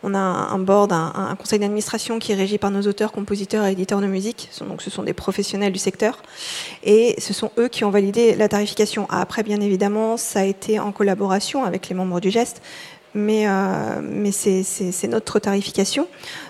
on 0.05 0.15
a 0.15 0.19
un 0.19 0.59
board, 0.59 0.93
un, 0.93 1.35
conseil 1.37 1.59
d'administration 1.59 2.19
qui 2.19 2.33
est 2.33 2.35
régi 2.35 2.59
par 2.59 2.71
nos 2.71 2.83
auteurs, 2.83 3.11
compositeurs 3.11 3.65
et 3.65 3.73
éditeurs 3.73 4.03
de 4.03 4.07
musique. 4.07 4.51
Donc, 4.69 4.83
ce 4.83 4.91
sont 4.91 5.03
des 5.03 5.15
professionnels 5.15 5.73
du 5.73 5.79
secteur. 5.79 6.23
Et 6.83 7.15
ce 7.19 7.33
sont 7.33 7.51
eux 7.59 7.69
qui 7.69 7.85
ont 7.85 7.91
validé 7.91 8.35
la 8.35 8.49
tarification. 8.49 9.07
Après, 9.09 9.43
bien 9.43 9.61
évidemment, 9.61 10.19
ça 10.19 10.41
a 10.41 10.45
été 10.45 10.79
en 10.79 10.93
collaboration 10.93 11.65
avec 11.65 11.89
les 11.89 11.95
membres 11.95 12.21
du 12.21 12.31
GEST. 12.31 12.61
Mais, 13.15 13.47
euh, 13.47 14.01
mais 14.03 14.33
c'est- 14.33 15.07
notre 15.09 15.39
tarification. 15.39 16.09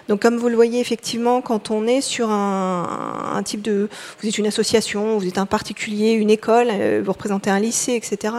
Donc, 0.09 0.23
comme 0.23 0.37
vous 0.37 0.49
le 0.49 0.55
voyez, 0.55 0.81
effectivement, 0.81 1.43
quand 1.43 1.71
on 1.71 1.87
est 1.87 2.01
sur 2.01 2.31
un, 2.31 3.43
type 3.45 3.61
de. 3.61 3.89
Vous 4.21 4.29
êtes 4.29 4.39
une 4.39 4.47
association, 4.47 5.19
vous 5.19 5.27
êtes 5.27 5.39
un 5.39 5.47
particulier, 5.47 6.13
une 6.13 6.31
école, 6.31 6.69
euh, 6.71 7.03
vous 7.05 7.13
représentez 7.13 7.51
un 7.51 7.61
lycée, 7.61 7.93
etc. 7.95 8.35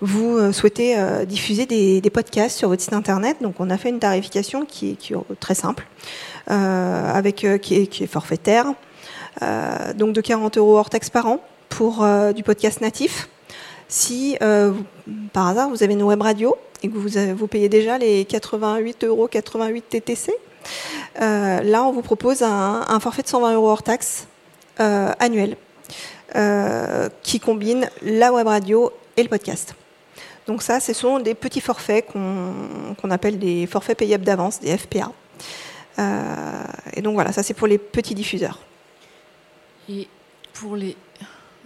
Vous 0.00 0.36
euh, 0.36 0.52
souhaitez 0.52 0.98
euh, 0.98 1.24
diffuser 1.24 1.66
des, 1.66 2.10
podcasts 2.10 2.58
sur 2.58 2.68
votre 2.68 2.82
site 2.82 2.92
internet. 2.92 3.38
Donc, 3.40 3.56
on 3.58 3.70
a 3.70 3.76
fait 3.76 3.88
une 3.88 3.98
tarification 3.98 4.64
qui 4.64 4.90
est, 4.90 5.14
très 5.40 5.54
simple, 5.54 5.86
euh, 6.50 7.12
avec, 7.12 7.46
qui, 7.62 7.74
est, 7.74 7.86
qui 7.86 8.04
est 8.04 8.06
forfaitaire. 8.06 8.66
Donc, 9.96 10.14
de 10.14 10.20
40 10.20 10.56
euros 10.56 10.78
hors 10.78 10.88
taxe 10.88 11.10
par 11.10 11.26
an 11.26 11.40
pour 11.68 12.06
du 12.34 12.42
podcast 12.42 12.80
natif. 12.80 13.28
Si, 13.88 14.36
euh, 14.42 14.72
par 15.32 15.48
hasard, 15.48 15.68
vous 15.68 15.82
avez 15.82 15.94
une 15.94 16.02
web 16.02 16.20
radio 16.20 16.56
et 16.82 16.88
que 16.88 16.96
vous, 16.96 17.46
payez 17.46 17.68
déjà 17.68 17.98
les 17.98 18.24
88 18.24 19.04
euros 19.04 19.28
88 19.28 19.88
TTC, 19.88 20.34
euh, 21.20 21.60
là, 21.62 21.84
on 21.84 21.92
vous 21.92 22.02
propose 22.02 22.42
un, 22.42 23.00
forfait 23.00 23.22
de 23.22 23.28
120 23.28 23.54
euros 23.54 23.70
hors 23.70 23.82
taxe 23.82 24.26
euh, 24.80 25.12
annuel 25.18 25.56
qui 27.22 27.40
combine 27.40 27.88
la 28.02 28.30
web 28.30 28.46
radio 28.46 28.92
et 29.16 29.22
le 29.22 29.28
podcast. 29.30 29.74
Donc 30.46 30.62
ça, 30.62 30.80
ce 30.80 30.92
sont 30.92 31.18
des 31.18 31.34
petits 31.34 31.62
forfaits 31.62 32.04
qu'on 32.12 33.10
appelle 33.10 33.38
des 33.38 33.66
forfaits 33.66 33.96
payables 33.96 34.24
d'avance, 34.24 34.60
des 34.60 34.76
FPA. 34.76 35.12
Et 36.92 37.00
donc 37.00 37.14
voilà, 37.14 37.32
ça 37.32 37.42
c'est 37.42 37.54
pour 37.54 37.66
les 37.66 37.78
petits 37.78 38.14
diffuseurs. 38.14 38.58
Et 39.88 40.08
pour 40.52 40.76
les. 40.76 40.94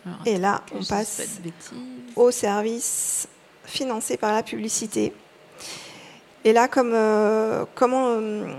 Alors, 0.06 0.18
Et 0.26 0.38
là, 0.38 0.62
on 0.74 0.84
passe 0.84 1.22
au 2.16 2.30
service 2.30 3.28
financé 3.64 4.16
par 4.16 4.32
la 4.32 4.42
publicité. 4.42 5.12
Et 6.44 6.52
là, 6.52 6.68
comme 6.68 6.92
euh, 6.94 7.64
euh, 7.82 8.54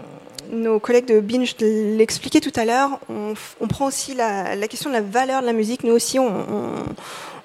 nos 0.51 0.79
collègues 0.79 1.07
de 1.07 1.19
Binge 1.19 1.55
l'expliquaient 1.59 2.39
tout 2.41 2.51
à 2.55 2.65
l'heure, 2.65 2.99
on, 3.09 3.33
prend 3.67 3.87
aussi 3.87 4.13
la, 4.13 4.55
la 4.55 4.67
question 4.67 4.89
de 4.89 4.95
la 4.95 5.01
valeur 5.01 5.41
de 5.41 5.47
la 5.47 5.53
musique. 5.53 5.83
Nous 5.83 5.93
aussi, 5.93 6.19
on, 6.19 6.35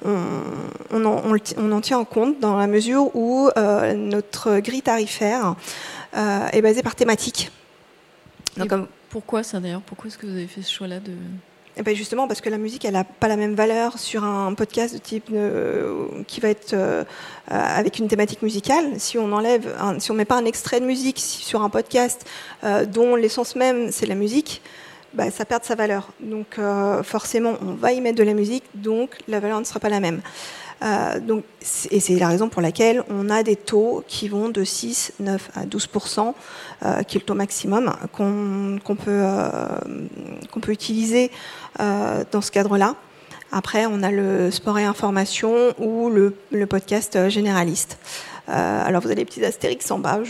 en, 0.04 1.80
tient 1.80 1.98
en 1.98 2.04
compte 2.04 2.38
dans 2.40 2.56
la 2.56 2.66
mesure 2.66 3.14
où 3.16 3.48
euh, 3.56 3.94
notre 3.94 4.58
grille 4.58 4.82
tarifaire 4.82 5.54
euh, 6.16 6.48
est 6.52 6.62
basée 6.62 6.82
par 6.82 6.94
thématique. 6.94 7.50
Donc, 8.56 8.66
Et 8.66 8.68
comme- 8.68 8.88
Pourquoi 9.10 9.42
ça 9.42 9.60
d'ailleurs? 9.60 9.82
Pourquoi 9.82 10.08
est-ce 10.08 10.18
que 10.18 10.26
vous 10.26 10.32
avez 10.32 10.46
fait 10.46 10.62
ce 10.62 10.72
choix-là 10.72 11.00
de 11.00 11.12
Eh 11.78 11.82
ben 11.82 11.94
justement, 11.94 12.26
parce 12.26 12.40
que 12.40 12.48
la 12.48 12.56
musique, 12.56 12.86
elle 12.86 12.94
n'a 12.94 13.04
pas 13.04 13.28
la 13.28 13.36
même 13.36 13.54
valeur 13.54 13.98
sur 13.98 14.24
un 14.24 14.54
podcast 14.54 14.94
de 14.94 14.98
type 14.98 15.28
euh, 15.30 16.06
qui 16.26 16.40
va 16.40 16.48
être 16.48 16.72
euh, 16.72 17.04
avec 17.48 17.98
une 17.98 18.08
thématique 18.08 18.40
musicale. 18.40 18.98
Si 18.98 19.18
on 19.18 19.30
enlève, 19.32 19.76
si 19.98 20.10
on 20.10 20.14
met 20.14 20.24
pas 20.24 20.36
un 20.38 20.46
extrait 20.46 20.80
de 20.80 20.86
musique 20.86 21.18
si- 21.18 21.42
sur 21.42 21.60
un 21.62 21.68
podcast 21.68 22.24
euh, 22.64 22.86
dont 22.86 23.14
l'essence 23.14 23.56
même 23.56 23.92
c'est 23.92 24.06
la 24.06 24.14
musique, 24.14 24.62
bah, 25.12 25.30
ça 25.30 25.44
perd 25.44 25.64
sa 25.64 25.74
valeur. 25.74 26.08
Donc 26.20 26.58
forcément, 27.02 27.54
on 27.60 27.74
va 27.74 27.92
y 27.92 28.00
mettre 28.00 28.18
de 28.18 28.24
la 28.24 28.34
musique, 28.34 28.64
donc 28.74 29.10
la 29.28 29.38
valeur 29.40 29.60
ne 29.60 29.64
sera 29.64 29.78
pas 29.78 29.90
la 29.90 30.00
même. 30.00 30.22
Donc, 31.22 31.44
et 31.90 32.00
c'est 32.00 32.16
la 32.16 32.28
raison 32.28 32.50
pour 32.50 32.60
laquelle 32.60 33.02
on 33.08 33.30
a 33.30 33.42
des 33.42 33.56
taux 33.56 34.04
qui 34.06 34.28
vont 34.28 34.50
de 34.50 34.62
6, 34.62 35.14
9 35.20 35.50
à 35.54 35.64
12% 35.64 36.34
euh, 36.84 37.02
qui 37.02 37.16
est 37.16 37.20
le 37.20 37.24
taux 37.24 37.32
maximum 37.32 37.94
qu'on 38.12 38.96
peut, 38.96 39.24
peut 40.60 40.72
utiliser 40.72 41.30
dans 41.78 42.40
ce 42.40 42.50
cadre-là. 42.50 42.94
Après, 43.52 43.86
on 43.86 44.02
a 44.02 44.10
le 44.10 44.50
sport 44.50 44.78
et 44.78 44.84
information 44.84 45.72
ou 45.78 46.10
le, 46.10 46.66
podcast 46.66 47.16
euh, 47.16 47.28
généraliste. 47.28 47.98
Euh, 48.48 48.86
alors, 48.86 49.00
vous 49.00 49.08
avez 49.08 49.16
les 49.16 49.24
petits 49.24 49.44
astérix 49.44 49.90
en 49.90 49.98
bas. 49.98 50.20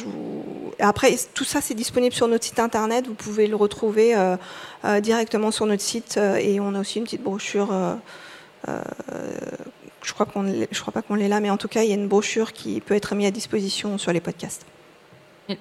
Après, 0.79 1.15
tout 1.35 1.45
ça, 1.45 1.61
c'est 1.61 1.75
disponible 1.75 2.15
sur 2.15 2.29
notre 2.29 2.45
site 2.45 2.59
internet. 2.59 3.07
Vous 3.07 3.15
pouvez 3.15 3.47
le 3.47 3.57
retrouver 3.57 4.15
euh, 4.15 4.37
euh, 4.85 5.01
directement 5.01 5.51
sur 5.51 5.67
notre 5.67 5.83
site. 5.83 6.17
euh, 6.19 6.37
et 6.37 6.61
on 6.61 6.75
a 6.75 6.81
aussi 6.81 6.99
une 6.99 7.05
petite 7.05 7.23
brochure. 7.23 7.73
euh, 7.73 7.95
euh, 8.69 8.83
je 10.03 10.13
crois 10.13 10.29
je 10.71 10.81
crois 10.81 10.93
pas 10.93 11.03
qu'on 11.03 11.15
l'ait 11.15 11.29
là, 11.29 11.41
mais 11.41 11.51
en 11.51 11.57
tout 11.57 11.69
cas, 11.69 11.83
il 11.83 11.89
y 11.89 11.93
a 11.93 11.97
une 11.97 12.09
brochure 12.09 12.53
qui 12.53 12.81
peut 12.81 12.95
être 12.95 13.15
mise 13.15 13.27
à 13.27 13.31
disposition 13.31 13.99
sur 13.99 14.13
les 14.13 14.21
podcasts. 14.21 14.65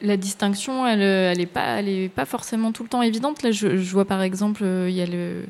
La 0.01 0.17
distinction, 0.17 0.87
elle, 0.87 1.01
euh, 1.01 1.31
elle 1.31 1.39
est 1.41 1.45
pas, 1.45 1.79
elle 1.79 1.89
est 1.89 2.09
pas 2.09 2.25
forcément 2.25 2.71
tout 2.71 2.81
le 2.83 2.89
temps 2.89 3.01
évidente. 3.03 3.43
Là, 3.43 3.51
je, 3.51 3.77
je 3.77 3.91
vois 3.91 4.05
par 4.05 4.21
exemple, 4.23 4.61
euh, 4.63 4.89
il 4.89 4.95
y 4.95 5.01
a 5.01 5.05
le, 5.05 5.45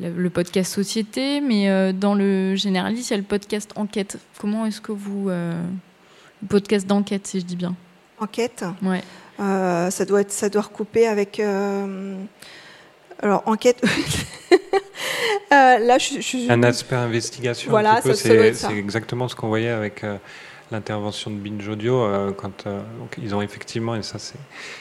le, 0.00 0.10
le 0.10 0.30
podcast 0.30 0.72
société, 0.72 1.40
mais 1.40 1.68
euh, 1.68 1.92
dans 1.92 2.14
le 2.14 2.54
généraliste, 2.54 3.10
il 3.10 3.12
y 3.12 3.14
a 3.14 3.18
le 3.18 3.24
podcast 3.24 3.72
enquête. 3.76 4.18
Comment 4.38 4.64
est-ce 4.66 4.80
que 4.80 4.92
vous, 4.92 5.28
euh, 5.28 5.60
le 6.42 6.48
podcast 6.48 6.86
d'enquête, 6.86 7.26
si 7.26 7.40
je 7.40 7.44
dis 7.44 7.56
bien? 7.56 7.74
Enquête? 8.20 8.64
Ouais. 8.82 9.02
Euh, 9.40 9.90
ça 9.90 10.04
doit 10.04 10.20
être, 10.20 10.30
ça 10.30 10.48
doit 10.48 10.62
recouper 10.62 11.08
avec. 11.08 11.40
euh, 11.40 12.16
alors 13.22 13.42
enquête. 13.46 13.82
Euh, 15.52 15.78
là, 15.78 15.98
je, 15.98 16.20
je- 16.20 16.50
Un 16.50 16.62
aspect 16.64 16.96
investigation. 16.96 17.70
Voilà, 17.70 18.00
c'est 18.02 18.14
ça. 18.14 18.68
c'est 18.68 18.76
exactement 18.76 19.28
ce 19.28 19.36
qu'on 19.36 19.48
voyait 19.48 19.68
avec 19.68 20.02
euh, 20.02 20.16
l'intervention 20.70 21.30
de 21.30 21.36
Binge 21.36 21.68
Audio 21.68 22.02
euh, 22.02 22.32
quand 22.32 22.66
euh, 22.66 22.80
donc, 22.98 23.16
ils 23.22 23.34
ont 23.34 23.42
effectivement 23.42 23.94
et 23.94 24.02
ça 24.02 24.18
c'est 24.18 24.38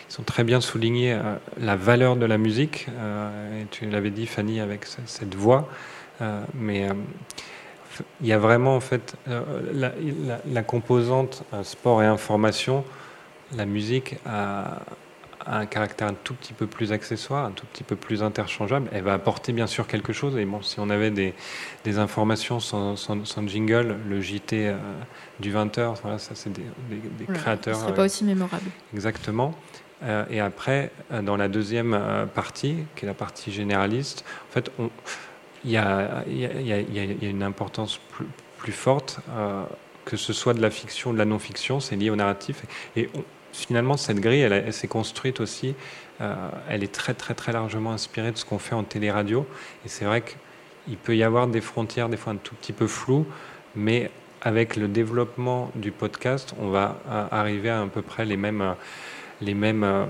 ils 0.09 0.19
ont 0.19 0.23
très 0.23 0.43
bien 0.43 0.61
souligné 0.61 1.13
euh, 1.13 1.35
la 1.59 1.75
valeur 1.75 2.15
de 2.15 2.25
la 2.25 2.37
musique. 2.37 2.87
et 2.89 3.65
tu 3.71 3.89
l'avais 3.89 4.11
dit 4.11 4.25
Fanny 4.25 4.59
avec 4.59 4.85
ce- 4.85 5.01
cette 5.05 5.35
voix, 5.35 5.67
mais 6.53 6.87
il 8.21 8.27
y 8.27 8.33
a 8.33 8.37
vraiment 8.39 8.75
en 8.75 8.79
fait 8.79 9.15
la, 9.27 10.63
composante 10.63 11.43
sport 11.63 12.01
et 12.01 12.05
information. 12.05 12.83
La 13.55 13.65
musique 13.65 14.15
a 14.25 14.79
un 15.47 15.65
caractère 15.65 16.07
un 16.07 16.13
tout 16.13 16.33
petit 16.33 16.53
peu 16.53 16.67
plus 16.67 16.91
accessoire, 16.91 17.45
un 17.45 17.51
tout 17.51 17.65
petit 17.73 17.83
peu 17.83 17.95
plus 17.95 18.23
interchangeable. 18.23 18.89
Elle 18.91 19.03
va 19.03 19.13
apporter 19.13 19.53
bien 19.53 19.67
sûr 19.67 19.87
quelque 19.87 20.13
chose. 20.13 20.37
Et 20.37 20.45
bon, 20.45 20.61
si 20.61 20.79
on 20.79 20.89
avait 20.89 21.11
des, 21.11 21.33
des 21.83 21.97
informations 21.99 22.59
sans, 22.59 22.95
sans- 22.95 23.25
sans 23.25 23.47
jingle, 23.47 23.97
le 24.07 24.21
JT 24.21 24.67
euh, 24.67 24.77
du 25.39 25.51
20h, 25.53 25.95
voilà, 26.01 26.17
ça 26.19 26.35
c'est 26.35 26.51
des, 26.51 26.61
des- 26.89 26.95
des 26.97 27.25
Voilà, 27.25 27.39
créateurs. 27.41 27.75
Ce 27.75 27.81
serait 27.81 27.91
euh, 27.91 27.95
pas 27.95 28.05
aussi 28.05 28.23
mémorable. 28.23 28.69
Exactement. 28.93 29.53
Euh, 30.03 30.25
et 30.29 30.39
après, 30.39 30.91
euh, 31.11 31.21
dans 31.21 31.37
la 31.37 31.47
deuxième 31.47 31.93
euh, 31.93 32.25
partie, 32.25 32.75
qui 32.95 33.05
est 33.05 33.07
la 33.07 33.13
partie 33.13 33.51
généraliste, 33.51 34.25
en 34.49 34.53
fait, 34.53 34.71
il 35.65 35.71
y 35.71 35.73
y, 35.75 35.77
y 35.77 36.93
y 36.93 37.25
a- 37.25 37.29
une 37.29 37.43
importance 37.43 37.99
plus, 38.11 38.25
plus 38.57 38.71
forte, 38.73 39.19
euh, 39.29 39.63
que 40.05 40.17
ce 40.17 40.33
soit 40.33 40.53
de 40.53 40.61
la 40.61 40.69
fiction 40.69 41.11
ou 41.11 41.13
de 41.13 41.17
la 41.17 41.23
non-fiction, 41.25 41.79
c'est 41.79 41.95
lié 41.95 42.09
au 42.09 42.15
narratif. 42.17 42.63
Et 42.97 43.09
on- 43.15 43.23
finalement, 43.53 43.97
cette 43.97 44.19
grille, 44.19 44.41
elle, 44.41 44.73
s'est 44.73 44.87
construite 44.87 45.39
aussi, 45.39 45.75
euh, 46.21 46.33
elle 46.69 46.83
est 46.83 46.91
très, 46.91 47.13
très, 47.13 47.33
très 47.33 47.53
largement 47.53 47.91
inspirée 47.91 48.31
de 48.31 48.37
ce 48.37 48.45
qu'on 48.45 48.59
fait 48.59 48.75
en 48.75 48.83
télé-radio. 48.83 49.47
Et 49.85 49.89
c'est 49.89 50.05
vrai 50.05 50.23
qu'il 50.23 50.97
peut 50.97 51.15
y 51.15 51.23
avoir 51.23 51.47
des 51.47 51.61
frontières, 51.61 52.09
des 52.09 52.17
fois 52.17 52.33
un 52.33 52.37
tout 52.37 52.55
petit 52.55 52.73
peu 52.73 52.87
floues, 52.87 53.25
mais 53.75 54.11
avec 54.41 54.75
le 54.75 54.87
développement 54.87 55.71
du 55.75 55.91
podcast, 55.91 56.53
on 56.59 56.69
va 56.69 56.99
euh, 57.09 57.25
arriver 57.31 57.69
à 57.69 57.81
à 57.81 57.87
peu 57.87 58.01
près 58.01 58.25
les 58.25 58.37
mêmes, 58.37 58.61
euh, 58.61 58.73
les 59.39 59.53
mêmes, 59.53 60.07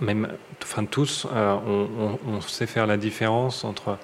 mêmes 0.00 0.28
enfin 0.62 0.84
tous, 0.84 1.26
on, 1.26 2.40
sait 2.40 2.66
faire 2.66 2.86
la 2.86 2.96
différence 2.96 3.64
entre 3.64 3.98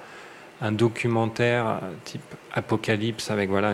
un 0.61 0.71
documentaire 0.71 1.81
type 2.03 2.21
apocalypse 2.53 3.29
avec 3.29 3.49
voilà, 3.49 3.73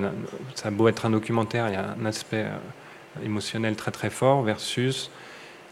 ça 0.56 0.68
a 0.68 0.72
beau 0.72 0.88
être 0.88 1.06
un 1.06 1.12
documentaire, 1.12 1.68
il 1.70 1.74
y 1.74 1.78
a 1.78 1.96
un 2.00 2.06
aspect 2.06 2.46
émotionnel 3.24 3.76
très 3.76 3.92
très 3.92 4.10
fort 4.10 4.44
versus 4.44 5.10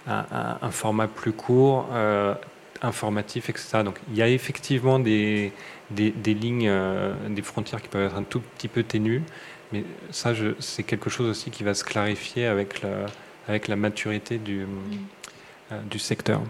un, 0.08 0.72
format 0.72 1.08
plus 1.08 1.32
court, 1.32 1.88
euh, 1.92 2.34
informatif, 2.82 3.50
etc. 3.50 3.84
Donc 3.84 4.00
il 4.10 4.18
y 4.18 4.22
a 4.22 4.28
effectivement 4.28 5.00
des, 5.00 5.52
des, 5.92 6.34
lignes, 6.34 6.68
euh, 6.68 7.14
des 7.30 7.42
frontières 7.42 7.82
qui 7.82 7.88
peuvent 7.88 8.08
être 8.08 8.16
un 8.18 8.24
tout 8.24 8.40
petit 8.40 8.68
peu 8.68 8.84
ténues, 8.84 9.22
mais 9.72 9.84
ça 10.10 10.34
c'est 10.60 10.84
quelque 10.84 11.10
chose 11.10 11.30
aussi 11.30 11.52
qui 11.52 11.64
va 11.64 11.74
se 11.74 11.84
clarifier 11.84 12.48
avec, 12.48 12.82
le- 12.82 13.06
avec 13.48 13.68
la 13.68 13.76
maturité 13.76 14.38
du, 14.38 14.66
euh, 15.72 15.80
du 15.90 16.00
secteur. 16.00 16.42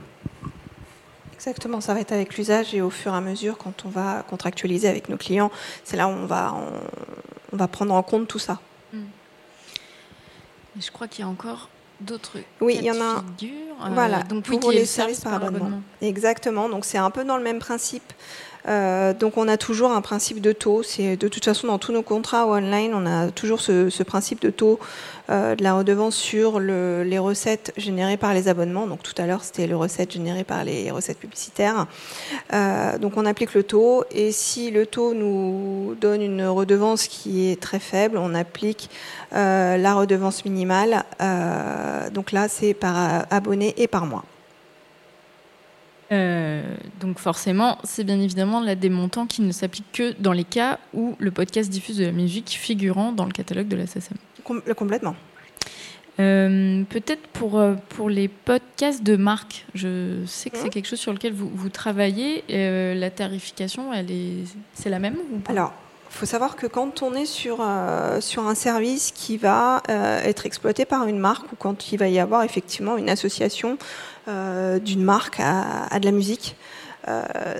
Exactement, 1.33 1.81
ça 1.81 1.95
va 1.95 2.01
être 2.01 2.11
avec 2.11 2.37
l'usage 2.37 2.75
et 2.75 2.81
au 2.81 2.91
fur 2.91 3.13
et 3.13 3.17
à 3.17 3.21
mesure, 3.21 3.57
quand 3.57 3.83
on 3.85 3.89
va 3.89 4.23
contractualiser 4.29 4.87
avec 4.87 5.09
nos 5.09 5.17
clients, 5.17 5.51
c'est 5.83 5.97
là 5.97 6.07
où 6.07 6.11
on 6.11 6.27
va, 6.27 6.55
on 7.51 7.57
va 7.57 7.67
prendre 7.67 7.95
en 7.95 8.03
compte 8.03 8.27
tout 8.27 8.37
ça. 8.39 8.59
Et 10.77 10.81
je 10.81 10.91
crois 10.91 11.07
qu'il 11.07 11.23
y 11.23 11.27
a 11.27 11.29
encore 11.29 11.69
d'autres 11.99 12.37
Oui, 12.61 12.75
il 12.79 12.85
y 12.85 12.91
en 12.91 12.99
a 13.01 13.03
un. 13.03 13.23
figure. 13.37 13.51
Euh, 13.83 13.89
Voilà, 13.93 14.23
donc 14.23 14.43
pour 14.45 14.71
les 14.71 14.79
le 14.81 14.85
services 14.85 15.19
par 15.21 15.33
abonnement. 15.33 15.57
abonnement. 15.57 15.81
Exactement, 16.01 16.69
donc 16.69 16.85
c'est 16.85 16.97
un 16.97 17.09
peu 17.11 17.23
dans 17.23 17.37
le 17.37 17.43
même 17.43 17.59
principe. 17.59 18.13
Euh, 18.67 19.13
donc 19.13 19.37
on 19.37 19.47
a 19.47 19.57
toujours 19.57 19.91
un 19.91 20.01
principe 20.01 20.41
de 20.41 20.51
taux. 20.51 20.83
C'est 20.83 21.17
de 21.17 21.27
toute 21.27 21.45
façon 21.45 21.67
dans 21.67 21.79
tous 21.79 21.91
nos 21.91 22.03
contrats 22.03 22.47
online, 22.47 22.93
on 22.93 23.05
a 23.05 23.29
toujours 23.31 23.61
ce, 23.61 24.03
principe 24.03 24.41
de 24.41 24.49
taux 24.49 24.79
euh, 25.29 25.55
de 25.55 25.63
la 25.63 25.73
redevance 25.73 26.15
sur 26.15 26.59
le- 26.59 27.03
les 27.03 27.19
recettes 27.19 27.73
générées 27.77 28.17
par 28.17 28.33
les 28.33 28.47
abonnements. 28.47 28.87
Donc 28.87 29.03
tout 29.03 29.13
à 29.17 29.25
l'heure 29.25 29.43
c'était 29.43 29.67
les 29.67 29.73
recettes 29.73 30.11
générées 30.11 30.43
par 30.43 30.63
les 30.63 30.91
recettes 30.91 31.19
publicitaires. 31.19 31.87
Euh, 32.53 32.97
donc 32.97 33.17
on 33.17 33.25
applique 33.25 33.53
le 33.53 33.63
taux 33.63 34.03
et 34.11 34.31
si 34.31 34.71
le 34.71 34.85
taux 34.85 35.13
nous 35.13 35.95
donne 35.99 36.21
une 36.21 36.45
redevance 36.45 37.07
qui 37.07 37.49
est 37.49 37.61
très 37.61 37.79
faible, 37.79 38.17
on 38.17 38.33
applique 38.35 38.89
la 39.31 39.93
redevance 39.93 40.43
minimale. 40.45 41.05
Donc 42.13 42.31
là 42.31 42.47
c'est 42.49 42.73
par 42.73 43.25
abonné 43.29 43.73
et 43.77 43.87
par 43.87 44.05
mois. 44.05 44.23
Euh, 46.11 46.75
donc 46.99 47.19
forcément, 47.19 47.77
c'est 47.85 48.03
bien 48.03 48.19
évidemment 48.19 48.59
là 48.61 48.75
des 48.75 48.89
montants 48.89 49.25
qui 49.27 49.41
ne 49.41 49.51
s'appliquent 49.51 49.91
que 49.93 50.13
dans 50.19 50.33
les 50.33 50.43
cas 50.43 50.77
où 50.93 51.15
le 51.19 51.31
podcast 51.31 51.69
diffuse 51.69 51.97
de 51.97 52.05
la 52.05 52.11
musique 52.11 52.49
figurant 52.49 53.11
dans 53.13 53.25
le 53.25 53.31
catalogue 53.31 53.67
de 53.69 53.77
la. 53.77 53.85
Com- 54.43 54.61
complètement. 54.75 55.15
Euh, 56.19 56.83
Peut-être 56.89 57.25
pour, 57.29 57.57
euh, 57.57 57.75
pour 57.89 58.09
les 58.09 58.27
podcasts 58.27 59.01
de 59.03 59.15
marque, 59.15 59.65
je 59.73 60.23
sais 60.25 60.49
que 60.49 60.57
c'est 60.57 60.69
quelque 60.69 60.87
chose 60.87 60.99
sur 60.99 61.13
lequel 61.13 61.31
vous, 61.33 61.49
vous 61.53 61.69
travaillez. 61.69 62.43
Euh, 62.49 62.93
la 62.93 63.09
tarification, 63.09 63.93
elle 63.93 64.11
est, 64.11 64.43
c'est 64.73 64.89
la 64.89 64.99
même 64.99 65.15
ou 65.33 65.39
pas? 65.39 65.51
Alors, 65.53 65.73
faut 66.11 66.25
savoir 66.25 66.55
que 66.55 66.67
quand 66.67 67.01
on 67.01 67.13
est 67.15 67.25
sur, 67.25 67.59
euh, 67.61 68.19
sur 68.21 68.45
un 68.47 68.55
service 68.55 69.11
qui 69.11 69.37
va 69.37 69.81
euh, 69.89 70.21
être 70.23 70.45
exploité 70.45 70.85
par 70.85 71.07
une 71.07 71.17
marque 71.17 71.51
ou 71.51 71.55
quand 71.57 71.91
il 71.91 71.97
va 71.97 72.09
y 72.09 72.19
avoir 72.19 72.43
effectivement 72.43 72.97
une 72.97 73.09
association 73.09 73.77
euh, 74.27 74.77
d'une 74.77 75.03
marque 75.03 75.39
à, 75.39 75.99
de 75.99 76.05
la 76.05 76.11
musique, 76.11 76.55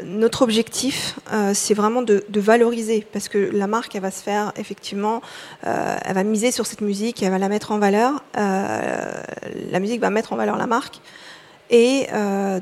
notre 0.06 0.44
objectif, 0.44 1.20
c'est 1.54 1.74
vraiment 1.74 2.04
de, 2.04 2.24
valoriser 2.36 3.08
parce 3.12 3.28
que 3.28 3.50
la 3.52 3.66
marque, 3.66 3.96
elle 3.96 4.04
va 4.04 4.12
se 4.12 4.22
faire 4.22 4.54
effectivement, 4.56 5.24
elle 5.64 6.14
va 6.14 6.24
miser 6.24 6.52
sur 6.52 6.68
cette 6.68 6.82
musique, 6.82 7.24
elle 7.24 7.32
va 7.32 7.40
la 7.40 7.50
mettre 7.50 7.72
en 7.72 7.80
valeur. 7.80 8.24
La 8.36 9.80
musique 9.80 10.00
va 10.00 10.12
mettre 10.12 10.34
en 10.34 10.36
valeur 10.36 10.58
la 10.58 10.68
marque. 10.68 11.02
Et 11.72 12.06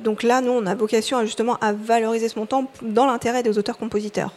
donc 0.01 0.23
là, 0.23 0.39
nous, 0.39 0.53
on 0.53 0.65
a 0.65 0.73
vocation 0.73 1.17
à, 1.17 1.25
justement 1.25 1.57
à 1.59 1.73
valoriser 1.73 2.29
ce 2.29 2.39
montant 2.39 2.71
dans 2.81 3.05
l'intérêt 3.05 3.43
des 3.43 3.57
auteurs-compositeurs. 3.57 4.31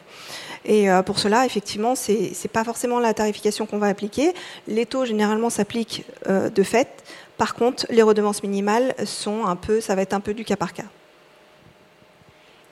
Et 0.65 0.91
euh, 0.91 1.03
pour 1.03 1.19
cela, 1.19 1.45
effectivement, 1.45 1.95
c'est 1.95 2.33
c'est 2.35 2.49
pas 2.51 2.65
forcément 2.65 3.01
la 3.01 3.15
tarification 3.15 3.67
qu'on 3.67 3.79
va 3.79 3.89
appliquer. 3.89 4.33
Les 4.69 4.87
taux 4.87 5.05
généralement 5.05 5.51
s'appliquent 5.51 6.05
euh, 6.29 6.51
de 6.51 6.63
fait. 6.63 6.89
Par 7.37 7.55
contre, 7.55 7.87
les 7.91 8.03
redevances 8.03 8.43
minimales 8.43 8.95
sont 9.05 9.45
un 9.47 9.57
peu, 9.57 9.81
ça 9.81 9.95
va 9.95 10.03
être 10.03 10.13
un 10.15 10.21
peu 10.21 10.35
du 10.35 10.45
cas 10.45 10.57
par 10.57 10.73
cas. 10.73 10.85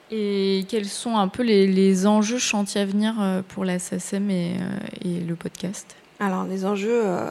Et 0.09 0.65
quels 0.69 0.87
sont 0.87 1.17
un 1.17 1.27
peu 1.27 1.43
les, 1.43 1.67
les 1.67 2.05
enjeux 2.05 2.37
chantiers 2.37 2.81
à 2.81 2.85
venir 2.85 3.15
euh, 3.19 3.41
pour 3.47 3.65
la 3.65 3.79
SACEM 3.79 4.29
et, 4.29 4.55
et 5.03 5.19
le 5.19 5.35
podcast? 5.35 5.95
Alors, 6.23 6.43
les 6.43 6.65
enjeux, 6.65 7.01
euh, 7.03 7.25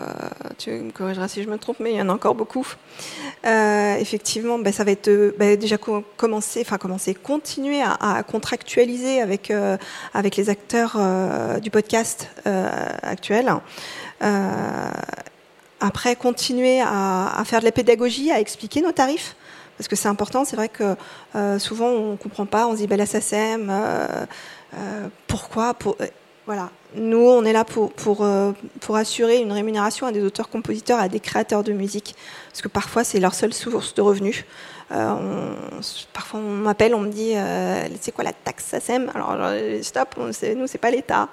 tu 0.58 0.70
me 0.72 0.90
corrigeras 0.90 1.28
si 1.28 1.44
je 1.44 1.48
me 1.48 1.58
trompe, 1.58 1.78
mais 1.78 1.92
il 1.92 1.96
y 1.96 2.02
en 2.02 2.08
a 2.08 2.12
encore 2.12 2.34
beaucoup. 2.34 2.66
Euh, 3.46 3.94
effectivement, 3.94 4.58
ben, 4.58 4.72
ça 4.72 4.82
va 4.82 4.90
être 4.90 5.06
euh, 5.06 5.32
ben, 5.38 5.56
déjà 5.56 5.78
co- 5.78 6.02
commencer, 6.16 6.60
enfin 6.66 6.76
commencer, 6.76 7.14
continuer 7.14 7.82
à, 7.82 8.24
contractualiser 8.24 9.20
avec 9.22 9.52
avec 10.12 10.34
les 10.34 10.50
acteurs 10.50 10.98
du 11.60 11.70
podcast 11.70 12.30
actuel. 13.04 13.54
Après, 15.78 16.16
continuer 16.16 16.80
à, 16.80 17.40
faire 17.44 17.60
de 17.60 17.66
la 17.66 17.72
pédagogie, 17.72 18.32
à 18.32 18.40
expliquer 18.40 18.80
nos 18.82 18.92
tarifs. 18.92 19.36
Parce 19.78 19.86
que 19.86 19.94
c'est 19.94 20.08
important, 20.08 20.44
c'est 20.44 20.56
vrai 20.56 20.68
que 20.68 20.96
souvent 21.60 21.86
on 21.86 22.12
ne 22.12 22.16
comprend 22.16 22.44
pas, 22.44 22.66
on 22.66 22.72
se 22.72 22.78
dit 22.78 22.88
ben, 22.88 22.98
la 22.98 23.06
SACEM, 23.06 23.70
euh, 23.70 25.08
pourquoi 25.26 25.74
pour, 25.74 25.96
Voilà, 26.52 26.68
nous 26.96 27.28
on 27.28 27.44
est 27.44 27.52
là 27.52 27.64
pour, 27.64 28.24
euh, 28.24 28.50
assurer 28.92 29.38
une 29.38 29.52
rémunération 29.52 30.08
à 30.08 30.10
des 30.10 30.20
auteurs-compositeurs, 30.24 30.98
à 30.98 31.08
des 31.08 31.20
créateurs 31.20 31.62
de 31.62 31.72
musique, 31.72 32.16
parce 32.48 32.60
que 32.60 32.66
parfois 32.66 33.04
c'est 33.04 33.20
leur 33.20 33.34
seule 33.34 33.54
source 33.54 33.94
de 33.94 34.02
revenus. 34.02 34.44
Euh, 34.90 35.54
parfois 36.12 36.40
on 36.40 36.56
m'appelle, 36.56 36.92
on 36.96 37.02
me 37.02 37.12
dit 37.12 37.34
euh, 37.36 37.86
c'est 38.00 38.10
quoi 38.10 38.24
la 38.24 38.32
taxe 38.32 38.64
SACEM 38.64 39.12
Alors 39.14 39.36
stop, 39.82 40.16
on- 40.16 40.32
nous 40.56 40.66
c'est 40.66 40.78
pas 40.78 40.90
l'État. 40.90 41.28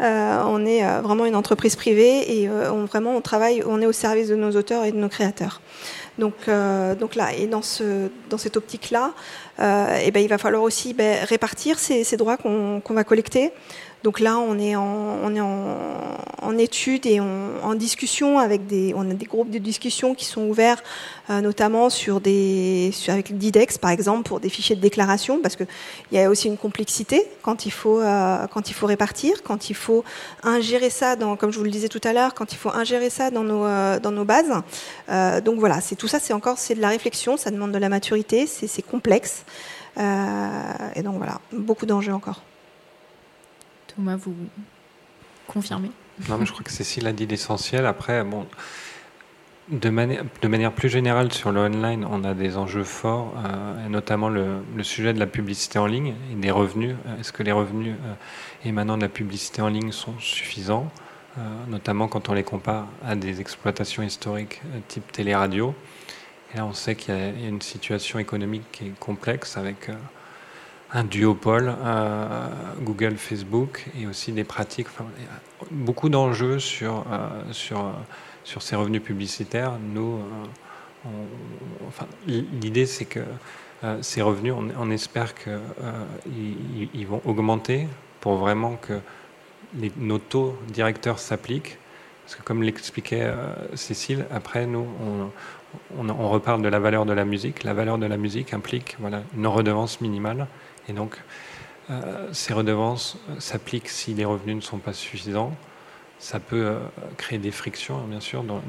On 0.00 0.64
est 0.64 0.82
vraiment 1.02 1.26
une 1.26 1.36
entreprise 1.36 1.76
privée 1.76 2.40
et 2.40 2.48
vraiment 2.48 3.14
on 3.14 3.20
travaille, 3.20 3.62
on 3.66 3.82
est 3.82 3.86
au 3.86 3.92
service 3.92 4.28
de 4.28 4.36
nos 4.36 4.52
auteurs 4.52 4.84
et 4.86 4.92
de 4.92 4.96
nos 4.96 5.10
créateurs. 5.10 5.60
Donc, 6.18 6.46
là, 6.46 7.34
et 7.36 7.46
dans, 7.46 7.60
ce, 7.60 8.08
dans 8.30 8.38
cette 8.38 8.56
optique-là, 8.56 9.12
eh 9.58 10.10
ben, 10.10 10.20
il 10.20 10.28
va 10.28 10.38
falloir 10.38 10.62
aussi 10.62 10.94
ben, 10.94 11.22
répartir 11.26 11.78
ces, 11.78 12.16
droits 12.16 12.38
qu'on 12.38 12.80
va 12.88 13.04
collecter. 13.04 13.52
Donc 14.06 14.20
là, 14.20 14.38
on 14.38 14.56
est 14.56 14.76
en, 14.76 16.58
étude 16.58 17.06
et 17.06 17.18
en 17.18 17.74
discussion 17.74 18.38
avec 18.38 18.68
des, 18.68 18.94
on 18.94 19.10
a 19.10 19.14
des 19.14 19.26
groupes 19.26 19.50
de 19.50 19.58
discussion 19.58 20.14
qui 20.14 20.24
sont 20.24 20.42
ouverts, 20.42 20.80
euh, 21.28 21.40
notamment 21.40 21.90
sur 21.90 22.20
des, 22.20 22.92
avec 23.08 23.30
l'IDEX 23.30 23.78
par 23.78 23.90
exemple, 23.90 24.22
pour 24.28 24.38
des 24.38 24.48
fichiers 24.48 24.76
de 24.76 24.80
déclaration, 24.80 25.40
parce 25.42 25.56
que 25.56 25.64
il 26.12 26.18
y 26.18 26.20
a 26.20 26.30
aussi 26.30 26.46
une 26.46 26.56
complexité 26.56 27.26
quand 27.42 27.66
il 27.66 27.72
faut, 27.72 28.00
euh, 28.00 28.46
quand 28.46 28.70
il 28.70 28.74
faut 28.74 28.86
répartir, 28.86 29.42
quand 29.42 29.70
il 29.70 29.74
faut 29.74 30.04
ingérer 30.44 30.88
ça 30.88 31.16
dans, 31.16 31.34
comme 31.34 31.50
je 31.50 31.58
vous 31.58 31.64
le 31.64 31.72
disais 31.72 31.88
tout 31.88 32.00
à 32.04 32.12
l'heure, 32.12 32.32
quand 32.34 32.52
il 32.52 32.58
faut 32.58 32.70
ingérer 32.70 33.10
ça 33.10 33.32
dans 33.32 33.42
nos, 33.42 33.64
euh, 33.64 33.98
dans 33.98 34.12
nos 34.12 34.24
bases. 34.24 34.52
Donc 35.44 35.58
voilà, 35.58 35.80
c'est 35.80 35.96
tout 35.96 36.06
ça, 36.06 36.20
c'est 36.20 36.32
encore 36.32 36.58
c'est 36.58 36.76
de 36.76 36.80
la 36.80 36.90
réflexion, 36.90 37.36
ça 37.36 37.50
demande 37.50 37.72
de 37.72 37.78
la 37.78 37.88
maturité, 37.88 38.46
c'est 38.46 38.82
complexe. 38.82 39.44
Et 39.98 41.02
donc 41.02 41.16
voilà, 41.16 41.40
beaucoup 41.52 41.86
d'enjeux 41.86 42.12
encore. 42.12 42.40
Thomas, 43.96 44.16
vous 44.16 44.34
confirmez? 45.46 45.90
Non, 46.28 46.36
mais 46.38 46.46
je 46.46 46.52
crois 46.52 46.62
que 46.62 46.70
Cécile 46.70 47.06
a 47.06 47.12
dit 47.12 47.26
l'essentiel. 47.26 47.86
Après, 47.86 48.22
bon, 48.24 48.46
de, 49.70 49.88
manière 49.88 50.72
plus 50.72 50.88
générale, 50.88 51.32
sur 51.32 51.50
le 51.50 51.60
online, 51.60 52.06
on 52.08 52.22
a 52.22 52.34
des 52.34 52.56
enjeux 52.56 52.84
forts, 52.84 53.34
euh, 53.36 53.88
notamment 53.88 54.28
le, 54.28 54.62
sujet 54.82 55.12
de 55.12 55.18
la 55.18 55.26
publicité 55.26 55.78
en 55.78 55.86
ligne 55.86 56.14
et 56.30 56.34
des 56.34 56.50
revenus. 56.50 56.94
Euh, 57.06 57.20
Est-ce 57.20 57.32
que 57.32 57.42
les 57.42 57.52
revenus 57.52 57.94
euh, 58.04 58.68
émanant 58.68 58.96
de 58.96 59.02
la 59.02 59.08
publicité 59.08 59.62
en 59.62 59.68
ligne 59.68 59.92
sont 59.92 60.18
suffisants, 60.18 60.90
notamment 61.68 62.08
quand 62.08 62.30
on 62.30 62.32
les 62.32 62.44
compare 62.44 62.86
à 63.04 63.14
des 63.14 63.42
exploitations 63.42 64.02
historiques 64.02 64.62
type 64.88 65.10
télé-radio? 65.12 65.74
Et 66.54 66.58
là, 66.58 66.64
on 66.64 66.72
sait 66.72 66.94
qu'il 66.94 67.14
y, 67.14 67.42
y 67.42 67.46
a 67.46 67.48
une 67.48 67.60
situation 67.60 68.18
économique 68.18 68.64
qui 68.72 68.86
est 68.86 68.98
complexe 68.98 69.56
avec. 69.56 69.90
Un 70.92 71.04
duopole, 71.04 71.74
euh, 71.84 72.48
Google, 72.80 73.16
Facebook, 73.16 73.86
et 73.98 74.06
aussi 74.06 74.32
des 74.32 74.44
pratiques, 74.44 74.88
beaucoup 75.70 76.08
d'enjeux 76.08 76.58
sur, 76.58 77.04
euh, 77.10 77.28
sur, 77.52 77.80
euh, 77.80 77.92
sur 78.44 78.62
ces 78.62 78.76
revenus 78.76 79.02
publicitaires. 79.02 79.78
Nous, 79.92 80.20
enfin, 81.86 82.06
l'idée 82.26 82.86
c'est 82.86 83.04
que 83.04 83.20
ces 84.00 84.22
revenus, 84.22 84.54
on, 84.56 84.90
espère 84.90 85.34
qu'ils 85.34 85.60
ils, 86.94 87.06
vont 87.06 87.20
augmenter 87.24 87.86
pour 88.20 88.36
vraiment 88.36 88.76
que 88.76 88.94
nos 89.96 90.18
taux 90.18 90.58
directeurs 90.68 91.18
s'appliquent. 91.18 91.78
Parce 92.24 92.36
que 92.36 92.42
comme 92.42 92.62
l'expliquait 92.64 93.32
Cécile, 93.74 94.26
après 94.32 94.66
nous, 94.66 94.86
on, 95.00 95.30
on, 95.96 96.08
on 96.08 96.58
de 96.58 96.68
la 96.68 96.78
valeur 96.80 97.06
de 97.06 97.12
la 97.12 97.24
musique. 97.24 97.62
La 97.62 97.74
valeur 97.74 97.98
de 97.98 98.06
la 98.06 98.16
musique 98.16 98.52
implique 98.52 98.96
voilà, 98.98 99.22
une 99.36 99.46
redevance 99.46 100.00
minimale. 100.00 100.48
Et 100.88 100.92
donc, 100.92 101.18
euh, 101.90 102.28
ces 102.32 102.52
redevances 102.52 103.16
s'appliquent 103.38 103.88
si 103.88 104.14
les 104.14 104.24
revenus 104.24 104.56
ne 104.56 104.60
sont 104.60 104.78
pas 104.78 104.92
suffisants. 104.92 105.52
Ça 106.18 106.40
peut 106.40 106.66
euh, 106.66 106.78
créer 107.18 107.38
des 107.38 107.50
frictions, 107.50 108.00
bien 108.08 108.20
sûr, 108.20 108.42
dans, 108.42 108.60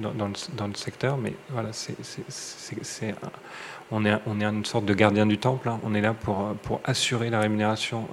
le, 0.67 0.75
secteur, 0.75 1.17
mais 1.17 1.33
voilà, 1.49 1.69
on, 3.89 4.05
est, 4.05 4.19
on 4.27 4.41
est 4.41 4.43
une 4.43 4.65
sorte 4.65 4.85
de 4.85 4.93
gardien 4.93 5.25
du 5.25 5.37
temple. 5.37 5.69
hein. 5.69 5.79
On 5.83 5.95
est 5.95 6.01
là 6.01 6.13
pour, 6.13 6.41
euh, 6.41 6.53
pour 6.61 6.81
assurer 6.83 7.29
la 7.29 7.39
rémunération 7.39 8.07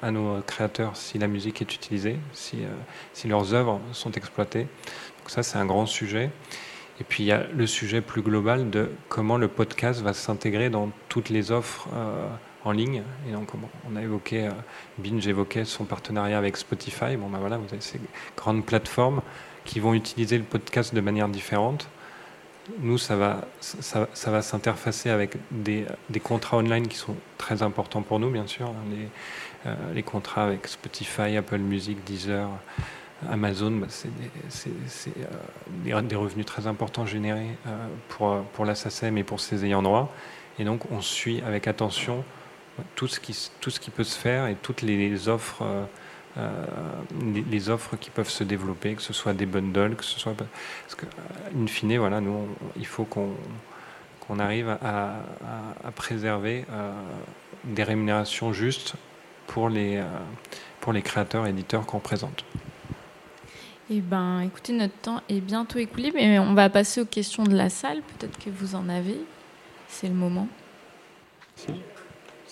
à, 0.00 0.10
nos 0.10 0.40
créateurs 0.42 0.96
si 0.96 1.18
la 1.18 1.26
musique 1.26 1.60
est 1.60 1.74
utilisée, 1.74 2.16
si, 2.32 2.58
si 3.12 3.28
leurs 3.28 3.54
œuvres 3.54 3.80
sont 3.92 4.12
exploitées. 4.12 4.68
Donc 5.18 5.30
ça, 5.30 5.42
c'est 5.42 5.58
un 5.58 5.66
grand 5.66 5.86
sujet. 5.86 6.30
Et 7.00 7.04
puis 7.04 7.24
il 7.24 7.26
y 7.26 7.32
a 7.32 7.46
le 7.54 7.66
sujet 7.66 8.02
plus 8.02 8.22
global 8.22 8.70
de 8.70 8.90
comment 9.08 9.38
le 9.38 9.48
podcast 9.48 10.02
va 10.02 10.12
s'intégrer 10.12 10.68
dans 10.70 10.90
toutes 11.08 11.30
les 11.30 11.50
offres 11.50 11.88
en 12.64 12.72
ligne. 12.72 13.02
Et 13.28 13.32
donc 13.32 13.48
on 13.90 13.96
a 13.96 14.02
évoqué, 14.02 14.46
euh, 14.46 14.50
Binge 14.98 15.26
évoquait 15.26 15.64
son 15.64 15.84
partenariat 15.84 16.38
avec 16.38 16.56
Spotify. 16.56 17.16
Bon 17.16 17.28
ben 17.28 17.38
voilà, 17.38 17.56
vous 17.58 17.68
avez 17.72 17.80
ces 17.80 18.00
grandes 18.36 18.64
plateformes 18.64 19.22
qui 19.64 19.80
vont 19.80 19.94
utiliser 19.94 20.38
le 20.38 20.44
podcast 20.44 20.94
de 20.94 21.00
manière 21.00 21.28
différente. 21.28 21.88
Nous, 22.78 22.98
ça 22.98 23.16
va, 23.16 23.40
ça, 23.60 24.06
va 24.30 24.42
s'interfacer 24.42 25.10
avec 25.10 25.36
des, 25.50 25.86
contrats 26.22 26.58
online 26.58 26.86
qui 26.86 26.96
sont 26.96 27.16
très 27.36 27.62
importants 27.62 28.02
pour 28.02 28.20
nous, 28.20 28.30
bien 28.30 28.46
sûr. 28.46 28.68
hein, 28.68 28.74
Les, 28.90 29.08
euh, 29.66 29.74
les 29.92 30.02
contrats 30.04 30.44
avec 30.44 30.68
Spotify, 30.68 31.36
Apple 31.36 31.58
Music, 31.58 32.04
Deezer, 32.04 32.48
Amazon, 33.28 33.72
bah, 33.72 33.86
c'est 33.88 34.08
euh, 35.08 36.00
des- 36.02 36.14
revenus 36.16 36.46
très 36.46 36.68
importants 36.68 37.06
générés 37.06 37.56
pour, 38.08 38.40
pour 38.52 38.64
la 38.64 38.74
et 38.74 39.24
pour 39.24 39.40
ses 39.40 39.64
ayants 39.64 39.82
droit. 39.82 40.12
Et 40.60 40.64
donc, 40.64 40.90
on 40.92 41.00
suit 41.00 41.42
avec 41.44 41.66
attention 41.66 42.22
tout 42.96 43.06
ce 43.08 43.20
qui, 43.20 43.36
tout 43.60 43.70
ce 43.70 43.80
qui 43.80 43.90
peut 43.90 44.04
se 44.04 44.18
faire 44.18 44.46
et 44.46 44.54
toutes 44.56 44.82
les 44.82 45.28
offres, 45.28 45.62
euh, 45.62 45.84
euh, 46.38 46.50
les, 47.34 47.42
les 47.42 47.68
offres 47.70 47.96
qui 47.96 48.10
peuvent 48.10 48.28
se 48.30 48.44
développer, 48.44 48.94
que 48.94 49.02
ce 49.02 49.12
soit 49.12 49.32
des 49.34 49.46
bundles, 49.46 49.96
que 49.96 50.04
ce 50.04 50.18
soit. 50.20 50.34
Parce 50.34 50.94
que, 50.96 51.06
euh, 51.06 51.62
in 51.62 51.66
fine, 51.66 51.96
voilà, 51.98 52.20
nous, 52.20 52.30
on- 52.32 52.48
il 52.76 52.86
faut 52.86 53.04
qu'on 53.04 53.30
qu'on 54.20 54.38
arrive 54.38 54.68
à, 54.68 54.76
à- 54.84 55.88
à 55.88 55.90
préserver 55.90 56.64
euh, 56.70 56.92
des 57.64 57.82
rémunérations 57.82 58.52
justes 58.52 58.94
pour 59.48 59.68
les, 59.68 59.96
euh, 59.96 60.04
pour 60.80 60.92
les 60.92 61.02
créateurs 61.02 61.46
et 61.46 61.50
éditeurs 61.50 61.84
qu'on 61.84 61.98
présente. 61.98 62.44
Eh 63.90 64.00
ben, 64.00 64.42
écoutez, 64.42 64.72
notre 64.72 64.94
temps 64.94 65.20
est 65.28 65.40
bientôt 65.40 65.80
écoulé, 65.80 66.12
mais 66.14 66.38
on 66.38 66.54
va 66.54 66.70
passer 66.70 67.00
aux 67.00 67.06
questions 67.06 67.42
de 67.42 67.56
la 67.56 67.70
salle. 67.70 68.02
Peut-être 68.02 68.38
que 68.38 68.50
vous 68.50 68.76
en 68.76 68.88
avez. 68.88 69.16
C'est 69.88 70.06
le 70.06 70.14
moment. 70.14 70.46
C'est- 71.56 71.72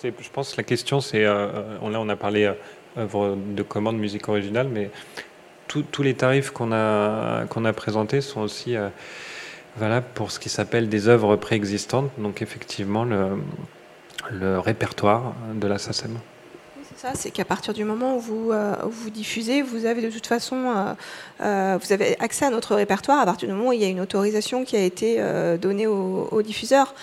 Je 0.03 0.29
pense 0.31 0.51
que 0.51 0.57
la 0.57 0.63
question, 0.63 1.01
c'est. 1.01 1.25
euh, 1.25 1.77
on- 1.81 1.89
là, 1.89 1.99
on 1.99 2.07
a 2.09 2.15
parlé 2.15 2.45
euh, 2.45 2.53
œuvre 2.97 3.35
de 3.35 3.63
commande, 3.63 3.97
musique 3.97 4.29
originale, 4.29 4.67
mais 4.69 4.89
tous- 5.67 6.01
les 6.01 6.13
tarifs 6.13 6.51
qu'on 6.51 6.71
a, 6.71 7.73
présentés 7.75 8.21
sont 8.21 8.41
aussi 8.41 8.75
euh, 8.75 8.87
valables 9.77 10.07
pour 10.15 10.31
ce 10.31 10.39
qui 10.39 10.49
s'appelle 10.49 10.89
des 10.89 11.07
œuvres 11.07 11.35
préexistantes. 11.35 12.09
Donc, 12.17 12.41
effectivement, 12.41 13.03
le, 13.03 14.59
répertoire 14.59 15.33
de 15.53 15.67
la 15.67 15.77
SACEM. 15.77 16.17
C'est 16.83 17.07
ça, 17.07 17.13
c'est 17.13 17.31
qu'à 17.31 17.45
partir 17.45 17.73
du 17.73 17.83
moment 17.83 18.17
où 18.17 18.19
vous, 18.19 18.51
euh, 18.51 18.75
diffusez, 19.13 19.61
vous 19.61 19.85
avez 19.85 20.01
de 20.01 20.09
toute 20.09 20.27
façon, 20.27 20.55
euh, 20.55 20.93
euh, 21.41 21.77
vous 21.81 21.93
avez 21.93 22.19
accès 22.19 22.45
à 22.45 22.49
notre 22.49 22.75
répertoire 22.75 23.19
à 23.19 23.25
partir 23.25 23.47
du 23.47 23.53
moment 23.53 23.69
où 23.69 23.73
il 23.73 23.81
y 23.81 23.85
a 23.85 23.89
une 23.89 24.01
autorisation 24.01 24.65
qui 24.65 24.75
a 24.75 24.81
été 24.83 25.17
euh, 25.19 25.57
donnée 25.57 25.87
aux 25.87 26.27
au 26.31 26.41
diffuseurs. 26.41 26.93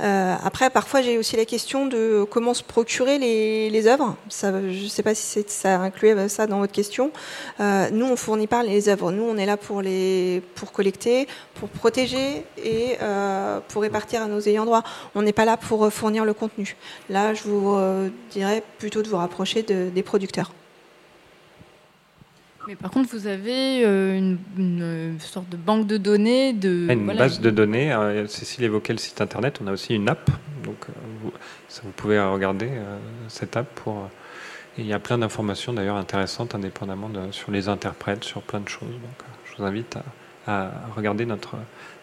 Euh, 0.00 0.34
après, 0.42 0.70
parfois, 0.70 1.02
j'ai 1.02 1.18
aussi 1.18 1.36
la 1.36 1.44
question 1.44 1.86
de 1.86 2.26
comment 2.28 2.52
se 2.52 2.64
procurer 2.64 3.18
les, 3.18 3.70
les 3.70 3.86
œuvres. 3.86 4.16
Ça, 4.28 4.50
je 4.60 4.82
ne 4.84 4.88
sais 4.88 5.04
pas 5.04 5.14
si 5.14 5.44
ça 5.46 5.78
incluait 5.80 6.28
ça 6.28 6.46
dans 6.48 6.58
votre 6.58 6.72
question. 6.72 7.12
Euh, 7.60 7.88
nous, 7.92 8.06
on 8.06 8.16
fournit 8.16 8.48
pas 8.48 8.64
les 8.64 8.88
œuvres. 8.88 9.12
Nous, 9.12 9.22
on 9.22 9.36
est 9.36 9.46
là 9.46 9.56
pour 9.56 9.82
les, 9.82 10.42
pour 10.56 10.72
collecter, 10.72 11.28
pour 11.54 11.68
protéger 11.68 12.44
et 12.58 12.96
euh, 13.02 13.60
pour 13.68 13.82
répartir 13.82 14.22
à 14.22 14.26
nos 14.26 14.40
ayants 14.40 14.64
droit. 14.64 14.82
On 15.14 15.22
n'est 15.22 15.32
pas 15.32 15.44
là 15.44 15.56
pour 15.56 15.84
euh, 15.84 15.90
fournir 15.90 16.24
le 16.24 16.34
contenu. 16.34 16.76
Là, 17.08 17.32
je 17.34 17.44
vous 17.44 17.74
euh, 17.74 18.08
dirais 18.30 18.64
plutôt 18.78 19.00
de 19.02 19.08
vous 19.08 19.16
rapprocher 19.18 19.62
de- 19.62 19.90
des 19.94 20.02
producteurs. 20.02 20.50
Mais 22.66 22.76
par 22.76 22.90
contre, 22.90 23.10
vous 23.14 23.26
avez 23.26 23.84
euh, 23.84 24.16
une, 24.16 24.38
une 24.56 25.20
sorte 25.20 25.48
de 25.50 25.56
banque 25.56 25.86
de 25.86 25.98
données 25.98 26.52
de. 26.52 26.86
Une 26.90 27.04
voilà, 27.04 27.20
base 27.20 27.40
de 27.40 27.50
données. 27.50 27.92
euh, 27.92 28.26
Cécile 28.26 28.64
évoquait 28.64 28.94
le 28.94 28.98
site 28.98 29.20
internet. 29.20 29.58
On 29.62 29.66
a 29.66 29.72
aussi 29.72 29.94
une 29.94 30.08
app. 30.08 30.30
Donc, 30.62 30.76
euh, 30.88 30.92
vous, 31.22 31.32
ça, 31.68 31.82
vous 31.84 31.90
pouvez 31.90 32.18
regarder 32.20 32.68
euh, 32.70 32.98
cette 33.28 33.56
app 33.56 33.66
pour. 33.74 34.08
Et 34.78 34.80
il 34.80 34.86
y 34.86 34.92
a 34.94 34.98
plein 34.98 35.18
d'informations 35.18 35.72
d'ailleurs 35.72 35.96
intéressantes, 35.96 36.54
indépendamment 36.54 37.08
de, 37.08 37.30
sur 37.32 37.50
les 37.52 37.68
interprètes, 37.68 38.24
sur 38.24 38.40
plein 38.42 38.60
de 38.60 38.68
choses. 38.68 38.88
Donc, 38.88 39.20
euh, 39.20 39.24
je 39.44 39.56
vous 39.58 39.64
invite 39.64 39.98
à, 40.46 40.62
à 40.64 40.70
regarder 40.96 41.26
notre 41.26 41.56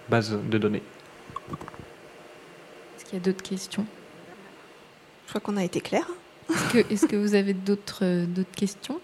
base 0.10 0.32
de 0.32 0.58
données. 0.58 0.84
Est-ce 2.98 3.06
qu'il 3.06 3.16
y 3.16 3.22
a 3.22 3.26
d'autres 3.26 3.44
questions? 3.44 3.86
Je 5.26 5.32
crois 5.32 5.42
qu'on 5.42 5.58
a 5.58 5.64
été 5.64 5.82
clair. 5.82 6.06
Est-ce 6.90 7.06
que, 7.06 7.12
que 7.12 7.16
vous 7.16 7.36
avez 7.36 7.54
d'autres, 7.54 8.04
euh, 8.04 8.26
d'autres 8.26 8.56
questions? 8.56 9.00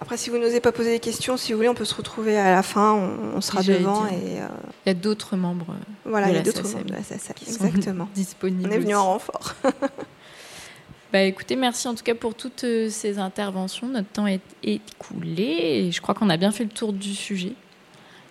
Après, 0.00 0.16
si 0.16 0.30
vous 0.30 0.38
n'osez 0.38 0.60
pas 0.60 0.70
poser 0.72 0.92
des 0.92 1.00
questions, 1.00 1.36
si 1.36 1.52
vous 1.52 1.58
voulez, 1.58 1.68
on 1.68 1.74
peut 1.74 1.84
se 1.84 1.94
retrouver 1.94 2.38
à 2.38 2.52
la 2.52 2.62
fin, 2.62 2.92
on, 2.92 3.36
on 3.36 3.40
sera 3.40 3.62
devant 3.62 4.06
et 4.06 4.40
euh, 4.40 4.46
Il 4.86 4.88
y 4.88 4.90
a 4.90 4.94
d'autres 4.94 5.36
membres 5.36 5.74
voilà, 6.04 6.28
de 6.28 6.32
il 6.32 6.36
y 6.36 6.38
a 6.38 6.42
d'autres 6.42 6.62
membres 6.62 6.84
de 6.84 6.92
la 6.92 7.02
SACEM, 7.02 7.34
qui 7.34 7.52
sont 7.52 7.66
Exactement. 7.66 8.08
disponibles. 8.14 8.68
On 8.70 8.74
est 8.74 8.78
venu 8.78 8.94
en 8.94 9.04
renfort. 9.04 9.54
Bah 11.10 11.22
écoutez, 11.22 11.56
merci 11.56 11.88
en 11.88 11.94
tout 11.94 12.04
cas 12.04 12.14
pour 12.14 12.34
toutes 12.34 12.64
euh, 12.64 12.90
ces 12.90 13.18
interventions. 13.18 13.86
Notre 13.88 14.08
temps 14.08 14.26
est 14.26 14.42
écoulé 14.62 15.86
et 15.86 15.90
je 15.90 16.02
crois 16.02 16.14
qu'on 16.14 16.28
a 16.28 16.36
bien 16.36 16.50
fait 16.52 16.64
le 16.64 16.68
tour 16.70 16.92
du 16.92 17.14
sujet. 17.14 17.54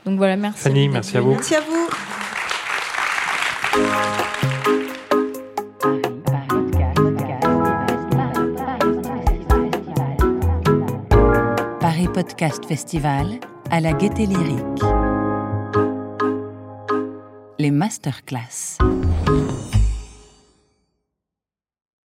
Donc 0.06 0.18
voilà, 0.18 0.36
merci. 0.36 0.60
Fanny, 0.62 0.88
merci 0.88 1.18
à 1.18 1.22
vous. 1.22 1.32
Merci 1.32 1.56
à 1.56 1.62
vous. 1.62 1.90
Podcast 12.18 12.66
Festival 12.66 13.40
à 13.70 13.80
la 13.80 13.94
Gaieté 13.94 14.26
Lyrique. 14.26 14.82
Les 17.60 17.70
masterclass. 17.70 18.80